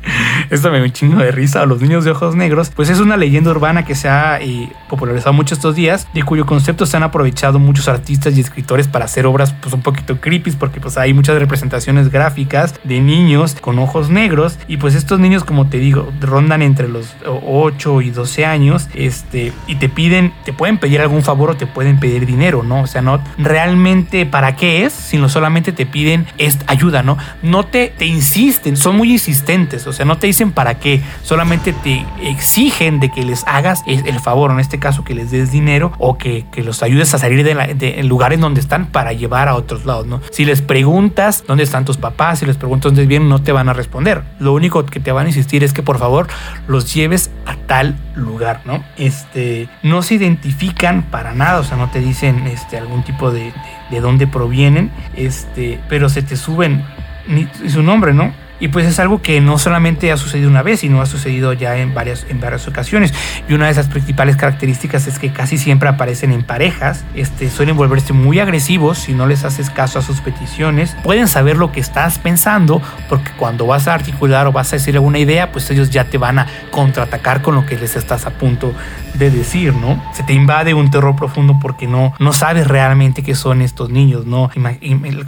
esto 0.50 0.70
me 0.72 0.82
un 0.82 0.92
chingo 0.92 1.20
de 1.20 1.32
risa, 1.32 1.62
o 1.62 1.66
los 1.66 1.82
niños 1.82 2.04
de 2.04 2.12
ojos 2.12 2.36
negros, 2.36 2.72
pues 2.76 2.90
es 2.90 3.00
una 3.00 3.18
leyenda 3.18 3.52
urbana 3.52 3.86
que 3.86 3.96
se 3.96 4.10
ha 4.10 4.40
eh, 4.42 4.72
popularizado 4.90 5.34
mucho 5.34 5.56
estos 5.56 5.76
días, 5.76 6.08
de 6.14 6.24
cuyo 6.24 6.46
concepto 6.46 6.86
se 6.86 6.98
han 6.98 7.04
aprovechado 7.04 7.60
muchos 7.60 7.88
artistas 7.88 8.36
y 8.36 8.42
escritores 8.42 8.88
para 8.88 9.06
hacer 9.06 9.26
obras 9.26 9.54
pues 9.62 9.74
un 9.74 9.82
poquito 9.82 10.20
creepy, 10.20 10.52
porque 10.52 10.80
pues 10.80 10.98
hay 10.98 11.14
muchas 11.14 11.40
representaciones 11.40 12.10
gráficas 12.12 12.76
de 12.84 13.00
niños 13.00 13.56
con 13.60 13.80
ojos 13.80 14.10
negros, 14.10 14.60
y 14.68 14.78
pues 14.78 14.96
estos 14.96 15.20
niños, 15.20 15.44
como 15.44 15.68
te 15.68 15.78
digo, 15.78 16.12
rondan 16.20 16.62
entre 16.62 16.90
los 16.90 17.16
8 17.26 18.02
y 18.02 18.10
12 18.10 18.46
años, 18.46 18.90
este, 18.94 19.54
y 19.68 19.76
te 19.76 19.88
piden, 19.88 20.34
te 20.44 20.52
pueden 20.52 20.78
pedir 20.78 21.00
algún 21.00 21.24
favor 21.24 21.52
o 21.52 21.56
te 21.56 21.68
pueden 21.68 22.00
pedir 22.00 22.26
dinero, 22.26 22.64
¿no? 22.64 22.82
O 22.82 22.88
sea, 22.88 23.02
no 23.02 23.22
realmente 23.38 24.26
para 24.26 24.56
qué 24.56 24.86
es, 24.86 24.94
sino 24.94 25.30
solamente 25.30 25.72
te 25.72 25.86
piden 25.86 26.26
esta 26.38 26.66
ayuda, 26.82 27.04
¿no? 27.04 27.18
No 27.44 27.64
te, 27.66 27.94
te 27.96 28.06
insisten, 28.06 28.76
son 28.76 28.98
muy 28.98 29.12
insistentes, 29.12 29.86
o 29.86 29.94
sea, 29.94 30.04
no 30.06 30.18
te 30.18 30.26
dicen 30.28 30.52
para 30.52 30.80
qué, 30.80 31.00
solamente 31.22 31.74
te 31.74 32.04
exigen 32.24 33.00
de 33.00 33.12
que 33.12 33.24
les 33.24 33.46
hagas 33.46 33.84
el 33.86 34.20
favor, 34.20 34.50
en 34.52 34.60
este 34.60 34.80
caso 34.80 35.04
que 35.04 35.14
les 35.14 35.30
des 35.30 35.52
dinero 35.52 35.92
o 36.00 36.18
que, 36.18 36.46
que 36.52 36.64
los 36.64 36.82
ayudes 36.82 37.14
a 37.14 37.20
salir 37.20 37.44
de, 37.44 37.54
la- 37.54 37.68
lugares 38.04 38.40
donde 38.40 38.60
están 38.62 38.88
para 38.88 39.14
llevar 39.14 39.48
a 39.48 39.56
otros 39.56 39.86
lados, 39.86 40.08
¿no? 40.08 40.22
Si 40.32 40.44
les 40.44 40.62
preguntas 40.64 41.44
dónde 41.48 41.64
están 41.64 41.86
tus 41.86 41.98
papás, 41.98 42.40
si 42.40 42.46
les 42.48 42.58
preguntas 42.58 42.92
dónde 42.92 43.06
vienen, 43.06 43.30
no 43.30 43.42
te 43.44 43.52
van 43.52 43.70
a 43.70 43.74
responder. 43.74 44.24
Lo 44.40 44.54
único 44.54 44.84
que 44.86 45.00
te 45.00 45.12
van 45.12 45.28
a 45.28 45.30
insistir 45.30 45.64
es 45.64 45.74
que 45.74 45.84
por 45.84 46.00
favor 46.00 46.28
los 46.68 46.92
lleves 46.94 47.30
a 47.46 47.56
tal 47.68 47.96
lugar, 48.16 48.62
¿no? 48.66 48.84
Este, 48.98 49.70
no 49.84 50.02
se 50.02 50.16
identifican 50.16 51.04
para 51.04 51.34
nada, 51.36 51.60
o 51.60 51.64
sea, 51.64 51.78
no 51.78 51.90
te 51.92 52.00
dicen 52.00 52.48
este, 52.48 52.78
algún 52.78 53.04
tipo 53.04 53.30
de, 53.32 53.54
de 53.92 54.00
dónde 54.00 54.26
provienen, 54.26 54.90
este, 55.16 55.80
pero 55.90 56.10
se 56.10 56.24
te 56.24 56.36
suben 56.36 56.84
ni 57.28 57.48
su 57.70 57.84
nombre, 57.84 58.14
¿no? 58.14 58.34
Y 58.62 58.68
pues 58.68 58.86
es 58.86 59.00
algo 59.00 59.24
que 59.24 59.42
no 59.42 59.58
solamente 59.58 60.12
ha 60.12 60.18
sucedido 60.18 60.48
una 60.48 60.62
vez, 60.62 60.82
sino 60.82 61.02
ha 61.02 61.08
sucedido 61.08 61.52
ya 61.54 61.78
en 61.78 61.96
varias, 61.96 62.28
en 62.30 62.40
varias 62.40 62.68
ocasiones. 62.68 63.12
Y 63.50 63.54
una 63.54 63.66
de 63.66 63.72
esas 63.72 63.88
principales 63.88 64.38
características 64.38 65.08
es 65.08 65.18
que 65.18 65.34
casi 65.34 65.58
siempre 65.58 65.90
aparecen 65.90 66.32
en 66.32 66.44
parejas, 66.44 67.04
este, 67.16 67.50
suelen 67.50 67.76
volverse 67.76 68.14
muy 68.14 68.40
agresivos 68.40 69.00
si 69.00 69.14
no 69.14 69.26
les 69.26 69.46
haces 69.46 69.72
caso 69.72 69.98
a 69.98 70.04
sus 70.04 70.22
peticiones. 70.22 70.96
Pueden 71.04 71.28
saber 71.28 71.58
lo 71.58 71.72
que 71.72 71.80
estás 71.80 72.20
pensando, 72.20 72.84
porque 73.10 73.32
cuando 73.36 73.66
vas 73.66 73.88
a 73.88 73.96
articular 73.96 74.46
o 74.46 74.52
vas 74.52 74.72
a 74.74 74.76
decir 74.76 74.94
alguna 74.94 75.18
idea, 75.18 75.52
pues 75.52 75.70
ellos 75.72 75.90
ya 75.90 76.04
te 76.06 76.20
van 76.20 76.38
a 76.38 76.46
contraatacar 76.70 77.42
con 77.42 77.56
lo 77.56 77.66
que 77.66 77.78
les 77.78 77.96
estás 77.96 78.28
a 78.28 78.30
punto 78.30 78.76
de 79.16 79.32
decir, 79.32 79.74
¿no? 79.74 80.02
Se 80.14 80.22
te 80.22 80.34
invade 80.34 80.76
un 80.76 80.92
terror 80.92 81.16
profundo 81.16 81.58
porque 81.60 81.88
no, 81.88 82.14
no 82.20 82.32
sabes 82.32 82.68
realmente 82.68 83.24
qué 83.24 83.34
son 83.34 83.64
estos 83.64 83.90
niños, 83.90 84.28
¿no? 84.28 84.52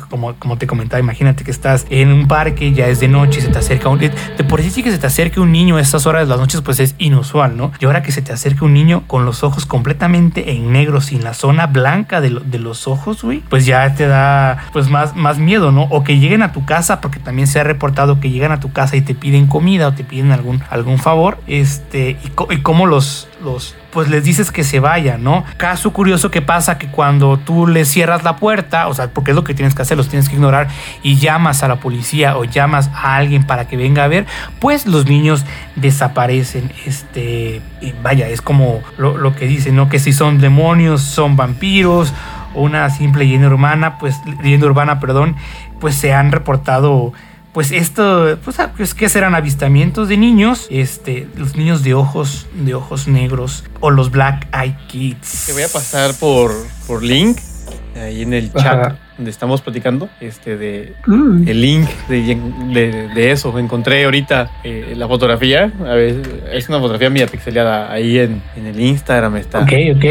Como, 0.07 0.35
como 0.35 0.57
te 0.59 0.67
comentaba, 0.67 0.99
imagínate 0.99 1.43
que 1.43 1.51
estás 1.51 1.87
en 1.89 2.11
un 2.11 2.27
parque, 2.27 2.73
ya 2.73 2.87
es 2.87 2.99
de 2.99 3.07
noche, 3.07 3.22
se 3.31 3.47
te 3.49 3.57
acerca 3.59 3.89
un... 3.89 3.99
De 3.99 4.11
por 4.47 4.61
sí 4.61 4.83
que 4.83 4.91
se 4.91 4.97
te 4.97 5.07
acerque 5.07 5.39
un 5.39 5.51
niño 5.51 5.77
a 5.77 5.81
estas 5.81 6.05
horas 6.05 6.23
de 6.23 6.29
las 6.29 6.39
noches, 6.39 6.61
pues 6.61 6.79
es 6.79 6.95
inusual, 6.97 7.55
¿no? 7.57 7.71
Y 7.79 7.85
ahora 7.85 8.01
que 8.03 8.11
se 8.11 8.21
te 8.21 8.33
acerque 8.33 8.63
un 8.65 8.73
niño 8.73 9.03
con 9.07 9.25
los 9.25 9.43
ojos 9.43 9.65
completamente 9.65 10.51
en 10.51 10.71
negro, 10.71 11.01
sin 11.01 11.23
la 11.23 11.33
zona 11.33 11.67
blanca 11.67 12.21
de, 12.21 12.29
lo- 12.31 12.39
de 12.41 12.59
los 12.59 12.87
ojos, 12.87 13.23
güey, 13.23 13.39
pues 13.49 13.65
ya 13.65 13.93
te 13.95 14.07
da 14.07 14.57
pues 14.73 14.89
más, 14.89 15.15
más 15.15 15.37
miedo, 15.37 15.71
¿no? 15.71 15.83
O 15.83 16.03
que 16.03 16.17
lleguen 16.19 16.41
a 16.43 16.51
tu 16.51 16.65
casa, 16.65 17.01
porque 17.01 17.19
también 17.19 17.47
se 17.47 17.59
ha 17.59 17.63
reportado 17.63 18.19
que 18.19 18.29
llegan 18.29 18.51
a 18.51 18.59
tu 18.59 18.71
casa 18.71 18.95
y 18.95 19.01
te 19.01 19.15
piden 19.15 19.47
comida 19.47 19.87
o 19.87 19.93
te 19.93 20.03
piden 20.03 20.31
algún, 20.31 20.61
algún 20.69 20.97
favor, 20.97 21.37
este, 21.47 22.17
y, 22.23 22.29
co- 22.29 22.47
y 22.51 22.57
cómo 22.61 22.85
los, 22.85 23.27
pues 23.91 24.09
les 24.09 24.23
dices 24.23 24.51
que 24.51 24.63
se 24.63 24.79
vayan, 24.79 25.23
¿no? 25.23 25.43
Caso 25.57 25.93
curioso 25.93 26.31
que 26.31 26.41
pasa 26.41 26.77
que 26.77 26.87
cuando 26.87 27.37
tú 27.37 27.67
les 27.67 27.87
cierras 27.87 28.23
la 28.23 28.37
puerta, 28.37 28.87
o 28.87 28.93
sea, 28.93 29.09
porque 29.09 29.31
es 29.31 29.35
lo 29.35 29.43
que 29.43 29.53
tienes 29.53 29.75
que 29.75 29.81
hacer, 29.81 29.97
los 29.97 30.09
tienes 30.09 30.29
que 30.29 30.35
ignorar 30.35 30.67
y 31.03 31.17
llamas 31.17 31.63
a 31.63 31.67
la 31.67 31.77
policía 31.77 32.37
o 32.37 32.43
llamas 32.43 32.89
a 32.93 33.15
alguien 33.15 33.45
para 33.45 33.67
que 33.67 33.77
venga 33.77 34.03
a 34.03 34.07
ver, 34.07 34.25
pues 34.59 34.87
los 34.87 35.05
niños 35.05 35.45
desaparecen, 35.75 36.71
este, 36.85 37.61
vaya, 38.01 38.27
es 38.29 38.41
como 38.41 38.81
lo, 38.97 39.17
lo 39.17 39.35
que 39.35 39.45
dicen, 39.45 39.75
¿no? 39.75 39.89
Que 39.89 39.99
si 39.99 40.13
son 40.13 40.39
demonios, 40.39 41.01
son 41.01 41.35
vampiros 41.35 42.13
o 42.55 42.61
una 42.63 42.89
simple 42.89 43.25
leyenda 43.25 43.47
urbana, 43.47 43.97
pues 43.97 44.19
leyenda 44.41 44.67
urbana, 44.67 44.99
perdón, 44.99 45.35
pues 45.79 45.95
se 45.95 46.13
han 46.13 46.31
reportado 46.31 47.13
pues 47.53 47.71
esto, 47.71 48.37
pues, 48.43 48.59
ah, 48.59 48.73
pues 48.75 48.93
que 48.93 49.07
serán 49.09 49.35
avistamientos 49.35 50.09
de 50.09 50.17
niños, 50.17 50.67
este, 50.71 51.27
los 51.37 51.55
niños 51.55 51.83
de 51.83 51.93
ojos, 51.93 52.47
de 52.55 52.73
ojos 52.73 53.07
negros 53.07 53.63
o 53.79 53.91
los 53.91 54.09
Black 54.11 54.47
Eyed 54.53 54.73
Kids. 54.87 55.43
Te 55.47 55.53
voy 55.53 55.63
a 55.63 55.67
pasar 55.67 56.13
por, 56.19 56.51
por 56.87 57.03
link 57.03 57.37
ahí 57.95 58.23
en 58.23 58.33
el 58.33 58.51
chat 58.51 58.65
Ajá. 58.65 58.97
donde 59.17 59.29
estamos 59.29 59.61
platicando, 59.61 60.09
este 60.19 60.57
de 60.57 60.95
Mm. 61.05 61.47
el 61.47 61.61
link 61.61 61.87
de, 62.09 62.35
de- 62.73 63.07
de 63.13 63.31
eso. 63.31 63.57
Encontré 63.59 64.03
ahorita 64.05 64.49
eh, 64.63 64.95
la 64.97 65.07
fotografía, 65.07 65.71
a 65.79 65.93
ver, 65.93 66.21
es 66.51 66.67
una 66.69 66.79
fotografía 66.79 67.11
mía 67.11 67.27
pixeleada 67.27 67.91
ahí 67.91 68.17
en, 68.17 68.41
en 68.57 68.65
el 68.65 68.79
Instagram 68.79 69.35
está. 69.37 69.59
Ok, 69.59 69.73
ok. 69.95 70.03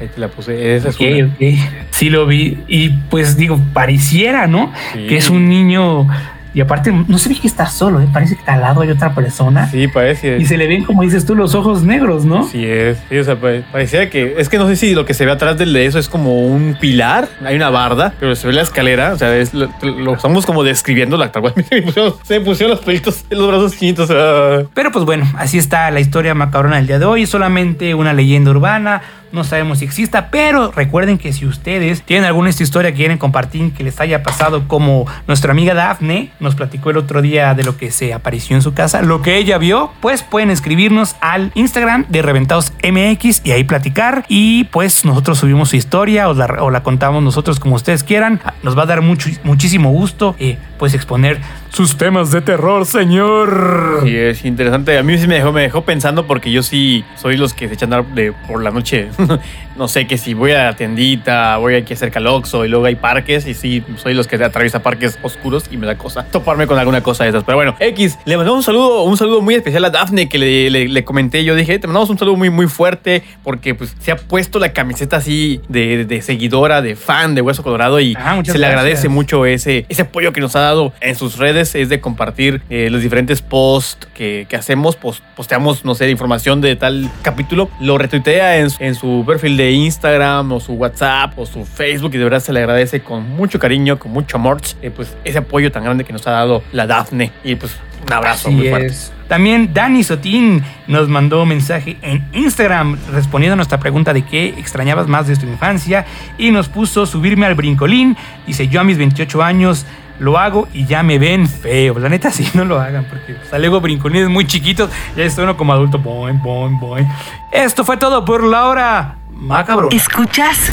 Ahí 0.00 0.08
te 0.14 0.20
la 0.20 0.28
puse, 0.28 0.76
esa 0.76 0.90
es 0.90 0.96
Ok, 0.96 1.00
una. 1.00 1.26
ok. 1.32 1.58
Sí 1.92 2.10
lo 2.10 2.26
vi. 2.26 2.58
Y 2.68 2.90
pues 3.08 3.38
digo, 3.38 3.58
pareciera, 3.72 4.46
¿no? 4.46 4.70
Sí. 4.92 5.06
Que 5.08 5.16
es 5.16 5.30
un 5.30 5.48
niño. 5.48 6.06
Y 6.52 6.60
aparte, 6.60 6.92
no 6.92 7.18
se 7.18 7.28
ve 7.28 7.36
que 7.40 7.46
está 7.46 7.66
solo, 7.66 8.00
¿eh? 8.00 8.08
Parece 8.12 8.36
que 8.36 8.50
al 8.50 8.60
lado 8.60 8.80
hay 8.82 8.90
otra 8.90 9.14
persona. 9.14 9.68
Sí, 9.70 9.86
parece. 9.88 10.38
Y 10.38 10.46
se 10.46 10.56
le 10.56 10.66
ven, 10.66 10.84
como 10.84 11.02
dices 11.02 11.24
tú, 11.24 11.34
los 11.34 11.54
ojos 11.54 11.82
negros, 11.84 12.24
¿no? 12.24 12.44
Sí 12.48 12.64
es, 12.64 12.98
sí, 13.08 13.18
o 13.18 13.24
sea, 13.24 13.36
pare- 13.36 13.62
parecía 13.70 14.10
que, 14.10 14.34
es 14.38 14.48
que 14.48 14.58
no 14.58 14.66
sé 14.66 14.76
si 14.76 14.94
lo 14.94 15.04
que 15.04 15.14
se 15.14 15.24
ve 15.24 15.32
atrás 15.32 15.56
del 15.58 15.72
de 15.72 15.86
eso 15.86 15.98
es 15.98 16.08
como 16.08 16.40
un 16.40 16.76
pilar, 16.80 17.28
hay 17.44 17.56
una 17.56 17.70
barda, 17.70 18.14
pero 18.18 18.34
se 18.34 18.46
ve 18.48 18.52
la 18.52 18.62
escalera, 18.62 19.12
o 19.12 19.18
sea, 19.18 19.36
es 19.36 19.54
lo, 19.54 19.68
lo 19.82 20.14
estamos 20.14 20.44
como 20.46 20.64
describiendo 20.64 21.16
la. 21.16 21.30
Se 22.24 22.40
pusieron, 22.40 22.72
los 22.76 22.80
pelitos 22.84 23.24
en 23.30 23.38
los 23.38 23.48
brazos 23.48 23.76
chinitos. 23.78 24.10
ah. 24.12 24.62
Pero 24.74 24.90
pues 24.90 25.04
bueno, 25.04 25.24
así 25.36 25.58
está 25.58 25.90
la 25.90 26.00
historia 26.00 26.34
macabrona 26.34 26.76
del 26.76 26.86
día 26.86 26.98
de 26.98 27.04
hoy. 27.04 27.26
Solamente 27.26 27.94
una 27.94 28.12
leyenda 28.12 28.50
urbana. 28.50 29.00
No 29.32 29.44
sabemos 29.44 29.78
si 29.78 29.84
exista, 29.84 30.28
pero 30.30 30.72
recuerden 30.72 31.16
que 31.16 31.32
si 31.32 31.46
ustedes 31.46 32.02
tienen 32.02 32.24
alguna 32.24 32.50
historia 32.50 32.90
que 32.90 32.96
quieren 32.96 33.18
compartir 33.18 33.72
que 33.72 33.84
les 33.84 34.00
haya 34.00 34.22
pasado, 34.22 34.66
como 34.66 35.06
nuestra 35.28 35.52
amiga 35.52 35.72
Dafne 35.72 36.30
nos 36.40 36.56
platicó 36.56 36.90
el 36.90 36.96
otro 36.96 37.22
día 37.22 37.54
de 37.54 37.62
lo 37.62 37.76
que 37.76 37.92
se 37.92 38.12
apareció 38.12 38.56
en 38.56 38.62
su 38.62 38.74
casa, 38.74 39.02
lo 39.02 39.22
que 39.22 39.36
ella 39.36 39.58
vio, 39.58 39.92
pues 40.00 40.22
pueden 40.22 40.50
escribirnos 40.50 41.14
al 41.20 41.52
Instagram 41.54 42.06
de 42.08 42.22
Reventados 42.22 42.72
MX 42.82 43.42
y 43.44 43.52
ahí 43.52 43.64
platicar. 43.64 44.24
Y 44.28 44.64
pues 44.64 45.04
nosotros 45.04 45.38
subimos 45.38 45.70
su 45.70 45.76
historia 45.76 46.28
o 46.28 46.34
la, 46.34 46.46
o 46.60 46.70
la 46.70 46.82
contamos 46.82 47.22
nosotros 47.22 47.60
como 47.60 47.76
ustedes 47.76 48.02
quieran. 48.02 48.40
Nos 48.62 48.76
va 48.76 48.82
a 48.82 48.86
dar 48.86 49.00
mucho, 49.00 49.30
muchísimo 49.44 49.90
gusto, 49.90 50.34
eh, 50.38 50.58
pues 50.78 50.94
exponer 50.94 51.40
sus 51.70 51.96
temas 51.96 52.30
de 52.32 52.40
terror, 52.40 52.84
señor. 52.86 54.00
Sí, 54.02 54.16
es 54.16 54.44
interesante. 54.44 54.98
A 54.98 55.02
mí 55.02 55.16
sí 55.18 55.26
me 55.26 55.36
dejó, 55.36 55.52
me 55.52 55.62
dejó 55.62 55.82
pensando 55.82 56.26
porque 56.26 56.50
yo 56.50 56.62
sí 56.62 57.04
soy 57.16 57.36
los 57.36 57.54
que 57.54 57.68
se 57.68 57.74
echan 57.74 57.90
de, 58.14 58.32
por 58.32 58.62
la 58.62 58.70
noche. 58.70 59.08
no 59.76 59.88
sé, 59.88 60.06
que 60.06 60.18
si 60.18 60.34
voy 60.34 60.50
a 60.52 60.64
la 60.64 60.76
tiendita, 60.76 61.56
voy 61.56 61.74
aquí 61.76 61.94
cerca 61.96 62.18
al 62.18 62.26
Oxxo 62.26 62.64
y 62.66 62.68
luego 62.68 62.84
hay 62.86 62.96
parques 62.96 63.46
y 63.46 63.54
sí, 63.54 63.82
soy 63.96 64.14
los 64.14 64.26
que 64.26 64.36
atraviesa 64.36 64.82
parques 64.82 65.18
oscuros 65.22 65.64
y 65.70 65.76
me 65.76 65.86
da 65.86 65.96
cosa 65.96 66.24
toparme 66.24 66.66
con 66.66 66.78
alguna 66.78 67.02
cosa 67.02 67.24
de 67.24 67.30
esas. 67.30 67.44
Pero 67.44 67.56
bueno, 67.56 67.76
X, 67.78 68.18
le 68.24 68.36
mandamos 68.36 68.58
un 68.58 68.64
saludo, 68.64 69.04
un 69.04 69.16
saludo 69.16 69.40
muy 69.40 69.54
especial 69.54 69.84
a 69.84 69.90
Dafne 69.90 70.28
que 70.28 70.38
le, 70.38 70.70
le- 70.70 70.88
le 70.88 71.04
comenté. 71.04 71.44
Yo 71.44 71.54
dije, 71.54 71.78
te 71.78 71.86
mandamos 71.86 72.10
un 72.10 72.18
saludo 72.18 72.36
muy, 72.36 72.50
muy 72.50 72.66
fuerte 72.66 73.22
porque 73.42 73.74
pues 73.74 73.94
se 74.00 74.10
ha 74.12 74.16
puesto 74.16 74.58
la 74.58 74.72
camiseta 74.72 75.16
así 75.18 75.60
de, 75.68 76.04
de 76.04 76.20
seguidora, 76.20 76.82
de 76.82 76.96
fan 76.96 77.34
de 77.34 77.40
Hueso 77.42 77.62
Colorado 77.62 78.00
y 78.00 78.14
Ah, 78.18 78.42
se 78.44 78.52
le 78.52 78.58
gracias. 78.58 78.64
agradece 78.64 79.08
mucho 79.08 79.46
ese, 79.46 79.86
ese 79.88 80.02
apoyo 80.02 80.32
que 80.32 80.40
nos 80.40 80.56
ha 80.56 80.60
dado 80.60 80.92
en 81.00 81.14
sus 81.14 81.38
redes, 81.38 81.59
es 81.60 81.88
de 81.88 82.00
compartir 82.00 82.62
eh, 82.70 82.88
los 82.90 83.02
diferentes 83.02 83.42
posts 83.42 84.08
que, 84.14 84.46
que 84.48 84.56
hacemos, 84.56 84.96
pos- 84.96 85.22
posteamos, 85.36 85.84
no 85.84 85.94
sé, 85.94 86.10
información 86.10 86.60
de 86.60 86.76
tal 86.76 87.10
capítulo, 87.22 87.70
lo 87.80 87.98
retuitea 87.98 88.58
en, 88.58 88.70
su- 88.70 88.82
en 88.82 88.94
su 88.94 89.24
perfil 89.26 89.56
de 89.56 89.72
Instagram 89.72 90.52
o 90.52 90.60
su 90.60 90.72
WhatsApp 90.74 91.38
o 91.38 91.46
su 91.46 91.64
Facebook 91.64 92.12
y 92.14 92.18
de 92.18 92.24
verdad 92.24 92.40
se 92.40 92.52
le 92.52 92.60
agradece 92.60 93.00
con 93.00 93.28
mucho 93.30 93.58
cariño, 93.58 93.98
con 93.98 94.12
mucho 94.12 94.36
amor, 94.36 94.60
eh, 94.82 94.90
pues 94.90 95.16
ese 95.24 95.38
apoyo 95.38 95.70
tan 95.70 95.84
grande 95.84 96.04
que 96.04 96.12
nos 96.12 96.26
ha 96.26 96.32
dado 96.32 96.62
la 96.72 96.86
Dafne 96.86 97.30
y 97.44 97.54
pues 97.54 97.76
un 98.06 98.12
abrazo 98.12 98.48
Así 98.48 98.56
muy 98.56 98.68
fuerte. 98.68 98.86
es. 98.86 99.12
También 99.28 99.72
Dani 99.72 100.02
Sotín 100.02 100.64
nos 100.88 101.08
mandó 101.08 101.42
un 101.44 101.50
mensaje 101.50 101.96
en 102.02 102.26
Instagram 102.32 102.98
respondiendo 103.12 103.52
a 103.52 103.56
nuestra 103.56 103.78
pregunta 103.78 104.12
de 104.12 104.22
qué 104.22 104.48
extrañabas 104.58 105.06
más 105.06 105.28
de 105.28 105.36
tu 105.36 105.46
infancia 105.46 106.04
y 106.36 106.50
nos 106.50 106.68
puso 106.68 107.06
subirme 107.06 107.46
al 107.46 107.54
brincolín. 107.54 108.16
Dice, 108.46 108.66
yo 108.66 108.80
a 108.80 108.84
mis 108.84 108.98
28 108.98 109.40
años 109.42 109.86
lo 110.20 110.38
hago 110.38 110.68
y 110.72 110.84
ya 110.86 111.02
me 111.02 111.18
ven 111.18 111.48
feo. 111.48 111.98
La 111.98 112.08
neta 112.08 112.30
sí, 112.30 112.48
no 112.54 112.64
lo 112.64 112.80
hagan 112.80 113.06
porque 113.10 113.36
sale 113.50 113.68
luego 113.68 113.80
muy 114.28 114.46
chiquitos. 114.46 114.90
Ya 115.16 115.24
estoy 115.24 115.44
uno 115.44 115.56
como 115.56 115.72
adulto. 115.72 115.98
Boing, 115.98 116.40
boing, 116.40 116.78
boing. 116.78 117.08
Esto 117.50 117.84
fue 117.84 117.96
todo 117.96 118.24
por 118.24 118.44
la 118.44 118.66
hora. 118.66 119.16
Macabro. 119.32 119.88
¿Escuchas? 119.90 120.70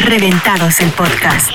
Reventados 0.00 0.80
el 0.80 0.90
podcast. 0.90 1.50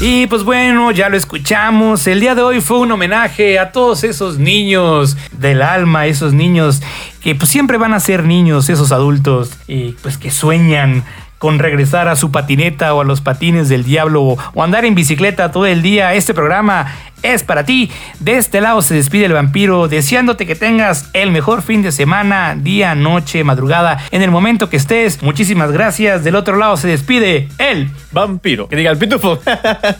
Y 0.00 0.26
pues 0.26 0.42
bueno, 0.42 0.90
ya 0.90 1.08
lo 1.08 1.16
escuchamos. 1.16 2.06
El 2.06 2.20
día 2.20 2.34
de 2.34 2.42
hoy 2.42 2.60
fue 2.60 2.78
un 2.78 2.92
homenaje 2.92 3.58
a 3.58 3.72
todos 3.72 4.04
esos 4.04 4.38
niños 4.38 5.16
del 5.32 5.62
alma, 5.62 6.06
esos 6.06 6.34
niños 6.34 6.82
que 7.22 7.34
pues 7.34 7.48
siempre 7.50 7.78
van 7.78 7.94
a 7.94 8.00
ser 8.00 8.24
niños, 8.24 8.68
esos 8.68 8.92
adultos, 8.92 9.52
y 9.66 9.92
pues 10.02 10.18
que 10.18 10.30
sueñan 10.30 11.04
con 11.44 11.58
regresar 11.58 12.08
a 12.08 12.16
su 12.16 12.30
patineta 12.30 12.94
o 12.94 13.02
a 13.02 13.04
los 13.04 13.20
patines 13.20 13.68
del 13.68 13.84
diablo 13.84 14.38
o, 14.54 14.62
andar 14.62 14.86
en 14.86 14.94
bicicleta 14.94 15.52
todo 15.52 15.66
el 15.66 15.82
día. 15.82 16.14
Este 16.14 16.32
programa 16.32 16.86
es 17.24 17.42
para 17.42 17.64
ti. 17.64 17.90
De 18.20 18.36
este 18.36 18.60
lado 18.60 18.82
se 18.82 18.94
despide 18.94 19.24
el 19.24 19.32
vampiro, 19.32 19.88
deseándote 19.88 20.46
que 20.46 20.54
tengas 20.54 21.10
el 21.12 21.30
mejor 21.32 21.62
fin 21.62 21.82
de 21.82 21.90
semana, 21.90 22.54
día, 22.56 22.94
noche, 22.94 23.42
madrugada, 23.42 23.98
en 24.12 24.22
el 24.22 24.30
momento 24.30 24.68
que 24.68 24.76
estés. 24.76 25.22
Muchísimas 25.22 25.72
gracias. 25.72 26.22
Del 26.22 26.36
otro 26.36 26.56
lado 26.56 26.76
se 26.76 26.86
despide 26.86 27.48
el 27.58 27.90
vampiro. 28.12 28.68
Que 28.68 28.76
diga 28.76 28.90
el 28.90 28.98
pitufo. 28.98 29.40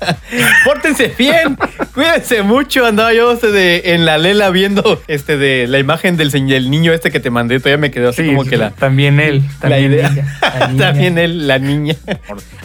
Pórtense 0.64 1.14
bien. 1.18 1.56
Cuídense 1.94 2.42
mucho. 2.42 2.86
Andaba 2.86 3.12
yo 3.12 3.32
este 3.32 3.50
de, 3.50 3.82
en 3.86 4.04
la 4.04 4.18
lela 4.18 4.50
viendo 4.50 5.02
este 5.08 5.36
de 5.36 5.66
la 5.66 5.78
imagen 5.78 6.16
del, 6.16 6.30
niño 6.70 6.92
este 6.92 7.10
que 7.10 7.20
te 7.20 7.30
mandé. 7.30 7.58
Todavía 7.58 7.78
me 7.78 7.90
quedó 7.90 8.10
así 8.10 8.26
como 8.26 8.44
que 8.44 8.56
la. 8.56 8.70
También 8.70 9.18
él. 9.18 9.42
La 9.62 9.68
También 9.70 9.92
idea. 9.92 10.10
ella, 10.12 10.38
la 10.58 10.66
niña. 10.68 10.86
también 10.86 11.18
él, 11.18 11.48
la 11.48 11.58
niña. 11.58 11.96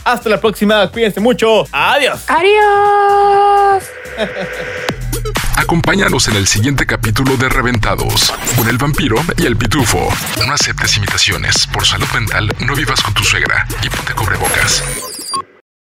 Hasta 0.03 0.30
la 0.30 0.40
próxima. 0.40 0.88
Cuídense 0.90 1.19
mucho. 1.19 1.65
Adiós. 1.72 2.26
Adiós. 2.27 3.84
Acompáñanos 5.56 6.28
en 6.28 6.36
el 6.36 6.48
siguiente 6.48 6.86
capítulo 6.86 7.38
de 7.38 7.50
Reventados 7.50 8.34
con 8.56 8.68
el 8.70 8.78
vampiro 8.78 9.18
y 9.38 9.46
el 9.46 9.56
pitufo. 9.58 10.10
No 10.46 10.54
aceptes 10.54 10.98
imitaciones. 10.98 11.68
Por 11.68 11.86
salud 11.86 12.08
mental, 12.14 12.52
no 12.60 12.76
vivas 12.76 13.02
con 13.02 13.14
tu 13.14 13.24
suegra 13.24 13.68
y 13.84 13.90
ponte 13.90 14.14
cubrebocas. 14.14 14.84